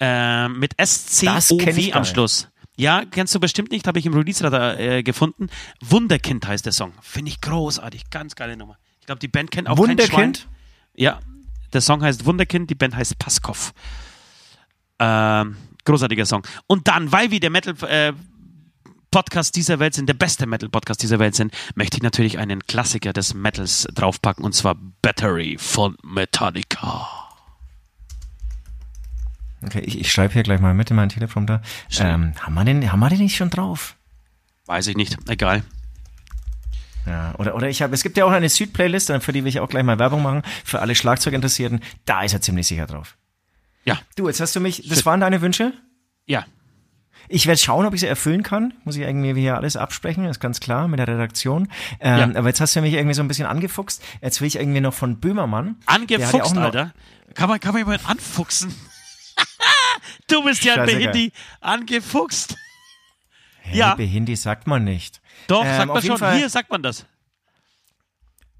Äh, 0.00 0.48
mit 0.48 0.72
S-C-O-W 0.78 1.92
am. 1.92 2.04
Schluss. 2.04 2.48
Ja, 2.76 3.04
kennst 3.04 3.34
du 3.34 3.40
bestimmt 3.40 3.70
nicht, 3.70 3.86
habe 3.86 3.98
ich 3.98 4.06
im 4.06 4.14
Release-Radar 4.14 4.78
äh, 4.78 5.02
gefunden. 5.02 5.48
Wunderkind 5.80 6.46
heißt 6.46 6.64
der 6.64 6.72
Song. 6.72 6.92
Finde 7.00 7.30
ich 7.30 7.40
großartig, 7.40 8.10
ganz 8.10 8.34
geile 8.34 8.56
Nummer. 8.56 8.76
Ich 9.00 9.06
glaube, 9.06 9.18
die 9.18 9.28
Band 9.28 9.50
kennt 9.50 9.68
auch 9.68 9.76
Wunderkind? 9.78 10.10
kein 10.10 10.34
Schwein. 10.34 10.48
Ja, 10.94 11.20
der 11.72 11.80
Song 11.80 12.02
heißt 12.02 12.24
Wunderkind, 12.24 12.70
die 12.70 12.74
Band 12.74 12.96
heißt 12.96 13.18
Paskov. 13.18 13.72
Ähm, 14.98 15.56
großartiger 15.84 16.26
Song. 16.26 16.46
Und 16.66 16.88
dann, 16.88 17.12
weil 17.12 17.30
wir 17.30 17.40
der 17.40 17.50
Metal 17.50 17.74
äh, 17.88 18.12
Podcast 19.12 19.54
dieser 19.56 19.78
Welt 19.78 19.94
sind, 19.94 20.08
der 20.08 20.14
beste 20.14 20.46
Metal 20.46 20.70
Podcast 20.70 21.02
dieser 21.02 21.18
Welt 21.18 21.34
sind, 21.34 21.54
möchte 21.74 21.98
ich 21.98 22.02
natürlich 22.02 22.38
einen 22.38 22.66
Klassiker 22.66 23.12
des 23.12 23.34
Metals 23.34 23.86
draufpacken 23.94 24.42
und 24.44 24.54
zwar 24.54 24.74
Battery 25.02 25.56
von 25.60 25.96
Metallica. 26.02 27.08
Okay, 29.64 29.80
ich, 29.80 30.00
ich 30.00 30.10
schreibe 30.10 30.32
hier 30.32 30.42
gleich 30.42 30.60
mal 30.60 30.74
mit 30.74 30.90
in 30.90 30.96
meinem 30.96 31.10
Telefon 31.10 31.46
da. 31.46 31.60
Ähm, 32.00 32.32
haben, 32.40 32.54
wir 32.54 32.64
den, 32.64 32.90
haben 32.90 33.00
wir 33.00 33.10
den 33.10 33.18
nicht 33.18 33.36
schon 33.36 33.50
drauf? 33.50 33.96
Weiß 34.66 34.86
ich 34.86 34.96
nicht, 34.96 35.18
egal. 35.28 35.62
Ja, 37.06 37.34
oder, 37.36 37.54
oder 37.54 37.68
ich 37.68 37.82
habe, 37.82 37.94
es 37.94 38.02
gibt 38.02 38.16
ja 38.16 38.24
auch 38.24 38.30
eine 38.30 38.48
Süd-Playlist, 38.48 39.12
für 39.20 39.32
die 39.32 39.44
will 39.44 39.48
ich 39.48 39.60
auch 39.60 39.68
gleich 39.68 39.84
mal 39.84 39.98
Werbung 39.98 40.22
machen, 40.22 40.42
für 40.64 40.80
alle 40.80 40.94
Schlagzeuginteressierten. 40.94 41.80
Da 42.06 42.22
ist 42.22 42.32
er 42.32 42.40
ziemlich 42.40 42.66
sicher 42.66 42.86
drauf. 42.86 43.18
Ja. 43.84 43.98
Du, 44.16 44.26
jetzt 44.26 44.40
hast 44.40 44.56
du 44.56 44.60
mich, 44.60 44.88
das 44.88 45.04
waren 45.04 45.20
deine 45.20 45.42
Wünsche? 45.42 45.74
Ja. 46.24 46.46
Ich 47.28 47.46
werde 47.46 47.60
schauen, 47.60 47.86
ob 47.86 47.94
ich 47.94 48.00
sie 48.00 48.06
erfüllen 48.06 48.42
kann. 48.42 48.74
Muss 48.84 48.96
ich 48.96 49.02
irgendwie 49.02 49.40
hier 49.40 49.56
alles 49.56 49.76
absprechen, 49.76 50.24
ist 50.26 50.40
ganz 50.40 50.60
klar, 50.60 50.88
mit 50.88 50.98
der 50.98 51.08
Redaktion. 51.08 51.68
Ähm, 52.00 52.32
ja. 52.32 52.38
Aber 52.38 52.48
jetzt 52.48 52.60
hast 52.60 52.76
du 52.76 52.80
mich 52.80 52.94
irgendwie 52.94 53.14
so 53.14 53.22
ein 53.22 53.28
bisschen 53.28 53.46
angefuchst. 53.46 54.02
Jetzt 54.20 54.40
will 54.40 54.48
ich 54.48 54.56
irgendwie 54.56 54.80
noch 54.80 54.94
von 54.94 55.18
Böhmermann. 55.18 55.76
Angefuchst, 55.86 56.54
ja 56.54 56.62
Alter? 56.62 56.92
Kann 57.34 57.48
man, 57.48 57.60
kann 57.60 57.72
man 57.72 57.80
jemanden 57.82 58.06
anfuchsen? 58.06 58.74
du 60.28 60.42
bist 60.44 60.64
ja 60.64 60.74
ein 60.74 60.86
Behindi. 60.86 61.32
Angefuchst. 61.60 62.56
Hey, 63.60 63.78
ja. 63.78 63.94
Behindi 63.94 64.36
sagt 64.36 64.66
man 64.66 64.84
nicht. 64.84 65.20
Doch, 65.46 65.64
ähm, 65.64 65.76
sagt 65.76 65.88
man 65.88 66.02
schon. 66.02 66.18
Fall, 66.18 66.36
Hier 66.36 66.48
sagt 66.48 66.70
man 66.70 66.82
das. 66.82 67.06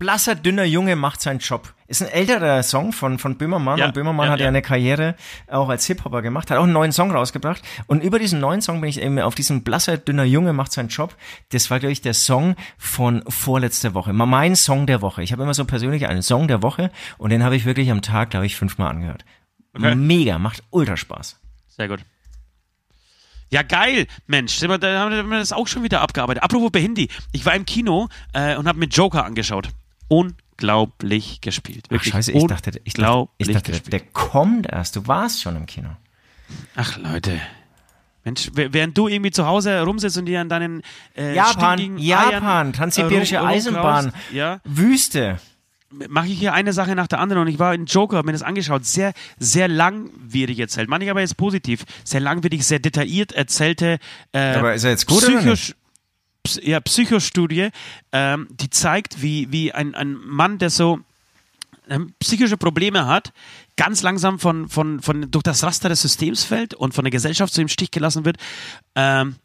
Blasser, 0.03 0.35
dünner 0.35 0.65
Junge 0.65 0.97
macht 0.97 1.21
seinen 1.21 1.39
Job. 1.39 1.75
Ist 1.87 2.03
ein 2.03 2.09
älterer 2.09 2.65
Song 2.65 2.93
von, 2.93 3.21
von 3.21 3.39
Böhmermann. 3.39 3.79
Ja, 3.79 3.87
und 3.87 3.95
Böhmermann 3.95 4.27
ja, 4.27 4.33
hat 4.33 4.41
ja 4.41 4.49
eine 4.49 4.61
Karriere 4.61 5.15
auch 5.47 5.69
als 5.69 5.87
Hip-Hopper 5.87 6.23
gemacht, 6.23 6.51
hat 6.51 6.59
auch 6.59 6.65
einen 6.65 6.73
neuen 6.73 6.91
Song 6.91 7.13
rausgebracht. 7.13 7.63
Und 7.87 8.03
über 8.03 8.19
diesen 8.19 8.41
neuen 8.41 8.63
Song 8.63 8.81
bin 8.81 8.91
ich 8.91 9.01
eben 9.01 9.21
auf 9.21 9.37
diesen 9.37 9.63
Blasser, 9.63 9.99
dünner 9.99 10.25
Junge 10.25 10.55
macht 10.55 10.73
seinen 10.73 10.89
Job. 10.89 11.15
Das 11.51 11.71
war, 11.71 11.79
glaube 11.79 11.93
ich, 11.93 12.01
der 12.01 12.15
Song 12.15 12.57
von 12.79 13.23
vorletzter 13.29 13.95
Woche. 13.95 14.13
Mal 14.13 14.27
mein 14.27 14.57
Song 14.57 14.89
der 14.89 15.03
Woche. 15.03 15.23
Ich 15.23 15.31
habe 15.31 15.45
immer 15.45 15.55
so 15.55 15.65
persönlich 15.67 16.09
einen 16.09 16.23
Song 16.23 16.49
der 16.49 16.65
Woche 16.65 16.91
und 17.17 17.31
den 17.31 17.45
habe 17.45 17.55
ich 17.55 17.65
wirklich 17.65 17.89
am 17.93 18.03
Tag, 18.03 18.31
glaube 18.31 18.47
ich, 18.47 18.57
fünfmal 18.57 18.91
angehört. 18.91 19.25
Okay. 19.73 19.95
Mega, 19.95 20.41
macht 20.41 20.65
ultra 20.71 20.97
Spaß. 20.97 21.39
Sehr 21.69 21.87
gut. 21.87 22.01
Ja, 23.51 23.63
geil, 23.63 24.09
Mensch, 24.27 24.59
da 24.59 24.67
haben 24.67 25.31
wir 25.31 25.39
das 25.39 25.53
auch 25.53 25.69
schon 25.69 25.85
wieder 25.85 26.01
abgearbeitet. 26.01 26.43
Apropos 26.43 26.73
Behindi, 26.73 27.09
ich 27.31 27.47
war 27.47 27.55
im 27.55 27.67
Kino 27.67 28.09
äh, 28.33 28.57
und 28.57 28.67
habe 28.67 28.81
mir 28.81 28.87
Joker 28.87 29.25
angeschaut 29.25 29.69
unglaublich 30.13 31.41
gespielt. 31.41 31.91
Wirklich 31.91 32.13
Ach, 32.13 32.17
scheiße, 32.17 32.33
ich 32.33 32.47
dachte, 32.47 32.81
ich 32.85 32.95
dachte, 32.95 33.29
ich 33.39 33.49
dachte 33.49 33.91
der 33.91 34.01
kommt 34.01 34.67
erst. 34.67 34.97
Du 34.97 35.07
warst 35.07 35.41
schon 35.41 35.57
im 35.57 35.67
Kino. 35.67 35.89
Ach, 36.77 36.99
Leute. 36.99 37.41
Mensch, 38.25 38.51
während 38.55 38.97
du 38.97 39.09
irgendwie 39.09 39.33
zu 39.33 39.47
Hause 39.47 39.83
rumsitzt 39.83 40.19
und 40.19 40.27
dir 40.27 40.41
an 40.41 40.49
deinen 40.49 40.83
äh, 41.17 41.35
Japan, 41.35 41.99
Japan, 41.99 42.45
Eiern, 42.45 42.73
transsibirische 42.73 43.37
äh, 43.37 43.39
Eisenbahn, 43.39 44.13
ja, 44.33 44.61
Wüste. 44.65 45.41
Mache 46.09 46.29
ich 46.29 46.39
hier 46.39 46.55
eine 46.55 46.73
Sache 46.73 46.95
nach 46.95 47.07
der 47.07 47.19
anderen 47.19 47.43
und 47.43 47.49
ich 47.49 47.59
war 47.59 47.75
in 47.75 47.87
Joker, 47.87 48.19
habe 48.19 48.27
mir 48.27 48.33
das 48.33 48.43
angeschaut. 48.43 48.87
Sehr, 48.87 49.13
sehr 49.39 49.69
langwierig 49.69 50.59
erzählt. 50.59 50.89
Manche 50.89 51.11
aber 51.11 51.21
jetzt 51.21 51.37
positiv. 51.37 51.85
Sehr 52.05 52.21
langwierig, 52.21 52.65
sehr 52.65 52.79
detailliert 52.79 53.33
erzählte. 53.33 53.99
Äh, 54.33 54.55
aber 54.55 54.75
ist 54.75 54.85
er 54.85 54.91
jetzt 54.91 55.07
gut 55.07 55.25
oder 55.25 55.43
nicht? 55.43 55.77
Ja, 56.63 56.81
Psychostudie, 56.81 57.71
ähm, 58.13 58.49
die 58.51 58.71
zeigt, 58.71 59.23
wie, 59.23 59.51
wie 59.53 59.73
ein, 59.73 59.95
ein 59.95 60.15
Mann, 60.15 60.59
der 60.59 60.71
so 60.71 61.01
ähm, 61.89 62.15
psychische 62.21 62.57
Probleme 62.57 63.07
hat, 63.07 63.33
ganz 63.77 64.03
langsam 64.03 64.39
von, 64.39 64.69
von, 64.69 65.01
von, 65.01 65.31
durch 65.31 65.43
das 65.43 65.63
Raster 65.63 65.89
des 65.89 66.03
Systems 66.03 66.45
fällt 66.45 66.75
und 66.75 66.95
von 66.95 67.05
der 67.05 67.11
Gesellschaft 67.11 67.53
zu 67.53 67.61
im 67.61 67.69
Stich 67.69 67.91
gelassen 67.91 68.25
wird. 68.25 68.37
Ähm, 68.95 69.37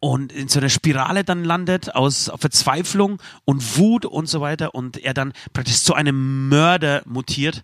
und 0.00 0.32
in 0.32 0.48
so 0.48 0.58
einer 0.58 0.70
Spirale 0.70 1.24
dann 1.24 1.44
landet 1.44 1.94
aus 1.94 2.30
Verzweiflung 2.38 3.20
und 3.44 3.76
Wut 3.76 4.06
und 4.06 4.26
so 4.26 4.40
weiter 4.40 4.74
und 4.74 4.96
er 4.96 5.12
dann 5.12 5.34
praktisch 5.52 5.82
zu 5.82 5.94
einem 5.94 6.48
Mörder 6.48 7.02
mutiert. 7.04 7.62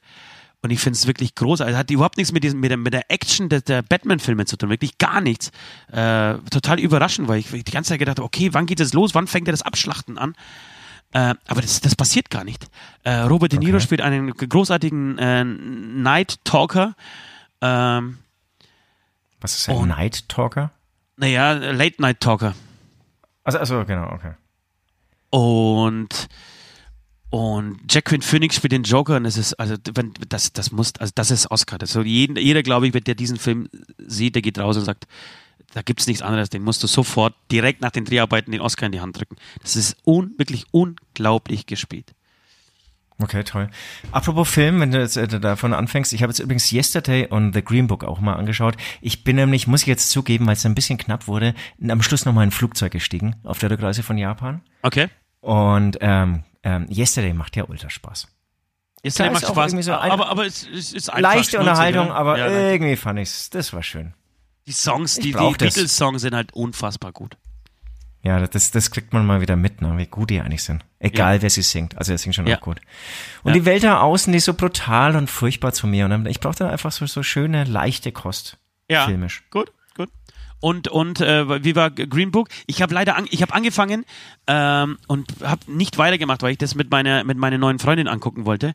Und 0.62 0.70
ich 0.70 0.80
finde 0.80 0.96
es 0.96 1.06
wirklich 1.06 1.34
großartig. 1.34 1.76
Hat 1.76 1.90
überhaupt 1.90 2.16
nichts 2.16 2.32
mit, 2.32 2.42
diesem, 2.42 2.60
mit, 2.60 2.70
der, 2.70 2.76
mit 2.76 2.92
der 2.92 3.10
Action 3.10 3.48
der, 3.48 3.60
der 3.60 3.82
Batman-Filme 3.82 4.46
zu 4.46 4.56
tun. 4.56 4.70
Wirklich 4.70 4.98
gar 4.98 5.20
nichts. 5.20 5.50
Äh, 5.92 6.34
total 6.50 6.80
überraschend, 6.80 7.28
weil 7.28 7.38
ich 7.38 7.50
die 7.50 7.70
ganze 7.70 7.90
Zeit 7.90 7.98
gedacht 7.98 8.18
habe, 8.18 8.26
okay, 8.26 8.52
wann 8.52 8.66
geht 8.66 8.80
es 8.80 8.92
los? 8.92 9.14
Wann 9.14 9.26
fängt 9.26 9.48
er 9.48 9.52
das 9.52 9.62
Abschlachten 9.62 10.18
an? 10.18 10.34
Äh, 11.12 11.34
aber 11.46 11.60
das, 11.60 11.80
das 11.80 11.94
passiert 11.94 12.30
gar 12.30 12.44
nicht. 12.44 12.66
Äh, 13.04 13.12
Robert 13.20 13.52
De 13.52 13.58
Niro 13.58 13.76
okay. 13.76 13.84
spielt 13.84 14.00
einen 14.00 14.32
großartigen 14.32 15.18
äh, 15.18 15.44
Night 15.44 16.44
Talker. 16.44 16.94
Ähm, 17.60 18.18
Was 19.40 19.54
ist 19.56 19.68
ein 19.68 19.88
Night 19.88 20.28
Talker? 20.28 20.72
Naja, 21.16 21.52
Late 21.52 22.02
Night 22.02 22.20
Talker. 22.20 22.54
Also, 23.44 23.58
also 23.58 23.84
genau, 23.84 24.10
okay. 24.12 24.32
Und 25.30 26.28
und 27.36 27.80
Jacqueline 27.90 28.24
Phoenix 28.24 28.56
spielt 28.56 28.72
den 28.72 28.84
Joker 28.84 29.16
und 29.16 29.26
es 29.26 29.36
ist, 29.36 29.52
also, 29.60 29.74
wenn, 29.92 30.14
das, 30.30 30.54
das 30.54 30.72
muss, 30.72 30.94
also, 30.98 31.12
das 31.14 31.30
ist 31.30 31.50
Oscar. 31.50 31.76
Das 31.76 31.92
so 31.92 32.00
jeder, 32.00 32.40
jeder 32.40 32.62
glaube 32.62 32.86
ich, 32.86 32.92
der 33.04 33.14
diesen 33.14 33.36
Film 33.36 33.68
sieht, 33.98 34.36
der 34.36 34.40
geht 34.40 34.58
raus 34.58 34.78
und 34.78 34.86
sagt, 34.86 35.06
da 35.74 35.82
gibt 35.82 36.00
es 36.00 36.06
nichts 36.06 36.22
anderes, 36.22 36.48
den 36.48 36.62
musst 36.62 36.82
du 36.82 36.86
sofort 36.86 37.34
direkt 37.52 37.82
nach 37.82 37.90
den 37.90 38.06
Dreharbeiten 38.06 38.52
den 38.52 38.62
Oscar 38.62 38.86
in 38.86 38.92
die 38.92 39.02
Hand 39.02 39.18
drücken. 39.18 39.36
Das 39.60 39.76
ist 39.76 39.98
un, 40.06 40.32
wirklich 40.38 40.64
unglaublich 40.70 41.66
gespielt. 41.66 42.14
Okay, 43.18 43.44
toll. 43.44 43.68
Apropos 44.12 44.48
Film, 44.48 44.80
wenn 44.80 44.90
du 44.90 44.98
jetzt 44.98 45.18
äh, 45.18 45.28
davon 45.28 45.74
anfängst, 45.74 46.14
ich 46.14 46.22
habe 46.22 46.30
jetzt 46.30 46.38
übrigens 46.38 46.72
Yesterday 46.72 47.26
und 47.26 47.52
The 47.52 47.62
Green 47.62 47.86
Book 47.86 48.02
auch 48.02 48.20
mal 48.20 48.36
angeschaut. 48.36 48.78
Ich 49.02 49.24
bin 49.24 49.36
nämlich, 49.36 49.66
muss 49.66 49.82
ich 49.82 49.88
jetzt 49.88 50.08
zugeben, 50.08 50.46
weil 50.46 50.54
es 50.54 50.64
ein 50.64 50.74
bisschen 50.74 50.96
knapp 50.96 51.28
wurde, 51.28 51.54
am 51.86 52.00
Schluss 52.00 52.24
nochmal 52.24 52.44
in 52.44 52.48
ein 52.48 52.52
Flugzeug 52.52 52.92
gestiegen 52.92 53.36
auf 53.44 53.58
der 53.58 53.70
Rückreise 53.70 54.02
von 54.02 54.16
Japan. 54.16 54.62
Okay. 54.80 55.08
Und 55.42 55.98
ähm, 56.00 56.44
ähm, 56.66 56.88
Yesterday 56.90 57.32
macht 57.32 57.54
ja 57.54 57.64
ultra 57.64 57.88
Spaß. 57.88 58.26
Yesterday 59.04 59.32
macht 59.32 59.46
Spaß, 59.46 59.70
so 59.84 59.92
aber, 59.92 60.28
aber 60.28 60.46
es, 60.46 60.66
es 60.66 60.92
ist 60.92 61.10
einfach 61.10 61.34
Leichte 61.34 61.60
Unterhaltung, 61.60 62.10
aber 62.10 62.38
ja, 62.38 62.70
irgendwie 62.72 62.96
fand 62.96 63.20
ich's, 63.20 63.50
das 63.50 63.72
war 63.72 63.84
schön. 63.84 64.14
Die 64.66 64.72
Songs, 64.72 65.14
die, 65.14 65.30
die 65.30 65.32
Beatles-Songs 65.32 66.22
sind 66.22 66.34
halt 66.34 66.52
unfassbar 66.54 67.12
gut. 67.12 67.36
Ja, 68.24 68.44
das, 68.44 68.72
das 68.72 68.90
kriegt 68.90 69.12
man 69.12 69.24
mal 69.24 69.40
wieder 69.40 69.54
mit, 69.54 69.80
ne, 69.80 69.96
wie 69.96 70.06
gut 70.06 70.30
die 70.30 70.40
eigentlich 70.40 70.64
sind. 70.64 70.84
Egal, 70.98 71.36
ja. 71.36 71.42
wer 71.42 71.50
sie 71.50 71.62
singt. 71.62 71.96
Also 71.96 72.10
er 72.10 72.18
singt 72.18 72.34
schon 72.34 72.48
ja. 72.48 72.56
auch 72.56 72.60
gut. 72.60 72.80
Und 73.44 73.50
ja. 73.52 73.60
die 73.60 73.64
Welt 73.64 73.84
da 73.84 74.00
außen, 74.00 74.32
die 74.32 74.38
ist 74.38 74.46
so 74.46 74.54
brutal 74.54 75.14
und 75.14 75.30
furchtbar 75.30 75.72
zu 75.72 75.86
mir. 75.86 76.06
Und 76.06 76.26
ich 76.26 76.40
brauche 76.40 76.56
dann 76.56 76.70
einfach 76.70 76.90
so, 76.90 77.06
so 77.06 77.22
schöne, 77.22 77.62
leichte 77.62 78.10
Kost. 78.10 78.58
Ja, 78.88 79.06
filmisch. 79.06 79.44
gut 79.50 79.70
und 80.60 80.88
und 80.88 81.20
äh, 81.20 81.64
wie 81.64 81.76
war 81.76 81.90
Green 81.90 82.30
Book? 82.30 82.48
Ich 82.66 82.82
habe 82.82 82.94
leider 82.94 83.16
an, 83.16 83.26
ich 83.30 83.42
habe 83.42 83.54
angefangen 83.54 84.04
ähm, 84.46 84.98
und 85.06 85.26
habe 85.42 85.70
nicht 85.70 85.98
weitergemacht, 85.98 86.42
weil 86.42 86.52
ich 86.52 86.58
das 86.58 86.74
mit 86.74 86.90
meiner 86.90 87.24
mit 87.24 87.38
meiner 87.38 87.58
neuen 87.58 87.78
Freundin 87.78 88.08
angucken 88.08 88.46
wollte. 88.46 88.74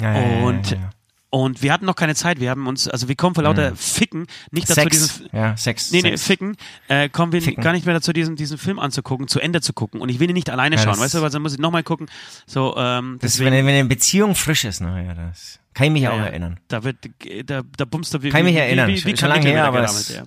Ja, 0.00 0.14
und 0.14 0.70
ja, 0.70 0.76
ja, 0.76 0.90
und 1.30 1.62
wir 1.62 1.72
hatten 1.72 1.84
noch 1.84 1.96
keine 1.96 2.14
Zeit. 2.14 2.40
Wir 2.40 2.48
haben 2.48 2.66
uns, 2.66 2.88
also 2.88 3.08
wir 3.08 3.14
kommen 3.14 3.34
vor 3.34 3.44
lauter 3.44 3.72
mhm. 3.72 3.76
Ficken 3.76 4.26
nicht 4.50 4.70
dazu, 4.70 4.88
diesen. 4.88 5.28
Ja, 5.32 5.56
Sex. 5.56 5.90
Nee, 5.92 6.00
nee, 6.00 6.10
Sex. 6.10 6.26
Ficken. 6.26 6.56
Äh, 6.88 7.10
kommen 7.10 7.32
wir 7.32 7.42
Ficken. 7.42 7.62
gar 7.62 7.72
nicht 7.72 7.84
mehr 7.84 7.94
dazu, 7.94 8.14
diesen, 8.14 8.36
diesen 8.36 8.56
Film 8.56 8.78
anzugucken, 8.78 9.28
zu 9.28 9.38
Ende 9.38 9.60
zu 9.60 9.74
gucken. 9.74 10.00
Und 10.00 10.08
ich 10.08 10.20
will 10.20 10.30
ihn 10.30 10.34
nicht 10.34 10.48
alleine 10.48 10.76
ja, 10.76 10.82
schauen, 10.82 10.98
weißt 10.98 11.14
du, 11.14 11.20
weil 11.20 11.28
dann 11.28 11.42
muss 11.42 11.52
ich 11.52 11.58
nochmal 11.58 11.82
gucken. 11.82 12.08
So, 12.46 12.74
ähm, 12.78 13.18
das, 13.20 13.38
wenn, 13.40 13.52
wenn 13.52 13.68
eine 13.68 13.84
Beziehung 13.84 14.34
frisch 14.34 14.64
ist, 14.64 14.80
naja, 14.80 15.12
das 15.12 15.60
kann 15.74 15.88
ich 15.88 15.92
mich 15.92 16.02
ja, 16.02 16.12
auch 16.12 16.18
erinnern. 16.18 16.58
Da 16.68 16.82
wird, 16.82 16.96
da, 17.44 17.62
da 17.76 17.84
bummst 17.84 18.14
du 18.14 18.22
wie. 18.22 18.30
Kann 18.30 18.40
ich 18.40 18.54
mich 18.54 18.56
erinnern. 18.56 18.88
Wie, 18.88 19.04
wie, 19.04 19.12
wie 19.12 19.16
schon 19.16 19.28
lange 19.28 19.46
her, 19.46 19.66
aber. 19.66 19.84
Es, 19.84 20.08
ja. 20.08 20.22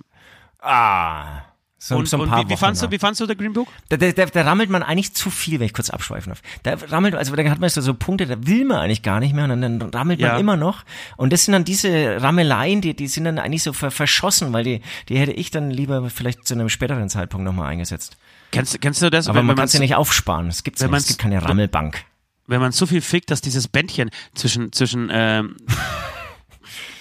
Ah. 0.62 1.42
So, 1.84 1.96
und, 1.96 2.08
so 2.08 2.16
und 2.16 2.30
wie, 2.30 2.48
wie, 2.48 2.56
fandst 2.56 2.80
du, 2.80 2.92
wie 2.92 2.98
fandst 3.00 3.20
du 3.20 3.26
der 3.26 3.34
Green 3.34 3.54
Book? 3.54 3.66
Da, 3.88 3.96
da, 3.96 4.12
da, 4.12 4.26
da 4.26 4.42
rammelt 4.42 4.70
man 4.70 4.84
eigentlich 4.84 5.14
zu 5.14 5.30
viel, 5.30 5.58
wenn 5.58 5.66
ich 5.66 5.72
kurz 5.72 5.90
abschweifen 5.90 6.30
darf. 6.30 6.40
Da 6.62 6.74
rammelt, 6.94 7.16
also 7.16 7.34
da 7.34 7.42
hat 7.50 7.58
man 7.58 7.68
so, 7.70 7.80
so 7.80 7.92
Punkte, 7.92 8.26
da 8.26 8.36
will 8.46 8.64
man 8.64 8.78
eigentlich 8.78 9.02
gar 9.02 9.18
nicht 9.18 9.34
mehr 9.34 9.42
und 9.42 9.60
dann, 9.60 9.80
dann 9.80 9.90
rammelt 9.90 10.20
ja. 10.20 10.28
man 10.28 10.40
immer 10.40 10.56
noch. 10.56 10.84
Und 11.16 11.32
das 11.32 11.44
sind 11.44 11.54
dann 11.54 11.64
diese 11.64 12.22
Rammeleien, 12.22 12.82
die, 12.82 12.94
die 12.94 13.08
sind 13.08 13.24
dann 13.24 13.40
eigentlich 13.40 13.64
so 13.64 13.72
ver, 13.72 13.90
verschossen, 13.90 14.52
weil 14.52 14.62
die, 14.62 14.80
die 15.08 15.18
hätte 15.18 15.32
ich 15.32 15.50
dann 15.50 15.72
lieber 15.72 16.08
vielleicht 16.08 16.46
zu 16.46 16.54
einem 16.54 16.68
späteren 16.68 17.08
Zeitpunkt 17.08 17.44
nochmal 17.44 17.68
eingesetzt. 17.68 18.16
Kennst, 18.52 18.80
kennst 18.80 19.02
du 19.02 19.10
das? 19.10 19.26
Aber 19.26 19.40
wenn, 19.40 19.46
man 19.46 19.56
kann 19.56 19.64
es 19.64 19.72
ja 19.72 19.80
nicht 19.80 19.96
aufsparen. 19.96 20.46
Es, 20.46 20.62
gibt's 20.62 20.80
nicht. 20.80 20.94
es 20.94 21.08
gibt 21.08 21.18
keine 21.18 21.42
Rammelbank. 21.42 22.04
Wenn 22.46 22.60
man 22.60 22.70
so 22.70 22.86
viel 22.86 23.00
fickt, 23.00 23.32
dass 23.32 23.40
dieses 23.40 23.66
Bändchen 23.66 24.10
zwischen, 24.34 24.70
zwischen 24.70 25.10
ähm, 25.12 25.56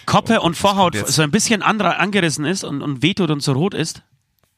Koppe 0.05 0.41
und 0.41 0.55
Vorhaut 0.55 0.95
so 0.95 1.21
ein 1.21 1.31
bisschen 1.31 1.61
anderer 1.61 1.99
angerissen 1.99 2.45
ist 2.45 2.63
und, 2.63 2.81
und 2.81 3.01
wehtut 3.01 3.29
und 3.31 3.41
so 3.41 3.53
rot 3.53 3.73
ist. 3.73 4.03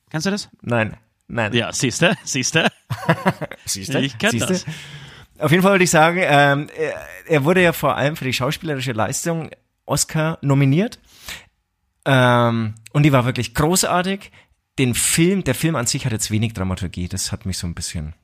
Kennst 0.09 0.25
du 0.25 0.31
das? 0.31 0.49
Nein. 0.61 0.97
Nein. 1.27 1.53
Ja, 1.53 1.71
siehst 1.71 2.01
du? 2.01 2.13
Siehst 2.23 2.55
du? 2.55 2.71
siehst 3.65 3.93
du? 3.93 3.99
Ich 3.99 4.17
kenne 4.17 4.39
das. 4.39 4.65
Auf 5.39 5.51
jeden 5.51 5.63
Fall 5.63 5.73
würde 5.73 5.83
ich 5.83 5.89
sagen, 5.89 6.19
ähm, 6.21 6.67
er 7.27 7.43
wurde 7.43 7.61
ja 7.61 7.73
vor 7.73 7.95
allem 7.97 8.15
für 8.15 8.25
die 8.25 8.33
schauspielerische 8.33 8.91
Leistung 8.91 9.49
Oscar 9.85 10.37
nominiert. 10.41 10.99
Ähm, 12.05 12.75
und 12.91 13.03
die 13.03 13.11
war 13.11 13.25
wirklich 13.25 13.53
großartig. 13.53 14.31
den 14.79 14.95
Film, 14.95 15.43
der 15.43 15.55
Film 15.55 15.75
an 15.75 15.85
sich 15.85 16.05
hat 16.05 16.13
jetzt 16.13 16.31
wenig 16.31 16.53
Dramaturgie, 16.53 17.07
das 17.07 17.31
hat 17.31 17.45
mich 17.45 17.57
so 17.57 17.67
ein 17.67 17.75
bisschen. 17.75 18.15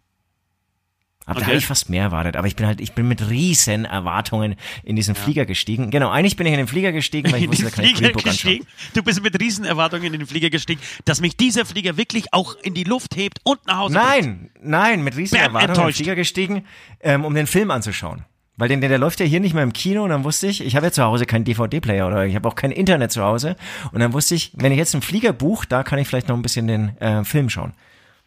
Aber 1.29 1.37
Okay. 1.37 1.39
da 1.41 1.45
habe 1.47 1.57
ich 1.57 1.65
fast 1.67 1.89
mehr 1.89 2.01
erwartet. 2.03 2.35
Aber 2.35 2.47
ich 2.47 2.55
bin 2.55 2.65
halt, 2.65 2.81
ich 2.81 2.93
bin 2.93 3.07
mit 3.07 3.29
riesen 3.29 3.85
Erwartungen 3.85 4.55
in 4.83 4.95
diesen 4.95 5.13
Flieger 5.13 5.45
gestiegen. 5.45 5.91
Genau, 5.91 6.09
eigentlich 6.09 6.35
bin 6.37 6.47
ich 6.47 6.53
in 6.53 6.57
den 6.57 6.67
Flieger 6.67 6.91
gestiegen, 6.91 7.31
weil 7.31 7.37
ich 7.37 7.43
in 7.43 7.51
wusste, 7.51 7.65
da 7.65 7.69
kann 7.69 7.85
ich 7.85 7.91
Flieger 7.91 8.07
Green 8.07 8.13
Book 8.13 8.27
anschauen. 8.27 8.51
gestiegen. 8.57 8.67
Du 8.95 9.03
bist 9.03 9.21
mit 9.21 9.39
Riesenerwartungen 9.39 10.05
in 10.13 10.19
den 10.21 10.25
Flieger 10.27 10.49
gestiegen, 10.49 10.81
dass 11.05 11.21
mich 11.21 11.37
dieser 11.37 11.65
Flieger 11.65 11.97
wirklich 11.97 12.33
auch 12.33 12.55
in 12.63 12.73
die 12.73 12.83
Luft 12.83 13.15
hebt 13.15 13.39
und 13.43 13.65
nach 13.67 13.77
Hause 13.77 13.93
bringt. 13.99 14.09
Nein, 14.09 14.49
nein, 14.61 15.03
mit 15.03 15.15
riesen 15.15 15.35
Bam, 15.37 15.45
Erwartungen 15.45 15.61
in 15.69 15.73
den 15.75 15.79
enttäuscht. 15.81 15.97
Flieger 15.97 16.15
gestiegen, 16.15 16.65
ähm, 17.01 17.23
um 17.25 17.35
den 17.35 17.45
Film 17.47 17.69
anzuschauen. 17.71 18.25
Weil 18.57 18.67
den, 18.67 18.81
der, 18.81 18.89
der 18.89 18.97
läuft 18.97 19.19
ja 19.21 19.25
hier 19.25 19.39
nicht 19.39 19.53
mehr 19.53 19.63
im 19.63 19.71
Kino 19.71 20.03
und 20.03 20.09
dann 20.09 20.23
wusste 20.25 20.47
ich, 20.47 20.59
ich 20.65 20.75
habe 20.75 20.87
ja 20.87 20.91
zu 20.91 21.03
Hause 21.03 21.25
keinen 21.25 21.45
DVD-Player 21.45 22.05
oder 22.07 22.25
ich 22.25 22.35
habe 22.35 22.49
auch 22.49 22.55
kein 22.55 22.71
Internet 22.71 23.11
zu 23.11 23.23
Hause 23.23 23.55
und 23.93 23.99
dann 24.01 24.11
wusste 24.11 24.35
ich, 24.35 24.51
wenn 24.55 24.71
ich 24.73 24.77
jetzt 24.77 24.93
einen 24.95 25.01
Flieger 25.01 25.31
buche, 25.31 25.65
da 25.67 25.83
kann 25.83 25.97
ich 25.99 26.07
vielleicht 26.09 26.27
noch 26.27 26.35
ein 26.35 26.41
bisschen 26.41 26.67
den 26.67 26.97
äh, 26.97 27.23
Film 27.23 27.49
schauen. 27.49 27.71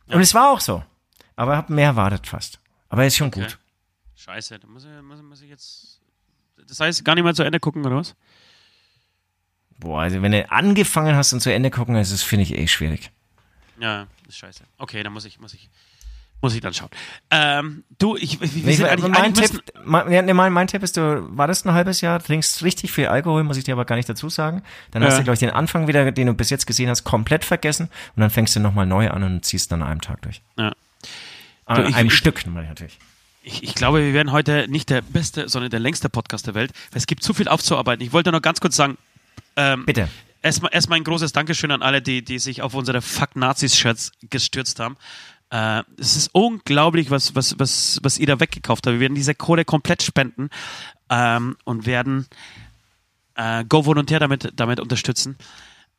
Und 0.06 0.20
es 0.20 0.32
war 0.34 0.52
auch 0.52 0.60
so. 0.60 0.82
Aber 1.36 1.56
habe 1.56 1.72
mehr 1.74 1.86
erwartet 1.86 2.26
fast. 2.26 2.60
Aber 2.92 3.06
ist 3.06 3.16
schon 3.16 3.28
Okay. 3.28 3.40
gut. 3.40 3.58
Scheiße, 4.16 4.58
da 4.58 4.66
muss 4.68 4.84
ich, 4.84 4.90
muss, 5.02 5.18
ich- 5.18 5.24
muss 5.24 5.42
ich 5.42 5.48
jetzt. 5.48 6.00
Das 6.68 6.78
heißt, 6.78 7.04
gar 7.04 7.14
nicht 7.14 7.24
mal 7.24 7.34
zu 7.34 7.42
Ende 7.42 7.58
gucken, 7.58 7.84
oder 7.84 7.96
was? 7.96 8.14
Boah, 9.78 10.02
also 10.02 10.22
wenn 10.22 10.32
du 10.32 10.48
angefangen 10.50 11.16
hast 11.16 11.32
und 11.32 11.40
zu 11.40 11.52
Ende 11.52 11.70
gucken, 11.70 11.94
das 11.94 12.10
ist, 12.12 12.22
finde 12.22 12.44
ich 12.44 12.56
eh 12.56 12.68
schwierig. 12.68 13.10
Ja, 13.80 14.06
ist 14.28 14.36
scheiße. 14.38 14.62
Okay, 14.78 15.02
dann 15.02 15.12
muss 15.12 15.24
ich, 15.24 15.40
muss 15.40 15.54
ich, 15.54 15.68
muss 16.40 16.54
ich 16.54 16.60
dann 16.60 16.72
schauen. 16.74 16.90
Ähm, 17.30 17.82
du, 17.98 18.14
ich, 18.16 18.40
wir 18.40 18.46
Nee, 18.48 18.70
ich, 18.74 18.84
eigentlich, 18.84 19.10
mein, 19.10 19.16
eigentlich 19.22 19.50
Tipp, 19.50 19.62
mein, 19.84 20.24
nee, 20.26 20.32
mein, 20.34 20.52
mein 20.52 20.68
Tipp 20.68 20.82
ist, 20.84 20.96
du 20.96 21.26
wartest 21.36 21.66
ein 21.66 21.72
halbes 21.72 22.00
Jahr, 22.00 22.22
trinkst 22.22 22.62
richtig 22.62 22.92
viel 22.92 23.06
Alkohol, 23.06 23.42
muss 23.42 23.56
ich 23.56 23.64
dir 23.64 23.72
aber 23.72 23.86
gar 23.86 23.96
nicht 23.96 24.08
dazu 24.08 24.28
sagen. 24.28 24.62
Dann 24.92 25.02
hast 25.02 25.14
Ja. 25.14 25.18
du, 25.18 25.24
glaube 25.24 25.34
ich, 25.34 25.40
den 25.40 25.50
Anfang 25.50 25.88
wieder, 25.88 26.12
den 26.12 26.26
du 26.28 26.34
bis 26.34 26.50
jetzt 26.50 26.66
gesehen 26.66 26.88
hast, 26.90 27.02
komplett 27.02 27.44
vergessen 27.44 27.88
und 28.14 28.20
dann 28.20 28.30
fängst 28.30 28.54
du 28.54 28.60
nochmal 28.60 28.86
neu 28.86 29.10
an 29.10 29.24
und 29.24 29.44
ziehst 29.44 29.72
dann 29.72 29.82
an 29.82 29.88
einem 29.88 30.00
Tag 30.02 30.20
durch. 30.22 30.42
ja. 30.58 30.72
An 31.72 31.82
Du, 31.84 31.88
ich- 31.88 31.96
einem 31.96 32.08
ich- 32.08 32.14
Stück 32.14 32.46
natürlich. 32.46 32.98
ich, 33.42 33.62
ich 33.62 33.74
glaube, 33.74 34.04
wir 34.04 34.12
werden 34.14 34.32
heute 34.32 34.66
nicht 34.68 34.90
der 34.90 35.02
beste, 35.02 35.48
sondern 35.48 35.70
der 35.70 35.80
längste 35.80 36.08
Podcast 36.08 36.46
der 36.46 36.54
Welt. 36.54 36.72
weil 36.90 36.98
Es 36.98 37.06
gibt 37.06 37.22
zu 37.22 37.34
viel 37.34 37.48
aufzuarbeiten. 37.48 38.04
Ich 38.04 38.12
wollte 38.12 38.30
noch 38.32 38.42
ganz 38.42 38.60
kurz 38.60 38.76
sagen, 38.76 38.96
ähm, 39.56 39.84
Bitte. 39.86 40.08
Erstmal, 40.44 40.72
erstmal 40.74 40.96
ein 40.98 41.04
großes 41.04 41.32
Dankeschön 41.32 41.70
an 41.70 41.82
alle, 41.82 42.02
die, 42.02 42.24
die 42.24 42.38
sich 42.40 42.62
auf 42.62 42.74
unsere 42.74 43.00
Fuck 43.00 43.36
Nazis-Shirts 43.36 44.10
gestürzt 44.28 44.80
haben. 44.80 44.96
Äh, 45.50 45.82
es 45.98 46.16
ist 46.16 46.30
unglaublich, 46.32 47.10
was, 47.12 47.36
was, 47.36 47.58
was, 47.60 48.00
was 48.02 48.18
ihr 48.18 48.26
da 48.26 48.40
weggekauft 48.40 48.86
habt. 48.86 48.94
Wir 48.94 49.00
werden 49.00 49.14
diese 49.14 49.34
Kohle 49.36 49.64
komplett 49.64 50.02
spenden 50.02 50.50
ähm, 51.10 51.56
und 51.64 51.86
werden 51.86 52.26
äh, 53.36 53.64
Go 53.68 53.84
Volontär 53.86 54.18
damit, 54.18 54.52
damit 54.56 54.80
unterstützen. 54.80 55.36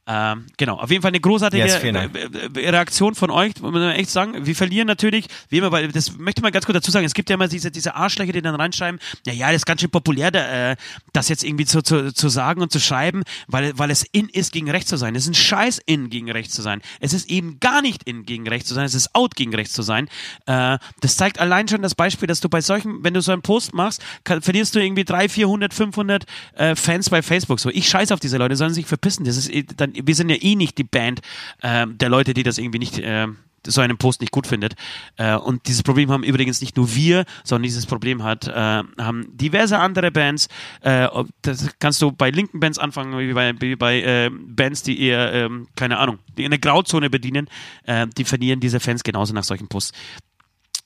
Ähm, 0.05 0.47
genau, 0.57 0.79
auf 0.79 0.91
jeden 0.91 1.01
Fall 1.01 1.11
eine 1.11 1.21
großartige 1.21 1.63
Yes, 1.63 1.75
äh, 1.75 1.87
äh, 1.87 2.69
Reaktion 2.69 3.15
von 3.15 3.31
euch, 3.31 3.53
muss 3.61 3.71
man 3.71 3.91
echt 3.91 4.09
sagen. 4.09 4.45
Wir 4.45 4.53
verlieren 4.55 4.85
natürlich, 4.85 5.27
wie 5.47 5.59
immer, 5.59 5.71
weil 5.71 5.87
das 5.93 6.17
möchte 6.17 6.41
man 6.41 6.51
ganz 6.51 6.65
kurz 6.65 6.75
dazu 6.75 6.91
sagen, 6.91 7.05
es 7.05 7.13
gibt 7.13 7.29
ja 7.29 7.35
immer 7.35 7.47
diese, 7.47 7.71
diese 7.71 7.95
Arschlöcher, 7.95 8.33
die 8.33 8.41
dann 8.41 8.55
reinschreiben, 8.55 8.99
ja, 9.25 9.31
ja, 9.31 9.47
das 9.47 9.57
ist 9.57 9.65
ganz 9.65 9.79
schön 9.79 9.89
populär, 9.89 10.29
da, 10.29 10.71
äh, 10.71 10.75
das 11.13 11.29
jetzt 11.29 11.45
irgendwie 11.45 11.65
zu, 11.65 11.81
zu, 11.81 12.13
zu 12.13 12.27
sagen 12.27 12.61
und 12.61 12.69
zu 12.71 12.81
schreiben, 12.81 13.23
weil, 13.47 13.77
weil 13.77 13.91
es 13.91 14.03
in 14.11 14.27
ist, 14.27 14.51
gegen 14.51 14.69
rechts 14.69 14.89
zu 14.89 14.97
sein. 14.97 15.15
Es 15.15 15.23
ist 15.23 15.29
ein 15.29 15.35
Scheiß 15.35 15.79
in, 15.85 16.09
gegen 16.09 16.29
rechts 16.29 16.53
zu 16.53 16.61
sein. 16.61 16.81
Es 16.99 17.13
ist 17.13 17.29
eben 17.29 17.61
gar 17.61 17.81
nicht 17.81 18.03
in, 18.03 18.25
gegen 18.25 18.45
rechts 18.45 18.67
zu 18.67 18.73
sein, 18.73 18.85
es 18.85 18.95
ist 18.95 19.15
out, 19.15 19.35
gegen 19.37 19.55
rechts 19.55 19.73
zu 19.73 19.83
sein. 19.83 20.09
Äh, 20.47 20.79
das 20.99 21.15
zeigt 21.15 21.39
allein 21.39 21.69
schon 21.69 21.81
das 21.81 21.95
Beispiel, 21.95 22.27
dass 22.27 22.41
du 22.41 22.49
bei 22.49 22.59
solchen, 22.59 23.05
wenn 23.05 23.13
du 23.13 23.21
so 23.21 23.31
einen 23.31 23.41
Post 23.41 23.73
machst, 23.73 24.01
kann, 24.25 24.41
verlierst 24.41 24.75
du 24.75 24.79
irgendwie 24.79 25.05
300, 25.05 25.31
400, 25.31 25.73
500 25.73 26.25
äh, 26.55 26.75
Fans 26.75 27.09
bei 27.09 27.21
Facebook. 27.21 27.61
So, 27.61 27.69
ich 27.69 27.87
scheiß 27.87 28.11
auf 28.11 28.19
diese 28.19 28.37
Leute, 28.37 28.57
sollen 28.57 28.73
sich 28.73 28.85
verpissen. 28.85 29.23
Das 29.23 29.37
ist, 29.37 29.49
eh- 29.49 29.63
dann, 29.63 29.92
wir 29.93 30.15
sind 30.15 30.29
ja 30.29 30.37
eh 30.39 30.55
nicht 30.55 30.77
die 30.77 30.83
Band 30.83 31.21
äh, 31.61 31.85
der 31.87 32.09
Leute, 32.09 32.33
die 32.33 32.43
das 32.43 32.57
irgendwie 32.57 32.79
nicht, 32.79 32.99
äh, 32.99 33.27
so 33.67 33.81
einen 33.81 33.97
Post 33.97 34.21
nicht 34.21 34.31
gut 34.31 34.47
findet. 34.47 34.75
Äh, 35.17 35.35
und 35.35 35.67
dieses 35.67 35.83
Problem 35.83 36.11
haben 36.11 36.23
übrigens 36.23 36.61
nicht 36.61 36.75
nur 36.77 36.93
wir, 36.95 37.25
sondern 37.43 37.63
dieses 37.63 37.85
Problem 37.85 38.23
hat, 38.23 38.47
äh, 38.47 38.51
haben 38.51 39.37
diverse 39.37 39.79
andere 39.79 40.11
Bands. 40.11 40.47
Äh, 40.81 41.07
das 41.41 41.69
kannst 41.79 42.01
du 42.01 42.11
bei 42.11 42.29
linken 42.29 42.59
Bands 42.59 42.77
anfangen, 42.77 43.17
wie 43.17 43.33
bei, 43.33 43.53
wie 43.59 43.75
bei 43.75 44.01
äh, 44.01 44.29
Bands, 44.31 44.83
die 44.83 45.01
eher, 45.01 45.33
ähm, 45.33 45.67
keine 45.75 45.97
Ahnung, 45.97 46.19
die 46.37 46.45
eine 46.45 46.59
Grauzone 46.59 47.09
bedienen. 47.09 47.49
Äh, 47.85 48.07
die 48.17 48.25
verlieren 48.25 48.59
diese 48.59 48.79
Fans 48.79 49.03
genauso 49.03 49.33
nach 49.33 49.43
solchen 49.43 49.67
Posts. 49.67 49.93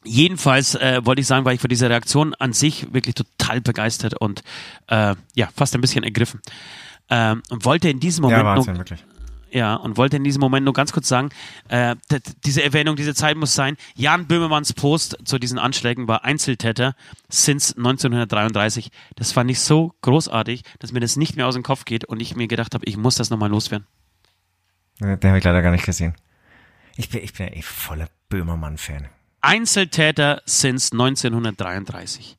Jedenfalls 0.03 0.75
äh, 0.75 1.01
wollte 1.03 1.21
ich 1.21 1.27
sagen, 1.27 1.43
war 1.43 1.53
ich 1.53 1.59
von 1.59 1.69
dieser 1.69 1.89
Reaktion 1.89 2.33
an 2.35 2.53
sich 2.53 2.93
wirklich 2.93 3.15
total 3.15 3.61
begeistert 3.61 4.13
und 4.13 4.43
ja, 4.89 5.49
fast 5.53 5.75
ein 5.75 5.81
bisschen 5.81 6.05
ergriffen. 6.05 6.39
Ähm, 7.09 7.41
und 7.49 7.65
wollte 7.65 7.89
in 7.89 7.99
diesem 7.99 8.23
Moment 8.23 8.39
Ja, 8.39 8.43
nur, 8.43 8.55
Wahnsinn, 8.57 8.77
wirklich. 8.77 9.05
ja, 9.51 9.75
und 9.75 9.95
wollte 9.97 10.17
in 10.17 10.23
diesem 10.25 10.41
Moment 10.41 10.65
nur 10.65 10.73
ganz 10.73 10.91
kurz 10.91 11.07
sagen, 11.07 11.29
äh, 11.69 11.95
diese 12.45 12.63
Erwähnung, 12.63 12.95
diese 12.97 13.15
Zeit 13.15 13.37
muss 13.37 13.55
sein. 13.55 13.77
Jan 13.95 14.27
Böhmermanns 14.27 14.73
Post 14.73 15.17
zu 15.23 15.39
diesen 15.39 15.57
Anschlägen 15.57 16.07
war 16.07 16.25
Einzeltäter 16.25 16.95
since 17.29 17.75
1933. 17.77 18.89
Das 19.15 19.31
fand 19.31 19.49
ich 19.49 19.59
so 19.61 19.93
großartig, 20.01 20.63
dass 20.79 20.91
mir 20.91 20.99
das 20.99 21.15
nicht 21.15 21.35
mehr 21.37 21.47
aus 21.47 21.53
dem 21.53 21.63
Kopf 21.63 21.85
geht 21.85 22.03
und 22.05 22.21
ich 22.21 22.35
mir 22.35 22.47
gedacht 22.47 22.73
habe, 22.73 22.85
ich 22.85 22.97
muss 22.97 23.15
das 23.15 23.29
nochmal 23.29 23.49
loswerden. 23.49 23.87
Den 24.99 25.23
habe 25.23 25.37
ich 25.37 25.43
leider 25.43 25.61
gar 25.61 25.71
nicht 25.71 25.85
gesehen. 25.85 26.15
Ich 26.97 27.09
bin, 27.09 27.23
ich 27.23 27.33
bin 27.33 27.47
ja 27.47 27.53
eh 27.53 27.61
voller 27.61 28.07
Böhmermann-Fan. 28.29 29.07
Einzeltäter 29.41 30.41
since 30.45 30.91
1933. 30.91 32.37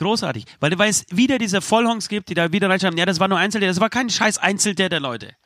Großartig, 0.00 0.46
weil, 0.60 0.78
weil 0.78 0.88
es 0.88 1.04
wieder 1.10 1.36
diese 1.36 1.60
Vollhongs 1.60 2.08
gibt, 2.08 2.30
die 2.30 2.34
da 2.34 2.52
wieder 2.52 2.70
reinschreiben, 2.70 2.98
ja, 2.98 3.04
das 3.04 3.20
war 3.20 3.28
nur 3.28 3.36
Einzeltäter, 3.36 3.70
das 3.70 3.80
war 3.80 3.90
kein 3.90 4.08
scheiß 4.08 4.38
Einzeltäter, 4.38 4.98
Leute. 4.98 5.36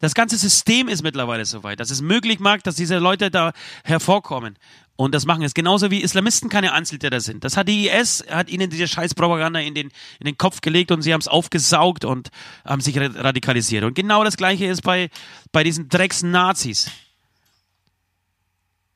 Das 0.00 0.14
ganze 0.14 0.36
System 0.36 0.88
ist 0.88 1.04
mittlerweile 1.04 1.44
so 1.44 1.62
weit, 1.62 1.78
dass 1.78 1.90
es 1.90 2.02
möglich 2.02 2.40
macht, 2.40 2.66
dass 2.66 2.74
diese 2.74 2.98
Leute 2.98 3.30
da 3.30 3.52
hervorkommen 3.84 4.58
und 4.96 5.14
das 5.14 5.26
machen 5.26 5.42
es. 5.42 5.54
Genauso 5.54 5.92
wie 5.92 6.02
Islamisten 6.02 6.48
keine 6.48 6.72
Einzeltäter 6.72 7.20
sind. 7.20 7.44
Das 7.44 7.56
hat 7.56 7.68
die 7.68 7.88
IS, 7.88 8.24
hat 8.28 8.50
ihnen 8.50 8.68
diese 8.68 8.88
scheiß 8.88 9.14
Propaganda 9.14 9.60
in 9.60 9.74
den, 9.74 9.92
in 10.18 10.24
den 10.24 10.36
Kopf 10.36 10.60
gelegt 10.60 10.90
und 10.90 11.02
sie 11.02 11.12
haben 11.12 11.20
es 11.20 11.28
aufgesaugt 11.28 12.04
und 12.04 12.30
haben 12.64 12.80
sich 12.80 12.98
ra- 12.98 13.10
radikalisiert. 13.14 13.84
Und 13.84 13.94
genau 13.94 14.24
das 14.24 14.36
gleiche 14.36 14.66
ist 14.66 14.82
bei, 14.82 15.08
bei 15.52 15.62
diesen 15.62 15.88
Drecks-Nazis. 15.88 16.90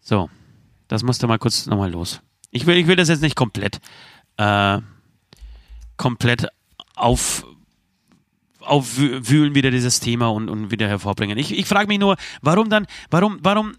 So, 0.00 0.28
das 0.88 1.04
musste 1.04 1.28
mal 1.28 1.38
kurz 1.38 1.66
nochmal 1.66 1.92
los. 1.92 2.20
Ich 2.50 2.66
will, 2.66 2.76
ich 2.76 2.88
will 2.88 2.96
das 2.96 3.08
jetzt 3.08 3.22
nicht 3.22 3.36
komplett, 3.36 3.80
äh, 4.42 4.80
komplett 5.96 6.48
auf, 6.96 7.46
aufwühlen 8.60 9.54
wieder 9.54 9.70
dieses 9.70 10.00
Thema 10.00 10.28
und, 10.28 10.48
und 10.48 10.70
wieder 10.70 10.88
hervorbringen. 10.88 11.38
Ich, 11.38 11.56
ich 11.56 11.66
frage 11.66 11.88
mich 11.88 11.98
nur, 11.98 12.16
warum 12.40 12.68
dann, 12.70 12.86
warum, 13.10 13.38
warum 13.42 13.74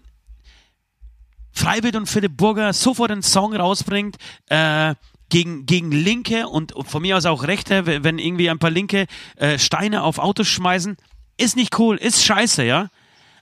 Freiwild 1.52 1.96
und 1.96 2.06
Philipp 2.06 2.36
Burger 2.36 2.72
sofort 2.72 3.10
einen 3.10 3.22
Song 3.22 3.54
rausbringt, 3.54 4.16
äh, 4.48 4.94
gegen, 5.28 5.66
gegen 5.66 5.90
Linke 5.90 6.48
und 6.48 6.74
von 6.86 7.02
mir 7.02 7.16
aus 7.16 7.26
auch 7.26 7.44
Rechte, 7.44 7.86
wenn 7.86 8.18
irgendwie 8.18 8.50
ein 8.50 8.58
paar 8.58 8.70
Linke 8.70 9.06
äh, 9.36 9.58
Steine 9.58 10.02
auf 10.02 10.18
Autos 10.18 10.48
schmeißen, 10.48 10.96
ist 11.36 11.56
nicht 11.56 11.78
cool, 11.78 11.96
ist 11.96 12.24
scheiße, 12.24 12.64
ja. 12.64 12.88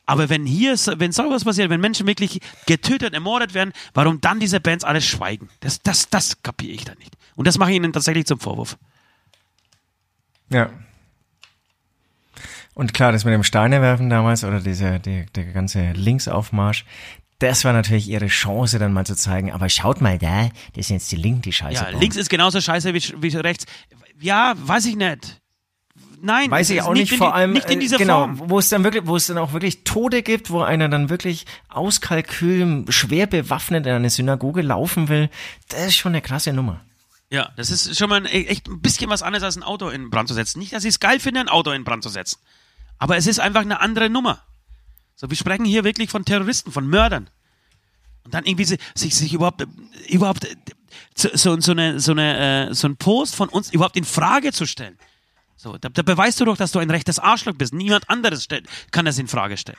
Aber 0.07 0.29
wenn 0.29 0.45
hier, 0.47 0.77
so- 0.77 0.99
wenn 0.99 1.13
sowas 1.13 1.45
passiert, 1.45 1.71
wenn 1.71 1.81
Menschen 1.81 2.07
wirklich 2.07 2.41
getötet, 2.67 3.15
ermordet 3.15 3.55
werden, 3.55 3.73
warum 3.95 4.21
dann 4.21 4.41
diese 4.41 4.61
Bands 4.61 4.85
alle 4.85 5.01
schweigen? 5.01 5.49
Das, 5.61 5.81
das, 5.83 6.09
das 6.11 6.43
kapiere 6.43 6.73
ich 6.73 6.85
dann 6.85 6.99
nicht. 6.99 7.17
Und 7.37 7.47
das 7.47 7.57
mache 7.59 7.71
ich 7.71 7.77
ihnen 7.77 7.93
tatsächlich 7.93 8.27
zum 8.27 8.41
Vorwurf. 8.41 8.77
Ja. 10.51 10.71
Und 12.75 12.95
klar, 12.95 13.13
das 13.13 13.25
mit 13.25 13.35
dem 13.35 13.45
Steinewerfen 13.45 14.09
damals 14.09 14.45
oder 14.45 14.61
dieser, 14.61 14.99
die, 14.99 15.27
der 15.35 15.45
ganze 15.47 15.93
Linksaufmarsch, 15.93 16.85
das 17.39 17.65
war 17.65 17.73
natürlich 17.73 18.09
ihre 18.09 18.29
Chance, 18.29 18.79
dann 18.79 18.93
mal 18.93 19.05
zu 19.05 19.15
zeigen, 19.17 19.51
aber 19.53 19.69
schaut 19.69 20.01
mal 20.01 20.19
da, 20.19 20.49
das 20.75 20.87
sind 20.87 20.97
jetzt 20.97 21.11
die 21.13 21.17
Linken, 21.17 21.43
die 21.43 21.53
Scheiße 21.53 21.75
Ja, 21.85 21.91
bauen. 21.91 22.01
links 22.01 22.17
ist 22.17 22.31
genauso 22.31 22.61
scheiße 22.61 22.95
wie, 22.95 23.03
wie 23.23 23.37
rechts. 23.37 23.67
Ja, 24.21 24.55
weiß 24.57 24.87
ich 24.87 24.97
nicht. 24.97 25.41
Nein, 26.25 26.51
Weiß 26.53 26.70
ich 26.70 26.81
auch 26.83 26.93
nicht, 26.93 27.11
in 27.12 27.18
vor 27.18 27.29
die, 27.29 27.33
allem, 27.35 27.53
nicht 27.53 27.68
in 27.68 27.79
äh, 27.79 27.81
dieser 27.81 27.99
genau, 27.99 28.20
Form. 28.37 28.41
wo 28.51 28.59
es 28.61 28.68
dann 28.68 28.85
wirklich, 28.85 29.07
wo 29.07 29.16
es 29.16 29.27
dann 29.27 29.39
auch 29.39 29.53
wirklich 29.53 29.83
Tode 29.83 30.23
gibt, 30.23 30.51
wo 30.51 30.62
einer 30.62 30.89
dann 30.89 31.11
wirklich 31.11 31.47
aus 31.68 32.01
Kalkül 32.01 32.85
schwer 32.91 33.27
bewaffnet 33.27 33.87
in 33.87 33.93
eine 33.93 34.09
Synagoge 34.09 34.62
laufen 34.62 35.09
will, 35.09 35.31
das 35.68 35.87
ist 35.89 35.97
schon 35.97 36.12
eine 36.12 36.23
krasse 36.23 36.53
Nummer. 36.53 36.81
Ja, 37.31 37.51
das 37.57 37.70
ist 37.70 37.99
schon 37.99 38.09
mal 38.09 38.16
ein, 38.20 38.27
echt 38.27 38.68
ein 38.68 38.81
bisschen 38.81 39.11
was 39.11 39.23
anderes 39.23 39.43
als 39.43 39.57
ein 39.57 39.62
Auto 39.62 39.89
in 39.89 40.11
Brand 40.11 40.29
zu 40.29 40.35
setzen. 40.35 40.59
Nicht, 40.61 40.73
dass 40.73 40.85
ich 40.85 40.91
es 40.91 41.01
geil 41.01 41.18
finde, 41.18 41.41
ein 41.41 41.49
Auto 41.49 41.70
in 41.73 41.83
Brand 41.83 42.03
zu 42.03 42.09
setzen. 42.09 42.39
Aber 42.99 43.16
es 43.16 43.27
ist 43.27 43.41
einfach 43.41 43.62
eine 43.62 43.81
andere 43.81 44.09
Nummer. 44.09 44.43
So, 45.16 45.29
wir 45.29 45.37
sprechen 45.37 45.64
hier 45.64 45.83
wirklich 45.83 46.09
von 46.11 46.25
Terroristen, 46.25 46.70
von 46.73 46.87
Mördern. 46.87 47.29
Und 48.25 48.35
dann 48.35 48.45
irgendwie 48.45 48.64
si- 48.64 48.79
sich, 48.95 49.16
sich 49.16 49.33
überhaupt, 49.35 49.66
überhaupt 50.09 50.45
äh, 50.45 50.55
so, 51.16 51.31
so, 51.35 51.59
so, 51.61 51.73
eine, 51.73 51.99
so, 51.99 52.12
eine, 52.12 52.68
äh, 52.70 52.75
so 52.75 52.87
ein 52.87 52.97
Post 52.97 53.35
von 53.35 53.49
uns 53.49 53.73
überhaupt 53.73 53.97
in 53.97 54.05
Frage 54.05 54.53
zu 54.53 54.66
stellen. 54.66 54.97
So, 55.63 55.79
da, 55.79 55.89
da 55.91 56.03
beweist 56.03 56.41
du 56.41 56.45
doch, 56.45 56.57
dass 56.57 56.73
du 56.73 56.81
ein 56.81 56.91
rechtes 56.91 57.21
Arschloch 57.21 57.55
bist. 57.55 57.73
Niemand 57.73 58.11
anderes 58.11 58.43
stellt, 58.43 58.67
kann 58.91 59.05
das 59.05 59.17
in 59.21 59.29
Frage 59.29 59.57
stellen. 59.57 59.79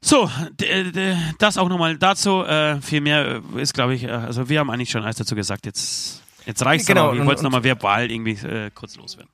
So, 0.00 0.28
d- 0.58 1.14
das 1.38 1.56
auch 1.56 1.68
nochmal 1.68 1.96
dazu. 1.98 2.42
Äh, 2.44 2.80
viel 2.80 3.00
mehr 3.00 3.40
äh, 3.56 3.62
ist, 3.62 3.74
glaube 3.74 3.94
ich, 3.94 4.02
äh, 4.02 4.08
also 4.10 4.48
wir 4.48 4.58
haben 4.58 4.70
eigentlich 4.70 4.90
schon 4.90 5.04
alles 5.04 5.16
dazu 5.18 5.36
gesagt. 5.36 5.66
Jetzt, 5.66 6.22
jetzt 6.46 6.64
reicht's 6.64 6.86
Genau, 6.88 7.10
aber. 7.10 7.14
Ich 7.16 7.20
wollte 7.26 7.36
es 7.36 7.42
nochmal 7.42 7.62
verbal 7.62 8.10
irgendwie 8.10 8.32
äh, 8.44 8.70
kurz 8.74 8.96
loswerden. 8.96 9.30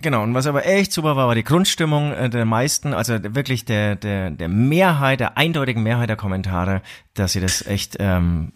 Genau, 0.00 0.22
und 0.22 0.32
was 0.32 0.46
aber 0.46 0.64
echt 0.64 0.92
super 0.92 1.16
war, 1.16 1.26
war 1.26 1.34
die 1.34 1.42
Grundstimmung 1.42 2.12
äh, 2.12 2.30
der 2.30 2.44
meisten, 2.44 2.94
also 2.94 3.18
wirklich 3.34 3.64
der, 3.64 3.96
der, 3.96 4.30
der 4.30 4.48
Mehrheit, 4.48 5.18
der 5.18 5.36
eindeutigen 5.36 5.82
Mehrheit 5.82 6.08
der 6.08 6.16
Kommentare, 6.16 6.82
dass 7.14 7.32
sie 7.32 7.40
das 7.40 7.66
echt 7.66 7.96
ähm, 7.98 8.52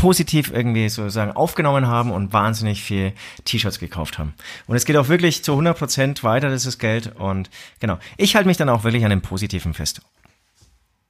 positiv 0.00 0.50
irgendwie 0.50 0.88
sozusagen 0.88 1.32
aufgenommen 1.32 1.86
haben 1.86 2.10
und 2.10 2.32
wahnsinnig 2.32 2.82
viel 2.82 3.12
T-Shirts 3.44 3.78
gekauft 3.78 4.18
haben. 4.18 4.32
Und 4.66 4.76
es 4.76 4.86
geht 4.86 4.96
auch 4.96 5.08
wirklich 5.08 5.44
zu 5.44 5.52
100 5.52 5.78
Prozent 5.78 6.24
weiter, 6.24 6.48
das 6.48 6.64
ist 6.64 6.78
Geld. 6.78 7.14
Und 7.16 7.50
genau, 7.80 7.98
ich 8.16 8.34
halte 8.34 8.48
mich 8.48 8.56
dann 8.56 8.70
auch 8.70 8.82
wirklich 8.82 9.04
an 9.04 9.10
dem 9.10 9.20
Positiven 9.20 9.74
fest. 9.74 10.00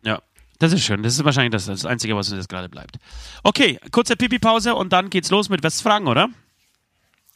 Ja, 0.03 0.21
das 0.59 0.73
ist 0.73 0.83
schön. 0.83 1.05
Das 1.05 1.15
ist 1.15 1.25
wahrscheinlich 1.25 1.53
das, 1.53 1.67
das 1.67 1.87
Einzige, 1.87 2.17
was 2.17 2.31
uns 2.31 2.39
jetzt 2.39 2.49
gerade 2.49 2.69
bleibt. 2.69 2.99
Okay, 3.45 3.79
kurze 3.93 4.17
Pipi-Pause 4.17 4.75
und 4.75 4.93
dann 4.93 5.09
geht's 5.09 5.31
los 5.31 5.49
mit 5.51 5.63
Westfragen, 5.63 6.09
oder? 6.09 6.29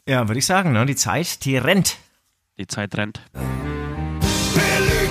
Ja, 0.09 0.27
würde 0.29 0.41
ich 0.41 0.47
sagen, 0.47 0.73
ne? 0.73 0.85
die 0.87 0.97
Zeit, 0.97 1.45
die 1.45 1.57
rennt. 1.57 1.99
Die 2.59 2.67
Zeit 2.67 2.97
rennt. 2.97 3.21
Belüg 3.33 3.51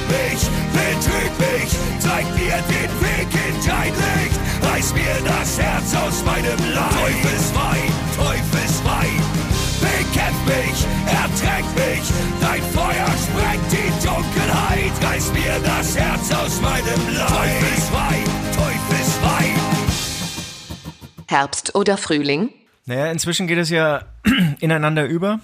mich, 0.10 0.41
betrüg 0.74 1.39
mich, 1.39 1.72
zeig 2.00 2.26
mir 2.36 2.62
den 2.68 3.02
Weg 3.02 3.28
in 3.34 3.66
dein 3.66 3.94
Licht. 3.94 4.43
Reiß 4.74 4.92
mir 4.96 5.22
das 5.24 5.60
Herz 5.60 5.94
aus 5.94 6.26
meinem 6.26 6.58
Leib. 6.74 6.90
Teufelswein, 6.90 7.92
Teufelswein, 8.18 9.22
bekämpf 9.80 10.46
mich, 10.48 10.88
ertränk 11.06 11.68
mich. 11.76 12.02
Dein 12.42 12.64
Feuer 12.74 13.08
sprengt 13.22 13.72
die 13.72 13.92
Dunkelheit. 14.04 14.92
Reiß 15.04 15.32
mir 15.32 15.60
das 15.64 15.96
Herz 15.96 16.32
aus 16.32 16.60
meinem 16.60 17.16
Leib. 17.16 17.28
Teufelswein, 17.28 18.24
Teufelswein. 18.56 19.56
Herbst 21.28 21.76
oder 21.76 21.96
Frühling? 21.96 22.50
Naja, 22.88 23.12
inzwischen 23.12 23.46
geht 23.46 23.60
es 23.60 23.70
ja 23.70 24.06
ineinander 24.60 25.06
über. 25.06 25.40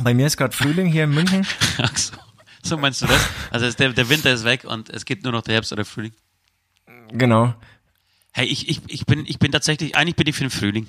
Bei 0.00 0.14
mir 0.14 0.28
ist 0.28 0.36
gerade 0.36 0.56
Frühling 0.56 0.86
hier 0.86 1.04
in 1.04 1.10
München. 1.10 1.44
Ach 1.78 1.96
so. 1.96 2.14
So 2.62 2.76
meinst 2.76 3.02
du 3.02 3.06
das? 3.06 3.28
Also 3.50 3.68
der, 3.72 3.88
der 3.88 4.08
Winter 4.08 4.32
ist 4.32 4.44
weg 4.44 4.62
und 4.62 4.90
es 4.90 5.04
gibt 5.06 5.24
nur 5.24 5.32
noch 5.32 5.42
der 5.42 5.54
Herbst 5.54 5.72
oder 5.72 5.84
Frühling. 5.84 6.12
Genau. 7.10 7.54
Hey, 8.36 8.44
ich, 8.44 8.68
ich, 8.68 8.82
ich, 8.88 9.06
bin, 9.06 9.24
ich 9.26 9.38
bin 9.38 9.50
tatsächlich, 9.50 9.96
eigentlich 9.96 10.14
bin 10.16 10.26
ich 10.26 10.36
für 10.36 10.44
den 10.44 10.50
Frühling. 10.50 10.86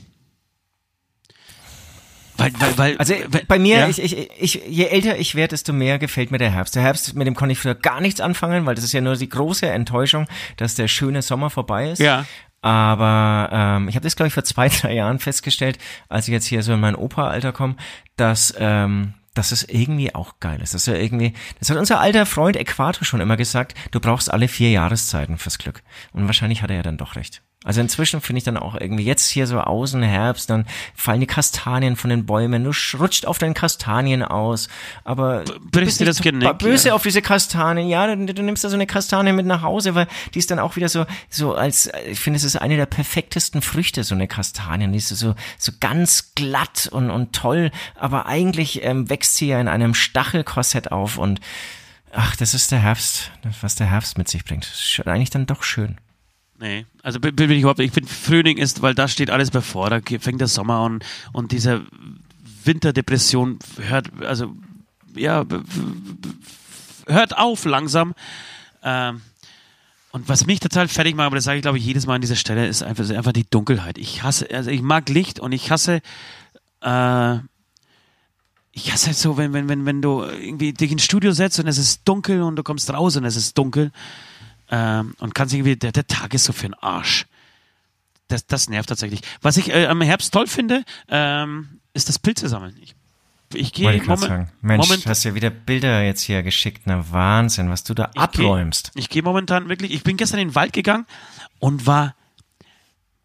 Weil, 2.35 2.51
weil, 2.59 2.77
weil, 2.77 2.97
Also 2.97 3.13
weil- 3.29 3.45
bei 3.47 3.57
mir, 3.57 3.77
ja? 3.77 3.87
ich, 3.87 3.99
ich, 4.01 4.29
ich, 4.37 4.61
je 4.67 4.83
älter 4.83 5.17
ich 5.17 5.33
werde, 5.33 5.51
desto 5.51 5.71
mehr 5.71 5.97
gefällt 5.97 6.29
mir 6.29 6.39
der 6.39 6.51
Herbst. 6.51 6.75
Der 6.75 6.83
Herbst, 6.83 7.15
mit 7.15 7.25
dem 7.25 7.35
konnte 7.35 7.53
ich 7.53 7.59
früher 7.59 7.73
gar 7.73 8.01
nichts 8.01 8.19
anfangen, 8.19 8.65
weil 8.65 8.75
das 8.75 8.83
ist 8.83 8.91
ja 8.91 8.99
nur 8.99 9.15
die 9.15 9.29
große 9.29 9.65
Enttäuschung, 9.65 10.27
dass 10.57 10.75
der 10.75 10.89
schöne 10.89 11.21
Sommer 11.21 11.49
vorbei 11.49 11.89
ist. 11.91 11.99
Ja. 11.99 12.25
Aber 12.61 13.49
ähm, 13.53 13.87
ich 13.87 13.95
habe 13.95 14.03
das, 14.03 14.17
glaube 14.17 14.27
ich, 14.27 14.33
vor 14.33 14.43
zwei, 14.43 14.67
drei 14.67 14.93
Jahren 14.93 15.19
festgestellt, 15.19 15.77
als 16.09 16.27
ich 16.27 16.33
jetzt 16.33 16.47
hier 16.47 16.63
so 16.63 16.73
in 16.73 16.81
mein 16.81 16.95
Opa-Alter 16.95 17.53
komme, 17.53 17.77
dass, 18.17 18.53
ähm, 18.59 19.13
dass 19.37 19.51
es 19.51 19.63
irgendwie 19.63 20.13
auch 20.15 20.39
geil 20.39 20.61
ist. 20.61 20.73
Dass 20.73 20.87
er 20.87 20.99
irgendwie, 20.99 21.33
das 21.59 21.69
hat 21.69 21.77
unser 21.77 21.99
alter 21.99 22.25
Freund 22.25 22.55
Äquator 22.55 23.05
schon 23.05 23.21
immer 23.21 23.37
gesagt, 23.37 23.75
du 23.91 23.99
brauchst 23.99 24.31
alle 24.31 24.47
vier 24.47 24.71
Jahreszeiten 24.71 25.37
fürs 25.37 25.57
Glück. 25.57 25.83
Und 26.13 26.25
wahrscheinlich 26.25 26.61
hat 26.61 26.69
er 26.69 26.77
ja 26.77 26.83
dann 26.83 26.97
doch 26.97 27.15
recht. 27.15 27.41
Also 27.63 27.81
inzwischen 27.81 28.21
finde 28.21 28.37
ich 28.37 28.43
dann 28.43 28.55
auch 28.55 28.79
irgendwie 28.79 29.03
jetzt 29.03 29.27
hier 29.29 29.47
so 29.47 29.59
außen 29.59 30.01
Herbst, 30.03 30.49
dann 30.51 30.67
fallen 30.95 31.19
die 31.19 31.27
Kastanien 31.27 31.95
von 31.95 32.11
den 32.11 32.25
Bäumen, 32.25 32.63
du 32.63 32.69
sch- 32.69 32.97
rutscht 32.97 33.25
auf 33.25 33.39
deinen 33.39 33.55
Kastanien 33.55 34.21
aus, 34.23 34.69
aber 35.03 35.43
brichst 35.71 35.99
dir 35.99 36.05
das 36.05 36.21
Genick, 36.21 36.59
böse 36.59 36.89
ja. 36.89 36.93
auf 36.93 37.01
diese 37.01 37.21
Kastanien. 37.23 37.89
Ja, 37.89 38.15
du, 38.15 38.31
du 38.33 38.43
nimmst 38.43 38.63
da 38.63 38.69
so 38.69 38.75
eine 38.75 38.85
Kastanie 38.85 39.33
mit 39.33 39.47
nach 39.47 39.63
Hause, 39.63 39.95
weil 39.95 40.07
die 40.33 40.39
ist 40.39 40.51
dann 40.51 40.59
auch 40.59 40.75
wieder 40.75 40.87
so, 40.87 41.05
so 41.29 41.55
als, 41.55 41.89
ich 42.07 42.19
finde, 42.19 42.37
es 42.37 42.43
ist 42.43 42.57
eine 42.57 42.77
der 42.77 42.85
perfektesten 42.85 43.63
Früchte, 43.63 44.03
so 44.03 44.13
eine 44.13 44.27
Kastanie. 44.27 44.87
Die 44.91 44.97
ist 44.97 45.09
so, 45.09 45.33
so 45.57 45.71
ganz 45.79 46.33
glatt 46.35 46.87
und, 46.91 47.09
und 47.09 47.33
toll, 47.33 47.71
aber 47.95 48.27
eigentlich 48.27 48.83
ähm, 48.83 49.09
wächst 49.09 49.35
sie 49.35 49.47
ja 49.47 49.59
in 49.59 49.67
einem 49.67 49.95
Stachelkorsett 49.95 50.91
auf 50.91 51.17
und 51.17 51.41
ach, 52.13 52.35
das 52.35 52.53
ist 52.53 52.71
der 52.71 52.79
Herbst, 52.79 53.31
was 53.61 53.75
der 53.75 53.87
Herbst 53.87 54.17
mit 54.17 54.29
sich 54.29 54.45
bringt. 54.45 54.63
Das 54.63 54.79
ist 54.79 55.07
eigentlich 55.07 55.31
dann 55.31 55.47
doch 55.47 55.63
schön. 55.63 55.97
Nee, 56.59 56.85
also 57.03 57.19
bin, 57.19 57.35
bin 57.35 57.51
ich 57.51 57.59
überhaupt, 57.59 57.79
ich 57.79 57.91
finde 57.91 58.09
Frühling 58.09 58.57
ist, 58.57 58.81
weil 58.81 58.95
da 58.95 59.07
steht 59.07 59.29
alles 59.29 59.51
bevor, 59.51 59.89
da 59.89 59.99
fängt 60.19 60.41
der 60.41 60.47
Sommer 60.47 60.77
an 60.77 60.99
und 61.31 61.51
diese 61.51 61.85
Winterdepression 62.63 63.59
hört, 63.79 64.07
also 64.23 64.55
ja, 65.15 65.45
hört 67.05 67.37
auf 67.37 67.65
langsam. 67.65 68.15
Ähm, 68.83 69.21
und 70.11 70.29
was 70.29 70.47
mich 70.47 70.59
total 70.59 70.87
fertig 70.87 71.15
macht, 71.15 71.27
aber 71.27 71.35
das 71.35 71.45
sage 71.45 71.57
ich 71.57 71.61
glaube 71.61 71.77
ich 71.77 71.85
jedes 71.85 72.07
Mal 72.07 72.15
an 72.15 72.21
dieser 72.21 72.35
Stelle, 72.35 72.65
ist 72.67 72.81
einfach, 72.81 73.03
ist 73.03 73.11
einfach 73.11 73.33
die 73.33 73.47
Dunkelheit. 73.47 73.99
Ich 73.99 74.23
hasse, 74.23 74.49
also 74.51 74.71
ich 74.71 74.81
mag 74.81 75.09
Licht 75.09 75.39
und 75.39 75.51
ich 75.51 75.69
hasse, 75.69 76.01
äh, 76.81 77.35
ich 78.71 78.91
hasse 78.91 79.07
halt 79.07 79.17
so, 79.17 79.37
wenn, 79.37 79.53
wenn, 79.53 79.69
wenn, 79.69 79.85
wenn 79.85 80.01
du 80.01 80.23
irgendwie 80.23 80.73
dich 80.73 80.91
ins 80.91 81.03
Studio 81.03 81.33
setzt 81.33 81.59
und 81.59 81.67
es 81.67 81.77
ist 81.77 82.01
dunkel 82.05 82.41
und 82.41 82.55
du 82.55 82.63
kommst 82.63 82.91
raus 82.91 83.15
und 83.15 83.25
es 83.25 83.35
ist 83.35 83.57
dunkel 83.59 83.91
ähm, 84.69 85.15
und 85.19 85.35
kannst 85.35 85.53
irgendwie, 85.53 85.75
der, 85.75 85.91
der 85.91 86.07
Tag 86.07 86.33
ist 86.33 86.45
so 86.45 86.53
für 86.53 86.67
den 86.67 86.73
Arsch. 86.75 87.25
Das, 88.27 88.45
das 88.45 88.69
nervt 88.69 88.89
tatsächlich. 88.89 89.21
Was 89.41 89.57
ich 89.57 89.69
äh, 89.69 89.87
am 89.87 90.01
Herbst 90.01 90.33
toll 90.33 90.47
finde, 90.47 90.83
ähm, 91.09 91.79
ist 91.93 92.09
das 92.09 92.19
Pilze 92.19 92.49
sammeln. 92.49 92.75
Ich, 92.81 92.95
ich 93.53 93.71
gehe 93.71 93.85
Wollte 93.85 93.97
ich 93.99 94.03
gerade 94.03 94.19
moment, 94.19 94.31
sagen. 94.31 94.51
Mensch, 94.61 94.87
moment, 94.87 95.05
du 95.05 95.09
hast 95.09 95.23
ja 95.23 95.33
wieder 95.33 95.49
Bilder 95.49 96.03
jetzt 96.03 96.21
hier 96.21 96.43
geschickt. 96.43 96.81
Na 96.85 97.11
Wahnsinn, 97.11 97.69
was 97.69 97.83
du 97.83 97.93
da 97.93 98.11
abräumst. 98.15 98.91
Ich 98.95 99.09
gehe 99.09 99.23
momentan 99.23 99.69
wirklich, 99.69 99.93
ich 99.93 100.03
bin 100.03 100.17
gestern 100.17 100.39
in 100.39 100.49
den 100.49 100.55
Wald 100.55 100.73
gegangen 100.73 101.05
und 101.59 101.85
war, 101.87 102.15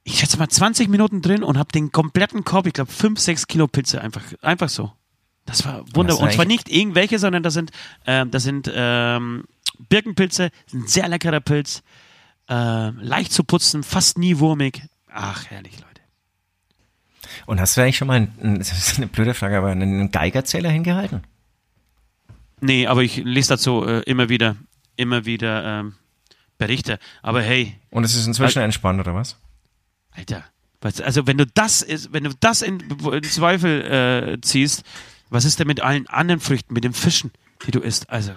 ich 0.05 0.20
schätze 0.20 0.38
mal 0.38 0.49
20 0.49 0.88
Minuten 0.88 1.22
drin 1.22 1.43
und 1.43 1.59
habe 1.59 1.72
den 1.72 1.90
kompletten 1.90 2.45
Korb, 2.45 2.66
ich 2.66 2.72
glaube 2.72 2.93
5, 2.93 3.18
6 3.18 3.49
Kilo 3.49 3.66
Pilze 3.66 4.01
einfach, 4.01 4.22
einfach 4.40 4.68
so. 4.68 4.93
Das 5.45 5.64
war 5.64 5.80
wunderbar. 5.80 6.05
Das 6.05 6.18
war 6.18 6.26
Und 6.26 6.32
zwar 6.32 6.45
nicht 6.45 6.68
irgendwelche, 6.68 7.18
sondern 7.18 7.43
das 7.43 7.55
sind, 7.55 7.72
ähm, 8.07 8.30
das 8.30 8.45
sind 8.45 8.70
ähm, 8.72 9.45
Birkenpilze, 9.88 10.50
sind 10.66 10.84
ein 10.84 10.88
sehr 10.88 11.08
leckerer 11.08 11.40
Pilz, 11.40 11.82
äh, 12.48 12.90
leicht 12.90 13.32
zu 13.32 13.44
putzen, 13.44 13.82
fast 13.82 14.18
nie 14.18 14.38
wurmig. 14.38 14.82
Ach, 15.08 15.46
herrlich, 15.50 15.78
Leute. 15.78 16.00
Und 17.46 17.60
hast 17.60 17.76
du 17.76 17.82
eigentlich 17.82 17.96
schon 17.96 18.08
mal, 18.08 18.14
einen, 18.16 18.58
das 18.58 18.72
ist 18.72 18.98
eine 18.98 19.06
blöde 19.06 19.34
Frage, 19.34 19.58
aber 19.58 19.68
einen 19.68 20.10
Geigerzähler 20.10 20.70
hingehalten? 20.70 21.22
Nee, 22.60 22.86
aber 22.86 23.02
ich 23.02 23.16
lese 23.16 23.50
dazu 23.50 23.84
äh, 23.84 24.02
immer 24.02 24.28
wieder, 24.28 24.56
immer 24.96 25.24
wieder 25.24 25.80
ähm, 25.80 25.94
Berichte. 26.58 26.98
Aber 27.22 27.42
hey, 27.42 27.76
Und 27.90 28.04
es 28.04 28.14
ist 28.14 28.26
inzwischen 28.26 28.62
entspannt, 28.62 29.00
oder 29.00 29.14
was? 29.14 29.36
Alter, 30.12 30.44
also 31.02 31.26
wenn 31.26 31.38
du 31.38 31.46
das 31.46 31.86
wenn 32.10 32.24
du 32.24 32.30
das 32.38 32.62
in, 32.62 32.80
in 32.80 33.22
Zweifel 33.24 34.36
äh, 34.36 34.40
ziehst, 34.40 34.84
was 35.30 35.44
ist 35.44 35.58
denn 35.58 35.66
mit 35.66 35.80
allen 35.80 36.06
anderen 36.08 36.40
Früchten, 36.40 36.74
mit 36.74 36.84
den 36.84 36.92
Fischen, 36.92 37.32
die 37.66 37.70
du 37.70 37.80
isst? 37.80 38.10
Also, 38.10 38.32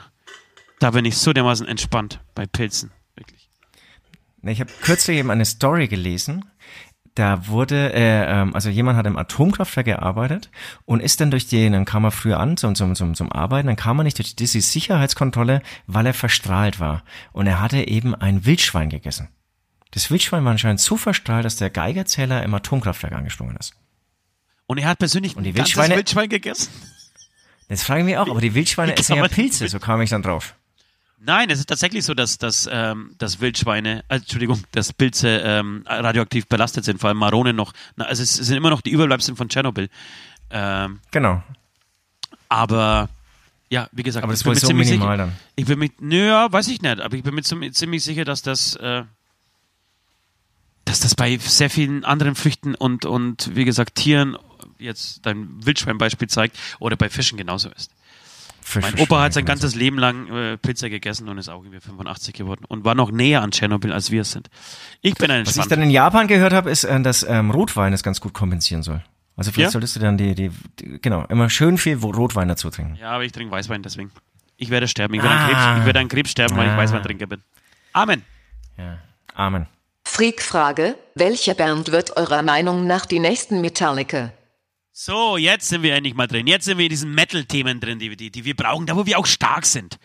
da 0.79 0.91
bin 0.91 1.05
ich 1.05 1.17
so 1.17 1.33
dermaßen 1.33 1.67
entspannt 1.67 2.21
bei 2.33 2.45
Pilzen, 2.45 2.91
wirklich. 3.15 3.49
Ich 4.43 4.59
habe 4.59 4.71
kürzlich 4.81 5.17
eben 5.17 5.31
eine 5.31 5.45
Story 5.45 5.87
gelesen. 5.87 6.45
Da 7.15 7.47
wurde, 7.47 7.93
äh, 7.93 8.25
ähm, 8.41 8.53
also 8.53 8.69
jemand 8.69 8.97
hat 8.97 9.05
im 9.07 9.15
Atomkraftwerk 9.15 9.85
gearbeitet 9.85 10.51
und 10.83 10.99
ist 10.99 11.21
dann 11.21 11.31
durch 11.31 11.47
die, 11.47 11.69
dann 11.69 11.85
kam 11.85 12.03
er 12.03 12.11
früher 12.11 12.39
an 12.41 12.57
zum, 12.57 12.75
zum, 12.75 12.93
zum, 12.93 13.15
zum 13.15 13.31
Arbeiten, 13.31 13.67
dann 13.67 13.77
kam 13.77 13.97
er 13.99 14.03
nicht 14.03 14.17
durch 14.17 14.35
diese 14.35 14.59
Sicherheitskontrolle, 14.59 15.61
weil 15.87 16.05
er 16.05 16.13
verstrahlt 16.13 16.81
war. 16.81 17.03
Und 17.31 17.47
er 17.47 17.61
hatte 17.61 17.87
eben 17.87 18.13
ein 18.13 18.45
Wildschwein 18.45 18.89
gegessen. 18.89 19.29
Das 19.91 20.11
Wildschwein 20.11 20.43
war 20.43 20.51
anscheinend 20.51 20.81
so 20.81 20.97
verstrahlt, 20.97 21.45
dass 21.45 21.55
der 21.55 21.69
Geigerzähler 21.69 22.43
im 22.43 22.53
Atomkraftwerk 22.53 23.13
angesprungen 23.13 23.55
ist. 23.55 23.73
Und 24.67 24.77
er 24.77 24.89
hat 24.89 24.99
persönlich 24.99 25.37
Und 25.37 25.43
die 25.43 25.51
ein 25.51 25.55
ganzes 25.55 25.77
Wildschweine- 25.77 25.95
Wildschwein 25.95 26.27
gegessen? 26.27 26.69
Das 27.69 27.81
frage 27.83 28.01
ich 28.01 28.05
mich 28.05 28.17
auch, 28.17 28.29
aber 28.29 28.41
die 28.41 28.53
Wildschweine 28.53 28.95
essen 28.95 29.15
ja 29.15 29.27
Pilze, 29.27 29.67
so 29.69 29.79
kam 29.79 30.01
ich 30.01 30.09
dann 30.09 30.21
drauf. 30.21 30.53
Nein, 31.25 31.49
es 31.49 31.59
ist 31.59 31.65
tatsächlich 31.67 32.05
so, 32.05 32.13
dass, 32.13 32.37
dass, 32.37 32.69
ähm, 32.71 33.15
dass 33.17 33.39
Wildschweine, 33.39 34.03
äh, 34.09 34.17
Entschuldigung, 34.17 34.63
dass 34.71 34.93
Pilze 34.93 35.41
ähm, 35.43 35.83
radioaktiv 35.87 36.47
belastet 36.47 36.85
sind, 36.85 36.99
vor 36.99 37.09
allem 37.09 37.17
Marone 37.17 37.53
noch. 37.53 37.73
Na, 37.95 38.05
also 38.05 38.21
es 38.21 38.33
sind 38.33 38.55
immer 38.55 38.69
noch 38.69 38.81
die 38.81 38.91
Überbleibsel 38.91 39.35
von 39.35 39.49
Tschernobyl. 39.49 39.89
Ähm, 40.51 40.99
Genau. 41.11 41.41
aber 42.49 43.09
ja, 43.69 43.89
wie 43.91 44.03
gesagt, 44.03 44.23
Aber 44.23 44.33
das 44.33 44.41
ich 44.41 44.47
ist 44.47 44.61
mir 44.61 44.67
so 44.67 44.73
minimal 44.73 45.17
sicher, 45.17 45.17
dann. 45.17 45.35
Ich 45.55 45.65
bin 45.65 45.79
mit, 45.79 45.99
nö, 45.99 46.27
ja, 46.27 46.51
weiß 46.51 46.67
ich 46.67 46.81
nicht, 46.81 47.01
aber 47.01 47.15
ich 47.15 47.23
bin 47.23 47.33
mir 47.33 47.41
ziemlich, 47.41 47.73
ziemlich 47.73 48.03
sicher, 48.03 48.23
dass 48.23 48.43
das, 48.43 48.75
äh, 48.75 49.03
dass 50.85 50.99
das 50.99 51.15
bei 51.15 51.35
sehr 51.37 51.71
vielen 51.71 52.05
anderen 52.05 52.35
Früchten 52.35 52.75
und, 52.75 53.05
und 53.05 53.55
wie 53.55 53.65
gesagt, 53.65 53.95
Tieren, 53.95 54.37
jetzt 54.77 55.25
dein 55.25 55.65
Wildschweinbeispiel 55.65 56.27
zeigt, 56.27 56.57
oder 56.79 56.95
bei 56.95 57.09
Fischen 57.09 57.37
genauso 57.37 57.69
ist. 57.69 57.91
Mein 58.81 58.99
Opa 58.99 59.21
hat 59.21 59.33
sein 59.33 59.45
ganzes 59.45 59.75
Leben 59.75 59.97
lang 59.99 60.27
äh, 60.27 60.57
Pilze 60.57 60.89
gegessen 60.89 61.29
und 61.29 61.37
ist 61.37 61.49
auch 61.49 61.61
irgendwie 61.63 61.79
85 61.79 62.33
geworden 62.33 62.65
und 62.67 62.83
war 62.83 62.95
noch 62.95 63.11
näher 63.11 63.41
an 63.41 63.51
Tschernobyl, 63.51 63.93
als 63.93 64.09
wir 64.11 64.21
es 64.21 64.31
sind. 64.31 64.49
Ich 65.01 65.15
bin 65.15 65.29
ein 65.31 65.45
Was 65.45 65.55
ich 65.57 65.65
dann 65.67 65.81
in 65.81 65.89
Japan 65.91 66.27
gehört 66.27 66.51
habe, 66.53 66.69
ist, 66.71 66.83
äh, 66.83 66.99
dass 67.01 67.23
ähm, 67.23 67.51
Rotwein 67.51 67.93
es 67.93 68.01
ganz 68.03 68.19
gut 68.21 68.33
kompensieren 68.33 68.81
soll. 68.83 69.03
Also 69.37 69.51
vielleicht 69.51 69.67
Ja? 69.67 69.71
solltest 69.71 69.95
du 69.97 69.99
dann 69.99 70.17
die, 70.17 70.33
die, 70.33 70.49
die, 70.79 70.99
genau, 71.01 71.25
immer 71.25 71.49
schön 71.49 71.77
viel 71.77 71.97
Rotwein 71.97 72.47
dazu 72.47 72.69
trinken. 72.69 72.95
Ja, 72.99 73.11
aber 73.11 73.23
ich 73.25 73.31
trinke 73.31 73.51
Weißwein 73.51 73.83
deswegen. 73.83 74.11
Ich 74.57 74.69
werde 74.69 74.87
sterben. 74.87 75.13
Ich 75.13 75.21
werde 75.21 75.35
Ah. 75.35 75.43
an 75.45 75.49
Krebs, 75.49 75.79
ich 75.79 75.85
werde 75.85 75.99
an 75.99 76.07
Krebs 76.07 76.31
sterben, 76.31 76.55
weil 76.57 76.67
ich 76.67 76.71
Ah. 76.73 76.77
Weißweintrinker 76.77 77.27
bin. 77.27 77.41
Amen. 77.93 78.23
Ja. 78.77 78.97
Amen. 79.35 79.67
Freak-Frage, 80.05 80.95
welche 81.15 81.55
Band 81.55 81.91
wird 81.91 82.15
eurer 82.15 82.41
Meinung 82.41 82.87
nach 82.87 83.05
die 83.05 83.19
nächsten 83.19 83.59
Metallica? 83.61 84.31
So, 84.97 85.35
jetzt 85.35 85.67
sind 85.67 85.83
wir 85.83 85.93
endlich 85.93 86.13
mal 86.13 86.25
drin. 86.25 86.47
Jetzt 86.47 86.63
sind 86.63 86.77
wir 86.77 86.85
in 86.85 86.89
diesen 86.89 87.13
Metal-Themen 87.13 87.81
drin, 87.81 87.99
die, 87.99 88.15
die, 88.15 88.31
die 88.31 88.45
wir 88.45 88.55
brauchen, 88.55 88.85
da 88.85 88.95
wo 88.95 89.05
wir 89.05 89.19
auch 89.19 89.25
stark 89.25 89.65
sind. 89.65 89.99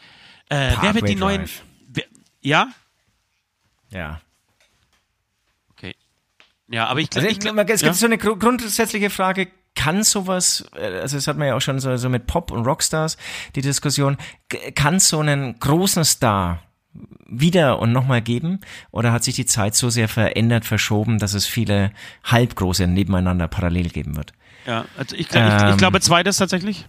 Äh, 0.48 0.72
wer 0.80 0.96
wird 0.96 1.08
die 1.08 1.14
neuen. 1.14 1.48
Wer, 1.86 2.06
ja? 2.40 2.72
Ja. 3.90 4.20
Okay. 5.70 5.94
Ja, 6.66 6.88
aber 6.88 6.98
ich 6.98 7.08
glaube. 7.08 7.28
Also 7.28 7.38
es 7.38 7.68
gibt 7.68 7.82
ja? 7.82 7.92
so 7.92 8.06
eine 8.06 8.18
grundsätzliche 8.18 9.10
Frage. 9.10 9.46
Kann 9.76 10.02
sowas, 10.02 10.68
äh, 10.74 10.98
also 10.98 11.18
das 11.18 11.28
hat 11.28 11.38
man 11.38 11.46
ja 11.46 11.54
auch 11.54 11.60
schon 11.60 11.78
so, 11.78 11.96
so 11.96 12.08
mit 12.08 12.26
Pop 12.26 12.50
und 12.50 12.66
Rockstars, 12.66 13.16
die 13.54 13.60
Diskussion, 13.60 14.16
kann 14.74 14.98
so 14.98 15.20
einen 15.20 15.56
großen 15.60 16.04
Star 16.04 16.64
wieder 17.28 17.78
und 17.78 17.92
nochmal 17.92 18.22
geben? 18.22 18.58
Oder 18.90 19.12
hat 19.12 19.22
sich 19.22 19.36
die 19.36 19.46
Zeit 19.46 19.76
so 19.76 19.88
sehr 19.88 20.08
verändert, 20.08 20.64
verschoben, 20.64 21.20
dass 21.20 21.34
es 21.34 21.46
viele 21.46 21.92
halbgroße 22.24 22.88
nebeneinander 22.88 23.46
parallel 23.46 23.90
geben 23.90 24.16
wird? 24.16 24.32
Ja, 24.66 24.84
also 24.96 25.16
ich, 25.16 25.28
ähm, 25.34 25.66
ich, 25.66 25.70
ich 25.72 25.76
glaube 25.76 26.00
zweites 26.00 26.36
tatsächlich. 26.36 26.86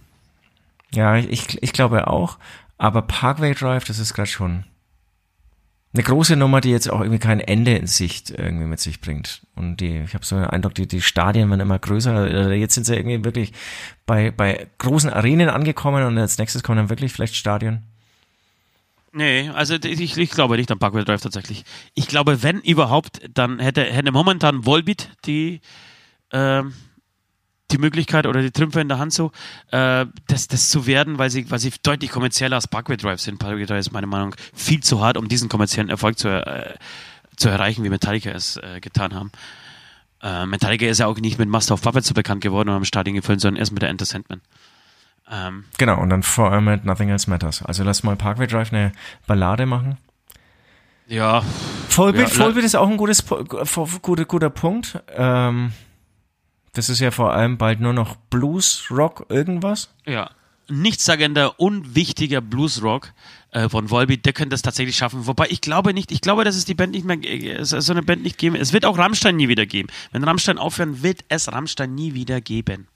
Ja, 0.94 1.16
ich, 1.16 1.62
ich 1.62 1.72
glaube 1.72 2.08
auch. 2.08 2.38
Aber 2.78 3.02
Parkway 3.02 3.54
Drive, 3.54 3.84
das 3.84 3.98
ist 3.98 4.14
gerade 4.14 4.28
schon 4.28 4.64
eine 5.94 6.02
große 6.02 6.36
Nummer, 6.36 6.60
die 6.60 6.70
jetzt 6.70 6.90
auch 6.90 7.00
irgendwie 7.00 7.18
kein 7.18 7.40
Ende 7.40 7.74
in 7.76 7.86
Sicht 7.86 8.30
irgendwie 8.30 8.64
mit 8.64 8.80
sich 8.80 9.00
bringt. 9.00 9.42
Und 9.54 9.76
die, 9.78 9.98
ich 9.98 10.14
habe 10.14 10.24
so 10.24 10.36
den 10.36 10.46
Eindruck, 10.46 10.74
die, 10.74 10.86
die 10.86 11.02
Stadien 11.02 11.50
werden 11.50 11.60
immer 11.60 11.78
größer. 11.78 12.52
Jetzt 12.54 12.74
sind 12.74 12.84
sie 12.84 12.96
irgendwie 12.96 13.24
wirklich 13.24 13.52
bei, 14.06 14.30
bei 14.30 14.68
großen 14.78 15.10
Arenen 15.10 15.50
angekommen 15.50 16.04
und 16.04 16.16
als 16.16 16.38
nächstes 16.38 16.62
kommen 16.62 16.78
dann 16.78 16.88
wirklich 16.88 17.12
vielleicht 17.12 17.36
Stadien. 17.36 17.82
Nee, 19.12 19.50
also 19.50 19.74
ich, 19.74 20.16
ich 20.16 20.30
glaube 20.30 20.56
nicht 20.56 20.72
an 20.72 20.78
Parkway 20.78 21.04
Drive 21.04 21.20
tatsächlich. 21.20 21.64
Ich 21.92 22.08
glaube, 22.08 22.42
wenn 22.42 22.60
überhaupt, 22.60 23.20
dann 23.34 23.58
hätte, 23.58 23.84
hätte 23.84 24.10
momentan 24.12 24.64
Volbeat 24.64 25.10
die, 25.26 25.60
ähm, 26.32 26.72
die 27.72 27.78
Möglichkeit 27.78 28.26
oder 28.26 28.42
die 28.42 28.50
Trümpfe 28.50 28.80
in 28.80 28.88
der 28.88 28.98
Hand 28.98 29.12
so, 29.12 29.32
äh, 29.70 30.06
das, 30.26 30.48
das 30.48 30.68
zu 30.68 30.86
werden, 30.86 31.18
weil 31.18 31.30
sie, 31.30 31.50
weil 31.50 31.58
sie 31.58 31.72
deutlich 31.82 32.10
kommerzieller 32.10 32.56
als 32.56 32.68
Parkway 32.68 32.96
Drive 32.96 33.20
sind. 33.20 33.38
Parkway 33.38 33.66
Drive 33.66 33.80
ist 33.80 33.92
meiner 33.92 34.06
Meinung 34.06 34.30
nach 34.30 34.36
viel 34.54 34.82
zu 34.82 35.00
hart, 35.00 35.16
um 35.16 35.28
diesen 35.28 35.48
kommerziellen 35.48 35.90
Erfolg 35.90 36.18
zu, 36.18 36.28
äh, 36.28 36.74
zu 37.36 37.48
erreichen, 37.48 37.84
wie 37.84 37.88
Metallica 37.88 38.30
es 38.30 38.56
äh, 38.56 38.80
getan 38.80 39.14
haben. 39.14 39.32
Äh, 40.22 40.46
Metallica 40.46 40.86
ist 40.86 40.98
ja 40.98 41.06
auch 41.06 41.18
nicht 41.18 41.38
mit 41.38 41.48
Master 41.48 41.74
of 41.74 41.82
Puppets 41.82 42.08
so 42.08 42.14
bekannt 42.14 42.42
geworden 42.42 42.68
und 42.68 42.76
am 42.76 42.84
Stadion 42.84 43.16
gefüllt, 43.16 43.40
sondern 43.40 43.58
erst 43.58 43.72
mit 43.72 43.82
der 43.82 43.88
Enter 43.88 44.04
Sandman. 44.04 44.40
Ähm, 45.30 45.64
genau, 45.78 46.00
und 46.00 46.10
dann 46.10 46.22
vor 46.22 46.52
allem 46.52 46.64
mit 46.64 46.84
Nothing 46.84 47.08
Else 47.08 47.28
Matters. 47.28 47.62
Also 47.62 47.84
lass 47.84 48.02
mal 48.02 48.16
Parkway 48.16 48.46
Drive 48.46 48.72
eine 48.72 48.92
Ballade 49.26 49.66
machen. 49.66 49.98
Ja. 51.08 51.42
Vollbild, 51.88 52.28
ja, 52.28 52.34
Vollbild 52.34 52.64
ist 52.64 52.76
auch 52.76 52.88
ein 52.88 52.96
gutes, 52.96 53.24
guter, 54.02 54.24
guter 54.24 54.50
Punkt. 54.50 55.02
Ähm, 55.14 55.72
das 56.72 56.88
ist 56.88 57.00
ja 57.00 57.10
vor 57.10 57.32
allem 57.32 57.58
bald 57.58 57.80
nur 57.80 57.92
noch 57.92 58.16
Blues, 58.16 58.86
Rock, 58.90 59.26
irgendwas. 59.28 59.90
Ja. 60.06 60.30
Nichtssagender, 60.68 61.60
unwichtiger 61.60 62.40
Bluesrock 62.40 63.12
äh, 63.50 63.68
von 63.68 63.90
Volbeat, 63.90 64.24
der 64.24 64.32
könnte 64.32 64.50
das 64.50 64.62
tatsächlich 64.62 64.96
schaffen. 64.96 65.26
Wobei 65.26 65.48
ich 65.50 65.60
glaube 65.60 65.92
nicht, 65.92 66.12
ich 66.12 66.22
glaube, 66.22 66.44
dass 66.44 66.56
es 66.56 66.64
die 66.64 66.74
Band 66.74 66.92
nicht 66.92 67.04
mehr, 67.04 67.18
äh, 67.22 67.64
so 67.64 67.92
eine 67.92 68.02
Band 68.02 68.22
nicht 68.22 68.38
geben. 68.38 68.56
Es 68.56 68.72
wird 68.72 68.86
auch 68.86 68.96
Rammstein 68.96 69.36
nie 69.36 69.48
wieder 69.48 69.66
geben. 69.66 69.88
Wenn 70.12 70.24
Rammstein 70.24 70.56
aufhören, 70.56 71.02
wird 71.02 71.24
es 71.28 71.52
Rammstein 71.52 71.94
nie 71.94 72.14
wieder 72.14 72.40
geben. 72.40 72.88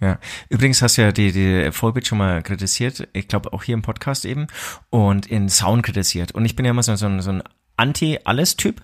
Ja, 0.00 0.18
übrigens 0.48 0.80
hast 0.80 0.96
du 0.96 1.02
ja 1.02 1.12
die, 1.12 1.32
die 1.32 1.70
Volbeat 1.72 2.06
schon 2.06 2.16
mal 2.16 2.42
kritisiert, 2.42 3.06
ich 3.12 3.28
glaube 3.28 3.52
auch 3.52 3.62
hier 3.62 3.74
im 3.74 3.82
Podcast 3.82 4.24
eben, 4.24 4.46
und 4.88 5.26
in 5.26 5.50
Sound 5.50 5.82
kritisiert. 5.82 6.32
Und 6.32 6.46
ich 6.46 6.56
bin 6.56 6.64
ja 6.64 6.70
immer 6.70 6.82
so, 6.82 6.96
so, 6.96 7.20
so 7.20 7.30
ein 7.30 7.42
Anti-Alles-Typ 7.76 8.82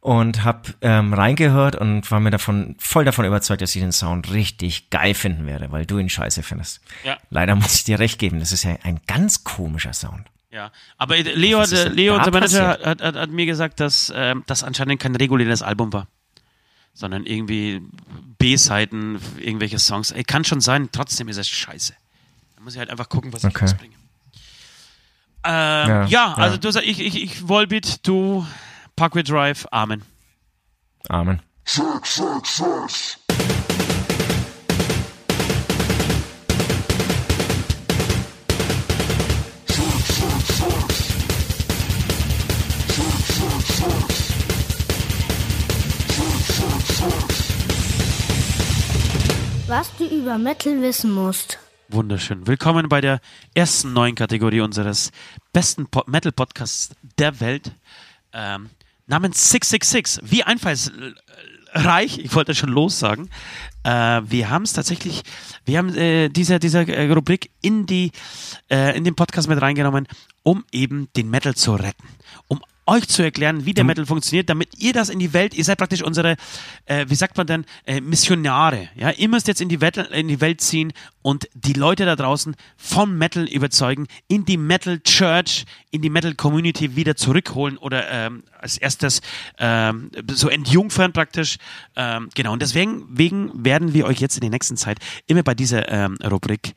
und 0.00 0.44
habe 0.44 0.74
ähm, 0.80 1.12
reingehört 1.12 1.76
und 1.76 2.10
war 2.10 2.20
mir 2.20 2.30
davon 2.30 2.74
voll 2.78 3.04
davon 3.04 3.26
überzeugt, 3.26 3.60
dass 3.60 3.74
ich 3.74 3.82
den 3.82 3.92
Sound 3.92 4.32
richtig 4.32 4.88
geil 4.90 5.14
finden 5.14 5.46
werde, 5.46 5.70
weil 5.72 5.84
du 5.84 5.98
ihn 5.98 6.08
scheiße 6.08 6.42
findest. 6.42 6.80
Ja. 7.04 7.18
Leider 7.28 7.54
muss 7.54 7.74
ich 7.74 7.84
dir 7.84 7.98
recht 7.98 8.18
geben, 8.18 8.40
das 8.40 8.52
ist 8.52 8.64
ja 8.64 8.76
ein 8.82 9.00
ganz 9.06 9.44
komischer 9.44 9.92
Sound. 9.92 10.26
Ja, 10.50 10.72
aber 10.96 11.16
Leo, 11.18 11.62
Leo 11.92 12.16
unser 12.16 12.32
Manager, 12.32 12.78
hat, 12.84 13.00
hat, 13.00 13.14
hat, 13.14 13.30
mir 13.30 13.46
gesagt, 13.46 13.78
dass 13.78 14.10
äh, 14.10 14.34
das 14.46 14.64
anscheinend 14.64 15.00
kein 15.00 15.14
reguläres 15.14 15.62
Album 15.62 15.92
war, 15.92 16.08
sondern 16.92 17.24
irgendwie 17.24 17.80
B-Seiten, 18.38 19.20
irgendwelche 19.38 19.78
Songs. 19.78 20.10
Ey, 20.10 20.24
kann 20.24 20.44
schon 20.44 20.60
sein, 20.60 20.88
trotzdem 20.90 21.28
ist 21.28 21.36
es 21.36 21.48
scheiße. 21.48 21.92
Da 22.56 22.62
muss 22.62 22.72
ich 22.72 22.80
halt 22.80 22.90
einfach 22.90 23.08
gucken, 23.08 23.32
was 23.32 23.44
okay. 23.44 23.54
ich 23.54 23.62
rausbringe. 23.62 23.94
Ähm, 25.44 25.88
ja, 25.88 26.06
ja, 26.06 26.34
also 26.34 26.56
du 26.56 26.70
sagst, 26.70 26.88
ich, 26.88 27.00
ich, 27.00 27.22
ich 27.22 27.48
Volbeat, 27.48 28.06
du 28.06 28.44
Parkway 29.00 29.22
Drive, 29.22 29.66
Amen. 29.72 30.02
Amen. 31.08 31.40
Was 49.66 49.96
du 49.96 50.04
über 50.04 50.36
Metal 50.36 50.82
wissen 50.82 51.12
musst. 51.12 51.58
Wunderschön. 51.88 52.46
Willkommen 52.46 52.90
bei 52.90 53.00
der 53.00 53.22
ersten 53.54 53.94
neuen 53.94 54.14
Kategorie 54.14 54.60
unseres 54.60 55.10
besten 55.54 55.86
Metal-Podcasts 56.06 56.94
der 57.18 57.40
Welt. 57.40 57.72
Ähm, 58.34 58.68
namens 59.10 59.50
666. 59.50 60.30
Wie 60.30 60.44
einfallsreich, 60.44 62.18
ich 62.18 62.34
wollte 62.34 62.54
schon 62.54 62.70
lossagen. 62.70 63.28
Äh, 63.82 64.22
wir 64.24 64.48
haben 64.48 64.62
es 64.62 64.72
tatsächlich, 64.72 65.22
wir 65.64 65.78
haben 65.78 65.94
äh, 65.94 66.28
diese, 66.28 66.58
diese 66.58 66.86
äh, 66.86 67.12
Rubrik 67.12 67.50
in 67.60 67.86
die, 67.86 68.12
äh, 68.70 68.96
in 68.96 69.04
den 69.04 69.16
Podcast 69.16 69.48
mit 69.48 69.60
reingenommen, 69.60 70.06
um 70.42 70.64
eben 70.72 71.08
den 71.16 71.28
Metal 71.28 71.54
zu 71.54 71.74
retten. 71.74 72.08
Um 72.48 72.60
euch 72.86 73.08
zu 73.08 73.22
erklären, 73.22 73.66
wie 73.66 73.74
der 73.74 73.84
Metal 73.84 74.06
funktioniert, 74.06 74.48
damit 74.48 74.78
ihr 74.78 74.92
das 74.92 75.08
in 75.08 75.18
die 75.18 75.32
Welt, 75.32 75.54
ihr 75.54 75.64
seid 75.64 75.78
praktisch 75.78 76.02
unsere, 76.02 76.36
äh, 76.86 77.06
wie 77.08 77.14
sagt 77.14 77.36
man 77.36 77.46
denn, 77.46 77.64
äh, 77.86 78.00
Missionare. 78.00 78.88
Ja, 78.96 79.10
ihr 79.10 79.28
müsst 79.28 79.48
jetzt 79.48 79.60
in 79.60 79.68
die, 79.68 79.80
Welt, 79.80 79.96
in 79.96 80.28
die 80.28 80.40
Welt 80.40 80.60
ziehen 80.60 80.92
und 81.22 81.48
die 81.54 81.74
Leute 81.74 82.04
da 82.04 82.16
draußen 82.16 82.56
vom 82.76 83.16
Metal 83.16 83.46
überzeugen, 83.46 84.06
in 84.28 84.44
die 84.44 84.56
Metal 84.56 85.00
Church, 85.00 85.64
in 85.90 86.02
die 86.02 86.10
Metal 86.10 86.34
Community 86.34 86.96
wieder 86.96 87.16
zurückholen 87.16 87.76
oder 87.78 88.10
ähm, 88.10 88.42
als 88.58 88.78
erstes 88.78 89.20
ähm, 89.58 90.10
so 90.30 90.48
entjungfern 90.48 91.12
praktisch. 91.12 91.58
Ähm, 91.96 92.28
genau, 92.34 92.52
und 92.52 92.62
deswegen 92.62 93.06
wegen 93.10 93.50
werden 93.64 93.94
wir 93.94 94.06
euch 94.06 94.20
jetzt 94.20 94.36
in 94.36 94.42
der 94.42 94.50
nächsten 94.50 94.76
Zeit 94.76 94.98
immer 95.26 95.42
bei 95.42 95.54
dieser 95.54 95.90
ähm, 95.90 96.18
Rubrik 96.24 96.74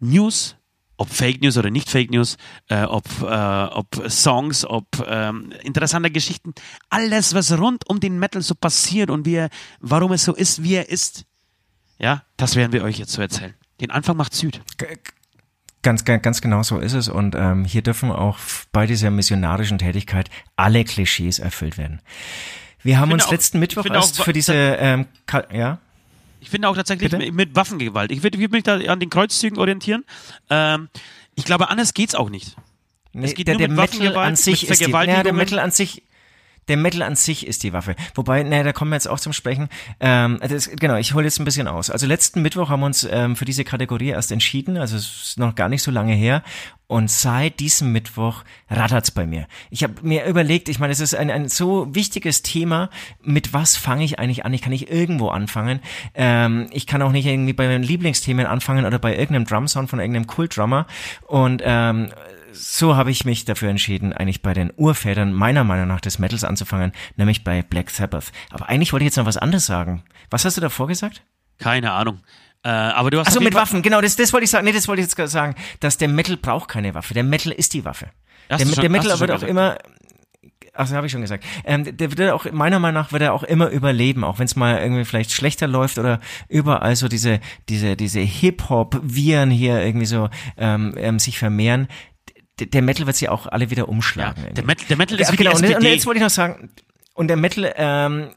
News 0.00 0.56
ob 0.96 1.08
Fake 1.10 1.42
News 1.42 1.56
oder 1.56 1.70
nicht 1.70 1.90
Fake 1.90 2.10
News, 2.10 2.36
äh, 2.68 2.84
ob, 2.84 3.04
äh, 3.22 3.24
ob 3.24 4.10
Songs, 4.10 4.64
ob 4.64 4.86
ähm, 5.06 5.52
interessante 5.62 6.10
Geschichten, 6.10 6.54
alles, 6.90 7.34
was 7.34 7.56
rund 7.58 7.88
um 7.88 8.00
den 8.00 8.18
Metal 8.18 8.42
so 8.42 8.54
passiert 8.54 9.10
und 9.10 9.26
wie 9.26 9.34
er, 9.34 9.50
warum 9.80 10.12
es 10.12 10.24
so 10.24 10.34
ist, 10.34 10.62
wie 10.62 10.74
er 10.74 10.88
ist, 10.88 11.24
ja, 11.98 12.22
das 12.36 12.56
werden 12.56 12.72
wir 12.72 12.82
euch 12.84 12.98
jetzt 12.98 13.12
so 13.12 13.22
erzählen. 13.22 13.54
Den 13.80 13.90
Anfang 13.90 14.16
macht 14.16 14.34
Süd. 14.34 14.60
Ganz, 15.82 16.04
ganz, 16.04 16.22
ganz 16.22 16.40
genau 16.40 16.62
so 16.62 16.78
ist 16.78 16.94
es. 16.94 17.08
Und 17.08 17.34
ähm, 17.34 17.64
hier 17.64 17.82
dürfen 17.82 18.10
auch 18.10 18.38
bei 18.72 18.86
dieser 18.86 19.10
missionarischen 19.10 19.78
Tätigkeit 19.78 20.30
alle 20.56 20.84
Klischees 20.84 21.38
erfüllt 21.38 21.78
werden. 21.78 22.00
Wir 22.82 22.98
haben 22.98 23.12
uns 23.12 23.26
auch, 23.26 23.32
letzten 23.32 23.58
Mittwoch 23.58 23.86
erst 23.86 24.22
für 24.22 24.32
diese, 24.32 24.54
ähm, 24.54 25.06
ja? 25.52 25.78
Ich 26.46 26.50
finde 26.50 26.68
auch 26.68 26.76
tatsächlich 26.76 27.10
mit, 27.10 27.34
mit, 27.34 27.56
Waffengewalt. 27.56 28.12
Ich 28.12 28.22
würde 28.22 28.38
würd 28.38 28.52
mich 28.52 28.62
da 28.62 28.76
an 28.76 29.00
den 29.00 29.10
Kreuzzügen 29.10 29.58
orientieren. 29.58 30.04
Ähm, 30.48 30.88
ich 31.34 31.44
glaube, 31.44 31.70
anders 31.70 31.92
geht's 31.92 32.14
auch 32.14 32.30
nicht. 32.30 32.54
Nee, 33.12 33.26
es 33.26 33.34
geht 33.34 33.48
der, 33.48 33.54
nur 33.54 33.66
der 33.66 33.68
mit 33.70 33.98
Metal 33.98 34.16
an 34.16 34.36
sich 34.36 34.68
ist 34.68 34.86
die, 34.86 34.88
ja, 34.88 35.24
der 35.24 35.32
Metal 35.32 35.58
an 35.58 35.72
sich 35.72 36.04
der 36.68 36.76
Metal 36.76 37.02
an 37.02 37.16
sich 37.16 37.46
ist 37.46 37.62
die 37.62 37.72
Waffe. 37.72 37.96
Wobei, 38.14 38.42
naja, 38.42 38.64
da 38.64 38.72
kommen 38.72 38.90
wir 38.90 38.96
jetzt 38.96 39.08
auch 39.08 39.20
zum 39.20 39.32
Sprechen. 39.32 39.68
Ähm, 40.00 40.40
das, 40.46 40.70
genau, 40.70 40.96
ich 40.96 41.14
hole 41.14 41.24
jetzt 41.24 41.38
ein 41.38 41.44
bisschen 41.44 41.68
aus. 41.68 41.90
Also 41.90 42.06
letzten 42.06 42.42
Mittwoch 42.42 42.68
haben 42.68 42.80
wir 42.80 42.86
uns 42.86 43.06
ähm, 43.10 43.36
für 43.36 43.44
diese 43.44 43.64
Kategorie 43.64 44.08
erst 44.08 44.32
entschieden, 44.32 44.76
also 44.76 44.96
es 44.96 45.28
ist 45.28 45.38
noch 45.38 45.54
gar 45.54 45.68
nicht 45.68 45.82
so 45.82 45.90
lange 45.90 46.14
her. 46.14 46.42
Und 46.88 47.10
seit 47.10 47.58
diesem 47.58 47.90
Mittwoch 47.90 48.44
rattert's 48.70 49.10
bei 49.10 49.26
mir. 49.26 49.48
Ich 49.70 49.82
habe 49.82 49.94
mir 50.02 50.24
überlegt, 50.26 50.68
ich 50.68 50.78
meine, 50.78 50.92
es 50.92 51.00
ist 51.00 51.16
ein, 51.16 51.32
ein 51.32 51.48
so 51.48 51.92
wichtiges 51.92 52.42
Thema. 52.42 52.90
Mit 53.22 53.52
was 53.52 53.76
fange 53.76 54.04
ich 54.04 54.20
eigentlich 54.20 54.44
an? 54.44 54.54
Ich 54.54 54.62
kann 54.62 54.70
nicht 54.70 54.88
irgendwo 54.88 55.30
anfangen. 55.30 55.80
Ähm, 56.14 56.68
ich 56.70 56.86
kann 56.86 57.02
auch 57.02 57.10
nicht 57.10 57.26
irgendwie 57.26 57.54
bei 57.54 57.66
meinen 57.66 57.82
Lieblingsthemen 57.82 58.46
anfangen 58.46 58.84
oder 58.84 59.00
bei 59.00 59.16
irgendeinem 59.16 59.46
Drumsound 59.46 59.90
von 59.90 59.98
irgendeinem 59.98 60.28
Kultdrummer. 60.28 60.86
Und 61.26 61.60
ähm, 61.64 62.10
so 62.56 62.96
habe 62.96 63.10
ich 63.10 63.24
mich 63.24 63.44
dafür 63.44 63.68
entschieden, 63.68 64.12
eigentlich 64.12 64.42
bei 64.42 64.54
den 64.54 64.72
Urvätern 64.76 65.32
meiner 65.32 65.64
Meinung 65.64 65.88
nach 65.88 66.00
des 66.00 66.18
Metals 66.18 66.44
anzufangen, 66.44 66.92
nämlich 67.16 67.44
bei 67.44 67.62
Black 67.62 67.90
Sabbath. 67.90 68.32
Aber 68.50 68.68
eigentlich 68.68 68.92
wollte 68.92 69.04
ich 69.04 69.08
jetzt 69.08 69.16
noch 69.16 69.26
was 69.26 69.36
anderes 69.36 69.66
sagen. 69.66 70.02
Was 70.30 70.44
hast 70.44 70.56
du 70.56 70.60
davor 70.60 70.86
gesagt? 70.88 71.22
Keine 71.58 71.92
Ahnung. 71.92 72.20
Äh, 72.62 72.68
aber 72.68 73.10
du 73.10 73.18
hast 73.18 73.28
Achso, 73.28 73.40
mit 73.40 73.54
Waffen, 73.54 73.82
genau, 73.82 74.00
das, 74.00 74.16
das 74.16 74.32
wollte 74.32 74.44
ich 74.44 74.50
sagen. 74.50 74.64
Nee, 74.64 74.72
das 74.72 74.88
wollte 74.88 75.02
ich 75.02 75.08
jetzt 75.08 75.32
sagen, 75.32 75.54
dass 75.80 75.98
der 75.98 76.08
Metal 76.08 76.36
braucht 76.36 76.68
keine 76.68 76.94
Waffe. 76.94 77.14
Der 77.14 77.22
Metal 77.22 77.52
ist 77.52 77.74
die 77.74 77.84
Waffe. 77.84 78.10
Der, 78.50 78.58
der 78.58 78.90
Metal 78.90 79.18
wird 79.18 79.30
auch 79.30 79.42
immer 79.42 79.76
Ach, 80.76 80.90
habe 80.92 81.06
ich 81.06 81.12
schon 81.12 81.22
gesagt. 81.22 81.44
Ähm, 81.64 81.96
der 81.96 82.16
wird 82.16 82.30
auch, 82.30 82.50
meiner 82.52 82.78
Meinung 82.78 83.02
nach, 83.02 83.12
wird 83.12 83.22
er 83.22 83.32
auch 83.32 83.42
immer 83.42 83.68
überleben, 83.68 84.24
auch 84.24 84.38
wenn 84.38 84.46
es 84.46 84.56
mal 84.56 84.78
irgendwie 84.78 85.04
vielleicht 85.04 85.32
schlechter 85.32 85.66
läuft 85.66 85.98
oder 85.98 86.20
überall 86.48 86.96
so 86.96 87.08
diese, 87.08 87.40
diese, 87.68 87.96
diese 87.96 88.20
Hip-Hop-Viren 88.20 89.50
hier 89.50 89.82
irgendwie 89.82 90.06
so 90.06 90.28
ähm, 90.56 90.94
ähm, 90.96 91.18
sich 91.18 91.38
vermehren. 91.38 91.88
Der 92.58 92.82
Metal 92.82 93.06
wird 93.06 93.16
sie 93.16 93.28
auch 93.28 93.46
alle 93.46 93.70
wieder 93.70 93.88
umschlagen. 93.88 94.44
Ja, 94.44 94.50
der, 94.50 94.64
Metal, 94.64 94.86
der 94.88 94.96
Metal 94.96 95.20
ist 95.20 95.26
ja, 95.26 95.32
wie 95.32 95.36
genau, 95.36 95.54
und, 95.54 95.62
und 95.62 95.82
jetzt 95.82 96.06
wollte 96.06 96.18
ich 96.18 96.22
noch 96.22 96.30
sagen, 96.30 96.70
und 97.12 97.28
der 97.28 97.36
Metal 97.36 97.72
ähm, 97.76 98.30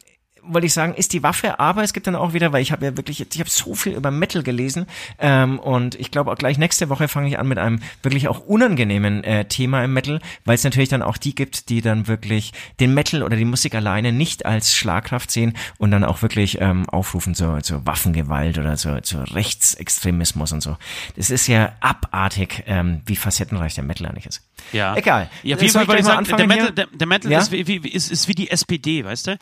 wollte 0.43 0.67
ich 0.67 0.73
sagen, 0.73 0.93
ist 0.93 1.13
die 1.13 1.23
Waffe, 1.23 1.59
aber 1.59 1.83
es 1.83 1.93
gibt 1.93 2.07
dann 2.07 2.15
auch 2.15 2.33
wieder, 2.33 2.51
weil 2.53 2.61
ich 2.61 2.71
habe 2.71 2.85
ja 2.85 2.97
wirklich, 2.97 3.21
ich 3.21 3.39
habe 3.39 3.49
so 3.49 3.75
viel 3.75 3.93
über 3.93 4.11
Metal 4.11 4.43
gelesen 4.43 4.85
ähm, 5.19 5.59
und 5.59 5.95
ich 5.95 6.11
glaube 6.11 6.31
auch 6.31 6.37
gleich 6.37 6.57
nächste 6.57 6.89
Woche 6.89 7.07
fange 7.07 7.27
ich 7.29 7.39
an 7.39 7.47
mit 7.47 7.57
einem 7.57 7.81
wirklich 8.03 8.27
auch 8.27 8.39
unangenehmen 8.39 9.23
äh, 9.23 9.45
Thema 9.45 9.83
im 9.83 9.93
Metal, 9.93 10.19
weil 10.45 10.55
es 10.55 10.63
natürlich 10.63 10.89
dann 10.89 11.01
auch 11.01 11.17
die 11.17 11.35
gibt, 11.35 11.69
die 11.69 11.81
dann 11.81 12.07
wirklich 12.07 12.53
den 12.79 12.93
Metal 12.93 13.23
oder 13.23 13.35
die 13.35 13.45
Musik 13.45 13.75
alleine 13.75 14.11
nicht 14.11 14.45
als 14.45 14.73
Schlagkraft 14.73 15.31
sehen 15.31 15.55
und 15.77 15.91
dann 15.91 16.03
auch 16.03 16.21
wirklich 16.21 16.59
ähm, 16.61 16.87
aufrufen 16.89 17.35
zur, 17.35 17.61
zur 17.61 17.85
Waffengewalt 17.85 18.57
oder 18.57 18.75
zur, 18.75 19.03
zur 19.03 19.33
Rechtsextremismus 19.33 20.51
und 20.51 20.61
so. 20.61 20.77
Das 21.15 21.29
ist 21.29 21.47
ja 21.47 21.73
abartig, 21.79 22.63
ähm, 22.67 23.01
wie 23.05 23.15
facettenreich 23.15 23.75
der 23.75 23.83
Metal 23.83 24.07
eigentlich 24.07 24.25
ist. 24.25 24.43
Ja. 24.71 24.95
Egal. 24.95 25.29
Ja, 25.43 25.57
jeden 25.57 25.69
Soll 25.69 25.83
ich 25.83 25.89
ich 25.89 25.95
mal 25.95 26.03
sagen, 26.03 26.25
der 26.25 26.33
anfangen 26.35 26.47
Metal, 26.47 26.65
hier? 26.65 26.71
der, 26.71 26.87
der 26.87 27.07
Metal 27.07 27.31
Ja? 27.31 27.39
ist, 27.39 27.51
wie, 27.51 27.67
wie, 27.67 27.89
ist, 27.89 28.11
ist 28.11 28.27
wie 28.27 28.35
die 28.35 28.51
SPD, 28.51 29.03
weißt 29.03 29.27
du? 29.27 29.39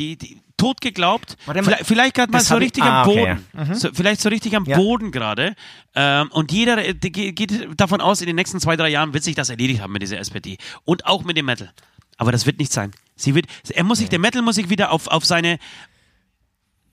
Die, 0.00 0.16
die 0.16 0.40
tot 0.56 0.80
geglaubt, 0.80 1.36
vielleicht, 1.44 1.84
vielleicht 1.84 2.14
gerade 2.14 2.32
mal 2.32 2.40
so 2.40 2.56
richtig 2.56 2.82
ah, 2.82 3.02
am 3.02 3.08
okay, 3.08 3.36
Boden. 3.52 3.74
So, 3.74 3.90
vielleicht 3.92 4.22
so 4.22 4.30
richtig 4.30 4.56
am 4.56 4.64
Ja. 4.64 4.78
Boden 4.78 5.10
gerade. 5.10 5.54
Ähm, 5.94 6.28
und 6.32 6.52
jeder 6.52 6.82
äh, 6.82 6.94
geht 6.94 7.68
davon 7.78 8.00
aus, 8.00 8.22
in 8.22 8.26
den 8.26 8.36
nächsten 8.36 8.60
zwei, 8.60 8.76
drei 8.76 8.88
Jahren 8.88 9.12
wird 9.12 9.24
sich 9.24 9.34
das 9.34 9.50
erledigt 9.50 9.82
haben 9.82 9.92
mit 9.92 10.00
dieser 10.00 10.18
SPD. 10.18 10.56
Und 10.84 11.04
auch 11.04 11.22
mit 11.24 11.36
dem 11.36 11.44
Metal. 11.44 11.70
Aber 12.16 12.32
das 12.32 12.46
wird 12.46 12.58
nicht 12.58 12.72
sein. 12.72 12.92
Sie 13.14 13.34
wird, 13.34 13.46
er 13.68 13.84
muss 13.84 13.98
sich, 13.98 14.08
der 14.08 14.18
Metal 14.18 14.40
muss 14.40 14.54
sich 14.54 14.70
wieder 14.70 14.90
auf, 14.90 15.06
auf 15.08 15.26
seine, 15.26 15.58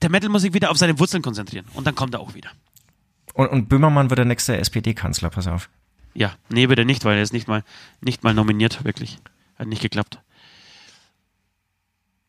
der 0.02 0.10
Metal 0.10 0.28
muss 0.28 0.42
sich 0.42 0.52
wieder 0.52 0.70
auf 0.70 0.76
seine 0.76 0.98
Wurzeln 0.98 1.22
konzentrieren. 1.22 1.64
Und 1.72 1.86
dann 1.86 1.94
kommt 1.94 2.12
er 2.12 2.20
auch 2.20 2.34
wieder. 2.34 2.50
Und, 3.32 3.48
und 3.48 3.68
Böhmermann 3.70 4.10
wird 4.10 4.18
der 4.18 4.26
nächste 4.26 4.58
SPD-Kanzler, 4.58 5.30
pass 5.30 5.46
auf. 5.46 5.70
Ja, 6.12 6.34
nee, 6.50 6.68
wird 6.68 6.78
er 6.78 6.84
nicht, 6.84 7.06
weil 7.06 7.16
er 7.16 7.22
ist 7.22 7.32
nicht 7.32 7.48
mal, 7.48 7.64
nicht 8.02 8.22
mal 8.22 8.34
nominiert, 8.34 8.84
wirklich. 8.84 9.18
Hat 9.58 9.66
nicht 9.66 9.80
geklappt. 9.80 10.20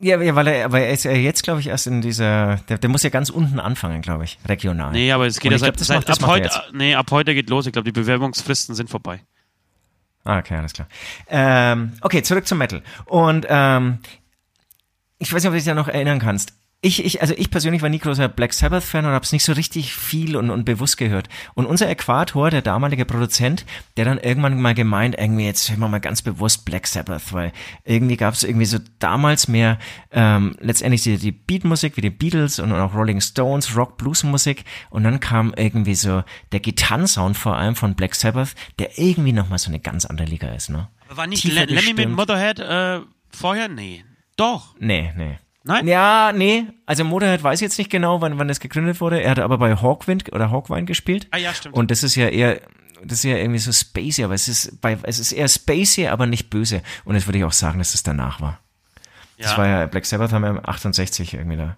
Ja, 0.02 0.22
ja, 0.22 0.34
weil 0.34 0.48
er, 0.48 0.66
aber 0.66 0.80
er 0.80 0.92
ist 0.94 1.04
ja 1.04 1.12
jetzt, 1.12 1.44
glaube 1.44 1.60
ich, 1.60 1.68
erst 1.68 1.86
in 1.88 2.02
dieser, 2.02 2.58
der, 2.70 2.78
der 2.78 2.90
muss 2.90 3.04
ja 3.04 3.10
ganz 3.10 3.30
unten 3.30 3.60
anfangen, 3.60 4.02
glaube 4.02 4.24
ich, 4.24 4.38
regional. 4.48 4.92
Nee, 4.94 5.12
aber 5.12 5.28
es 5.28 5.40
geht 5.42 5.52
ja 5.52 5.58
seit, 5.58 5.74
glaub, 5.76 5.86
seit 5.86 6.08
macht- 6.08 6.24
ab 6.24 6.30
heute, 6.30 6.44
jetzt. 6.46 6.62
nee, 6.74 6.96
ab 6.96 7.12
heute 7.12 7.34
geht 7.36 7.50
los. 7.50 7.66
Ich 7.66 7.74
glaube, 7.74 7.84
die 7.86 7.92
Bewerbungsfristen 7.92 8.76
sind 8.76 8.90
vorbei. 8.90 9.20
Ah, 10.24 10.38
okay, 10.40 10.56
alles 10.56 10.72
klar. 10.74 10.88
Ähm, 11.30 11.94
okay, 12.02 12.22
zurück 12.24 12.48
zum 12.48 12.60
Metal. 12.60 12.82
Und 13.06 13.46
ähm, 13.50 14.00
ich 15.18 15.34
weiß 15.34 15.42
nicht, 15.44 15.48
ob 15.50 15.54
du 15.54 15.58
dich 15.58 15.66
da 15.66 15.74
noch 15.74 15.88
erinnern 15.90 16.20
kannst. 16.20 16.54
Ich, 16.82 17.04
ich, 17.04 17.22
also 17.22 17.34
ich 17.36 17.52
persönlich 17.52 17.82
war 17.82 17.90
nie 17.90 18.00
großer 18.00 18.30
Black 18.30 18.54
Sabbath-Fan 18.54 19.06
und 19.06 19.12
habe 19.12 19.26
es 19.26 19.34
nicht 19.34 19.44
so 19.44 19.52
richtig 19.52 19.94
viel 19.94 20.38
und, 20.38 20.50
und 20.50 20.64
bewusst 20.64 20.96
gehört. 20.96 21.28
Und 21.54 21.66
unser 21.66 21.90
Äquator, 21.90 22.50
der 22.50 22.62
damalige 22.62 23.04
Produzent, 23.04 23.66
der 23.98 24.06
dann 24.06 24.18
irgendwann 24.18 24.62
mal 24.62 24.74
gemeint, 24.74 25.16
irgendwie 25.18 25.46
jetzt 25.46 25.70
hören 25.70 25.82
wir 25.82 25.90
mal 25.90 26.00
ganz 26.00 26.22
bewusst 26.22 26.64
Black 26.64 26.88
Sabbath, 26.88 27.34
weil 27.34 27.52
irgendwie 27.84 28.16
gab 28.16 28.34
es 28.34 28.46
irgendwie 28.46 28.66
so 28.66 28.78
damals 29.00 29.50
mehr 29.50 29.78
ähm, 30.12 30.56
letztendlich 30.62 31.04
die, 31.04 31.18
die 31.18 31.34
Beatmusik 31.34 31.98
wie 31.98 32.02
die 32.02 32.10
Beatles 32.10 32.60
und 32.60 32.72
auch 32.72 32.94
Rolling 32.94 33.20
Stones, 33.20 33.76
Rock, 33.76 33.98
Blues-Musik 33.98 34.64
und 34.90 35.04
dann 35.04 35.20
kam 35.20 35.54
irgendwie 35.58 35.96
so 35.96 36.24
der 36.54 36.62
Gitarrensound 36.62 37.36
vor 37.36 37.58
allem 37.58 37.76
von 37.76 37.96
Black 37.96 38.16
Sabbath, 38.16 38.56
der 38.80 38.98
irgendwie 38.98 39.34
nochmal 39.34 39.60
so 39.60 39.70
eine 39.70 39.82
ganz 39.82 40.06
andere 40.06 40.28
Liga 40.28 40.48
ist, 40.54 40.70
ne? 40.70 40.88
War 41.10 41.28
nicht 41.28 41.44
Lemmy 41.44 41.94
mit. 41.94 42.10
Motorhead 42.10 42.60
äh, 42.60 43.02
vorher? 43.32 43.68
Nee. 43.68 44.06
Doch. 44.38 44.76
Nee, 44.80 45.12
nee. 45.18 45.40
Nein? 45.64 45.88
Ja, 45.88 46.32
nee. 46.34 46.68
Also 46.86 47.04
Motorhead 47.04 47.44
weiß 47.44 47.60
ich 47.60 47.66
jetzt 47.66 47.78
nicht 47.78 47.90
genau, 47.90 48.22
wann, 48.22 48.38
wann 48.40 48.48
das 48.48 48.60
gegründet 48.60 49.02
wurde. 49.02 49.22
Er 49.22 49.32
hat 49.32 49.40
aber 49.40 49.58
bei 49.58 49.76
Hawkwind 49.76 50.32
oder 50.32 50.52
Hawkwind 50.52 50.88
gespielt. 50.88 51.28
Ah 51.32 51.38
ja, 51.38 51.54
stimmt. 51.54 51.76
Und 51.76 51.92
das 51.92 52.04
ist 52.04 52.16
ja 52.16 52.28
eher, 52.28 52.62
das 53.04 53.20
ist 53.20 53.24
ja 53.26 53.38
irgendwie 53.38 53.60
so 53.60 53.72
spacey, 53.72 54.24
aber 54.24 54.34
es 54.34 54.48
ist 54.48 54.80
bei, 54.82 54.98
es 55.04 55.20
ist 55.20 55.32
eher 55.32 55.48
spacey, 55.48 56.08
aber 56.08 56.26
nicht 56.26 56.50
böse. 56.50 56.82
Und 57.04 57.16
jetzt 57.16 57.28
würde 57.28 57.40
ich 57.40 57.44
auch 57.44 57.52
sagen, 57.52 57.80
dass 57.80 57.94
es 57.94 58.04
danach 58.04 58.42
war. 58.42 58.60
Das 59.38 59.58
war 59.58 59.68
ja, 59.68 59.86
Black 59.86 60.06
Sabbath 60.06 60.34
haben 60.34 60.42
wir 60.42 60.68
68 60.68 61.34
irgendwie 61.34 61.56
da. 61.56 61.78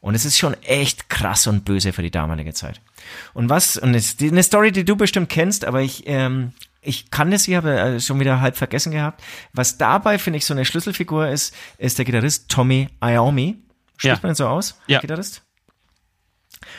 Und 0.00 0.14
es 0.14 0.24
ist 0.24 0.38
schon 0.38 0.54
echt 0.62 1.08
krass 1.08 1.46
und 1.46 1.64
böse 1.64 1.92
für 1.92 2.02
die 2.02 2.10
damalige 2.10 2.52
Zeit. 2.52 2.80
Und 3.34 3.48
was, 3.48 3.76
und 3.76 3.94
es 3.94 4.12
ist 4.12 4.22
eine 4.22 4.42
Story, 4.42 4.72
die 4.72 4.84
du 4.84 4.94
bestimmt 4.94 5.28
kennst, 5.28 5.64
aber 5.64 5.80
ich, 5.80 6.04
ähm, 6.06 6.52
ich 6.88 7.10
kann 7.10 7.30
das, 7.30 7.46
ich 7.46 7.54
habe 7.54 7.78
äh, 7.78 8.00
schon 8.00 8.18
wieder 8.20 8.40
halb 8.40 8.56
vergessen 8.56 8.92
gehabt. 8.92 9.22
Was 9.52 9.78
dabei, 9.78 10.18
finde 10.18 10.38
ich, 10.38 10.44
so 10.46 10.54
eine 10.54 10.64
Schlüsselfigur 10.64 11.28
ist, 11.28 11.54
ist 11.78 11.98
der 11.98 12.04
Gitarrist 12.04 12.50
Tommy 12.50 12.88
Iommi. 13.02 13.58
Spricht 13.96 14.22
Ja. 14.22 14.26
man 14.26 14.34
so 14.34 14.46
aus? 14.48 14.78
Ja. 14.86 15.00
Gitarrist? 15.00 15.42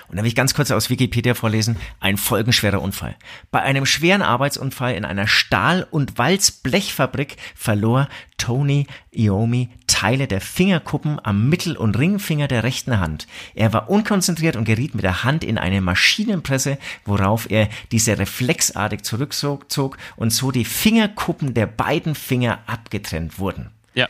Und 0.08 0.18
da 0.18 0.24
will 0.24 0.30
ich 0.30 0.36
ganz 0.36 0.54
kurz 0.54 0.72
aus 0.72 0.90
Wikipedia 0.90 1.34
vorlesen. 1.34 1.78
Ein 2.00 2.18
folgenschwerer 2.18 2.82
Unfall. 2.82 3.16
Bei 3.52 3.62
einem 3.62 3.86
schweren 3.86 4.22
Arbeitsunfall 4.22 4.94
in 4.94 5.06
einer 5.06 5.28
Stahl- 5.28 5.88
und 5.90 6.18
Walzblechfabrik 6.18 7.38
verlor 7.56 8.10
Tony 8.38 8.88
Iommi 9.12 9.70
Teile 10.00 10.28
der 10.28 10.40
Fingerkuppen 10.40 11.20
am 11.24 11.50
Mittel- 11.50 11.76
und 11.76 11.98
Ringfinger 11.98 12.48
der 12.48 12.64
rechten 12.64 13.00
Hand. 13.00 13.28
Er 13.54 13.74
war 13.74 13.90
unkonzentriert 13.90 14.56
und 14.56 14.64
geriet 14.64 14.96
mit 14.96 15.04
der 15.04 15.26
Hand 15.26 15.44
in 15.44 15.58
eine 15.58 15.82
Maschinenpresse, 15.82 16.78
worauf 17.04 17.52
er 17.52 17.68
diese 17.92 18.18
reflexartig 18.18 19.02
zurückzog 19.02 19.98
und 20.16 20.32
so 20.32 20.52
die 20.52 20.64
Fingerkuppen 20.64 21.54
der 21.54 21.66
beiden 21.66 22.16
Finger 22.16 22.60
abgetrennt 22.66 23.40
wurden. 23.40 23.72
Ja. 23.94 24.08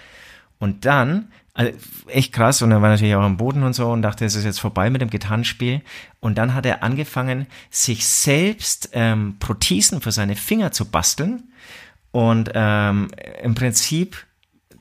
Und 0.59 0.85
dann, 0.85 1.31
also 1.59 1.73
echt 2.07 2.31
krass, 2.31 2.61
und 2.61 2.71
er 2.71 2.81
war 2.81 2.87
natürlich 2.87 3.15
auch 3.15 3.21
am 3.21 3.35
Boden 3.35 3.63
und 3.63 3.73
so 3.73 3.91
und 3.91 4.01
dachte, 4.01 4.23
es 4.23 4.33
ist 4.33 4.45
jetzt 4.45 4.61
vorbei 4.61 4.89
mit 4.89 5.01
dem 5.01 5.09
Gitarrenspiel. 5.09 5.81
Und 6.21 6.37
dann 6.37 6.53
hat 6.53 6.65
er 6.65 6.83
angefangen, 6.83 7.47
sich 7.69 8.07
selbst 8.07 8.91
ähm, 8.93 9.35
Prothesen 9.39 9.99
für 9.99 10.13
seine 10.13 10.37
Finger 10.37 10.71
zu 10.71 10.85
basteln 10.85 11.51
und 12.11 12.51
ähm, 12.53 13.09
im 13.43 13.55
Prinzip 13.55 14.25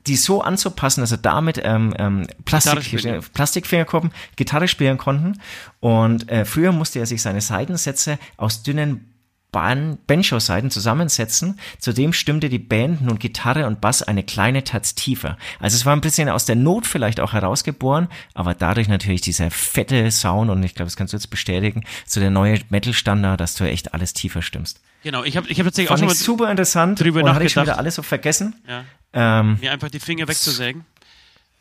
die 0.06 0.14
so 0.14 0.40
anzupassen, 0.40 1.00
dass 1.00 1.10
er 1.10 1.18
damit 1.18 1.60
ähm, 1.62 1.92
ähm, 1.98 2.20
Gitarre 2.22 2.42
Plastik, 2.44 3.00
spielen. 3.00 3.24
Plastikfingerkuppen 3.34 4.12
Gitarre 4.36 4.68
spielen 4.68 4.96
konnten. 4.96 5.40
Und 5.80 6.30
äh, 6.30 6.44
früher 6.44 6.70
musste 6.72 7.00
er 7.00 7.06
sich 7.06 7.20
seine 7.20 7.40
Seitensätze 7.40 8.18
aus 8.36 8.62
dünnen 8.62 9.07
Banjo-Seiten 9.50 10.70
zusammensetzen. 10.70 11.58
Zudem 11.78 12.12
stimmte 12.12 12.48
die 12.48 12.58
Band 12.58 13.00
nun 13.00 13.18
Gitarre 13.18 13.66
und 13.66 13.80
Bass 13.80 14.02
eine 14.02 14.22
kleine 14.22 14.64
Taz 14.64 14.94
tiefer. 14.94 15.36
Also 15.58 15.76
es 15.76 15.86
war 15.86 15.94
ein 15.94 16.00
bisschen 16.00 16.28
aus 16.28 16.44
der 16.44 16.56
Not 16.56 16.86
vielleicht 16.86 17.20
auch 17.20 17.32
herausgeboren, 17.32 18.08
aber 18.34 18.54
dadurch 18.54 18.88
natürlich 18.88 19.20
dieser 19.22 19.50
fette 19.50 20.10
Sound 20.10 20.50
und 20.50 20.62
ich 20.62 20.74
glaube, 20.74 20.86
das 20.86 20.96
kannst 20.96 21.12
du 21.12 21.16
jetzt 21.16 21.28
bestätigen, 21.30 21.84
so 22.06 22.20
der 22.20 22.30
neue 22.30 22.58
Metal-Standard, 22.68 23.40
dass 23.40 23.54
du 23.54 23.64
echt 23.64 23.94
alles 23.94 24.12
tiefer 24.12 24.42
stimmst. 24.42 24.80
Genau, 25.02 25.24
ich 25.24 25.36
habe 25.36 25.48
ich 25.48 25.58
hab 25.58 25.64
tatsächlich 25.64 25.88
auch 25.90 25.92
Fand 25.98 26.00
schon 26.00 26.08
ich 26.08 26.20
mal 26.20 26.24
super 26.24 26.50
interessant 26.50 27.00
drüber 27.00 27.22
und 27.22 27.32
hatte 27.32 27.44
ich 27.44 27.52
schon 27.52 27.60
nachgedacht. 27.62 27.76
wieder 27.76 27.78
alles 27.78 27.94
so 27.94 28.02
vergessen. 28.02 28.54
ja, 28.68 28.84
Ähm, 29.12 29.58
mir 29.60 29.72
einfach 29.72 29.88
die 29.90 30.00
Finger 30.00 30.26
wegzusägen. 30.28 30.84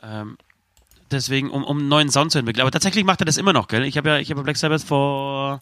Ähm, 0.04 0.38
deswegen, 1.12 1.50
um, 1.52 1.64
um 1.64 1.78
einen 1.80 1.88
neuen 1.88 2.10
Sound 2.10 2.32
zu 2.32 2.40
entwickeln. 2.40 2.62
Aber 2.62 2.72
tatsächlich 2.72 3.06
macht 3.06 3.22
er 3.22 3.26
das 3.26 3.38
immer 3.38 3.54
noch, 3.54 3.68
gell? 3.68 3.84
Ich 3.86 3.98
habe 3.98 4.10
ja, 4.10 4.18
ich 4.18 4.32
habe 4.32 4.44
Black 4.44 4.58
Sabbath 4.58 4.82
vor 4.84 5.62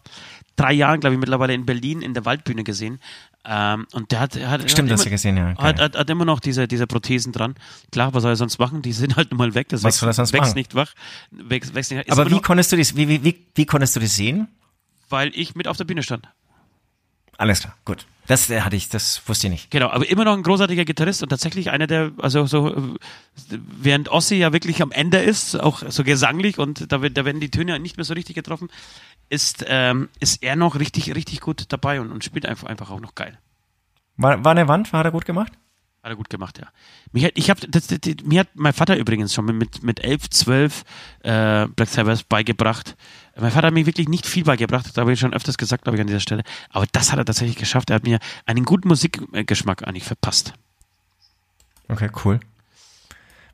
drei 0.56 0.72
Jahren, 0.72 1.00
glaube 1.00 1.14
ich, 1.14 1.20
mittlerweile 1.20 1.54
in 1.54 1.66
Berlin 1.66 2.02
in 2.02 2.14
der 2.14 2.24
Waldbühne 2.24 2.64
gesehen. 2.64 2.98
Ähm, 3.44 3.86
und 3.92 4.10
der 4.10 4.20
hat, 4.20 4.34
hat 4.36 4.70
Stimmt, 4.70 4.90
hat 4.90 5.00
immer, 5.00 5.10
gesehen, 5.10 5.36
ja. 5.36 5.56
Hat, 5.56 5.80
hat, 5.80 5.96
hat 5.96 6.10
immer 6.10 6.24
noch 6.24 6.40
diese, 6.40 6.66
diese 6.66 6.86
Prothesen 6.86 7.32
dran. 7.32 7.54
Klar, 7.92 8.12
was 8.14 8.22
soll 8.22 8.32
er 8.32 8.36
sonst 8.36 8.58
machen? 8.58 8.82
Die 8.82 8.92
sind 8.92 9.16
halt 9.16 9.30
nun 9.30 9.38
mal 9.38 9.54
weg. 9.54 9.68
Das 9.68 9.82
Was 9.82 9.88
wächst, 9.88 10.00
soll 10.00 10.12
sonst 10.12 10.32
wächst 10.32 10.50
machen? 10.50 10.58
nicht 10.58 10.74
wach. 10.74 10.92
Wächst, 11.30 11.74
wächst 11.74 11.92
nicht, 11.92 12.10
Aber 12.10 12.30
wie 12.30 12.40
konntest 12.40 12.72
du 12.72 12.76
das, 12.76 12.96
wie, 12.96 13.08
wie, 13.08 13.22
wie, 13.22 13.46
wie 13.54 13.66
konntest 13.66 13.94
du 13.94 14.00
das 14.00 14.16
sehen? 14.16 14.48
weil 15.08 15.30
ich 15.34 15.54
mit 15.54 15.68
auf 15.68 15.76
der 15.76 15.84
Bühne 15.84 16.02
stand. 16.02 16.28
Alles 17.38 17.60
klar, 17.60 17.76
gut. 17.84 18.06
Das 18.26 18.50
äh, 18.50 18.62
hatte 18.62 18.76
ich, 18.76 18.88
das 18.88 19.22
wusste 19.26 19.46
ich 19.46 19.52
nicht. 19.52 19.70
Genau, 19.70 19.90
aber 19.90 20.08
immer 20.08 20.24
noch 20.24 20.32
ein 20.32 20.42
großartiger 20.42 20.84
Gitarrist 20.84 21.22
und 21.22 21.28
tatsächlich 21.28 21.70
einer 21.70 21.86
der, 21.86 22.12
also 22.18 22.46
so, 22.46 22.74
äh, 22.74 22.80
während 23.80 24.08
Ossi 24.08 24.36
ja 24.36 24.52
wirklich 24.52 24.82
am 24.82 24.90
Ende 24.90 25.18
ist, 25.18 25.54
auch 25.54 25.82
so 25.86 26.02
gesanglich 26.02 26.58
und 26.58 26.90
da, 26.90 26.98
da 26.98 27.24
werden 27.24 27.40
die 27.40 27.50
Töne 27.50 27.78
nicht 27.78 27.98
mehr 27.98 28.04
so 28.04 28.14
richtig 28.14 28.34
getroffen, 28.34 28.68
ist, 29.28 29.64
ähm, 29.68 30.08
ist 30.20 30.42
er 30.42 30.56
noch 30.56 30.78
richtig, 30.78 31.14
richtig 31.14 31.40
gut 31.40 31.64
dabei 31.68 32.00
und, 32.00 32.12
und 32.12 32.24
spielt 32.24 32.46
einfach, 32.46 32.68
einfach 32.68 32.90
auch 32.90 33.00
noch 33.00 33.14
geil. 33.14 33.38
War, 34.16 34.44
war 34.44 34.52
eine 34.52 34.68
Wand? 34.68 34.92
Hat 34.92 35.04
er 35.04 35.12
gut 35.12 35.24
gemacht? 35.24 35.52
Hat 36.02 36.12
er 36.12 36.16
gut 36.16 36.30
gemacht, 36.30 36.58
ja. 36.58 36.68
Mich 37.12 37.24
hat, 37.24 37.32
ich 37.34 37.50
hab, 37.50 37.60
das, 37.68 37.88
das, 37.88 38.00
das, 38.00 38.14
mir 38.24 38.40
hat 38.40 38.48
mein 38.54 38.72
Vater 38.72 38.96
übrigens 38.96 39.34
schon 39.34 39.44
mit, 39.46 39.82
mit 39.82 40.00
11, 40.04 40.30
12 40.30 40.84
äh, 41.22 41.66
Black 41.66 41.88
Sabbath 41.88 42.28
beigebracht. 42.28 42.96
Mein 43.36 43.50
Vater 43.50 43.66
hat 43.66 43.74
mir 43.74 43.86
wirklich 43.86 44.08
nicht 44.08 44.24
viel 44.24 44.44
beigebracht, 44.44 44.86
das 44.86 44.96
habe 44.96 45.12
ich 45.12 45.20
schon 45.20 45.34
öfters 45.34 45.58
gesagt, 45.58 45.82
glaube 45.82 45.96
ich, 45.96 46.00
an 46.00 46.06
dieser 46.06 46.20
Stelle. 46.20 46.44
Aber 46.70 46.86
das 46.92 47.12
hat 47.12 47.18
er 47.18 47.24
tatsächlich 47.24 47.56
geschafft. 47.56 47.90
Er 47.90 47.96
hat 47.96 48.04
mir 48.04 48.20
einen 48.46 48.64
guten 48.64 48.88
Musikgeschmack 48.88 49.86
eigentlich 49.86 50.04
verpasst. 50.04 50.54
Okay, 51.88 52.10
cool. 52.24 52.40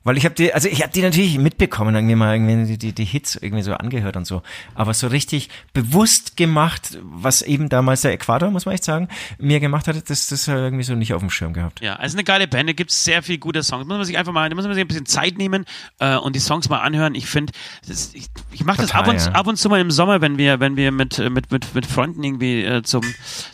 Weil 0.04 0.16
ich 0.16 0.24
habe 0.24 0.34
die, 0.34 0.52
also 0.52 0.68
ich 0.68 0.82
habe 0.82 0.92
die 0.92 1.02
natürlich 1.02 1.38
mitbekommen, 1.38 1.94
irgendwie 1.94 2.14
mal 2.16 2.34
irgendwie 2.34 2.76
die, 2.76 2.92
die, 2.92 3.04
Hits 3.04 3.36
irgendwie 3.36 3.62
so 3.62 3.74
angehört 3.74 4.16
und 4.16 4.26
so. 4.26 4.42
Aber 4.74 4.94
so 4.94 5.06
richtig 5.06 5.48
bewusst 5.72 6.36
gemacht, 6.36 6.98
was 7.02 7.42
eben 7.42 7.68
damals 7.68 8.00
der 8.00 8.12
Äquator, 8.12 8.50
muss 8.50 8.66
man 8.66 8.74
echt 8.74 8.84
sagen, 8.84 9.08
mir 9.38 9.60
gemacht 9.60 9.86
hat, 9.86 10.10
das, 10.10 10.26
das 10.26 10.48
irgendwie 10.48 10.82
so 10.82 10.94
nicht 10.94 11.14
auf 11.14 11.20
dem 11.20 11.30
Schirm 11.30 11.52
gehabt. 11.52 11.80
Ja, 11.80 11.94
also 11.96 12.16
eine 12.16 12.24
geile 12.24 12.48
Band, 12.48 12.68
da 12.68 12.72
gibt 12.72 12.90
es 12.90 13.04
sehr 13.04 13.22
viel 13.22 13.38
gute 13.38 13.62
Songs. 13.62 13.86
Muss 13.86 13.96
man 13.96 14.04
sich 14.04 14.18
einfach 14.18 14.32
mal, 14.32 14.48
da 14.48 14.56
muss 14.56 14.64
man 14.64 14.74
sich 14.74 14.82
ein 14.82 14.88
bisschen 14.88 15.06
Zeit 15.06 15.38
nehmen 15.38 15.64
äh, 16.00 16.16
und 16.16 16.34
die 16.34 16.40
Songs 16.40 16.68
mal 16.68 16.80
anhören. 16.80 17.14
Ich 17.14 17.26
finde, 17.26 17.52
ich, 17.86 18.26
ich 18.50 18.64
mache 18.64 18.82
das 18.82 18.92
ab 18.92 19.06
und, 19.06 19.24
ja. 19.24 19.32
ab 19.32 19.46
und 19.46 19.56
zu 19.56 19.68
mal 19.68 19.80
im 19.80 19.92
Sommer, 19.92 20.20
wenn 20.20 20.36
wir, 20.36 20.58
wenn 20.58 20.76
wir 20.76 20.90
mit, 20.90 21.18
mit, 21.18 21.52
mit, 21.52 21.74
mit 21.74 21.86
Freunden 21.86 22.24
irgendwie 22.24 22.64
äh, 22.64 22.82
zum, 22.82 23.02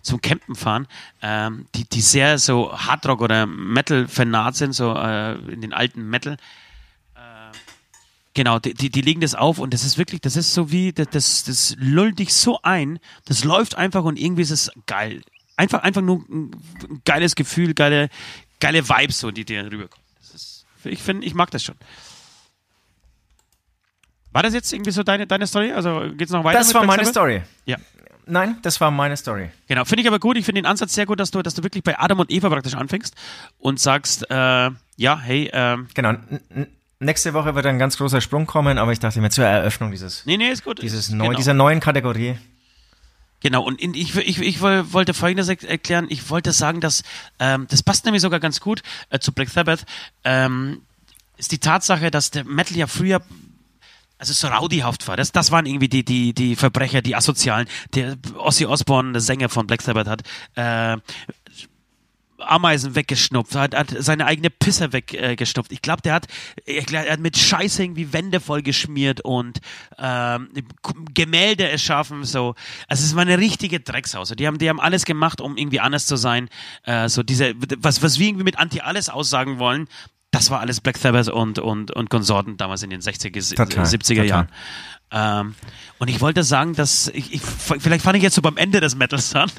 zum 0.03 0.23
Campen 0.23 0.55
fahren, 0.55 0.87
ähm, 1.21 1.67
die, 1.75 1.85
die 1.85 2.01
sehr 2.01 2.39
so 2.39 2.73
Hardrock 2.73 3.21
oder 3.21 3.47
Metal-Fanat 3.47 4.57
sind, 4.57 4.73
so 4.73 4.95
äh, 4.95 5.35
in 5.53 5.61
den 5.61 5.73
alten 5.75 6.09
Metal. 6.09 6.38
Genau, 8.39 8.61
die, 8.61 8.73
die, 8.73 8.89
die 8.89 9.01
legen 9.01 9.21
das 9.21 9.35
auf 9.35 9.59
und 9.59 9.75
das 9.75 9.83
ist 9.83 9.99
wirklich, 9.99 10.21
das 10.21 10.37
ist 10.37 10.55
so 10.55 10.71
wie, 10.71 10.93
das, 10.93 11.09
das, 11.11 11.43
das 11.43 11.75
lullt 11.77 12.21
dich 12.21 12.33
so 12.33 12.61
ein, 12.63 13.01
das 13.25 13.43
läuft 13.43 13.75
einfach 13.75 14.05
und 14.05 14.17
irgendwie 14.17 14.43
ist 14.43 14.53
es 14.53 14.71
geil. 14.87 15.23
Einfach, 15.57 15.83
einfach 15.83 16.03
nur 16.03 16.25
ein 16.29 16.53
geiles 17.05 17.35
Gefühl, 17.35 17.75
geile, 17.75 18.09
geile 18.61 18.89
Vibes, 18.89 19.19
so, 19.19 19.33
die 19.33 19.45
dir 19.45 19.65
rüberkommen. 19.65 20.07
Ist, 20.21 20.67
ich 20.85 21.03
finde, 21.03 21.27
ich 21.27 21.35
mag 21.35 21.51
das 21.51 21.65
schon. 21.65 21.75
War 24.31 24.45
das 24.45 24.55
jetzt 24.55 24.73
irgendwie 24.73 24.93
so 24.93 25.03
deine, 25.03 25.27
deine 25.27 25.49
Story? 25.49 25.73
Also 25.73 26.05
geht's 26.17 26.31
noch 26.31 26.45
weiter? 26.45 26.61
Das 26.61 26.73
war 26.75 26.85
meine 26.85 27.07
Story. 27.07 27.43
Ja. 27.65 27.79
Nein, 28.25 28.59
das 28.63 28.81
war 28.81 28.93
meine 28.93 29.17
Story. 29.17 29.51
Genau, 29.67 29.85
finde 29.85 30.03
ich 30.03 30.07
aber 30.07 30.21
gut. 30.21 30.37
Ich 30.37 30.45
finde 30.45 30.63
den 30.63 30.67
Ansatz 30.67 30.95
sehr 30.95 31.07
gut, 31.07 31.19
dass 31.19 31.33
du, 31.33 31.43
dass 31.43 31.55
du 31.55 31.65
wirklich 31.65 31.83
bei 31.83 31.99
Adam 31.99 32.21
und 32.21 32.31
Eva 32.31 32.49
praktisch 32.51 32.77
anfängst 32.77 33.17
und 33.59 33.81
sagst, 33.81 34.31
äh, 34.31 34.71
ja, 34.97 35.19
hey. 35.19 35.51
Ähm, 35.53 35.89
genau. 35.93 36.15
Nächste 37.01 37.33
Woche 37.33 37.55
wird 37.55 37.65
ein 37.67 37.79
ganz 37.79 37.97
großer 37.97 38.21
Sprung 38.21 38.47
kommen, 38.47 38.77
aber 38.77 38.91
ich 38.91 38.99
dachte 38.99 39.21
mir 39.21 39.31
zur 39.31 39.45
Eröffnung 39.45 39.93
dieses, 39.93 40.27
nee, 40.27 40.37
nee, 40.37 40.51
ist 40.51 40.65
gut. 40.65 40.83
Dieses 40.83 41.11
neu, 41.11 41.27
genau. 41.27 41.37
dieser 41.37 41.55
neuen 41.55 41.79
Kategorie. 41.79 42.37
Genau, 43.41 43.63
und 43.63 43.81
ich, 43.81 44.17
ich, 44.17 44.41
ich 44.41 44.61
wollte 44.61 45.15
Folgendes 45.15 45.49
erklären. 45.49 46.07
Ich 46.09 46.29
wollte 46.29 46.53
sagen, 46.53 46.81
dass 46.81 47.05
ähm, 47.39 47.69
das 47.71 47.85
passt 47.85 48.05
nämlich 48.05 48.21
sogar 48.21 48.41
ganz 48.41 48.61
gut 48.61 48.83
äh, 49.11 49.21
zu 49.21 49.31
Black 49.31 49.49
Sabbath. 49.49 49.87
Ähm, 50.25 50.83
ist 51.37 51.53
die 51.53 51.59
Tatsache, 51.59 52.11
dass 52.11 52.33
der 52.33 52.45
Metal 52.45 52.77
ja 52.77 52.89
früher 52.89 53.23
also 54.19 54.33
so 54.33 54.49
rowdyhaft 54.49 55.07
war. 55.07 55.17
Das, 55.17 55.31
das 55.31 55.53
waren 55.53 55.67
irgendwie 55.67 55.89
die, 55.89 56.05
die, 56.05 56.33
die 56.33 56.57
Verbrecher, 56.57 57.01
die 57.01 57.15
Asozialen. 57.15 57.69
Der 57.95 58.17
Ozzy 58.37 58.67
Osbourne, 58.67 59.13
der 59.13 59.21
Sänger 59.21 59.49
von 59.49 59.69
Black 59.69 59.83
Sabbath, 59.83 60.09
hat 60.09 60.23
äh, 60.57 61.01
Ameisen 62.39 62.95
weggeschnupft, 62.95 63.55
hat, 63.55 63.75
hat 63.75 63.95
seine 63.99 64.27
eigene 64.27 64.51
Pisse 64.51 64.93
weggeschnupft. 64.93 65.71
Äh, 65.71 65.75
ich 65.75 65.83
glaube, 65.83 66.03
der 66.03 66.15
hat, 66.15 66.27
er 66.67 67.13
hat 67.13 67.21
mit 67.21 67.37
Scheiße 67.37 67.83
irgendwie 67.83 68.13
Wände 68.13 68.41
vollgeschmiert 68.41 69.21
und 69.23 69.61
ähm, 69.99 70.49
Gemälde 71.15 71.69
erschaffen. 71.69 72.25
So, 72.25 72.55
also 72.87 73.05
es 73.05 73.15
war 73.15 73.23
eine 73.23 73.39
richtige 73.39 73.81
Dreckshaus. 73.81 74.31
Die 74.31 74.47
haben, 74.47 74.59
die 74.59 74.69
haben 74.69 74.81
alles 74.81 75.05
gemacht, 75.05 75.41
um 75.41 75.57
irgendwie 75.57 75.81
anders 75.81 76.07
zu 76.07 76.17
sein. 76.17 76.49
Äh, 76.85 77.09
so 77.09 77.23
diese, 77.23 77.55
was, 77.79 78.03
was 78.03 78.19
wir 78.19 78.29
irgendwie 78.29 78.45
mit 78.45 78.59
Anti 78.59 78.81
alles 78.81 79.09
aussagen 79.09 79.59
wollen, 79.59 79.89
das 80.31 80.51
war 80.51 80.61
alles 80.61 80.81
Black 80.81 80.99
Sabbath 80.99 81.29
und, 81.29 81.59
und, 81.59 81.91
und 81.91 82.11
Konsorten 82.11 82.57
damals 82.57 82.83
in 82.83 82.91
den 82.91 83.01
60er, 83.01 83.57
total, 83.57 83.85
70er 83.85 84.09
total. 84.09 84.27
Jahren. 84.27 84.49
Ähm, 85.11 85.55
und 85.99 86.09
ich 86.09 86.21
wollte 86.21 86.45
sagen, 86.45 86.75
dass 86.75 87.09
ich, 87.09 87.33
ich 87.33 87.41
vielleicht 87.41 88.05
fand 88.05 88.17
ich 88.17 88.23
jetzt 88.23 88.35
so 88.35 88.43
beim 88.43 88.57
Ende 88.57 88.81
des 88.81 88.95
Metals 88.95 89.35
an, 89.35 89.51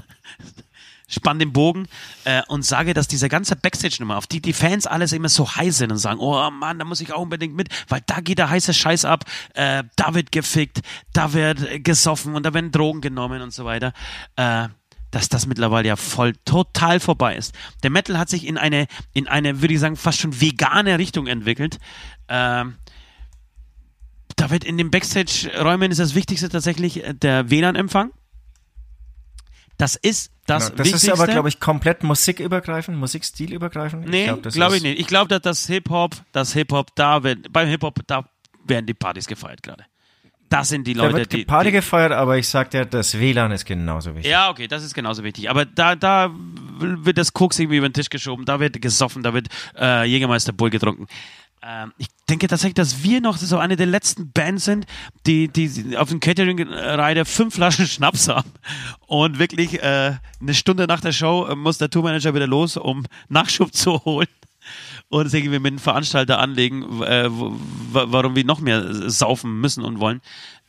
spann 1.09 1.39
den 1.39 1.51
Bogen 1.51 1.87
äh, 2.23 2.41
und 2.47 2.63
sage, 2.63 2.93
dass 2.93 3.07
diese 3.07 3.27
ganze 3.27 3.55
Backstage-Nummer, 3.55 4.17
auf 4.17 4.27
die 4.27 4.41
die 4.41 4.53
Fans 4.53 4.87
alles 4.87 5.11
immer 5.11 5.29
so 5.29 5.55
heiß 5.55 5.79
sind 5.79 5.91
und 5.91 5.97
sagen, 5.97 6.19
oh 6.19 6.49
Mann, 6.51 6.79
da 6.79 6.85
muss 6.85 7.01
ich 7.01 7.11
auch 7.11 7.21
unbedingt 7.21 7.55
mit, 7.55 7.69
weil 7.89 8.01
da 8.05 8.21
geht 8.21 8.37
der 8.37 8.49
heiße 8.49 8.73
Scheiß 8.73 9.05
ab, 9.05 9.25
äh, 9.55 9.83
da 9.95 10.13
wird 10.13 10.31
gefickt, 10.31 10.79
da 11.11 11.33
wird 11.33 11.83
gesoffen 11.83 12.35
und 12.35 12.45
da 12.45 12.53
werden 12.53 12.71
Drogen 12.71 13.01
genommen 13.01 13.41
und 13.41 13.51
so 13.51 13.65
weiter. 13.65 13.93
Äh, 14.35 14.69
dass 15.11 15.27
das 15.27 15.47
mittlerweile 15.47 15.87
ja 15.87 15.95
voll 15.95 16.33
total 16.45 16.99
vorbei 16.99 17.35
ist. 17.35 17.55
Der 17.81 17.89
Metal 17.89 18.19
hat 18.19 18.29
sich 18.29 18.45
in 18.45 18.57
eine, 18.57 18.85
in 19.13 19.27
eine, 19.27 19.61
würde 19.61 19.73
ich 19.73 19.79
sagen, 19.79 19.95
fast 19.95 20.19
schon 20.19 20.39
vegane 20.39 20.99
Richtung 20.99 21.25
entwickelt. 21.25 21.79
Ähm, 22.27 22.75
da 24.35 24.51
wird 24.51 24.63
in 24.63 24.77
den 24.77 24.91
Backstage-Räumen 24.91 25.91
ist 25.91 25.99
das 25.99 26.15
Wichtigste 26.15 26.49
tatsächlich 26.49 27.03
äh, 27.03 27.13
der 27.13 27.49
WLAN-Empfang. 27.49 28.11
Das 29.79 29.95
ist 29.95 30.31
das 30.45 30.65
genau, 30.65 30.77
Das 30.77 30.85
Wichtigste. 30.85 31.11
ist 31.13 31.19
aber, 31.19 31.31
glaube 31.31 31.49
ich, 31.49 31.59
komplett 31.59 32.03
musikübergreifend, 32.03 32.97
musikstilübergreifend. 32.97 34.07
Nee, 34.07 34.25
glaube 34.25 34.49
glaub 34.49 34.73
ich 34.73 34.83
nicht. 34.83 34.99
Ich 34.99 35.07
glaube, 35.07 35.29
dass 35.29 35.41
das 35.41 35.67
Hip-Hop, 35.67 36.15
das 36.33 36.53
Hip-Hop, 36.53 36.95
da 36.95 37.23
wird, 37.23 37.51
beim 37.51 37.67
Hip-Hop, 37.69 37.99
da 38.05 38.29
werden 38.65 38.85
die 38.85 38.93
Partys 38.93 39.25
gefeiert 39.25 39.63
gerade 39.63 39.85
das 40.49 40.69
sind 40.69 40.87
die 40.87 40.93
Leute, 40.93 41.11
da 41.11 41.17
wird 41.19 41.33
die. 41.33 41.45
Party 41.45 41.71
gefeiert, 41.71 42.11
aber 42.11 42.37
ich 42.37 42.47
sag 42.47 42.71
dir, 42.71 42.85
das 42.85 43.19
WLAN 43.19 43.51
ist 43.51 43.65
genauso 43.65 44.15
wichtig. 44.15 44.31
Ja, 44.31 44.49
okay, 44.49 44.67
das 44.67 44.83
ist 44.83 44.93
genauso 44.93 45.23
wichtig. 45.23 45.49
Aber 45.49 45.65
da, 45.65 45.95
da 45.95 46.31
wird 46.79 47.17
das 47.17 47.33
Koks 47.33 47.59
irgendwie 47.59 47.77
über 47.77 47.87
den 47.87 47.93
Tisch 47.93 48.09
geschoben, 48.09 48.45
da 48.45 48.59
wird 48.59 48.81
gesoffen, 48.81 49.21
da 49.21 49.33
wird 49.33 49.47
äh, 49.79 50.05
Jägermeister 50.05 50.51
Bull 50.51 50.71
getrunken. 50.71 51.05
Ähm, 51.61 51.93
ich 51.97 52.07
denke 52.29 52.47
tatsächlich, 52.47 52.75
dass 52.75 53.03
wir 53.03 53.21
noch 53.21 53.37
so 53.37 53.57
eine 53.57 53.75
der 53.75 53.85
letzten 53.85 54.31
Bands 54.31 54.65
sind, 54.65 54.85
die, 55.25 55.47
die 55.47 55.97
auf 55.97 56.09
dem 56.09 56.19
Catering-Reiter 56.19 57.25
fünf 57.25 57.55
Flaschen 57.55 57.87
Schnaps 57.87 58.27
haben. 58.27 58.51
Und 59.07 59.39
wirklich 59.39 59.81
äh, 59.81 60.17
eine 60.39 60.53
Stunde 60.53 60.87
nach 60.87 61.01
der 61.01 61.11
Show 61.11 61.53
muss 61.55 61.77
der 61.77 61.89
Tourmanager 61.89 62.33
wieder 62.33 62.47
los, 62.47 62.77
um 62.77 63.05
Nachschub 63.27 63.73
zu 63.73 64.03
holen 64.05 64.27
und 65.09 65.25
das 65.25 65.33
irgendwie 65.33 65.59
mit 65.59 65.71
dem 65.71 65.79
Veranstalter 65.79 66.39
anlegen, 66.39 67.01
äh, 67.01 67.29
warum 67.29 68.35
wir 68.35 68.45
noch 68.45 68.59
mehr 68.59 69.09
saufen 69.09 69.59
müssen 69.59 69.83
und 69.83 69.99
wollen. 69.99 70.21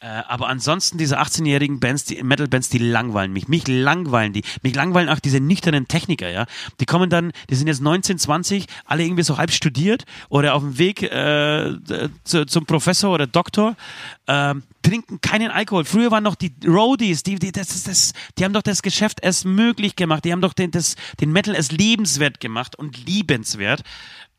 Äh, 0.02 0.22
aber 0.28 0.48
ansonsten 0.48 0.96
diese 0.96 1.20
18-jährigen 1.20 1.78
Bands, 1.78 2.04
die 2.04 2.22
Metal-Bands, 2.22 2.70
die 2.70 2.78
langweilen 2.78 3.34
mich. 3.34 3.48
Mich 3.48 3.68
langweilen 3.68 4.32
die. 4.32 4.42
Mich 4.62 4.74
langweilen 4.74 5.10
auch 5.10 5.18
diese 5.18 5.40
nüchternen 5.40 5.88
Techniker, 5.88 6.30
ja. 6.30 6.46
Die 6.80 6.86
kommen 6.86 7.10
dann, 7.10 7.32
die 7.50 7.54
sind 7.54 7.66
jetzt 7.66 7.82
19, 7.82 8.18
20, 8.18 8.64
alle 8.86 9.04
irgendwie 9.04 9.24
so 9.24 9.36
halb 9.36 9.50
studiert 9.50 10.06
oder 10.30 10.54
auf 10.54 10.62
dem 10.62 10.78
Weg 10.78 11.02
äh, 11.02 11.74
zu, 12.24 12.46
zum 12.46 12.64
Professor 12.64 13.12
oder 13.12 13.26
Doktor, 13.26 13.76
äh, 14.26 14.54
trinken 14.80 15.20
keinen 15.20 15.50
Alkohol. 15.50 15.84
Früher 15.84 16.10
waren 16.10 16.24
noch 16.24 16.34
die 16.34 16.54
Roadies, 16.66 17.22
die, 17.22 17.34
die, 17.34 17.52
das, 17.52 17.82
das, 17.82 18.14
die 18.38 18.44
haben 18.46 18.54
doch 18.54 18.62
das 18.62 18.80
Geschäft 18.80 19.18
erst 19.20 19.44
möglich 19.44 19.96
gemacht. 19.96 20.24
Die 20.24 20.32
haben 20.32 20.40
doch 20.40 20.54
den, 20.54 20.70
das, 20.70 20.96
den 21.20 21.30
Metal 21.30 21.54
erst 21.54 21.72
lebenswert 21.72 22.40
gemacht 22.40 22.74
und 22.74 23.06
liebenswert 23.06 23.82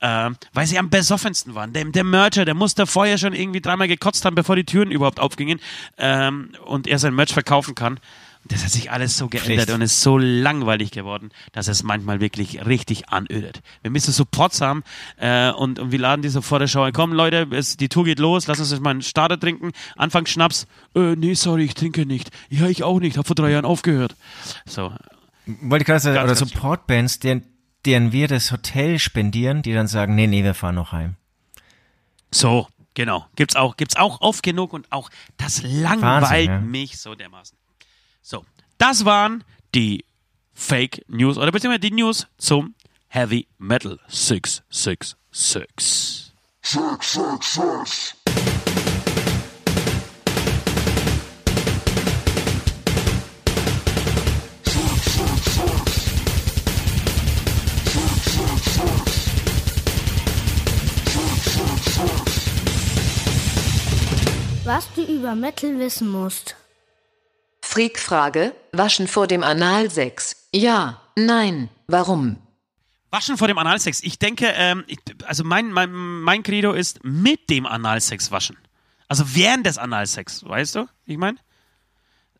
äh, 0.01 0.29
weil 0.53 0.67
sie 0.67 0.77
am 0.77 0.89
besoffensten 0.89 1.55
waren. 1.55 1.73
Der, 1.73 1.85
der 1.85 2.03
Mercher, 2.03 2.45
der 2.45 2.55
musste 2.55 2.85
vorher 2.87 3.17
schon 3.17 3.33
irgendwie 3.33 3.61
dreimal 3.61 3.87
gekotzt 3.87 4.25
haben, 4.25 4.35
bevor 4.35 4.55
die 4.55 4.65
Türen 4.65 4.91
überhaupt 4.91 5.19
aufgingen 5.19 5.59
ähm, 5.97 6.49
und 6.65 6.87
er 6.87 6.99
sein 6.99 7.15
Merch 7.15 7.33
verkaufen 7.33 7.75
kann. 7.75 7.99
Das 8.43 8.63
hat 8.63 8.71
sich 8.71 8.89
alles 8.89 9.17
so 9.17 9.27
geändert 9.27 9.65
Pflicht. 9.65 9.71
und 9.71 9.81
ist 9.81 10.01
so 10.01 10.17
langweilig 10.17 10.89
geworden, 10.89 11.29
dass 11.51 11.67
es 11.67 11.83
manchmal 11.83 12.21
wirklich 12.21 12.65
richtig 12.65 13.09
anödet. 13.09 13.61
Wir 13.83 13.91
müssen 13.91 14.11
Supports 14.11 14.61
haben 14.61 14.83
äh, 15.17 15.51
und, 15.51 15.77
und 15.77 15.91
wir 15.91 15.99
laden 15.99 16.23
die 16.23 16.29
so 16.29 16.41
vor 16.41 16.57
der 16.57 16.65
Show. 16.65 16.89
Komm 16.91 17.13
Leute, 17.13 17.47
es, 17.51 17.77
die 17.77 17.87
Tour 17.87 18.03
geht 18.03 18.17
los, 18.17 18.47
lass 18.47 18.59
uns 18.59 18.71
jetzt 18.71 18.81
mal 18.81 18.89
einen 18.89 19.03
Starter 19.03 19.39
trinken. 19.39 19.71
Anfang 19.95 20.25
Schnaps. 20.25 20.65
Äh, 20.95 21.15
nee, 21.15 21.35
sorry, 21.35 21.65
ich 21.65 21.75
trinke 21.75 22.07
nicht. 22.07 22.31
Ja, 22.49 22.65
ich 22.65 22.83
auch 22.83 22.99
nicht. 22.99 23.17
Hab 23.17 23.27
vor 23.27 23.35
drei 23.35 23.51
Jahren 23.51 23.65
aufgehört. 23.65 24.15
So. 24.65 24.91
Wollte 25.45 25.83
ich 25.83 25.87
gerade 25.87 25.99
sagen, 25.99 26.23
oder 26.23 26.35
Supportbands, 26.35 27.19
deren 27.19 27.43
deren 27.85 28.11
wir 28.11 28.27
das 28.27 28.51
Hotel 28.51 28.99
spendieren, 28.99 29.61
die 29.61 29.73
dann 29.73 29.87
sagen, 29.87 30.15
nee, 30.15 30.27
nee, 30.27 30.43
wir 30.43 30.53
fahren 30.53 30.75
noch 30.75 30.91
heim. 30.91 31.15
So, 32.31 32.67
genau. 32.93 33.25
Gibt's 33.35 33.55
auch, 33.55 33.77
gibt's 33.77 33.95
auch 33.95 34.21
oft 34.21 34.43
genug 34.43 34.73
und 34.73 34.91
auch 34.91 35.09
das 35.37 35.61
langweilt 35.63 36.01
Wahnsinn, 36.01 36.45
ja. 36.45 36.59
mich 36.59 36.99
so 36.99 37.15
dermaßen. 37.15 37.57
So, 38.21 38.45
das 38.77 39.05
waren 39.05 39.43
die 39.73 40.05
Fake 40.53 41.03
News 41.07 41.37
oder 41.37 41.51
beziehungsweise 41.51 41.79
die 41.79 41.91
News 41.91 42.27
zum 42.37 42.75
Heavy 43.07 43.47
Metal 43.57 43.99
666. 44.07 46.31
666. 46.61 48.20
Was 64.73 64.87
du 64.93 65.03
über 65.03 65.35
Metal 65.35 65.77
wissen 65.79 66.07
musst. 66.07 66.55
Freak-Frage: 67.61 68.55
Waschen 68.71 69.05
vor 69.09 69.27
dem 69.27 69.43
Analsex? 69.43 70.47
Ja, 70.53 71.01
nein, 71.17 71.67
warum? 71.87 72.37
Waschen 73.09 73.35
vor 73.35 73.49
dem 73.49 73.57
Analsex. 73.57 74.01
Ich 74.01 74.17
denke, 74.17 74.45
ähm, 74.55 74.85
ich, 74.87 74.99
also 75.25 75.43
mein, 75.43 75.73
mein, 75.73 75.91
mein 75.91 76.41
Credo 76.41 76.71
ist 76.71 77.03
mit 77.03 77.49
dem 77.49 77.65
Analsex 77.65 78.31
waschen. 78.31 78.57
Also 79.09 79.35
während 79.35 79.65
des 79.65 79.77
Analsex, 79.77 80.45
weißt 80.45 80.75
du? 80.75 80.87
Ich 81.05 81.17
meine? 81.17 81.37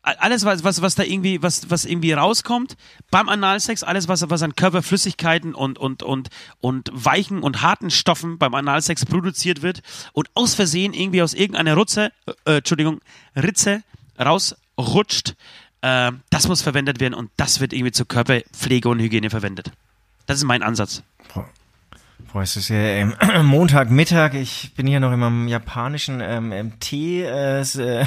Alles, 0.02 0.44
was, 0.44 0.64
was, 0.64 0.82
was 0.82 0.94
da 0.96 1.04
irgendwie, 1.04 1.42
was, 1.42 1.70
was 1.70 1.84
irgendwie 1.84 2.12
rauskommt 2.12 2.76
beim 3.10 3.28
Analsex, 3.28 3.82
alles, 3.84 4.08
was, 4.08 4.28
was 4.28 4.42
an 4.42 4.56
Körperflüssigkeiten 4.56 5.54
und, 5.54 5.78
und, 5.78 6.02
und, 6.02 6.28
und 6.60 6.90
weichen 6.92 7.40
und 7.40 7.62
harten 7.62 7.90
Stoffen 7.90 8.38
beim 8.38 8.54
Analsex 8.54 9.06
produziert 9.06 9.62
wird 9.62 9.82
und 10.12 10.28
aus 10.34 10.54
Versehen 10.54 10.92
irgendwie 10.92 11.22
aus 11.22 11.34
irgendeiner 11.34 11.74
Rutze, 11.74 12.12
äh, 12.44 12.56
Entschuldigung, 12.56 13.00
Ritze 13.36 13.82
rausrutscht, 14.18 15.34
äh, 15.82 16.12
das 16.30 16.48
muss 16.48 16.62
verwendet 16.62 16.98
werden 16.98 17.14
und 17.14 17.30
das 17.36 17.60
wird 17.60 17.72
irgendwie 17.72 17.92
zur 17.92 18.08
Körperpflege 18.08 18.88
und 18.88 18.98
Hygiene 18.98 19.30
verwendet. 19.30 19.70
Das 20.26 20.38
ist 20.38 20.44
mein 20.44 20.62
Ansatz. 20.62 21.02
Boah, 22.32 22.42
es 22.42 22.56
ist 22.56 22.68
ja 22.70 22.76
ähm, 22.76 23.14
Montagmittag. 23.42 24.34
Ich 24.34 24.72
bin 24.74 24.86
hier 24.86 25.00
noch 25.00 25.12
in 25.12 25.20
meinem 25.20 25.48
japanischen 25.48 26.20
ähm, 26.22 26.72
Tee. 26.80 27.24
Äh, 27.24 28.06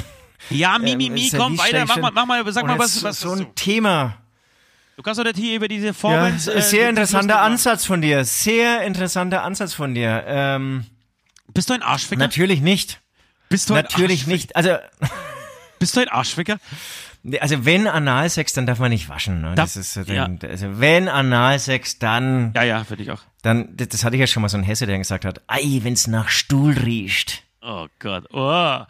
äh, 0.50 0.54
ja, 0.54 0.78
Mimi, 0.78 1.10
mi, 1.10 1.28
ähm, 1.32 1.38
komm 1.38 1.58
weiter, 1.58 1.84
mach 1.86 1.96
mal, 1.98 2.10
mach 2.12 2.26
mal, 2.26 2.52
sag 2.52 2.66
mal 2.66 2.78
was, 2.78 3.02
was. 3.02 3.20
So 3.20 3.32
ein 3.32 3.54
Thema. 3.54 4.18
Du 4.96 5.02
kannst 5.02 5.20
doch 5.20 5.24
hier 5.34 5.56
über 5.56 5.68
diese 5.68 5.88
Ja, 5.88 5.92
Vorbands. 5.92 6.46
äh, 6.46 6.60
sehr 6.62 6.88
interessanter 6.88 7.34
lustig 7.34 7.42
machen. 7.42 7.52
Ansatz 7.52 7.84
von 7.84 8.00
dir. 8.00 8.24
Sehr 8.24 8.82
interessanter 8.82 9.42
Ansatz 9.42 9.74
von 9.74 9.94
dir. 9.94 10.24
Ähm, 10.26 10.86
Bist 11.52 11.68
du 11.68 11.74
ein 11.74 11.82
Arschficker? 11.82 12.18
natürlich 12.20 12.60
nicht. 12.62 13.00
Bist 13.48 13.68
du 13.70 13.74
ein 13.74 13.82
Natürlich 13.82 14.20
Arschficker? 14.22 14.32
nicht. 14.32 14.56
Also, 14.56 14.76
Bist 15.78 15.94
du 15.96 16.00
ein 16.00 16.08
Arschficker? 16.08 16.58
also 17.40 17.64
wenn 17.64 17.86
Analsex, 17.88 18.52
dann 18.52 18.66
darf 18.66 18.78
man 18.78 18.90
nicht 18.90 19.08
waschen. 19.08 19.40
Ne? 19.42 19.54
Darf- 19.56 19.74
Das 19.74 19.76
ist, 19.76 19.96
äh, 20.08 20.14
ja. 20.14 20.28
also 20.48 20.80
wenn 20.80 21.08
Analsex, 21.08 21.98
dann, 21.98 22.52
Ja, 22.54 22.62
ja, 22.62 22.84
finde 22.84 23.02
ich 23.02 23.10
auch. 23.10 23.20
dann, 23.42 23.76
das, 23.76 23.88
das 23.88 24.04
hatte 24.04 24.16
ich 24.16 24.20
ja 24.20 24.26
schon 24.28 24.42
mal 24.42 24.48
so 24.48 24.56
ein 24.56 24.62
Hesse, 24.62 24.86
der 24.86 24.96
gesagt 24.96 25.24
hat, 25.24 25.42
ei, 25.48 25.80
wenn's 25.82 26.06
nach 26.06 26.28
Stuhl 26.28 26.72
riecht. 26.74 27.42
Oh 27.62 27.88
Gott. 27.98 28.26
Oh. 28.32 28.80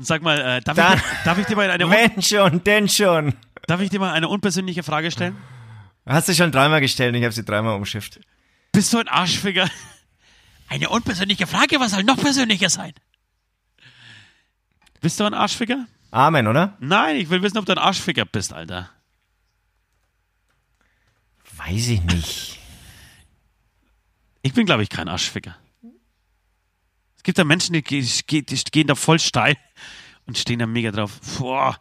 Und 0.00 0.06
sag 0.06 0.22
mal, 0.22 0.38
äh, 0.40 0.60
darf, 0.62 0.76
Da- 0.78 0.94
ich, 0.94 1.00
dir- 1.02 1.06
darf 1.26 1.36
ich 1.38 1.44
dir 1.46 1.56
mal 1.56 1.70
eine, 1.70 1.90
Wenn 1.90 2.22
schon, 2.22 2.64
denn 2.64 2.88
schon. 2.88 3.34
darf 3.66 3.82
ich 3.82 3.90
dir 3.90 4.00
mal 4.00 4.14
eine 4.14 4.28
unpersönliche 4.28 4.82
Frage 4.82 5.10
stellen? 5.10 5.36
Hast 6.06 6.26
du 6.26 6.34
schon 6.34 6.50
dreimal 6.50 6.80
gestellt 6.80 7.10
und 7.10 7.16
ich 7.16 7.24
habe 7.24 7.34
sie 7.34 7.44
dreimal 7.44 7.76
umschifft. 7.76 8.18
Bist 8.72 8.94
du 8.94 8.98
ein 8.98 9.08
Arschficker? 9.08 9.68
Eine 10.70 10.88
unpersönliche 10.88 11.46
Frage, 11.46 11.80
was 11.80 11.90
soll 11.90 12.02
noch 12.04 12.16
persönlicher 12.16 12.70
sein? 12.70 12.94
Bist 15.02 15.20
du 15.20 15.24
ein 15.24 15.34
Arschficker? 15.34 15.84
Amen, 16.12 16.46
oder? 16.46 16.78
Nein, 16.80 17.16
ich 17.16 17.28
will 17.28 17.42
wissen, 17.42 17.58
ob 17.58 17.66
du 17.66 17.72
ein 17.72 17.78
Arschficker 17.78 18.24
bist, 18.24 18.54
Alter. 18.54 18.88
Weiß 21.56 21.88
ich 21.88 22.02
nicht. 22.04 22.58
Ich 24.40 24.54
bin, 24.54 24.64
glaube 24.64 24.82
ich, 24.82 24.88
kein 24.88 25.08
Arschficker. 25.08 25.56
Es 27.20 27.22
gibt 27.22 27.36
da 27.36 27.44
Menschen, 27.44 27.74
die, 27.74 27.82
die, 27.82 28.42
die 28.46 28.64
gehen 28.72 28.86
da 28.86 28.94
voll 28.94 29.18
steil 29.18 29.54
und 30.26 30.38
stehen 30.38 30.58
da 30.58 30.64
mega 30.66 30.90
drauf. 30.90 31.20
Boah. 31.38 31.76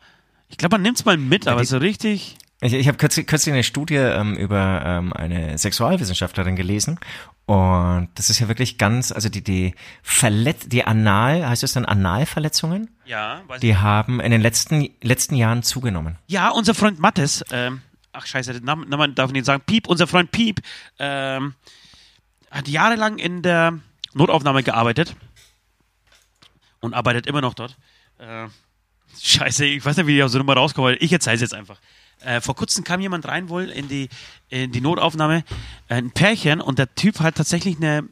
Ich 0.49 0.57
glaube, 0.57 0.73
man 0.75 0.81
nimmt's 0.81 1.05
mal 1.05 1.15
mit, 1.15 1.47
aber 1.47 1.61
die- 1.61 1.67
so 1.67 1.77
richtig. 1.77 2.35
Ich, 2.59 2.73
ich 2.73 2.89
habe 2.89 2.97
kürzlich, 2.97 3.25
kürzlich 3.25 3.53
eine 3.53 3.63
Studie 3.63 3.95
ähm, 3.95 4.35
über 4.35 4.81
ähm, 4.85 5.13
eine 5.13 5.57
Sexualwissenschaftlerin 5.57 6.57
gelesen 6.57 6.99
und 7.45 8.09
das 8.15 8.29
ist 8.29 8.39
ja 8.39 8.49
wirklich 8.49 8.77
ganz, 8.77 9.13
also 9.13 9.29
die 9.29 9.41
die 9.41 9.75
Verletz 10.03 10.67
die 10.67 10.83
Anal, 10.83 11.47
heißt 11.47 11.63
das 11.63 11.71
dann 11.71 11.85
Analverletzungen, 11.85 12.89
Ja, 13.05 13.43
weiß 13.47 13.61
die 13.61 13.77
haben 13.77 14.19
in 14.19 14.31
den 14.31 14.41
letzten 14.41 14.89
letzten 15.01 15.35
Jahren 15.35 15.63
zugenommen. 15.63 16.17
Ja, 16.27 16.49
unser 16.49 16.75
Freund 16.75 16.99
Mattes, 16.99 17.45
ähm, 17.53 17.79
ach 18.11 18.25
scheiße, 18.25 18.51
den 18.51 18.65
Namen, 18.65 18.89
Namen 18.89 19.15
darf 19.15 19.29
ich 19.29 19.33
nicht 19.35 19.45
sagen, 19.45 19.63
Piep, 19.65 19.87
unser 19.87 20.05
Freund 20.05 20.31
Piep, 20.31 20.59
ähm, 20.99 21.53
hat 22.51 22.67
jahrelang 22.67 23.19
in 23.19 23.41
der 23.41 23.79
Notaufnahme 24.13 24.63
gearbeitet 24.63 25.15
und 26.79 26.93
arbeitet 26.93 27.27
immer 27.27 27.41
noch 27.41 27.53
dort. 27.53 27.77
Äh, 28.17 28.47
scheiße, 29.19 29.65
ich 29.65 29.83
weiß 29.83 29.97
nicht, 29.97 30.07
wie 30.07 30.15
die 30.15 30.23
aus 30.23 30.31
der 30.31 30.39
Nummer 30.39 30.53
rauskommen, 30.53 30.97
ich 30.99 31.11
erzähle 31.11 31.35
es 31.35 31.41
jetzt 31.41 31.53
einfach. 31.53 31.79
Äh, 32.21 32.41
vor 32.41 32.55
kurzem 32.55 32.83
kam 32.83 32.99
jemand 32.99 33.27
rein 33.27 33.49
wohl 33.49 33.69
in 33.69 33.87
die, 33.87 34.09
in 34.49 34.71
die 34.71 34.81
Notaufnahme, 34.81 35.43
äh, 35.87 35.95
ein 35.95 36.11
Pärchen 36.11 36.61
und 36.61 36.79
der 36.79 36.93
Typ 36.95 37.19
hat 37.19 37.35
tatsächlich 37.35 37.77
eine, 37.77 38.07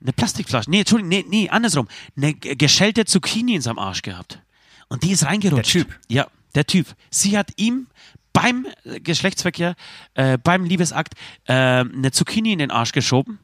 eine 0.00 0.12
Plastikflasche, 0.12 0.70
nee, 0.70 0.80
Entschuldigung, 0.80 1.08
nee, 1.08 1.24
nee, 1.28 1.48
andersrum, 1.48 1.88
eine 2.16 2.34
geschälte 2.34 3.04
Zucchini 3.04 3.54
in 3.54 3.62
seinem 3.62 3.78
Arsch 3.78 4.02
gehabt. 4.02 4.40
Und 4.88 5.04
die 5.04 5.12
ist 5.12 5.24
reingerutscht. 5.24 5.74
Der 5.74 5.84
Typ? 5.84 5.98
Ja, 6.08 6.26
der 6.54 6.66
Typ. 6.66 6.86
Sie 7.10 7.38
hat 7.38 7.52
ihm 7.56 7.86
beim 8.32 8.66
Geschlechtsverkehr, 8.84 9.74
äh, 10.14 10.38
beim 10.38 10.64
Liebesakt, 10.64 11.14
äh, 11.44 11.52
eine 11.52 12.10
Zucchini 12.10 12.52
in 12.52 12.58
den 12.58 12.70
Arsch 12.70 12.92
geschoben. 12.92 13.38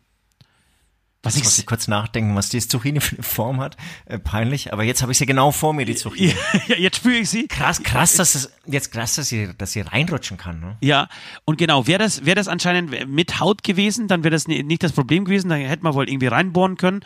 Was 1.24 1.34
Jetzt 1.34 1.44
muss 1.44 1.52
ich, 1.54 1.58
ich 1.60 1.66
kurz 1.66 1.88
nachdenken, 1.88 2.36
was 2.36 2.48
die 2.48 2.60
Zucchini 2.60 3.00
für 3.00 3.16
eine 3.16 3.24
Form 3.24 3.60
hat. 3.60 3.76
Äh, 4.06 4.20
peinlich, 4.20 4.72
aber 4.72 4.84
jetzt 4.84 5.02
habe 5.02 5.10
ich 5.10 5.18
sie 5.18 5.26
genau 5.26 5.50
vor 5.50 5.72
mir, 5.74 5.84
die 5.84 5.96
Zucchini. 5.96 6.32
ja, 6.68 6.76
jetzt 6.76 6.98
spüre 6.98 7.16
ich 7.16 7.28
sie. 7.28 7.48
Krass, 7.48 7.82
krass, 7.82 8.14
dass 8.14 8.36
es 8.36 8.52
jetzt 8.66 8.92
krass, 8.92 9.16
dass 9.16 9.28
sie, 9.28 9.50
dass 9.58 9.72
sie 9.72 9.80
reinrutschen 9.80 10.36
kann. 10.36 10.60
Ne? 10.60 10.76
Ja, 10.80 11.08
und 11.44 11.58
genau, 11.58 11.88
wäre 11.88 11.98
das, 11.98 12.24
wäre 12.24 12.36
das 12.36 12.46
anscheinend 12.46 13.08
mit 13.08 13.40
Haut 13.40 13.64
gewesen, 13.64 14.06
dann 14.06 14.22
wäre 14.22 14.30
das 14.30 14.46
ni- 14.46 14.62
nicht 14.62 14.84
das 14.84 14.92
Problem 14.92 15.24
gewesen, 15.24 15.48
da 15.48 15.56
hätte 15.56 15.82
man 15.82 15.94
wohl 15.94 16.08
irgendwie 16.08 16.28
reinbohren 16.28 16.76
können. 16.76 17.00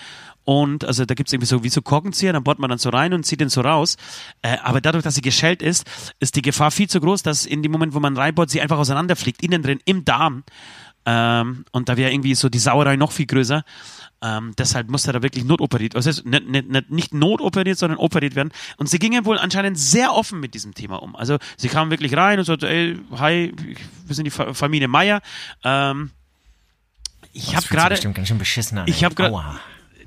Und 0.45 0.85
also 0.85 1.07
da 1.07 1.15
gibt's 1.15 1.33
irgendwie 1.33 1.47
so 1.47 1.65
wie 1.65 1.71
so 1.71 1.81
Korkenzieher, 1.81 2.35
dann 2.35 2.45
bohrt 2.45 2.59
man 2.59 2.69
dann 2.69 2.79
so 2.79 2.91
rein 2.91 3.15
und 3.15 3.25
zieht 3.25 3.41
den 3.41 3.49
so 3.49 3.63
raus. 3.63 3.97
Äh, 4.43 4.59
aber 4.63 4.83
dadurch, 4.83 5.05
dass 5.05 5.15
sie 5.15 5.23
geschält 5.23 5.63
ist, 5.63 5.87
ist 6.21 6.37
die 6.37 6.43
Gefahr 6.43 6.71
viel 6.71 6.89
zu 6.91 7.01
groß, 7.01 7.23
dass 7.23 7.47
in 7.47 7.63
dem 7.63 7.73
Moment, 7.73 7.95
wo 7.95 8.01
man 8.01 8.15
reinbohrt, 8.17 8.51
sie 8.51 8.61
einfach 8.61 8.77
auseinanderfliegt, 8.79 9.43
innen 9.43 9.63
drin, 9.63 9.79
im 9.87 10.05
Darm. 10.05 10.45
Ähm, 11.05 11.65
und 11.73 11.89
da 11.89 11.97
wäre 11.97 12.13
irgendwie 12.13 12.35
so 12.35 12.49
die 12.49 12.59
Sauerei 12.61 12.97
noch 12.97 13.11
viel 13.13 13.27
größer. 13.27 13.65
Ähm, 14.23 14.55
deshalb 14.57 14.89
musste 14.89 15.11
da 15.11 15.21
wirklich 15.21 15.45
notoperiert, 15.45 15.97
heißt, 15.97 16.25
nicht, 16.25 16.49
nicht, 16.49 16.91
nicht, 16.91 17.13
notoperiert, 17.13 17.77
sondern 17.77 17.99
operiert 17.99 18.37
werden. 18.37 18.53
Und 18.77 18.89
sie 18.89 19.01
gingen 19.01 19.25
wohl 19.25 19.37
anscheinend 19.37 19.79
sehr 19.79 20.15
offen 20.15 20.39
mit 20.39 20.55
diesem 20.55 20.75
Thema 20.75 21.03
um. 21.03 21.17
Also 21.17 21.39
sie 21.57 21.69
kamen 21.69 21.91
wirklich 21.91 22.17
rein 22.17 22.39
und 22.39 22.45
sagten, 22.45 22.67
ey, 22.67 22.99
hi, 23.17 23.53
wir 24.07 24.15
sind 24.15 24.25
die 24.25 24.31
Fa 24.31 24.55
Familie 24.55 24.87
Meier. 24.87 25.21
Ähm, 25.65 26.13
ich 27.33 27.57
habe 27.57 27.67
gerade, 27.67 27.95
bestimmt 27.95 28.15
ganz 28.15 28.29
schön 28.29 28.39
beschissen 28.39 28.79
an. 28.79 28.87
ich 28.87 29.03
habe 29.03 29.15
gerade, 29.15 29.59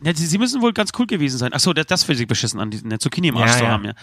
Ne, 0.06 0.16
sie, 0.16 0.28
sie 0.28 0.38
müssen 0.38 0.62
wohl 0.62 0.72
ganz 0.72 0.92
cool 1.00 1.08
gewesen 1.08 1.40
sein. 1.40 1.50
Ach 1.54 1.60
so, 1.60 1.74
das, 1.74 1.88
das 1.88 2.04
fühlt 2.04 2.20
sich 2.20 2.28
beschissen 2.28 2.60
an, 2.60 2.72
eine 2.72 3.00
Zucchini 3.00 3.30
im 3.30 3.36
Ja, 3.38 3.42
Arsch 3.42 3.58
zu 3.58 3.64
ja. 3.64 3.70
haben, 3.72 3.86
ja. 3.86 3.94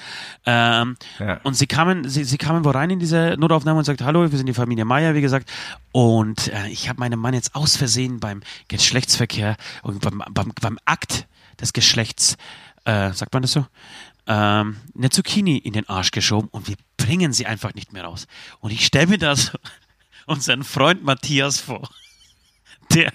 Ähm, 0.45 0.97
Ja. 1.21 1.41
Und 1.45 1.55
sie 1.55 1.69
kamen, 1.69 2.09
sie, 2.09 2.25
sie 2.25 2.39
kamen 2.39 2.65
wohl 2.65 2.73
rein 2.73 2.91
in 2.91 2.99
diese 2.99 3.37
Notaufnahme 3.39 3.79
und 3.79 3.85
sagten, 3.85 4.05
hallo, 4.05 4.29
wir 4.29 4.37
sind 4.37 4.47
die 4.47 4.53
Familie 4.53 4.85
Meier, 4.85 5.15
wie 5.15 5.21
gesagt. 5.21 5.49
Und 5.93 6.49
äh, 6.49 6.67
ich 6.69 6.89
habe 6.89 6.99
meinem 6.99 7.21
Mann 7.21 7.35
jetzt 7.35 7.55
aus 7.55 7.77
Versehen 7.77 8.19
beim 8.19 8.43
Geschlechtsverkehr 8.67 9.57
und 9.83 10.01
beim, 10.01 10.25
beim, 10.33 10.53
beim 10.61 10.79
Akt 10.87 11.29
des 11.61 11.73
Geschlechts, 11.73 12.37
äh, 12.85 13.13
sagt 13.13 13.33
man 13.33 13.43
das 13.43 13.53
so, 13.53 13.65
ähm, 14.27 14.79
eine 14.97 15.11
Zucchini 15.11 15.57
in 15.57 15.73
den 15.73 15.89
Arsch 15.89 16.11
geschoben 16.11 16.49
und 16.51 16.67
wir 16.67 16.77
bringen 16.97 17.33
sie 17.33 17.47
einfach 17.47 17.75
nicht 17.75 17.93
mehr 17.93 18.05
raus. 18.05 18.27
Und 18.59 18.73
ich 18.73 18.85
stelle 18.85 19.07
mir 19.07 19.19
das 19.19 19.53
unseren 20.27 20.65
Freund 20.65 21.05
Matthias 21.05 21.61
vor, 21.61 21.89
der 22.93 23.13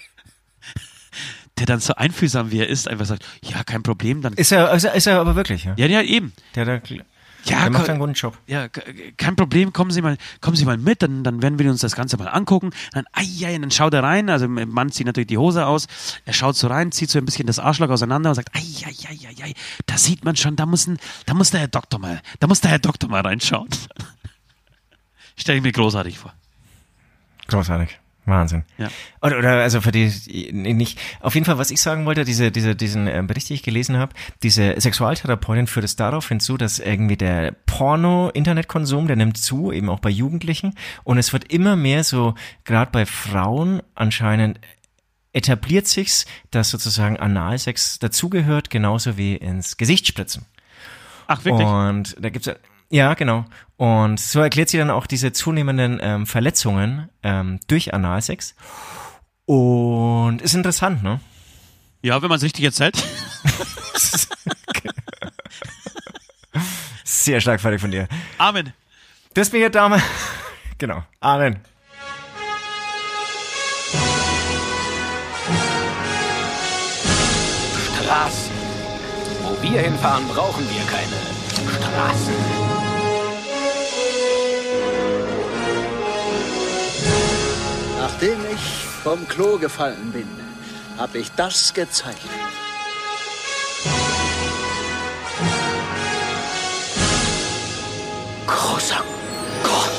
der 1.58 1.66
dann 1.66 1.80
so 1.80 1.94
einfühlsam 1.94 2.50
wie 2.50 2.58
er 2.60 2.68
ist, 2.68 2.88
einfach 2.88 3.06
sagt, 3.06 3.24
ja, 3.42 3.62
kein 3.64 3.82
Problem, 3.82 4.22
dann. 4.22 4.32
Ist 4.34 4.52
er, 4.52 4.72
ist 4.72 4.84
er, 4.84 4.94
ist 4.94 5.06
er 5.06 5.20
aber 5.20 5.34
wirklich, 5.36 5.64
ja. 5.64 5.74
Ja, 5.76 5.86
ja, 5.86 6.02
eben. 6.02 6.32
Der, 6.54 6.64
der, 6.64 6.78
der 6.80 7.04
Ja, 7.44 7.70
macht 7.70 7.84
ko- 7.86 7.90
einen 7.90 8.00
guten 8.00 8.12
Job. 8.14 8.36
ja, 8.46 8.68
ke- 8.68 9.12
kein 9.16 9.36
Problem, 9.36 9.72
kommen 9.72 9.90
Sie 9.90 10.02
mal, 10.02 10.16
kommen 10.40 10.56
Sie 10.56 10.64
mal 10.64 10.76
mit, 10.76 11.02
dann, 11.02 11.24
dann 11.24 11.40
werden 11.42 11.58
wir 11.58 11.70
uns 11.70 11.80
das 11.80 11.94
Ganze 11.96 12.16
mal 12.16 12.28
angucken. 12.28 12.70
Dann, 12.92 13.04
ai, 13.12 13.24
ai, 13.46 13.56
dann 13.58 13.70
schaut 13.70 13.94
er 13.94 14.02
rein, 14.02 14.28
also 14.28 14.48
mein 14.48 14.68
Mann 14.68 14.90
zieht 14.92 15.06
natürlich 15.06 15.28
die 15.28 15.38
Hose 15.38 15.64
aus, 15.66 15.86
er 16.24 16.32
schaut 16.32 16.56
so 16.56 16.66
rein, 16.66 16.92
zieht 16.92 17.10
so 17.10 17.18
ein 17.18 17.24
bisschen 17.24 17.46
das 17.46 17.58
Arschloch 17.58 17.88
auseinander 17.90 18.30
und 18.30 18.34
sagt, 18.36 18.54
ai, 18.54 18.60
ai, 18.86 18.94
ai, 19.08 19.18
ai, 19.28 19.44
ai, 19.44 19.54
da 19.86 19.96
sieht 19.96 20.24
man 20.24 20.36
schon, 20.36 20.56
da 20.56 20.66
muss, 20.66 20.86
ein, 20.86 20.98
da 21.26 21.34
muss 21.34 21.50
der 21.50 21.60
Herr 21.60 21.68
Doktor 21.68 21.98
mal, 21.98 22.20
da 22.40 22.46
muss 22.48 22.60
der 22.60 22.70
Herr 22.72 22.78
Doktor 22.80 23.08
mal 23.08 23.20
reinschauen. 23.22 23.68
Stell 25.36 25.56
ich 25.56 25.62
mir 25.62 25.72
großartig 25.72 26.18
vor. 26.18 26.32
Großartig. 27.46 27.98
Wahnsinn. 28.28 28.64
Ja. 28.76 28.88
Oder, 29.20 29.38
oder 29.38 29.50
also 29.62 29.80
für 29.80 29.92
die 29.92 30.12
nicht. 30.52 30.98
Auf 31.20 31.34
jeden 31.34 31.44
Fall, 31.44 31.58
was 31.58 31.70
ich 31.70 31.80
sagen 31.80 32.06
wollte, 32.06 32.24
diese, 32.24 32.50
diese, 32.50 32.76
diesen 32.76 33.06
äh, 33.06 33.22
Bericht, 33.26 33.48
den 33.48 33.54
ich 33.54 33.62
gelesen 33.62 33.96
habe, 33.98 34.14
diese 34.42 34.80
Sexualtherapeutin 34.80 35.66
führt 35.66 35.84
es 35.84 35.96
darauf 35.96 36.28
hinzu, 36.28 36.56
dass 36.56 36.78
irgendwie 36.78 37.16
der 37.16 37.52
Porno-Internetkonsum, 37.66 39.06
der 39.06 39.16
nimmt 39.16 39.38
zu, 39.38 39.72
eben 39.72 39.88
auch 39.88 40.00
bei 40.00 40.10
Jugendlichen. 40.10 40.74
Und 41.04 41.18
es 41.18 41.32
wird 41.32 41.52
immer 41.52 41.76
mehr 41.76 42.04
so, 42.04 42.34
gerade 42.64 42.90
bei 42.90 43.06
Frauen 43.06 43.82
anscheinend 43.94 44.60
etabliert 45.32 45.86
sich's, 45.86 46.26
dass 46.50 46.70
sozusagen 46.70 47.18
Analsex 47.18 47.98
dazugehört, 47.98 48.70
genauso 48.70 49.16
wie 49.16 49.36
ins 49.36 49.76
Gesicht 49.76 50.06
spritzen. 50.06 50.46
Ach, 51.26 51.44
wirklich? 51.44 51.68
Und 51.68 52.16
da 52.18 52.30
gibt's 52.30 52.50
ja, 52.90 53.14
genau. 53.14 53.44
Und 53.76 54.18
so 54.18 54.40
erklärt 54.40 54.70
sie 54.70 54.78
dann 54.78 54.90
auch 54.90 55.06
diese 55.06 55.32
zunehmenden 55.32 55.98
ähm, 56.02 56.26
Verletzungen 56.26 57.08
ähm, 57.22 57.60
durch 57.66 57.94
Analsex. 57.94 58.54
Und 59.44 60.42
ist 60.42 60.54
interessant, 60.54 61.02
ne? 61.02 61.20
Ja, 62.02 62.20
wenn 62.22 62.28
man 62.28 62.36
es 62.36 62.42
richtig 62.44 62.64
erzählt. 62.64 62.96
Sehr 67.04 67.40
schlagfertig 67.40 67.80
von 67.80 67.90
dir. 67.90 68.08
Amen. 68.38 68.72
Das 69.34 69.50
bin 69.50 69.62
ich, 69.62 69.70
Dame. 69.70 70.02
Genau. 70.78 71.02
Amen. 71.20 71.60
Straßen. 78.02 78.52
Wo 79.42 79.62
wir 79.62 79.80
hinfahren, 79.80 80.26
brauchen 80.28 80.64
wir 80.70 80.82
keine 80.86 81.16
Straßen. 81.76 82.57
Nachdem 88.20 88.40
ich 88.52 88.60
vom 89.04 89.28
Klo 89.28 89.58
gefallen 89.58 90.10
bin, 90.10 90.26
habe 90.96 91.18
ich 91.18 91.30
das 91.36 91.72
gezeichnet. 91.72 92.32
Großer 98.44 99.04
Gott. 99.62 99.92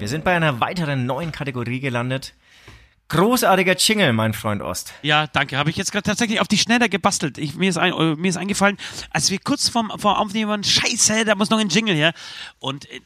Wir 0.00 0.08
sind 0.08 0.24
bei 0.24 0.34
einer 0.34 0.58
weiteren 0.58 1.06
neuen 1.06 1.30
Kategorie 1.30 1.78
gelandet. 1.78 2.34
Großartiger 3.10 3.76
Jingle, 3.76 4.12
mein 4.12 4.32
Freund 4.34 4.62
Ost. 4.62 4.92
Ja, 5.02 5.28
danke. 5.28 5.56
Habe 5.56 5.70
ich 5.70 5.76
jetzt 5.76 5.92
gerade 5.92 6.04
tatsächlich 6.04 6.40
auf 6.40 6.48
die 6.48 6.58
Schnelle 6.58 6.88
gebastelt. 6.88 7.38
Ich, 7.38 7.54
mir, 7.54 7.68
ist 7.68 7.76
ein, 7.76 7.92
äh, 7.92 8.16
mir 8.16 8.28
ist 8.28 8.36
eingefallen, 8.36 8.76
als 9.10 9.30
wir 9.30 9.38
kurz 9.38 9.68
vorm, 9.68 9.92
vorm 9.98 10.16
Aufnehmen 10.16 10.50
waren, 10.50 10.64
scheiße, 10.64 11.24
da 11.24 11.36
muss 11.36 11.50
noch 11.50 11.58
ein 11.58 11.68
Jingle 11.68 11.94
her. 11.94 12.12
Und 12.58 12.88
äh, 12.90 13.00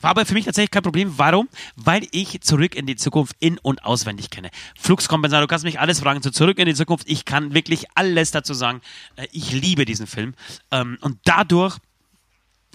war 0.00 0.10
aber 0.10 0.26
für 0.26 0.34
mich 0.34 0.44
tatsächlich 0.44 0.70
kein 0.70 0.82
Problem. 0.82 1.14
Warum? 1.16 1.48
Weil 1.76 2.06
ich 2.12 2.40
zurück 2.40 2.74
in 2.74 2.86
die 2.86 2.96
Zukunft 2.96 3.36
in- 3.40 3.58
und 3.58 3.84
auswendig 3.84 4.30
kenne. 4.30 4.50
Fluxkompensator, 4.78 5.42
du 5.42 5.46
kannst 5.48 5.64
mich 5.64 5.80
alles 5.80 6.00
fragen 6.00 6.22
zu 6.22 6.30
zurück 6.30 6.58
in 6.58 6.66
die 6.66 6.74
Zukunft. 6.74 7.08
Ich 7.08 7.24
kann 7.24 7.54
wirklich 7.54 7.86
alles 7.94 8.30
dazu 8.30 8.54
sagen. 8.54 8.80
Äh, 9.16 9.26
Ich 9.32 9.52
liebe 9.52 9.84
diesen 9.84 10.06
Film. 10.06 10.34
Ähm, 10.70 10.98
Und 11.00 11.18
dadurch 11.24 11.76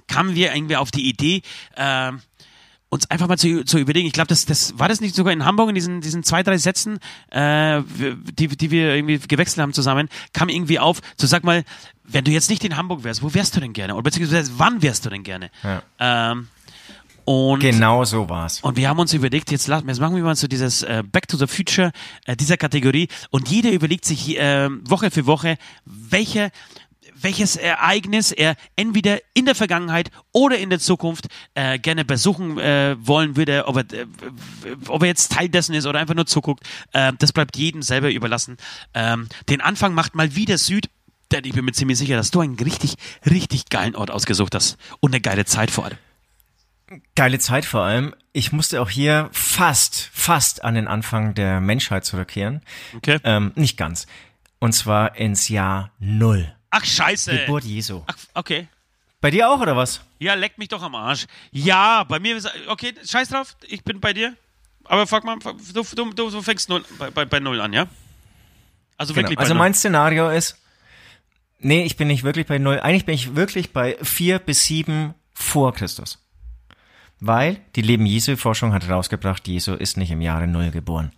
kamen 0.07 0.36
wir 0.36 0.53
irgendwie 0.53 0.76
auf 0.76 0.91
die 0.91 1.07
Idee, 1.09 1.41
äh, 1.76 2.11
uns 2.89 3.09
einfach 3.09 3.28
mal 3.28 3.38
zu, 3.38 3.65
zu 3.65 3.78
überlegen. 3.80 4.07
Ich 4.07 4.13
glaube, 4.13 4.28
das, 4.28 4.45
das 4.45 4.78
war 4.80 4.88
das 4.88 5.01
nicht 5.01 5.15
sogar 5.15 5.34
in 5.34 5.43
Hamburg 5.43 5.69
in 5.69 5.76
diesen, 5.76 6.01
diesen 6.01 6.23
zwei, 6.23 6.43
drei 6.43 6.57
Sätzen, 6.57 6.99
äh, 7.32 7.82
die, 8.32 8.47
die 8.47 8.71
wir 8.71 8.93
irgendwie 8.95 9.17
gewechselt 9.19 9.61
haben 9.61 9.73
zusammen, 9.73 10.07
kam 10.32 10.47
irgendwie 10.49 10.80
auf, 10.80 11.01
zu 11.17 11.26
sag 11.26 11.43
mal, 11.43 11.63
wenn 12.03 12.23
du 12.23 12.32
jetzt 12.32 12.49
nicht 12.49 12.63
in 12.63 12.78
Hamburg 12.78 13.03
wärst, 13.03 13.23
wo 13.23 13.34
wärst 13.34 13.55
du 13.55 13.59
denn 13.59 13.73
gerne? 13.73 13.95
Oder 13.95 14.03
beziehungsweise 14.03 14.51
wann 14.57 14.82
wärst 14.84 15.03
du 15.05 15.09
denn 15.09 15.23
gerne? 15.23 15.49
Ähm, 15.99 16.47
und 17.26 17.59
Genau 17.59 18.03
so 18.05 18.30
war's. 18.30 18.61
und 18.61 18.78
wir 18.78 18.88
haben 18.88 18.99
uns 18.99 19.13
überlegt, 19.13 19.51
jetzt, 19.51 19.67
la- 19.67 19.84
jetzt 19.86 19.99
machen 19.99 20.15
wir 20.15 20.23
mal 20.23 20.36
so 20.36 20.47
dieses 20.47 20.84
äh, 20.84 21.03
Back 21.09 21.28
to 21.28 21.38
the 21.38 21.47
Future 21.47 21.91
äh, 22.26 22.36
dieser 22.38 22.57
Kategorie 22.57 23.07
und 23.32 23.49
jeder 23.49 23.71
überlegt 23.71 24.05
sich 24.05 24.38
äh, 24.39 24.69
Woche 24.89 25.11
für 25.11 25.26
Woche, 25.26 25.57
welche 25.86 26.51
welches 27.17 27.55
Ereignis 27.55 28.32
er 28.34 28.55
entweder 28.76 29.19
in 29.34 29.45
der 29.45 29.55
Vergangenheit 29.55 30.11
oder 30.34 30.57
in 30.57 30.69
der 30.69 30.80
Zukunft 30.80 31.28
äh, 31.53 31.80
gerne 31.80 32.03
besuchen 32.03 32.59
äh, 32.59 32.97
wollen 32.99 33.38
würde, 33.38 33.67
ob 33.67 33.78
er, 33.78 33.84
äh, 33.99 34.05
ob 34.89 35.01
er 35.01 35.07
jetzt 35.07 35.32
Teil 35.32 35.47
dessen 35.47 35.73
ist 35.73 35.86
oder 35.86 35.97
einfach 35.99 36.13
nur 36.13 36.26
zuguckt, 36.26 36.63
äh, 36.91 37.13
das 37.17 37.32
bleibt 37.32 37.55
jedem 37.57 37.82
selber 37.84 38.11
überlassen. 38.11 38.57
Ähm, 38.93 39.30
den 39.49 39.61
Anfang 39.61 39.93
macht 39.93 40.13
mal 40.13 40.36
wieder 40.36 40.57
Süd, 40.57 40.89
denn 41.32 41.45
ich 41.45 41.53
bin 41.53 41.63
mir 41.63 41.71
ziemlich 41.71 41.97
sicher, 41.97 42.17
dass 42.17 42.32
du 42.32 42.41
einen 42.41 42.59
richtig, 42.59 42.95
richtig 43.26 43.69
geilen 43.69 43.95
Ort 43.95 44.11
ausgesucht 44.11 44.53
hast 44.53 44.78
und 44.99 45.13
eine 45.13 45.21
geile 45.21 45.45
Zeit 45.45 45.71
vor 45.71 45.86
allem. 45.86 45.97
Geile 47.15 47.39
Zeit 47.39 47.65
vor 47.65 47.81
allem. 47.81 48.13
Ich 48.31 48.51
musste 48.51 48.81
auch 48.81 48.89
hier 48.89 49.29
fast, 49.31 50.09
fast 50.13 50.63
an 50.63 50.75
den 50.75 50.88
Anfang 50.88 51.33
der 51.33 51.59
Menschheit 51.59 52.05
zurückkehren. 52.05 52.61
Okay. 52.95 53.19
Ähm, 53.23 53.51
nicht 53.55 53.77
ganz. 53.77 54.05
Und 54.59 54.73
zwar 54.73 55.15
ins 55.15 55.49
Jahr 55.49 55.91
Null. 55.99 56.53
Ach 56.69 56.86
scheiße. 56.86 57.39
Geburt 57.39 57.63
Jesu. 57.63 58.03
Ach, 58.07 58.15
okay. 58.33 58.67
Bei 59.21 59.31
dir 59.31 59.49
auch, 59.49 59.59
oder 59.59 59.75
was? 59.75 60.01
Ja, 60.19 60.36
leck 60.36 60.57
mich 60.57 60.67
doch 60.67 60.83
am 60.83 60.93
Arsch. 60.93 61.25
Ja, 61.51 62.03
bei 62.03 62.19
mir 62.19 62.36
ist. 62.38 62.47
Okay, 62.67 62.93
scheiß 63.03 63.29
drauf, 63.29 63.55
ich 63.67 63.83
bin 63.83 63.99
bei 63.99 64.13
dir. 64.13 64.36
Aber 64.83 65.07
fuck 65.07 65.23
mal, 65.23 65.38
du, 65.39 65.83
du, 65.83 66.13
du, 66.13 66.41
fängst 66.43 66.69
null, 66.69 66.86
bei, 66.99 67.09
bei, 67.09 67.25
bei 67.25 67.39
Null 67.39 67.59
an, 67.59 67.73
ja? 67.73 67.88
Also 68.97 69.13
Genau. 69.13 69.23
wirklich 69.23 69.38
bei 69.38 69.41
Also 69.41 69.53
Null. 69.55 69.59
mein 69.59 69.73
Szenario 69.73 70.29
ist, 70.29 70.61
nee, 71.59 71.83
ich 71.83 71.97
bin 71.97 72.07
nicht 72.07 72.23
wirklich 72.23 72.45
bei 72.45 72.59
Null. 72.59 72.79
Eigentlich 72.79 73.05
bin 73.05 73.15
ich 73.15 73.36
wirklich 73.36 73.73
bei 73.73 73.97
vier 74.03 74.38
bis 74.38 74.65
sieben 74.65 75.15
vor 75.33 75.73
Christus. 75.73 76.23
Weil 77.28 77.57
die 77.76 77.82
Leben 77.82 78.05
Jesu-Forschung 78.05 78.71
hat 78.71 78.88
herausgebracht, 78.88 79.47
Jesu 79.47 79.73
ist 79.73 79.97
nicht 79.97 80.11
im 80.11 80.21
Jahre 80.21 80.45
Null 80.45 80.69
geboren. 80.69 81.11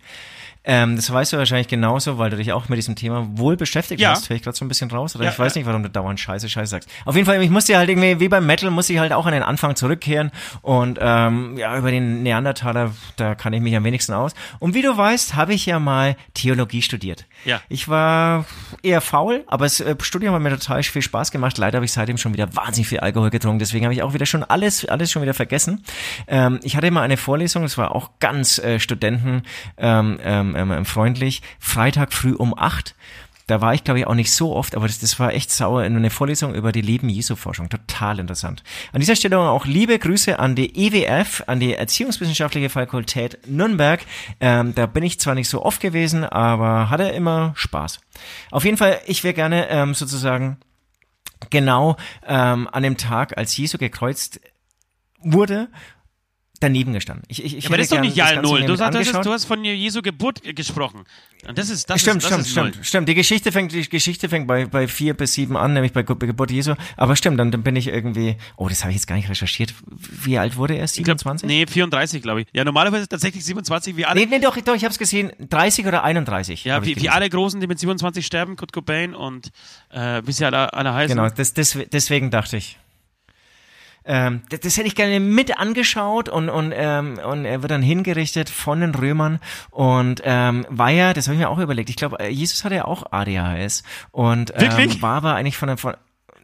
Ähm, 0.70 0.96
das 0.96 1.10
weißt 1.10 1.32
du 1.32 1.38
wahrscheinlich 1.38 1.66
genauso, 1.68 2.18
weil 2.18 2.28
du 2.28 2.36
dich 2.36 2.52
auch 2.52 2.68
mit 2.68 2.76
diesem 2.76 2.94
Thema 2.94 3.26
wohl 3.38 3.56
beschäftigt 3.56 4.00
Ja. 4.02 4.10
hast. 4.10 4.28
Höre 4.28 4.36
ich 4.36 4.42
gerade 4.42 4.56
so 4.56 4.64
ein 4.64 4.68
bisschen 4.68 4.90
raus? 4.90 5.16
Oder 5.16 5.24
Ja, 5.24 5.30
ich 5.30 5.38
weiß 5.38 5.54
ja. 5.54 5.60
nicht, 5.60 5.66
warum 5.66 5.82
du 5.82 5.88
dauernd 5.88 6.20
Scheiße, 6.20 6.48
Scheiße 6.48 6.70
sagst. 6.70 6.90
Auf 7.06 7.14
jeden 7.16 7.24
Fall, 7.26 7.42
ich 7.42 7.48
musste 7.50 7.76
halt 7.78 7.88
irgendwie, 7.88 8.20
wie 8.20 8.28
beim 8.28 8.44
Metal, 8.46 8.70
muss 8.70 8.90
ich 8.90 8.98
halt 8.98 9.12
auch 9.14 9.24
an 9.24 9.32
den 9.32 9.42
Anfang 9.42 9.74
zurückkehren. 9.76 10.30
Und 10.60 10.98
ähm, 11.00 11.56
ja, 11.56 11.76
über 11.78 11.90
den 11.90 12.22
Neandertaler, 12.22 12.90
da 13.16 13.34
kann 13.34 13.54
ich 13.54 13.62
mich 13.62 13.74
am 13.74 13.84
wenigsten 13.84 14.12
aus. 14.12 14.34
Und 14.58 14.74
wie 14.74 14.82
du 14.82 14.94
weißt, 14.94 15.34
habe 15.36 15.54
ich 15.54 15.64
ja 15.64 15.78
mal 15.78 16.16
Theologie 16.34 16.82
studiert. 16.82 17.24
Ja. 17.46 17.62
Ich 17.70 17.88
war 17.88 18.44
eher 18.82 19.00
faul, 19.00 19.44
aber 19.46 19.64
das 19.64 19.80
äh, 19.80 19.96
Studium 20.02 20.34
hat 20.34 20.42
mir 20.42 20.50
total 20.50 20.82
viel 20.82 21.00
Spaß 21.02 21.30
gemacht. 21.30 21.56
Leider 21.56 21.76
habe 21.78 21.86
ich 21.86 21.92
seitdem 21.92 22.18
schon 22.18 22.34
wieder 22.34 22.54
wahnsinnig 22.54 22.88
viel 22.88 23.00
Alkohol 23.00 23.30
getrunken, 23.30 23.58
deswegen 23.58 23.86
habe 23.86 23.94
ich 23.94 24.02
auch 24.02 24.12
wieder 24.12 24.26
schon 24.26 24.44
alles, 24.44 24.84
alles 24.84 25.10
schon 25.10 25.22
wieder 25.22 25.32
vergessen. 25.34 25.82
Ähm, 26.26 26.60
ich 26.62 26.76
hatte 26.76 26.90
mal 26.90 27.02
eine 27.02 27.16
Vorlesung, 27.16 27.62
das 27.62 27.78
war 27.78 27.94
auch 27.94 28.10
ganz 28.20 28.58
äh, 28.58 28.78
Studenten 28.80 29.42
ähm, 29.78 30.18
ähm, 30.22 30.56
ähm, 30.58 30.84
freundlich, 30.84 31.42
Freitag 31.58 32.12
früh 32.12 32.32
um 32.32 32.56
acht. 32.58 32.94
Da 33.48 33.62
war 33.62 33.72
ich, 33.72 33.82
glaube 33.82 33.98
ich, 33.98 34.06
auch 34.06 34.14
nicht 34.14 34.30
so 34.30 34.54
oft, 34.54 34.76
aber 34.76 34.86
das, 34.86 34.98
das 34.98 35.18
war 35.18 35.32
echt 35.32 35.50
sauer 35.50 35.82
in 35.84 35.96
eine 35.96 36.10
Vorlesung 36.10 36.54
über 36.54 36.70
die 36.70 36.82
Leben 36.82 37.08
Jesu-Forschung. 37.08 37.70
Total 37.70 38.18
interessant. 38.18 38.62
An 38.92 39.00
dieser 39.00 39.16
Stelle 39.16 39.38
auch 39.38 39.64
liebe 39.64 39.98
Grüße 39.98 40.38
an 40.38 40.54
die 40.54 40.76
EWF, 40.76 41.44
an 41.46 41.58
die 41.58 41.72
Erziehungswissenschaftliche 41.72 42.68
Fakultät 42.68 43.38
Nürnberg. 43.46 44.04
Ähm, 44.40 44.74
da 44.74 44.84
bin 44.84 45.02
ich 45.02 45.18
zwar 45.18 45.34
nicht 45.34 45.48
so 45.48 45.64
oft 45.64 45.80
gewesen, 45.80 46.24
aber 46.24 46.90
hatte 46.90 47.04
immer 47.04 47.54
Spaß. 47.56 48.00
Auf 48.50 48.66
jeden 48.66 48.76
Fall, 48.76 49.00
ich 49.06 49.24
wäre 49.24 49.32
gerne 49.32 49.70
ähm, 49.70 49.94
sozusagen 49.94 50.58
genau 51.48 51.96
ähm, 52.26 52.68
an 52.70 52.82
dem 52.82 52.98
Tag, 52.98 53.38
als 53.38 53.56
Jesu 53.56 53.78
gekreuzt 53.78 54.40
wurde, 55.22 55.68
daneben 56.60 56.92
gestanden. 56.92 57.24
Ich, 57.28 57.44
ich, 57.44 57.56
ich 57.56 57.66
aber 57.66 57.76
das 57.76 57.84
ist 57.86 57.92
doch 57.92 58.00
nicht 58.00 58.16
Jahr 58.16 58.40
Null. 58.42 58.64
Du, 58.64 58.74
angeschaut. 58.82 59.24
du 59.24 59.32
hast 59.32 59.44
von 59.44 59.64
Jesu 59.64 60.02
Geburt 60.02 60.42
gesprochen. 60.56 61.04
Und 61.46 61.56
das 61.56 61.70
ist, 61.70 61.88
das 61.88 62.00
Stimmt, 62.00 62.22
ist, 62.22 62.24
das 62.24 62.30
stimmt, 62.30 62.46
ist 62.46 62.50
stimmt, 62.50 62.86
stimmt. 62.86 63.08
Die 63.08 63.14
Geschichte 63.14 63.52
fängt, 63.52 63.70
die 63.72 63.88
Geschichte 63.88 64.28
fängt 64.28 64.48
bei, 64.48 64.66
bei 64.66 64.88
vier 64.88 65.14
bis 65.14 65.34
sieben 65.34 65.56
an, 65.56 65.72
nämlich 65.72 65.92
bei 65.92 66.02
Ge- 66.02 66.16
Geburt 66.18 66.50
Jesu. 66.50 66.74
Aber 66.96 67.14
stimmt, 67.14 67.38
dann, 67.38 67.52
dann 67.52 67.62
bin 67.62 67.76
ich 67.76 67.86
irgendwie, 67.86 68.36
oh, 68.56 68.68
das 68.68 68.82
habe 68.82 68.90
ich 68.90 68.96
jetzt 68.96 69.06
gar 69.06 69.14
nicht 69.16 69.28
recherchiert. 69.30 69.72
Wie 69.86 70.36
alt 70.38 70.56
wurde 70.56 70.74
er? 70.74 70.84
Ich 70.84 70.92
glaub, 70.94 71.18
27? 71.20 71.46
nee, 71.46 71.66
34, 71.66 72.22
glaube 72.22 72.40
ich. 72.42 72.48
Ja, 72.52 72.64
normalerweise 72.64 73.02
ist 73.02 73.08
tatsächlich 73.10 73.44
27, 73.44 73.96
wie 73.96 74.04
alle. 74.04 74.18
nee, 74.20 74.26
nee, 74.26 74.40
doch, 74.40 74.56
doch, 74.60 74.74
ich 74.74 74.82
habe 74.84 74.92
es 74.92 74.98
gesehen. 74.98 75.30
30 75.38 75.86
oder 75.86 76.02
31. 76.02 76.64
ja, 76.64 76.84
wie, 76.84 76.96
wie 76.96 77.08
alle 77.08 77.28
Großen, 77.30 77.60
die 77.60 77.66
mit 77.68 77.78
27 77.78 78.26
sterben, 78.26 78.56
Kurt 78.56 78.72
Cobain 78.72 79.14
und 79.14 79.50
äh, 79.90 80.22
wie 80.24 80.32
sie 80.32 80.44
alle, 80.44 80.72
alle 80.72 80.92
heißen. 80.92 81.16
Genau, 81.16 81.28
das, 81.30 81.54
das, 81.54 81.78
deswegen 81.92 82.30
dachte 82.32 82.56
ich. 82.56 82.78
Ähm, 84.10 84.40
das, 84.48 84.60
das 84.60 84.76
hätte 84.78 84.86
ich 84.86 84.94
gerne 84.94 85.20
mit 85.20 85.58
angeschaut 85.58 86.30
und, 86.30 86.48
und, 86.48 86.72
ähm, 86.74 87.18
und 87.18 87.44
er 87.44 87.60
wird 87.60 87.70
dann 87.70 87.82
hingerichtet 87.82 88.48
von 88.48 88.80
den 88.80 88.94
Römern 88.94 89.38
und 89.70 90.22
ähm, 90.24 90.64
war 90.70 90.88
ja, 90.88 91.12
das 91.12 91.26
habe 91.26 91.34
ich 91.34 91.40
mir 91.40 91.50
auch 91.50 91.58
überlegt, 91.58 91.90
ich 91.90 91.96
glaube, 91.96 92.18
äh, 92.18 92.28
Jesus 92.28 92.64
hatte 92.64 92.76
ja 92.76 92.86
auch 92.86 93.12
ADHS 93.12 93.82
und 94.10 94.50
ähm, 94.54 94.60
Wirklich? 94.62 95.02
war 95.02 95.16
aber 95.18 95.34
eigentlich 95.34 95.58
von 95.58 95.76
von, 95.76 95.92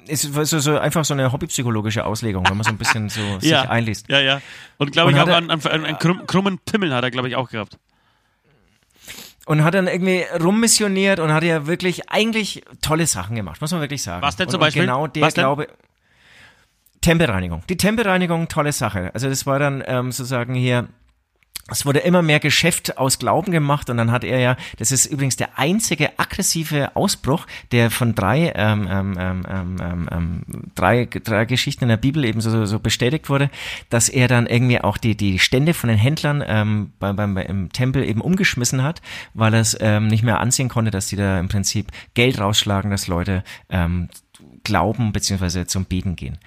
ist 0.07 0.23
so, 0.23 0.59
so 0.59 0.79
einfach 0.79 1.07
so 1.07 1.15
eine 1.15 1.33
hobbypsychologische 1.33 2.05
Auslegung, 2.05 2.45
wenn 2.47 2.59
man 2.59 2.65
so 2.65 2.71
ein 2.71 2.77
bisschen 2.77 3.09
so 3.09 3.23
sich 3.41 3.51
ja, 3.51 3.63
einliest. 3.63 4.11
Ja, 4.11 4.21
ja. 4.21 4.43
Und 4.77 4.93
glaube 4.93 5.13
ich 5.13 5.19
auch 5.19 5.27
er- 5.27 5.37
an, 5.39 5.51
an, 5.51 5.61
an 5.63 5.85
einen 5.87 5.99
krumm, 5.99 6.27
krummen 6.27 6.59
Pimmel 6.59 6.95
hat 6.95 7.03
er, 7.03 7.11
glaube 7.11 7.29
ich, 7.29 7.37
auch 7.37 7.49
gehabt. 7.49 7.79
Und 9.47 9.65
hat 9.65 9.73
dann 9.73 9.87
irgendwie 9.87 10.25
rummissioniert 10.39 11.19
und 11.19 11.33
hat 11.33 11.45
ja 11.45 11.67
wirklich 11.67 12.11
eigentlich 12.11 12.63
tolle 12.83 13.07
Sachen 13.07 13.37
gemacht, 13.37 13.63
muss 13.63 13.73
man 13.73 13.81
wirklich 13.81 14.03
sagen. 14.03 14.21
Was 14.21 14.37
denn 14.37 14.49
und, 14.49 14.51
zum 14.53 14.61
Beispiel? 14.61 14.83
Und 14.83 14.89
genau 14.89 15.07
der 15.07 15.23
Was 15.23 15.35
denn? 15.35 15.47
Tempelreinigung. 17.05 17.63
Die 17.69 17.77
Tempelreinigung, 17.77 18.49
tolle 18.49 18.73
Sache. 18.73 19.11
Also 19.13 19.29
das 19.29 19.45
war 19.45 19.59
dann 19.59 19.83
ähm, 19.87 20.11
sozusagen 20.11 20.55
hier. 20.55 20.89
Es 21.71 21.87
wurde 21.87 22.01
immer 22.01 22.21
mehr 22.21 22.41
Geschäft 22.41 22.99
aus 22.99 23.19
Glauben 23.19 23.51
gemacht 23.51 23.89
und 23.89 23.97
dann 23.97 24.11
hat 24.11 24.23
er 24.23 24.39
ja, 24.39 24.57
das 24.77 24.93
ist 24.93 25.07
übrigens 25.07 25.37
der 25.37 25.59
einzige 25.59 26.19
aggressive 26.19 26.95
Ausbruch, 26.95 27.47
der 27.73 27.91
von 27.91 28.15
drei, 28.15 28.53
ähm, 28.55 28.87
ähm, 28.91 29.17
ähm, 29.19 29.47
ähm, 29.49 29.77
ähm, 29.81 30.09
ähm, 30.13 30.43
drei, 30.75 31.07
drei 31.07 31.47
Geschichten 31.47 31.85
in 31.85 31.89
der 31.89 31.97
Bibel 31.97 32.23
eben 32.27 32.43
so, 32.43 32.67
so 32.67 32.79
bestätigt 32.81 33.31
wurde, 33.31 33.49
dass 33.89 34.11
er 34.11 34.29
dann 34.29 34.47
irgendwie 34.47 34.79
auch 34.83 34.99
die, 34.99 35.17
die 35.17 35.39
Stände 35.39 35.73
von 35.73 35.89
den 35.89 35.97
Händlern 35.97 36.45
ähm, 36.47 36.93
beim, 36.99 37.17
beim, 37.17 37.35
im 37.39 37.73
Tempel 37.73 38.05
eben 38.05 38.21
umgeschmissen 38.21 38.83
hat, 38.83 39.01
weil 39.33 39.55
er 39.55 39.61
es 39.61 39.75
ähm, 39.81 40.09
nicht 40.09 40.23
mehr 40.23 40.41
ansehen 40.41 40.69
konnte, 40.69 40.91
dass 40.91 41.07
die 41.07 41.17
da 41.17 41.41
im 41.41 41.49
Prinzip 41.49 41.93
Geld 42.13 42.39
rausschlagen, 42.39 42.91
dass 42.91 43.09
Leute 43.09 43.43
ähm, 43.71 44.11
glauben 44.65 45.13
beziehungsweise 45.13 45.67
zum 45.67 45.85
Beten 45.85 46.17
gehen. 46.17 46.39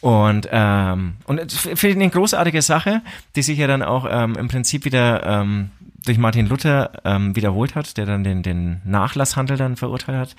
Und 0.00 0.48
ähm, 0.50 1.16
und 1.24 1.52
finde 1.52 1.88
ich 1.88 1.96
eine 1.96 2.10
großartige 2.10 2.62
Sache, 2.62 3.02
die 3.34 3.42
sich 3.42 3.58
ja 3.58 3.66
dann 3.66 3.82
auch 3.82 4.06
ähm, 4.08 4.36
im 4.36 4.48
Prinzip 4.48 4.84
wieder 4.84 5.24
ähm, 5.26 5.70
durch 6.04 6.18
Martin 6.18 6.46
Luther 6.46 6.92
ähm, 7.04 7.36
wiederholt 7.36 7.74
hat, 7.74 7.96
der 7.96 8.06
dann 8.06 8.24
den, 8.24 8.42
den 8.42 8.80
Nachlasshandel 8.84 9.56
dann 9.56 9.76
verurteilt 9.76 10.18
hat. 10.18 10.36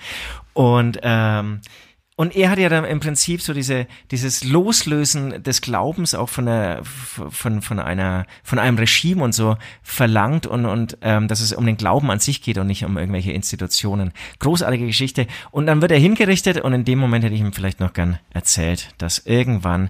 Und 0.54 0.98
ähm, 1.02 1.60
und 2.18 2.34
er 2.34 2.50
hat 2.50 2.58
ja 2.58 2.68
dann 2.68 2.84
im 2.84 2.98
Prinzip 2.98 3.40
so 3.40 3.54
diese, 3.54 3.86
dieses 4.10 4.42
Loslösen 4.42 5.40
des 5.40 5.60
Glaubens 5.60 6.16
auch 6.16 6.28
von 6.28 6.46
der, 6.46 6.80
von, 6.82 7.62
von 7.62 7.78
einer, 7.78 8.26
von 8.42 8.58
einem 8.58 8.76
Regime 8.76 9.22
und 9.22 9.36
so 9.36 9.56
verlangt 9.84 10.44
und, 10.44 10.66
und 10.66 10.98
ähm, 11.02 11.28
dass 11.28 11.38
es 11.38 11.52
um 11.52 11.64
den 11.64 11.76
Glauben 11.76 12.10
an 12.10 12.18
sich 12.18 12.42
geht 12.42 12.58
und 12.58 12.66
nicht 12.66 12.84
um 12.84 12.98
irgendwelche 12.98 13.30
Institutionen. 13.30 14.10
Großartige 14.40 14.86
Geschichte. 14.86 15.28
Und 15.52 15.66
dann 15.66 15.80
wird 15.80 15.92
er 15.92 16.00
hingerichtet 16.00 16.60
und 16.60 16.72
in 16.72 16.84
dem 16.84 16.98
Moment 16.98 17.24
hätte 17.24 17.36
ich 17.36 17.40
ihm 17.40 17.52
vielleicht 17.52 17.78
noch 17.78 17.92
gern 17.92 18.18
erzählt, 18.30 18.88
dass 18.98 19.24
irgendwann 19.24 19.88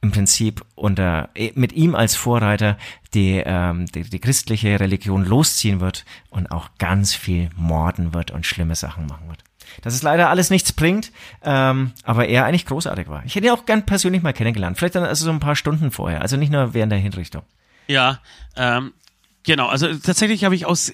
im 0.00 0.10
Prinzip 0.10 0.64
unter 0.74 1.28
eh, 1.34 1.52
mit 1.54 1.74
ihm 1.74 1.94
als 1.94 2.16
Vorreiter 2.16 2.78
die, 3.12 3.42
ähm, 3.44 3.84
die, 3.84 4.04
die 4.04 4.20
christliche 4.20 4.80
Religion 4.80 5.22
losziehen 5.22 5.80
wird 5.80 6.06
und 6.30 6.50
auch 6.50 6.70
ganz 6.78 7.14
viel 7.14 7.50
morden 7.56 8.14
wird 8.14 8.30
und 8.30 8.46
schlimme 8.46 8.74
Sachen 8.74 9.06
machen 9.06 9.28
wird. 9.28 9.44
Dass 9.82 9.94
es 9.94 10.02
leider 10.02 10.30
alles 10.30 10.50
nichts 10.50 10.72
bringt, 10.72 11.12
ähm, 11.42 11.92
aber 12.02 12.28
er 12.28 12.44
eigentlich 12.44 12.66
großartig 12.66 13.08
war. 13.08 13.22
Ich 13.24 13.34
hätte 13.34 13.46
ihn 13.46 13.52
auch 13.52 13.66
gern 13.66 13.86
persönlich 13.86 14.22
mal 14.22 14.32
kennengelernt. 14.32 14.78
Vielleicht 14.78 14.94
dann 14.94 15.04
also 15.04 15.24
so 15.24 15.30
ein 15.30 15.40
paar 15.40 15.56
Stunden 15.56 15.90
vorher, 15.90 16.22
also 16.22 16.36
nicht 16.36 16.52
nur 16.52 16.74
während 16.74 16.92
der 16.92 16.98
Hinrichtung. 16.98 17.42
Ja, 17.86 18.20
ähm, 18.56 18.92
genau. 19.44 19.68
Also 19.68 19.92
tatsächlich 19.94 20.44
habe 20.44 20.54
ich 20.54 20.66
aus 20.66 20.92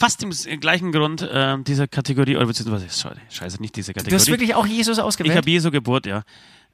fast 0.00 0.22
dem 0.22 0.30
gleichen 0.60 0.92
Grund 0.92 1.22
äh, 1.22 1.58
dieser 1.62 1.86
Kategorie, 1.86 2.36
oder 2.36 2.46
beziehungsweise, 2.46 2.88
scheiße, 2.88 3.60
nicht 3.60 3.76
diese 3.76 3.92
Kategorie. 3.92 4.10
Du 4.10 4.16
hast 4.16 4.28
wirklich 4.28 4.54
auch 4.54 4.66
Jesus 4.66 4.98
ausgewählt? 4.98 5.34
Ich 5.34 5.36
habe 5.36 5.50
Jesu 5.50 5.70
Geburt, 5.70 6.06
ja. 6.06 6.22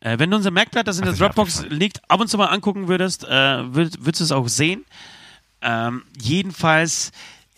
Äh, 0.01 0.19
wenn 0.19 0.31
du 0.31 0.37
unser 0.37 0.51
Merkblatt, 0.51 0.87
das 0.87 0.99
in 0.99 1.05
der 1.05 1.15
Dropbox 1.15 1.67
liegt, 1.69 2.09
ab 2.09 2.21
und 2.21 2.29
zu 2.29 2.39
mal 2.39 2.47
angucken 2.47 2.87
würdest, 2.87 3.25
äh, 3.25 3.29
würd, 3.29 4.05
würdest 4.05 4.21
du 4.21 4.25
es 4.25 4.33
auch 4.33 4.49
sehen. 4.49 4.85
Ähm, 5.63 6.05
jedenfalls 6.21 7.11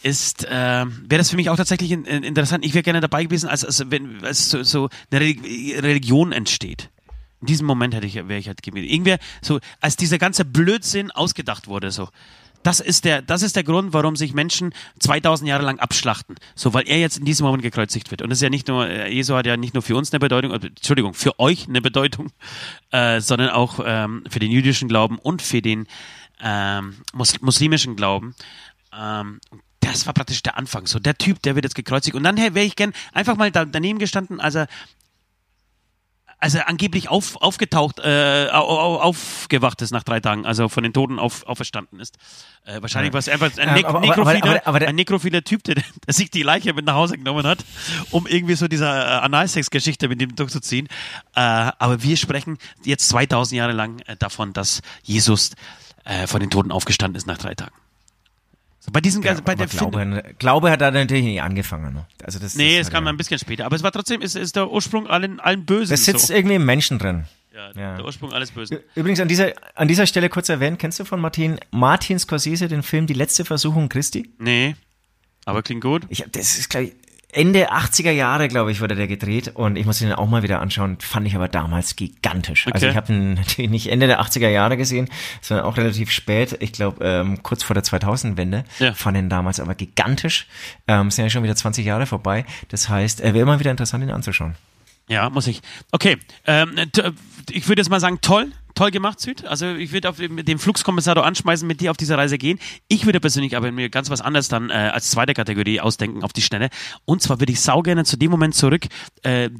ist, 0.02 0.44
äh, 0.44 0.50
wäre 0.50 1.18
das 1.18 1.30
für 1.30 1.36
mich 1.36 1.50
auch 1.50 1.56
tatsächlich 1.56 1.90
in, 1.90 2.04
in, 2.04 2.22
interessant. 2.22 2.64
Ich 2.64 2.74
wäre 2.74 2.82
gerne 2.82 3.00
dabei 3.00 3.24
gewesen, 3.24 3.48
als, 3.48 3.64
als 3.64 3.90
wenn 3.90 4.24
als 4.24 4.50
so, 4.50 4.62
so 4.62 4.88
eine 5.10 5.20
Religion 5.20 6.32
entsteht. 6.32 6.90
In 7.40 7.46
diesem 7.46 7.66
Moment 7.66 7.94
hätte 7.94 8.06
ich, 8.06 8.14
wäre 8.14 8.36
ich 8.36 8.48
halt 8.48 8.62
gewesen. 8.62 8.88
Irgendwer, 8.88 9.18
so, 9.42 9.60
als 9.80 9.96
dieser 9.96 10.18
ganze 10.18 10.44
Blödsinn 10.44 11.10
ausgedacht 11.10 11.68
wurde, 11.68 11.90
so. 11.90 12.08
Das 12.64 12.80
ist 12.80 13.04
der, 13.04 13.22
das 13.22 13.42
ist 13.42 13.54
der 13.54 13.62
Grund, 13.62 13.92
warum 13.92 14.16
sich 14.16 14.34
Menschen 14.34 14.74
2000 14.98 15.48
Jahre 15.48 15.64
lang 15.64 15.78
abschlachten. 15.78 16.34
So, 16.56 16.74
weil 16.74 16.88
er 16.88 16.98
jetzt 16.98 17.18
in 17.18 17.24
diesem 17.24 17.46
Moment 17.46 17.62
gekreuzigt 17.62 18.10
wird. 18.10 18.20
Und 18.20 18.30
das 18.30 18.38
ist 18.38 18.42
ja 18.42 18.50
nicht 18.50 18.66
nur, 18.66 18.88
äh, 18.88 19.12
Jesu 19.12 19.34
hat 19.36 19.46
ja 19.46 19.56
nicht 19.56 19.74
nur 19.74 19.82
für 19.82 19.94
uns 19.94 20.12
eine 20.12 20.18
Bedeutung, 20.18 20.50
äh, 20.50 20.66
Entschuldigung, 20.66 21.14
für 21.14 21.38
euch 21.38 21.68
eine 21.68 21.80
Bedeutung, 21.80 22.32
äh, 22.90 23.20
sondern 23.20 23.50
auch 23.50 23.78
ähm, 23.84 24.24
für 24.28 24.40
den 24.40 24.50
jüdischen 24.50 24.88
Glauben 24.88 25.18
und 25.18 25.40
für 25.40 25.62
den 25.62 25.86
ähm, 26.40 26.96
mus 27.12 27.40
muslimischen 27.40 27.94
Glauben. 27.94 28.34
Ähm, 28.92 29.40
das 29.92 30.06
war 30.06 30.14
praktisch 30.14 30.42
der 30.42 30.56
Anfang. 30.56 30.86
So, 30.86 30.98
der 30.98 31.16
Typ, 31.16 31.42
der 31.42 31.54
wird 31.54 31.64
jetzt 31.64 31.74
gekreuzigt. 31.74 32.16
Und 32.16 32.22
dann 32.22 32.36
wäre 32.36 32.60
ich 32.60 32.76
gern 32.76 32.92
einfach 33.12 33.36
mal 33.36 33.50
da, 33.50 33.64
daneben 33.64 33.98
gestanden, 33.98 34.40
als 34.40 34.54
er 34.54 34.68
also 36.40 36.60
angeblich 36.60 37.08
auf, 37.08 37.36
aufgetaucht, 37.36 37.98
äh, 37.98 38.48
auf, 38.52 39.00
aufgewacht 39.00 39.82
ist 39.82 39.90
nach 39.90 40.04
drei 40.04 40.20
Tagen, 40.20 40.46
also 40.46 40.68
von 40.68 40.84
den 40.84 40.92
Toten 40.92 41.18
auf, 41.18 41.44
auferstanden 41.46 41.98
ist. 41.98 42.16
Äh, 42.64 42.80
wahrscheinlich 42.80 43.12
war 43.12 43.18
es 43.18 43.28
einfach 43.28 43.50
ein, 43.58 43.74
ne 43.74 43.84
aber, 43.84 44.00
nekrophiler, 44.00 44.44
aber, 44.44 44.66
aber, 44.66 44.88
ein 44.88 44.94
nekrophiler 44.94 45.42
Typ, 45.42 45.64
der, 45.64 45.76
der, 45.76 45.84
sich 46.14 46.30
die 46.30 46.42
Leiche 46.42 46.72
mit 46.74 46.84
nach 46.84 46.94
Hause 46.94 47.18
genommen 47.18 47.44
hat, 47.44 47.64
um 48.10 48.26
irgendwie 48.26 48.54
so 48.54 48.68
diese 48.68 48.84
äh, 48.84 48.88
Analsex-Geschichte 48.88 50.08
mit 50.08 50.22
ihm 50.22 50.36
durchzuziehen. 50.36 50.86
Äh, 51.34 51.40
aber 51.40 52.02
wir 52.02 52.16
sprechen 52.16 52.58
jetzt 52.84 53.08
2000 53.08 53.58
Jahre 53.58 53.72
lang 53.72 53.98
äh, 54.00 54.16
davon, 54.16 54.52
dass 54.52 54.80
Jesus 55.02 55.50
äh, 56.04 56.28
von 56.28 56.38
den 56.40 56.50
Toten 56.50 56.70
aufgestanden 56.70 57.16
ist 57.16 57.26
nach 57.26 57.38
drei 57.38 57.54
Tagen. 57.54 57.74
Bei 58.90 59.00
diesen 59.00 59.22
ja, 59.22 59.34
bei 59.44 59.54
der 59.54 59.66
Glaube, 59.66 60.22
Glaube 60.38 60.70
hat 60.70 60.80
da 60.80 60.90
natürlich 60.90 61.24
nicht 61.24 61.42
angefangen. 61.42 61.92
Ne? 61.92 62.06
Also 62.22 62.38
das, 62.38 62.54
nee, 62.54 62.78
das 62.78 62.86
es 62.86 62.92
kam 62.92 63.04
ja. 63.04 63.10
ein 63.10 63.16
bisschen 63.16 63.38
später. 63.38 63.66
Aber 63.66 63.76
es 63.76 63.82
war 63.82 63.92
trotzdem, 63.92 64.22
ist, 64.22 64.34
ist 64.34 64.56
der 64.56 64.70
Ursprung 64.70 65.06
allen, 65.08 65.40
allen 65.40 65.66
Bösen. 65.66 65.90
Das 65.90 66.04
sitzt 66.04 66.28
so. 66.28 66.34
irgendwie 66.34 66.56
im 66.56 66.64
Menschen 66.64 66.98
drin. 66.98 67.24
Ja, 67.52 67.72
ja, 67.72 67.96
der 67.96 68.04
Ursprung 68.04 68.32
alles 68.32 68.52
Bösen. 68.52 68.78
Übrigens 68.94 69.20
an 69.20 69.28
dieser, 69.28 69.52
an 69.74 69.88
dieser 69.88 70.06
Stelle 70.06 70.28
kurz 70.28 70.48
erwähnt, 70.48 70.78
kennst 70.78 71.00
du 71.00 71.04
von 71.04 71.20
Martin, 71.20 71.58
Martin 71.70 72.18
Scorsese 72.18 72.68
den 72.68 72.82
Film 72.82 73.06
Die 73.06 73.14
letzte 73.14 73.44
Versuchung 73.44 73.88
Christi? 73.88 74.32
Nee, 74.38 74.76
aber 75.48 75.62
klingt 75.62 75.82
gut. 75.82 76.02
Ich, 76.10 76.24
das 76.30 76.58
ist, 76.58 76.68
glaube 76.68 76.88
ich, 76.88 76.92
Ende 77.30 77.70
80er 77.72 78.10
Jahre, 78.10 78.48
glaube 78.48 78.72
ich, 78.72 78.80
wurde 78.80 78.94
der 78.94 79.06
gedreht 79.06 79.52
und 79.54 79.76
ich 79.76 79.84
muss 79.84 80.00
ihn 80.00 80.12
auch 80.12 80.28
mal 80.28 80.42
wieder 80.42 80.60
anschauen. 80.60 80.96
Fand 80.98 81.26
ich 81.26 81.34
aber 81.34 81.48
damals 81.48 81.94
gigantisch. 81.94 82.66
Also 82.66 82.70
okay. 82.70 82.86
Also 82.86 82.88
ich 82.88 82.96
habe 82.96 83.12
ihn 83.12 83.34
natürlich 83.34 83.70
nicht 83.70 83.86
Ende 83.88 84.06
der 84.06 84.22
80er 84.22 84.48
Jahre 84.48 84.78
gesehen, 84.78 85.10
sondern 85.42 85.66
auch 85.66 85.76
relativ 85.76 86.10
spät. 86.10 86.56
Ich 86.60 86.72
glaube 86.72 87.04
ähm, 87.04 87.42
kurz 87.42 87.62
vor 87.62 87.74
der 87.74 87.84
2000-Wende. 87.84 88.64
Ja. 88.78 88.94
Fand 88.94 89.18
ihn 89.18 89.28
damals 89.28 89.60
aber 89.60 89.74
gigantisch. 89.74 90.46
Ähm, 90.86 91.10
sind 91.10 91.24
ja 91.24 91.30
schon 91.30 91.42
wieder 91.42 91.56
20 91.56 91.84
Jahre 91.84 92.06
vorbei. 92.06 92.46
Das 92.68 92.88
heißt, 92.88 93.20
er 93.20 93.34
wäre 93.34 93.44
mal 93.44 93.60
wieder 93.60 93.70
interessant, 93.70 94.02
ihn 94.02 94.10
anzuschauen. 94.10 94.54
Ja, 95.08 95.28
muss 95.28 95.46
ich. 95.46 95.60
Okay, 95.90 96.16
ähm, 96.46 96.76
ich 97.50 97.68
würde 97.68 97.80
jetzt 97.80 97.90
mal 97.90 98.00
sagen, 98.00 98.20
toll 98.22 98.52
toll 98.78 98.92
gemacht, 98.92 99.18
Süd. 99.18 99.44
Also 99.44 99.74
ich 99.74 99.90
würde 99.90 100.08
auf 100.08 100.18
den, 100.18 100.58
Fluxkommissator 100.58 101.26
anschmeißen, 101.26 101.66
mit 101.66 101.80
dir 101.80 101.90
auf 101.90 101.96
diese 101.96 102.16
Reise 102.16 102.38
gehen. 102.38 102.60
Ich 102.86 103.06
würde 103.06 103.18
persönlich 103.18 103.56
aber 103.56 103.72
mir 103.72 103.88
ganz 103.90 104.08
was 104.08 104.20
anderes 104.20 104.46
dann 104.46 104.70
äh, 104.70 104.74
als 104.74 105.10
zweite 105.10 105.34
Kategorie 105.34 105.80
ausdenken 105.80 106.22
auf 106.22 106.32
die 106.32 106.42
Schnelle. 106.42 106.68
Und 107.04 107.20
zwar 107.20 107.40
würde 107.40 107.50
ich 107.52 107.60
sau 107.60 107.82
gerne 107.82 108.04
zu 108.04 108.16
dem 108.16 108.30
Moment 108.30 108.54
zurück 108.54 108.86
äh, 109.24 109.50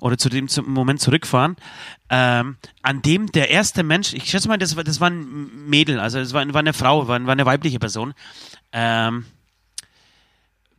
oder 0.00 0.18
zu 0.18 0.28
dem 0.28 0.48
Moment 0.66 1.00
zurückfahren, 1.00 1.54
ähm, 2.10 2.56
an 2.82 3.02
dem 3.02 3.30
der 3.30 3.50
erste 3.50 3.84
Mensch, 3.84 4.12
ich 4.12 4.24
schätze 4.24 4.48
mal, 4.48 4.58
das 4.58 4.74
war, 4.74 4.82
das 4.82 5.00
war 5.00 5.10
ein 5.10 5.68
Mädel, 5.68 6.00
also 6.00 6.18
das 6.18 6.32
war, 6.32 6.46
war 6.52 6.58
eine 6.58 6.72
Frau, 6.72 7.06
war, 7.06 7.24
war 7.24 7.32
eine 7.32 7.46
weibliche 7.46 7.78
Person, 7.78 8.12
ähm, 8.72 9.24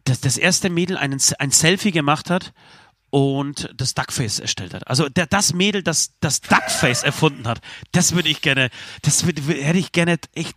dass 0.03 0.19
das 0.19 0.37
erste 0.37 0.69
Mädel 0.69 0.97
einen, 0.97 1.21
ein 1.39 1.51
Selfie 1.51 1.91
gemacht 1.91 2.29
hat 2.29 2.51
und 3.09 3.69
das 3.75 3.93
Duckface 3.93 4.39
erstellt 4.39 4.73
hat. 4.73 4.87
Also 4.87 5.09
der, 5.09 5.25
das 5.25 5.53
Mädel, 5.53 5.83
das 5.83 6.13
das 6.19 6.41
Duckface 6.41 7.03
erfunden 7.03 7.47
hat, 7.47 7.61
das 7.91 8.13
würde 8.13 8.29
ich 8.29 8.41
gerne, 8.41 8.69
das 9.01 9.25
würde, 9.25 9.41
hätte 9.41 9.79
ich 9.79 9.91
gerne 9.91 10.17
echt 10.33 10.55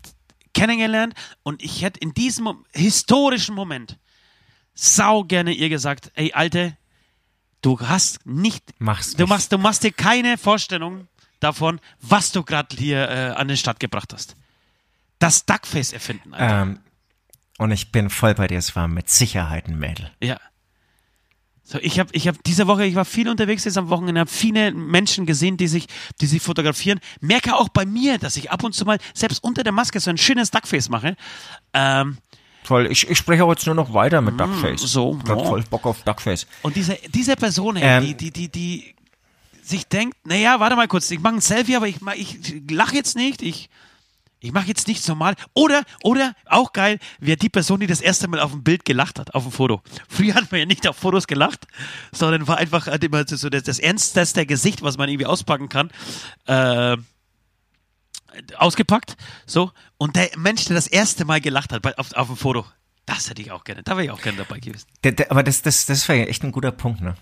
kennengelernt 0.54 1.14
und 1.42 1.62
ich 1.62 1.82
hätte 1.82 2.00
in 2.00 2.12
diesem 2.14 2.64
historischen 2.72 3.54
Moment 3.54 3.98
sau 4.74 5.24
gerne 5.24 5.52
ihr 5.52 5.68
gesagt, 5.68 6.10
ey 6.14 6.32
Alte, 6.32 6.76
du 7.62 7.80
hast 7.80 8.24
nicht, 8.26 8.64
Mach's 8.78 9.14
du 9.14 9.26
machst, 9.26 9.52
du 9.52 9.58
machst 9.58 9.82
dir 9.82 9.92
keine 9.92 10.36
Vorstellung 10.36 11.08
davon, 11.40 11.80
was 12.00 12.32
du 12.32 12.42
gerade 12.42 12.76
hier 12.76 13.08
äh, 13.08 13.30
an 13.30 13.48
den 13.48 13.56
Start 13.56 13.80
gebracht 13.80 14.12
hast. 14.12 14.36
Das 15.18 15.46
Duckface 15.46 15.92
erfinden. 15.92 16.34
Alter. 16.34 16.62
Ähm, 16.62 16.80
und 17.58 17.70
ich 17.70 17.92
bin 17.92 18.10
voll 18.10 18.34
bei 18.34 18.48
dir, 18.48 18.58
es 18.58 18.74
war 18.74 18.88
mit 18.88 19.08
Sicherheit 19.08 19.68
ein 19.68 19.78
Mädel. 19.78 20.10
Ja. 20.20 20.40
So, 21.64 21.78
ich 21.80 22.00
habe 22.00 22.10
ich 22.12 22.26
hab 22.26 22.42
diese 22.42 22.66
Woche, 22.66 22.84
ich 22.84 22.96
war 22.96 23.04
viel 23.04 23.28
unterwegs 23.28 23.64
jetzt 23.64 23.78
am 23.78 23.88
Wochenende, 23.88 24.20
habe 24.20 24.30
viele 24.30 24.72
Menschen 24.72 25.26
gesehen, 25.26 25.56
die 25.56 25.68
sich, 25.68 25.86
die 26.20 26.26
sich 26.26 26.42
fotografieren. 26.42 26.98
Merke 27.20 27.54
auch 27.56 27.68
bei 27.68 27.86
mir, 27.86 28.18
dass 28.18 28.36
ich 28.36 28.50
ab 28.50 28.64
und 28.64 28.74
zu 28.74 28.84
mal 28.84 28.98
selbst 29.14 29.42
unter 29.44 29.62
der 29.62 29.72
Maske 29.72 30.00
so 30.00 30.10
ein 30.10 30.18
schönes 30.18 30.50
Duckface 30.50 30.88
mache. 30.88 31.16
Ähm, 31.72 32.18
Toll, 32.64 32.86
ich, 32.90 33.08
ich 33.08 33.18
spreche 33.18 33.44
auch 33.44 33.50
jetzt 33.50 33.66
nur 33.66 33.74
noch 33.74 33.92
weiter 33.92 34.20
mit 34.20 34.34
mm, 34.34 34.38
Duckface. 34.38 34.80
So, 34.80 35.18
ich 35.22 35.30
hab 35.30 35.46
voll 35.46 35.64
Bock 35.68 35.84
auf 35.86 36.02
Duckface. 36.02 36.46
Und 36.62 36.76
diese, 36.76 36.96
diese 37.12 37.36
Person, 37.36 37.76
ähm, 37.76 38.04
die, 38.04 38.14
die, 38.14 38.30
die, 38.30 38.48
die 38.48 38.94
sich 39.62 39.86
denkt, 39.86 40.16
naja, 40.26 40.60
warte 40.60 40.76
mal 40.76 40.88
kurz, 40.88 41.10
ich 41.10 41.20
mache 41.20 41.36
ein 41.36 41.40
Selfie, 41.40 41.76
aber 41.76 41.88
ich, 41.88 41.96
ich 42.16 42.62
lache 42.70 42.94
jetzt 42.94 43.16
nicht, 43.16 43.42
ich 43.42 43.68
ich 44.42 44.52
mache 44.52 44.66
jetzt 44.66 44.88
nichts 44.88 45.06
normal. 45.06 45.34
Oder, 45.54 45.84
oder, 46.02 46.34
auch 46.46 46.72
geil, 46.72 46.98
wer 47.20 47.36
die 47.36 47.48
Person, 47.48 47.80
die 47.80 47.86
das 47.86 48.00
erste 48.00 48.26
Mal 48.28 48.40
auf 48.40 48.50
dem 48.50 48.64
Bild 48.64 48.84
gelacht 48.84 49.18
hat, 49.18 49.34
auf 49.34 49.44
dem 49.44 49.52
Foto. 49.52 49.82
Früher 50.08 50.34
hat 50.34 50.50
man 50.50 50.60
ja 50.60 50.66
nicht 50.66 50.86
auf 50.88 50.96
Fotos 50.96 51.26
gelacht, 51.28 51.66
sondern 52.10 52.48
war 52.48 52.58
einfach 52.58 52.88
immer 52.88 53.24
so 53.26 53.48
das, 53.48 53.62
das 53.62 53.78
ernsteste 53.78 54.44
Gesicht, 54.44 54.82
was 54.82 54.98
man 54.98 55.08
irgendwie 55.08 55.26
auspacken 55.26 55.68
kann, 55.68 55.90
äh, 56.46 56.96
ausgepackt. 58.56 59.16
So. 59.46 59.70
Und 59.96 60.16
der 60.16 60.30
Mensch, 60.36 60.64
der 60.64 60.74
das 60.74 60.88
erste 60.88 61.24
Mal 61.24 61.40
gelacht 61.40 61.72
hat 61.72 61.98
auf, 61.98 62.12
auf 62.12 62.26
dem 62.26 62.36
Foto, 62.36 62.66
das 63.06 63.30
hätte 63.30 63.42
ich 63.42 63.52
auch 63.52 63.62
gerne. 63.62 63.82
Da 63.84 63.92
wäre 63.92 64.04
ich 64.04 64.10
auch 64.10 64.20
gerne 64.20 64.38
dabei 64.38 64.58
gewesen. 64.58 64.86
Der, 65.04 65.12
der, 65.12 65.30
aber 65.30 65.44
das, 65.44 65.62
das, 65.62 65.86
das 65.86 66.08
wäre 66.08 66.20
ja 66.20 66.24
echt 66.26 66.42
ein 66.42 66.52
guter 66.52 66.72
Punkt, 66.72 67.00
ne? 67.00 67.14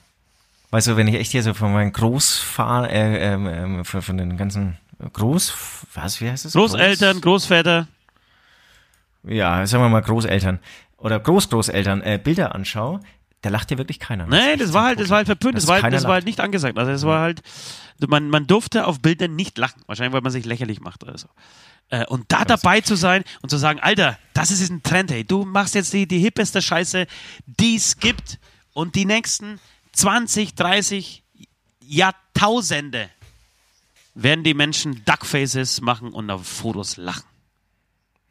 Weißt 0.70 0.86
du, 0.86 0.96
wenn 0.96 1.08
ich 1.08 1.16
echt 1.16 1.32
hier 1.32 1.42
so 1.42 1.52
von 1.52 1.72
meinen 1.72 1.92
Großfahren, 1.92 2.88
äh, 2.88 3.80
äh, 3.80 3.84
von 3.84 4.16
den 4.16 4.36
ganzen 4.36 4.78
Groß, 5.12 5.54
was, 5.94 6.20
wie 6.20 6.30
heißt 6.30 6.44
das? 6.44 6.52
Großeltern, 6.52 7.20
Groß? 7.20 7.42
Großväter. 7.42 7.88
Ja, 9.24 9.66
sagen 9.66 9.84
wir 9.84 9.88
mal 9.88 10.00
Großeltern 10.00 10.60
oder 10.96 11.18
Großgroßeltern 11.18 12.02
äh, 12.02 12.20
Bilder 12.22 12.54
anschaue, 12.54 13.00
da 13.42 13.48
lacht 13.48 13.70
ja 13.70 13.78
wirklich 13.78 13.98
keiner. 13.98 14.26
Nee, 14.26 14.56
das 14.56 14.72
war 14.72 14.84
halt, 14.84 15.00
das 15.00 15.08
war 15.08 15.18
halt 15.18 15.26
verpönt, 15.26 15.56
das, 15.56 15.66
war, 15.66 15.82
halt, 15.82 15.92
das 15.94 16.04
war 16.04 16.12
halt 16.12 16.26
nicht 16.26 16.40
angesagt. 16.40 16.78
Also 16.78 16.92
es 16.92 17.04
war 17.04 17.20
halt, 17.20 17.42
man, 18.06 18.28
man 18.28 18.46
durfte 18.46 18.86
auf 18.86 19.00
Bildern 19.00 19.34
nicht 19.34 19.56
lachen, 19.56 19.82
wahrscheinlich, 19.86 20.12
weil 20.12 20.20
man 20.20 20.32
sich 20.32 20.44
lächerlich 20.44 20.80
macht 20.80 21.02
oder 21.02 21.16
so. 21.16 21.28
Äh, 21.88 22.04
und 22.06 22.26
da 22.28 22.44
dabei 22.44 22.82
zu 22.82 22.96
sein 22.96 23.24
und 23.40 23.48
zu 23.48 23.56
sagen, 23.56 23.80
Alter, 23.80 24.18
das 24.34 24.50
ist 24.50 24.60
jetzt 24.60 24.70
ein 24.70 24.82
Trend, 24.82 25.10
hey, 25.10 25.24
du 25.24 25.44
machst 25.44 25.74
jetzt 25.74 25.92
die, 25.92 26.06
die 26.06 26.18
hippeste 26.18 26.60
Scheiße, 26.60 27.06
die 27.46 27.76
es 27.76 27.98
gibt 27.98 28.38
und 28.74 28.94
die 28.94 29.06
nächsten 29.06 29.58
20, 29.92 30.54
30 30.54 31.22
Jahrtausende 31.82 33.08
werden 34.22 34.44
die 34.44 34.54
Menschen 34.54 35.02
Duckfaces 35.04 35.80
machen 35.80 36.12
und 36.12 36.30
auf 36.30 36.46
Fotos 36.46 36.96
lachen. 36.96 37.24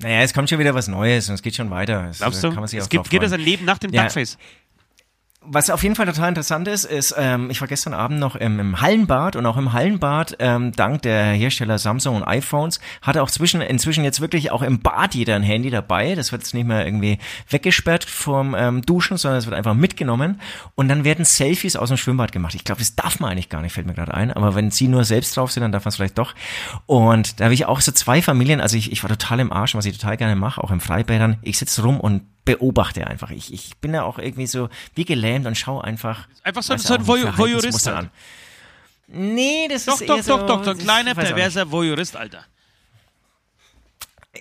Naja, 0.02 0.22
es 0.22 0.34
kommt 0.34 0.50
schon 0.50 0.60
wieder 0.60 0.74
was 0.74 0.88
Neues 0.88 1.28
und 1.28 1.36
es 1.36 1.42
geht 1.42 1.56
schon 1.56 1.70
weiter. 1.70 2.12
Glaubst 2.18 2.44
du? 2.44 2.50
Kann 2.50 2.60
man 2.60 2.68
sich 2.68 2.80
es 2.80 2.88
gibt, 2.88 3.10
gibt 3.10 3.24
es 3.24 3.34
ein 3.34 3.42
Leben 3.42 3.66
nach 3.66 3.80
dem 3.80 3.92
ja. 3.92 4.04
Duckface? 4.04 4.38
Was 5.42 5.70
auf 5.70 5.84
jeden 5.84 5.96
Fall 5.96 6.06
total 6.06 6.30
interessant 6.30 6.68
ist, 6.68 6.84
ist, 6.84 7.16
ähm, 7.18 7.50
ich 7.50 7.62
war 7.62 7.68
gestern 7.68 7.94
Abend 7.94 8.20
noch 8.20 8.36
im, 8.36 8.60
im 8.60 8.82
Hallenbad 8.82 9.38
und 9.38 9.46
auch 9.46 9.56
im 9.56 9.72
Hallenbad, 9.72 10.36
ähm, 10.40 10.74
dank 10.74 11.02
der 11.04 11.28
Hersteller 11.28 11.80
Samsung 11.80 12.18
und 12.18 12.24
iPhones, 12.24 12.82
hat 13.02 13.18
auch 13.18 13.32
zwischen, 13.32 13.62
inzwischen 13.62 14.04
jetzt 14.04 14.20
wirklich 14.20 14.52
auch 14.52 14.62
im 14.62 14.80
Bad 14.82 15.16
jeder 15.16 15.36
ein 15.36 15.44
Handy 15.44 15.70
dabei. 15.70 16.14
Das 16.16 16.34
wird 16.34 16.42
jetzt 16.42 16.54
nicht 16.54 16.68
mehr 16.68 16.86
irgendwie 16.86 17.20
weggesperrt 17.50 18.04
vom 18.04 18.54
ähm, 18.54 18.82
Duschen, 18.82 19.16
sondern 19.16 19.40
es 19.40 19.46
wird 19.46 19.56
einfach 19.56 19.74
mitgenommen. 19.74 20.42
Und 20.76 20.90
dann 20.90 21.06
werden 21.06 21.24
Selfies 21.24 21.78
aus 21.78 21.88
dem 21.88 21.98
Schwimmbad 21.98 22.34
gemacht. 22.34 22.54
Ich 22.54 22.66
glaube, 22.66 22.80
das 22.80 22.96
darf 22.96 23.22
man 23.22 23.32
eigentlich 23.32 23.50
gar 23.50 23.62
nicht, 23.62 23.74
fällt 23.74 23.88
mir 23.88 23.94
gerade 23.94 24.14
ein. 24.14 24.34
Aber 24.34 24.56
wenn 24.56 24.72
sie 24.72 24.90
nur 24.90 25.06
selbst 25.06 25.38
drauf 25.38 25.52
sind, 25.52 25.62
dann 25.62 25.72
darf 25.72 25.86
man 25.86 25.90
es 25.90 25.96
vielleicht 25.96 26.18
doch. 26.18 26.36
Und 26.86 27.40
da 27.40 27.46
habe 27.46 27.54
ich 27.54 27.66
auch 27.66 27.80
so 27.80 27.94
zwei 27.94 28.22
Familien, 28.22 28.60
also 28.60 28.76
ich, 28.76 28.92
ich 28.92 29.04
war 29.04 29.10
total 29.10 29.40
im 29.40 29.54
Arsch, 29.54 29.74
was 29.74 29.86
ich 29.86 29.98
total 29.98 30.18
gerne 30.18 30.36
mache, 30.36 30.62
auch 30.62 30.72
im 30.72 30.82
Freibädern. 30.82 31.38
Ich 31.44 31.58
sitze 31.58 31.82
rum 31.82 32.00
und 32.00 32.24
beobachte 32.58 33.06
einfach. 33.08 33.32
Ich, 33.32 33.54
ich 33.54 33.78
bin 33.78 33.94
ja 33.94 34.04
auch 34.04 34.18
irgendwie 34.18 34.48
so 34.48 34.70
wie 34.96 35.06
gelähmt 35.06 35.46
und 35.46 35.56
schaue 35.56 35.84
einfach. 35.84 36.28
Einfach 36.44 36.64
so, 36.64 36.76
so 36.78 36.96
ein 36.96 37.06
Voy 37.06 37.24
Voyeurist. 37.38 37.86
Halt. 37.88 38.10
Nee, 39.08 39.68
das 39.70 39.86
doch, 39.86 40.00
ist 40.02 40.10
doch, 40.10 40.18
eher 40.18 40.24
doch, 40.24 40.40
so, 40.40 40.48
doch, 40.48 40.64
so 40.64 40.72
ein 40.72 40.78
kleiner, 40.78 41.16
perverser 41.16 41.72
Voyeurist, 41.72 42.16
Alter. 42.16 42.44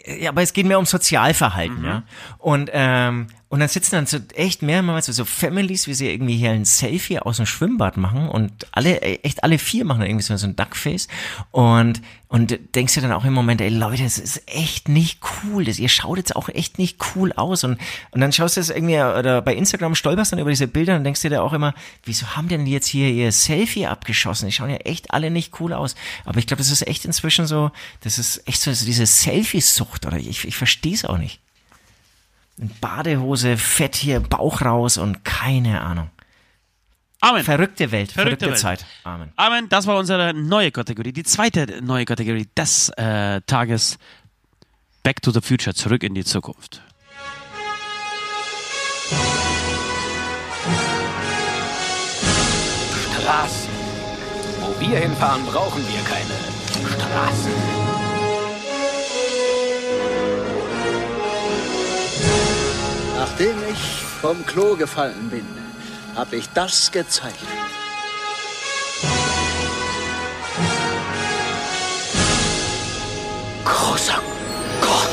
Ja, 0.07 0.31
aber 0.31 0.43
es 0.43 0.53
geht 0.53 0.67
mehr 0.67 0.79
um 0.79 0.87
Sozialverhalten, 0.87 1.79
Mhm. 1.81 1.85
ja. 1.85 2.03
Und 2.39 2.71
ähm, 2.73 3.29
und 3.51 3.61
dann 3.61 3.69
sitzen 3.69 3.93
dann 3.93 4.07
so 4.07 4.19
echt 4.35 4.61
mehrmals 4.61 5.07
so, 5.07 5.25
Families, 5.25 5.87
wie 5.87 5.95
sie 5.95 6.11
irgendwie 6.11 6.37
hier 6.37 6.51
ein 6.51 6.67
Selfie 6.67 7.19
aus 7.19 7.39
dem 7.39 7.47
Schwimmbad 7.47 7.97
machen 7.97 8.29
und 8.29 8.53
alle, 8.73 9.01
äh, 9.01 9.21
echt 9.23 9.43
alle 9.43 9.59
vier 9.59 9.87
machen 9.87 10.01
dann 10.01 10.09
irgendwie 10.09 10.25
so, 10.25 10.37
so 10.37 10.47
ein 10.47 10.55
Duckface 10.55 11.09
und, 11.51 12.03
und 12.29 12.59
denkst 12.75 12.95
dir 12.95 13.01
dann 13.01 13.13
auch 13.13 13.25
im 13.25 13.33
Moment, 13.33 13.63
ey 13.63 13.71
Leute, 13.71 14.03
das 14.03 14.19
ist 14.19 14.43
echt 14.47 14.91
nicht 14.91 15.21
cool, 15.45 15.65
das, 15.65 15.79
ihr 15.79 15.89
schaut 15.89 16.19
jetzt 16.19 16.37
auch 16.37 16.51
echt 16.51 16.79
nicht 16.79 16.99
cool 17.15 17.33
aus 17.33 17.65
und, 17.65 17.79
und 18.11 18.21
dann 18.21 18.33
schaust 18.33 18.57
du 18.57 18.61
das 18.61 18.69
irgendwie, 18.69 18.97
oder 18.97 19.41
bei 19.41 19.55
Instagram 19.55 19.95
stolperst 19.95 20.33
dann 20.33 20.41
über 20.41 20.51
diese 20.51 20.69
Bilder 20.69 20.97
und 20.97 21.05
denkst 21.05 21.23
dir 21.23 21.31
da 21.31 21.41
auch 21.41 21.55
immer, 21.55 21.73
wieso 22.05 22.37
haben 22.37 22.49
denn 22.49 22.67
die 22.67 22.73
jetzt 22.73 22.87
hier 22.87 23.09
ihr 23.09 23.33
Selfie 23.33 23.87
abgeschossen? 23.87 24.47
Die 24.47 24.53
schauen 24.53 24.71
ja 24.71 24.77
echt 24.77 25.11
alle 25.11 25.31
nicht 25.31 25.59
cool 25.61 25.73
aus. 25.73 25.95
Aber 26.27 26.39
ich 26.39 26.47
glaube, 26.47 26.59
das 26.59 26.71
ist 26.71 26.87
echt 26.87 27.05
inzwischen 27.05 27.47
so, 27.47 27.71
das 28.03 28.19
ist 28.19 28.47
echt 28.47 28.61
so, 28.61 28.73
so 28.73 28.85
diese 28.85 29.07
Selfie-Sucht 29.07 30.05
oder 30.07 30.19
ich, 30.19 30.45
ich 30.45 30.57
verstehe 30.57 30.95
es 30.95 31.05
auch 31.05 31.19
nicht. 31.19 31.41
In 32.59 32.71
Badehose, 32.81 33.57
Fett 33.57 33.95
hier, 33.97 34.21
Bauch 34.21 34.63
raus 34.63 34.99
und 34.99 35.25
keine 35.25 35.81
Ahnung. 35.81 36.11
Amen. 37.21 37.45
Verrückte 37.45 37.91
Welt, 37.91 38.13
Verrückte 38.13 38.47
verrückte, 38.47 38.47
Welt. 38.47 38.81
Zeit. 38.81 38.87
Amen. 39.05 39.33
Amen, 39.37 39.69
das 39.69 39.87
war 39.87 39.99
unsere 39.99 40.35
neue 40.35 40.71
Kategorie, 40.71 41.13
die 41.13 41.25
zweite 41.25 41.81
neue 41.83 42.05
Kategorie 42.05 42.49
des 42.57 42.91
äh, 42.91 43.41
Tages 43.43 43.99
Back 45.03 45.23
to 45.23 45.31
the 45.31 45.41
Future, 45.41 45.75
zurück 45.75 46.03
in 46.03 46.15
die 46.15 46.25
Zukunft. 46.25 46.83
Straßen. 53.21 53.71
Wo 54.61 54.81
wir 54.81 54.99
hinfahren, 54.99 55.45
brauchen 55.47 55.83
wir 55.89 56.01
keine 56.05 56.95
Straßen. 56.95 57.78
Nachdem 63.39 63.71
ich 63.71 64.03
vom 64.21 64.45
Klo 64.47 64.75
gefallen 64.75 65.31
bin, 65.31 65.47
habe 66.17 66.35
ich 66.35 66.49
das 66.55 66.91
gezeigt. 66.91 67.37
Großer 73.65 74.21
Gott. 74.81 75.09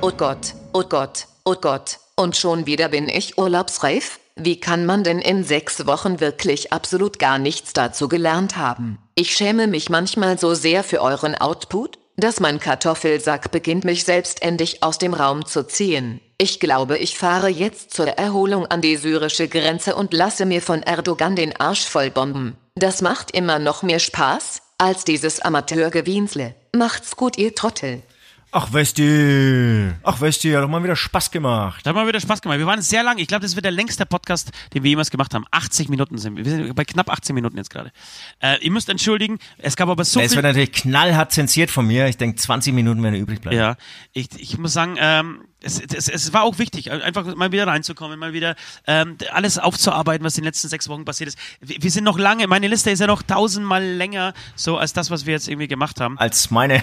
Oh 0.00 0.10
Gott, 0.10 0.54
oh 0.72 0.82
Gott, 0.82 1.26
oh 1.44 1.54
Gott, 1.54 2.00
und 2.16 2.36
schon 2.36 2.66
wieder 2.66 2.88
bin 2.88 3.08
ich 3.08 3.38
urlaubsreif? 3.38 4.18
Wie 4.34 4.58
kann 4.58 4.86
man 4.86 5.04
denn 5.04 5.20
in 5.20 5.44
sechs 5.44 5.86
Wochen 5.86 6.18
wirklich 6.18 6.72
absolut 6.72 7.20
gar 7.20 7.38
nichts 7.38 7.72
dazu 7.72 8.08
gelernt 8.08 8.56
haben? 8.56 8.98
Ich 9.14 9.36
schäme 9.36 9.68
mich 9.68 9.90
manchmal 9.90 10.40
so 10.40 10.54
sehr 10.54 10.82
für 10.82 11.02
euren 11.02 11.36
Output, 11.36 11.99
dass 12.20 12.40
mein 12.40 12.60
Kartoffelsack 12.60 13.50
beginnt 13.50 13.84
mich 13.84 14.04
selbstständig 14.04 14.82
aus 14.82 14.98
dem 14.98 15.14
Raum 15.14 15.46
zu 15.46 15.66
ziehen. 15.66 16.20
Ich 16.38 16.60
glaube, 16.60 16.96
ich 16.98 17.18
fahre 17.18 17.48
jetzt 17.48 17.92
zur 17.92 18.08
Erholung 18.08 18.66
an 18.66 18.80
die 18.80 18.96
syrische 18.96 19.48
Grenze 19.48 19.94
und 19.94 20.14
lasse 20.14 20.46
mir 20.46 20.62
von 20.62 20.82
Erdogan 20.82 21.36
den 21.36 21.58
Arsch 21.58 21.86
vollbomben. 21.86 22.56
Das 22.74 23.02
macht 23.02 23.30
immer 23.32 23.58
noch 23.58 23.82
mehr 23.82 23.98
Spaß, 23.98 24.62
als 24.78 25.04
dieses 25.04 25.40
Amateurgewinsle. 25.40 26.54
Macht's 26.74 27.16
gut, 27.16 27.36
ihr 27.36 27.54
Trottel. 27.54 28.02
Ach, 28.52 28.72
Westi. 28.72 29.92
Ach, 30.02 30.20
Westi, 30.20 30.50
hat 30.50 30.64
doch 30.64 30.68
mal 30.68 30.82
wieder 30.82 30.96
Spaß 30.96 31.30
gemacht. 31.30 31.86
Da 31.86 31.90
hat 31.90 31.94
mal 31.94 32.08
wieder 32.08 32.18
Spaß 32.18 32.42
gemacht. 32.42 32.58
Wir 32.58 32.66
waren 32.66 32.82
sehr 32.82 33.04
lang. 33.04 33.18
Ich 33.18 33.28
glaube, 33.28 33.42
das 33.42 33.54
wird 33.54 33.64
der 33.64 33.70
längste 33.70 34.06
Podcast, 34.06 34.50
den 34.74 34.82
wir 34.82 34.90
jemals 34.90 35.10
gemacht 35.10 35.34
haben. 35.34 35.44
80 35.52 35.88
Minuten 35.88 36.18
sind 36.18 36.36
wir. 36.36 36.44
Wir 36.44 36.50
sind 36.50 36.74
bei 36.74 36.84
knapp 36.84 37.10
18 37.10 37.32
Minuten 37.32 37.56
jetzt 37.56 37.70
gerade. 37.70 37.92
Äh, 38.40 38.58
ihr 38.60 38.72
müsst 38.72 38.88
entschuldigen, 38.88 39.38
es 39.58 39.76
gab 39.76 39.88
aber 39.88 40.04
so 40.04 40.18
Es 40.18 40.32
viel... 40.32 40.36
wird 40.36 40.46
natürlich 40.46 40.72
knallhart 40.72 41.30
zensiert 41.30 41.70
von 41.70 41.86
mir. 41.86 42.08
Ich 42.08 42.16
denke, 42.16 42.40
20 42.40 42.74
Minuten 42.74 43.00
werden 43.04 43.14
übrig 43.14 43.40
bleiben. 43.40 43.56
Ja, 43.56 43.76
ich, 44.12 44.28
ich 44.36 44.58
muss 44.58 44.72
sagen, 44.72 44.96
ähm, 44.98 45.42
es, 45.62 45.80
es, 45.80 46.08
es 46.08 46.32
war 46.32 46.42
auch 46.42 46.58
wichtig, 46.58 46.90
einfach 46.90 47.36
mal 47.36 47.52
wieder 47.52 47.68
reinzukommen, 47.68 48.18
mal 48.18 48.32
wieder 48.32 48.56
ähm, 48.86 49.16
alles 49.30 49.58
aufzuarbeiten, 49.58 50.24
was 50.24 50.36
in 50.36 50.42
den 50.42 50.46
letzten 50.46 50.68
sechs 50.68 50.88
Wochen 50.88 51.04
passiert 51.04 51.28
ist. 51.28 51.38
Wir, 51.60 51.82
wir 51.82 51.90
sind 51.90 52.02
noch 52.02 52.18
lange, 52.18 52.48
meine 52.48 52.66
Liste 52.66 52.90
ist 52.90 52.98
ja 52.98 53.06
noch 53.06 53.22
tausendmal 53.22 53.84
länger, 53.84 54.34
so 54.56 54.76
als 54.76 54.92
das, 54.92 55.10
was 55.10 55.26
wir 55.26 55.34
jetzt 55.34 55.46
irgendwie 55.46 55.68
gemacht 55.68 56.00
haben. 56.00 56.18
Als 56.18 56.50
meine. 56.50 56.82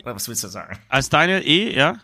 Was 0.04 0.28
willst 0.28 0.44
du 0.44 0.48
sagen? 0.48 0.78
Als 0.88 1.08
deine 1.08 1.42
eh, 1.44 1.76
ja. 1.76 1.96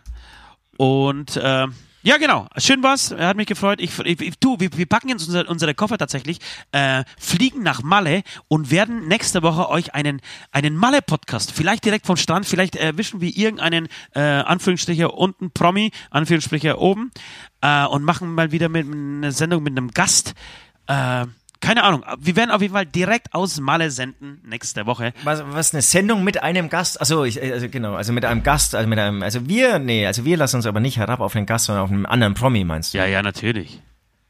Und 0.77 1.39
ähm, 1.41 1.73
ja, 2.01 2.17
genau. 2.17 2.47
Schön 2.55 2.81
war's. 2.81 3.11
Er 3.11 3.27
hat 3.27 3.35
mich 3.35 3.47
gefreut. 3.47 3.81
Ich, 3.81 3.99
ich, 3.99 4.21
ich, 4.21 4.39
du, 4.39 4.57
wir, 4.57 4.69
wir 4.73 4.85
packen 4.85 5.09
jetzt 5.09 5.27
unsere, 5.27 5.49
unsere 5.49 5.75
Koffer 5.75 5.97
tatsächlich, 5.97 6.39
äh, 6.71 7.03
fliegen 7.17 7.61
nach 7.61 7.83
Malle 7.83 8.23
und 8.47 8.71
werden 8.71 9.09
nächste 9.09 9.43
Woche 9.43 9.69
euch 9.69 9.93
einen, 9.93 10.21
einen 10.51 10.77
Malle-Podcast, 10.77 11.51
vielleicht 11.51 11.83
direkt 11.83 12.05
vom 12.05 12.15
Strand, 12.15 12.45
vielleicht 12.45 12.77
erwischen 12.77 13.19
wir 13.19 13.35
irgendeinen, 13.35 13.89
äh, 14.15 14.21
Anführungsstriche 14.21 15.11
unten 15.11 15.51
Promi, 15.51 15.91
Anführungsstriche 16.09 16.79
oben, 16.79 17.11
äh, 17.59 17.85
und 17.85 18.03
machen 18.03 18.33
mal 18.33 18.53
wieder 18.53 18.69
mit 18.69 18.87
eine 18.87 19.33
Sendung 19.33 19.63
mit 19.63 19.73
einem 19.73 19.91
Gast. 19.91 20.35
Äh, 20.87 21.25
keine 21.61 21.83
Ahnung. 21.83 22.03
Wir 22.19 22.35
werden 22.35 22.51
auf 22.51 22.61
jeden 22.61 22.73
Fall 22.73 22.85
direkt 22.85 23.33
aus 23.33 23.59
Malle 23.59 23.91
senden 23.91 24.41
nächste 24.45 24.85
Woche. 24.85 25.13
Was, 25.23 25.43
was 25.45 25.73
eine 25.73 25.81
Sendung 25.81 26.23
mit 26.23 26.41
einem 26.41 26.69
Gast? 26.69 26.99
Also 26.99 27.25
ich, 27.25 27.41
also 27.41 27.67
genau, 27.69 27.95
also 27.95 28.13
mit 28.13 28.25
einem 28.25 28.43
Gast, 28.43 28.75
also 28.75 28.87
mit 28.87 28.97
einem, 28.99 29.21
also 29.23 29.47
wir, 29.47 29.79
nee, 29.79 30.05
also 30.07 30.25
wir 30.25 30.37
lassen 30.37 30.57
uns 30.57 30.65
aber 30.65 30.79
nicht 30.79 30.97
herab 30.97 31.19
auf 31.19 31.33
den 31.33 31.45
Gast, 31.45 31.65
sondern 31.65 31.83
auf 31.83 31.91
einen 31.91 32.05
anderen 32.05 32.33
Promi, 32.33 32.63
meinst 32.63 32.93
du? 32.93 32.97
Ja, 32.97 33.05
ja, 33.05 33.21
natürlich. 33.21 33.81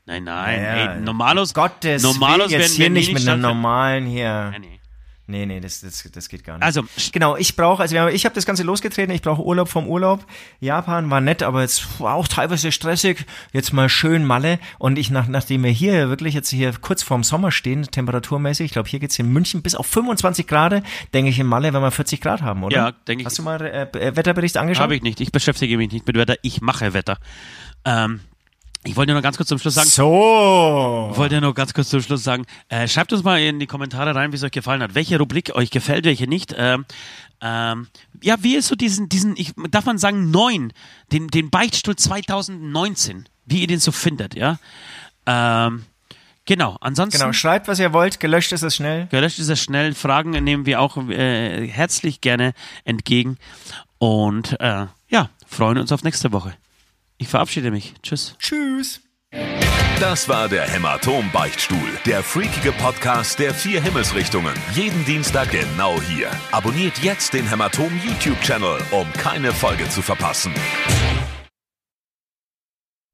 Nein, 0.06 0.24
nein. 0.24 0.64
Ja, 0.64 0.94
Ey, 0.96 1.02
Normalos, 1.02 1.54
Gottes 1.54 2.02
Normalos 2.02 2.50
Willen, 2.50 2.62
jetzt 2.62 2.80
werden 2.80 2.96
hier 2.96 3.00
nicht 3.00 3.14
mit 3.14 3.28
einer 3.28 3.38
normalen 3.38 4.08
hier. 4.08 4.50
Nee, 4.54 4.60
nee. 4.60 4.79
Nee, 5.30 5.46
nee, 5.46 5.60
das, 5.60 5.82
das, 5.82 6.10
das 6.12 6.28
geht 6.28 6.44
gar 6.44 6.56
nicht. 6.56 6.64
Also, 6.64 6.84
genau, 7.12 7.36
ich 7.36 7.56
brauche, 7.56 7.84
also 7.84 8.08
ich 8.08 8.26
habe 8.26 8.34
das 8.34 8.48
Ganze 8.48 8.64
losgetreten, 8.64 9.14
ich 9.14 9.22
brauche 9.22 9.44
Urlaub 9.44 9.70
vom 9.70 9.88
Urlaub. 9.88 10.26
Japan 10.60 11.12
war 11.12 11.22
nett, 11.22 11.44
aber 11.44 11.62
jetzt 11.62 12.00
war 12.00 12.16
auch 12.16 12.28
teilweise 12.28 12.72
stressig. 12.72 13.28
Jetzt 13.54 13.72
mal 13.72 13.90
schön 13.90 14.26
Malle. 14.26 14.58
Und 14.80 14.98
ich, 14.98 15.12
nach, 15.12 15.28
nachdem 15.28 15.64
wir 15.64 15.70
hier 15.70 16.10
wirklich 16.10 16.34
jetzt 16.34 16.50
hier 16.50 16.74
kurz 16.82 17.04
vorm 17.04 17.24
Sommer 17.24 17.52
stehen, 17.52 17.84
temperaturmäßig, 17.84 18.66
ich 18.66 18.72
glaube, 18.72 18.90
hier 18.90 19.00
geht's 19.00 19.20
in 19.20 19.32
München 19.32 19.62
bis 19.62 19.76
auf 19.76 19.86
25 19.86 20.48
Grad, 20.48 20.82
denke 21.14 21.30
ich 21.30 21.38
in 21.38 21.46
Malle, 21.46 21.74
wenn 21.74 21.82
wir 21.82 21.92
40 21.92 22.22
Grad 22.22 22.42
haben, 22.42 22.64
oder? 22.64 22.76
Ja, 22.76 22.92
denke 22.92 23.22
ich. 23.22 23.26
Hast 23.28 23.38
du 23.38 23.44
mal 23.44 23.62
äh, 23.62 23.84
äh, 24.00 24.16
Wetterbericht 24.16 24.58
angeschaut? 24.58 24.82
Habe 24.82 24.96
ich 24.96 25.04
nicht. 25.04 25.22
Ich 25.22 25.32
beschäftige 25.32 25.78
mich 25.78 25.92
nicht 25.92 26.08
mit 26.08 26.16
Wetter. 26.16 26.38
Ich 26.42 26.62
mache 26.62 26.96
Wetter. 26.96 27.20
Ähm, 27.86 28.22
ich 28.86 28.96
wollte 28.96 29.12
nur 29.12 29.22
ganz 29.22 29.36
kurz 29.36 29.50
zum 29.50 29.60
Schluss 29.60 29.74
sagen. 29.74 29.90
So. 29.90 31.12
wollte 31.14 31.42
nur 31.42 31.54
ganz 31.54 31.74
kurz 31.74 31.90
zum 31.90 32.02
Schluss 32.02 32.24
sagen, 32.24 32.46
äh, 32.70 32.88
schreibt 32.88 33.12
uns 33.12 33.24
mal 33.24 33.40
in 33.42 33.60
die 33.60 33.68
Kommentare 33.68 34.16
rein, 34.16 34.32
wie 34.32 34.38
es 34.38 34.44
euch 34.44 34.52
gefallen 34.52 34.82
hat. 34.82 34.96
Welche 34.96 35.18
Rubrik 35.18 35.54
euch 35.54 35.70
gefällt, 35.70 36.06
welche 36.06 36.28
nicht. 36.28 36.56
Ähm, 36.58 36.86
ähm, 37.42 37.88
ja, 38.22 38.38
wie 38.42 38.56
ist 38.56 38.68
so 38.68 38.76
diesen, 38.76 39.10
diesen, 39.10 39.36
ich, 39.36 39.54
darf 39.70 39.86
man 39.86 39.98
sagen, 39.98 40.32
neuen, 40.32 40.72
den, 41.12 41.28
den 41.28 41.50
Beichtstuhl 41.50 41.96
2019, 41.96 43.28
wie 43.46 43.62
ihr 43.62 43.68
den 43.68 43.80
so 43.80 43.92
findet, 43.92 44.36
ja? 44.36 44.60
Ähm, 45.26 45.84
genau, 46.46 46.78
ansonsten. 46.80 47.20
Genau, 47.20 47.34
schreibt, 47.34 47.68
was 47.68 47.80
ihr 47.80 47.92
wollt, 47.92 48.22
gelöscht 48.22 48.54
ist 48.54 48.64
es 48.64 48.78
schnell. 48.78 49.08
Gelöscht 49.08 49.40
ist 49.40 49.50
es 49.50 49.62
schnell. 49.62 49.94
Fragen 49.94 50.32
nehmen 50.32 50.66
wir 50.66 50.80
auch 50.80 50.96
äh, 51.10 51.68
herzlich 51.68 52.22
gerne 52.22 52.54
entgegen. 52.86 53.38
Und 53.98 54.60
äh, 54.62 54.86
ja, 55.10 55.30
freuen 55.46 55.78
uns 55.78 55.92
auf 55.92 56.04
nächste 56.04 56.32
Woche. 56.32 56.54
Ich 57.20 57.28
verabschiede 57.28 57.70
mich. 57.70 57.94
Tschüss. 58.02 58.36
Tschüss. 58.40 59.02
Das 60.00 60.30
war 60.30 60.48
der 60.48 60.64
Hämatom-Beichtstuhl, 60.64 62.00
der 62.06 62.24
freakige 62.24 62.72
Podcast 62.72 63.38
der 63.38 63.54
vier 63.54 63.84
Himmelsrichtungen. 63.84 64.54
Jeden 64.74 65.04
Dienstag 65.04 65.52
genau 65.52 66.02
hier. 66.02 66.32
Abonniert 66.54 66.98
jetzt 67.00 67.34
den 67.34 67.48
Hämatom 67.48 67.92
YouTube-Channel, 68.06 68.80
um 68.92 69.12
keine 69.14 69.52
Folge 69.52 69.90
zu 69.90 70.02
verpassen. 70.02 70.54